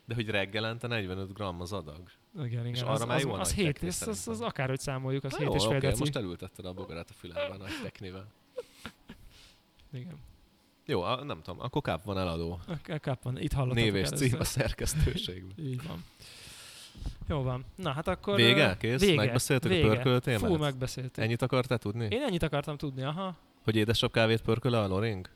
De 0.06 0.15
hogy 0.15 0.30
reggelente 0.30 0.88
45 0.88 1.34
gram 1.34 1.61
az 1.61 1.74
adag. 1.74 2.02
Igen, 2.36 2.48
igen. 2.48 2.65
És 2.65 2.82
az, 2.82 2.88
arra 2.88 3.06
már 3.06 3.15
az, 3.18 3.24
jó 3.24 3.32
az, 3.32 3.48
nagy 3.48 3.57
7, 3.57 3.65
techni 3.65 3.88
az, 3.88 4.07
az, 4.07 4.28
az, 4.28 4.41
akárhogy 4.41 4.80
számoljuk, 4.80 5.24
az 5.24 5.32
Na 5.32 5.38
7 5.38 5.48
jó, 5.48 5.56
és 5.56 5.64
fél 5.64 5.76
oké, 5.76 5.88
deci. 5.88 5.99
most 5.99 6.15
elültetted 6.15 6.65
a 6.65 6.74
bogarat 6.74 7.10
a 7.10 7.14
fülembe 7.14 7.53
a 7.53 7.57
nagy 7.57 7.82
teknivel. 7.84 8.28
Igen. 9.94 10.19
Jó, 10.86 11.02
a, 11.02 11.24
nem 11.24 11.41
tudom, 11.41 11.60
akkor 11.60 11.82
káp 11.82 12.03
van 12.03 12.18
eladó. 12.18 12.60
Kap 13.02 13.24
van, 13.24 13.40
itt 13.40 13.53
hallottatok 13.53 13.84
Név 13.84 13.95
és 13.95 14.10
cím 14.10 14.40
a 14.40 14.44
szerkesztőségben. 14.44 15.65
Így 15.65 15.88
van. 15.88 16.03
Jó 17.28 17.41
van. 17.41 17.65
Na 17.76 17.91
hát 17.91 18.07
akkor... 18.07 18.36
Vége? 18.36 18.78
Kész? 18.80 18.99
Vége. 18.99 19.15
Megbeszéltük 19.15 19.72
a 19.72 19.74
Vége. 19.74 19.88
pörkölő 19.88 20.19
témát? 20.19 20.40
Fú, 20.49 20.56
megbeszéltük. 20.57 21.24
Ennyit 21.24 21.41
akartál 21.41 21.78
tudni? 21.78 22.07
Én 22.10 22.22
ennyit 22.22 22.44
akartam 22.44 22.78
tudni, 22.78 23.03
aha. 23.03 23.36
Hogy 23.64 23.76
édesebb 23.76 24.11
kávét 24.11 24.41
pörköl 24.41 24.74
a 24.74 24.88
Loring? 24.88 25.30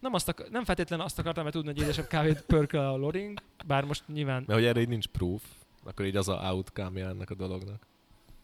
Nem, 0.00 0.14
azt 0.14 0.28
ak- 0.28 0.50
nem 0.50 0.64
feltétlenül 0.64 1.04
azt 1.04 1.18
akartam, 1.18 1.42
mert 1.42 1.54
tudni, 1.56 1.72
hogy 1.72 1.82
édesebb 1.82 2.06
kávét 2.06 2.42
pörköl 2.46 2.80
a 2.80 2.96
loring, 2.96 3.38
bár 3.66 3.84
most 3.84 4.02
nyilván, 4.06 4.44
Mert 4.46 4.58
hogy 4.58 4.68
erre 4.68 4.80
így 4.80 4.88
nincs 4.88 5.06
proof, 5.06 5.42
akkor 5.84 6.04
így 6.06 6.16
az 6.16 6.28
a 6.28 6.34
outcome 6.52 7.00
ennek 7.00 7.30
a 7.30 7.34
dolognak. 7.34 7.82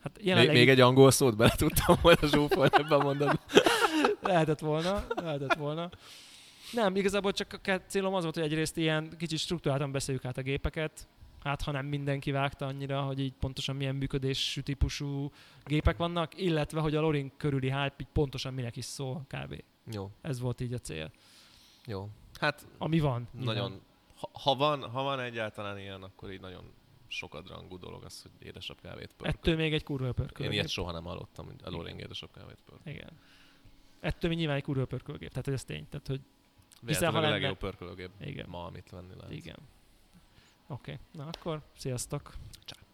hát 0.03 0.17
Még, 0.17 0.27
jelenleg 0.27 0.55
még 0.55 0.69
egy 0.69 0.81
angol 0.81 1.11
szót 1.11 1.37
bele 1.37 1.51
tudtam 1.57 1.97
volna 2.03 2.27
zsúfolni 2.27 2.71
ebben 2.73 3.01
a 3.01 3.03
mondatban. 3.03 3.41
lehetett 4.21 4.59
volna, 4.59 5.05
lehetett 5.15 5.55
volna. 5.55 5.91
Nem, 6.73 6.97
igazából 6.97 7.33
csak 7.33 7.61
a 7.65 7.81
célom 7.89 8.15
az 8.15 8.23
volt, 8.23 8.35
hogy 8.35 8.45
egyrészt 8.45 8.77
ilyen 8.77 9.09
kicsit 9.19 9.39
struktúráltan 9.39 9.93
beszéljük 9.93 10.25
át 10.25 10.39
a 10.39 10.43
gépeket, 10.43 11.09
hát 11.49 11.63
ha 11.63 11.71
nem 11.71 11.87
mindenki 11.87 12.31
vágta 12.31 12.67
annyira, 12.67 13.03
hogy 13.03 13.19
így 13.21 13.33
pontosan 13.33 13.77
milyen 13.77 13.95
működésű 13.95 14.61
típusú 14.61 15.31
gépek 15.65 15.97
vannak, 15.97 16.41
illetve 16.41 16.81
hogy 16.81 16.95
a 16.95 17.01
loring 17.01 17.31
körüli 17.37 17.67
hype 17.73 17.95
így 18.01 18.07
pontosan 18.13 18.55
minek 18.55 18.77
is 18.77 18.85
szól 18.85 19.27
kb. 19.29 19.63
Jó, 19.93 20.11
Ez 20.21 20.41
volt 20.41 20.61
így 20.61 20.73
a 20.73 20.79
cél. 20.79 21.11
jó. 21.87 22.09
Hát 22.41 22.67
Ami 22.79 23.01
van. 23.01 23.29
nyilván. 23.33 23.55
nagyon, 23.55 23.81
ha, 24.17 24.31
ha, 24.33 24.55
van, 24.55 24.91
ha 24.91 25.03
van 25.03 25.21
egyáltalán 25.21 25.79
ilyen, 25.79 26.03
akkor 26.03 26.33
így 26.33 26.41
nagyon 26.41 26.65
sokadrangú 27.09 27.79
dolog 27.79 28.05
az, 28.05 28.23
hogy 28.23 28.47
édesebb 28.47 28.81
kávét 28.81 29.13
pörköl. 29.17 29.29
Ettől 29.41 29.57
még 29.57 29.73
egy 29.73 29.83
kurva 29.83 30.13
pörkölgép. 30.13 30.47
Én 30.47 30.53
ilyet 30.53 30.69
soha 30.69 30.93
nem 30.93 31.05
hallottam, 31.05 31.47
hogy 31.47 31.55
a 31.65 31.71
Loring 31.71 32.01
édesebb 32.01 32.31
kávét 32.33 32.59
pörköl. 32.65 32.93
Igen. 32.93 33.11
Ettől 34.01 34.31
még 34.31 34.39
nyilván 34.39 34.57
egy 34.57 34.63
kurva 34.63 34.85
pörkölgép. 34.87 35.29
Tehát 35.29 35.45
hogy 35.45 35.55
ez 35.55 35.65
tény. 35.65 35.89
Tehát, 35.89 36.07
hogy 36.07 36.21
Hiszen, 36.81 36.89
Hiszen, 36.89 37.11
ha 37.13 37.19
a 37.19 37.21
lenne- 37.21 37.33
legjobb 37.39 37.59
pörkölőgép 37.59 38.11
Igen. 38.21 38.47
ma, 38.49 38.65
amit 38.65 38.91
venni 38.91 39.15
lehet. 39.17 39.33
igen. 39.33 39.57
Oké. 40.67 40.93
Okay. 40.93 41.05
Na 41.13 41.27
akkor, 41.27 41.63
sziasztok. 41.77 42.35
Csá. 42.65 42.86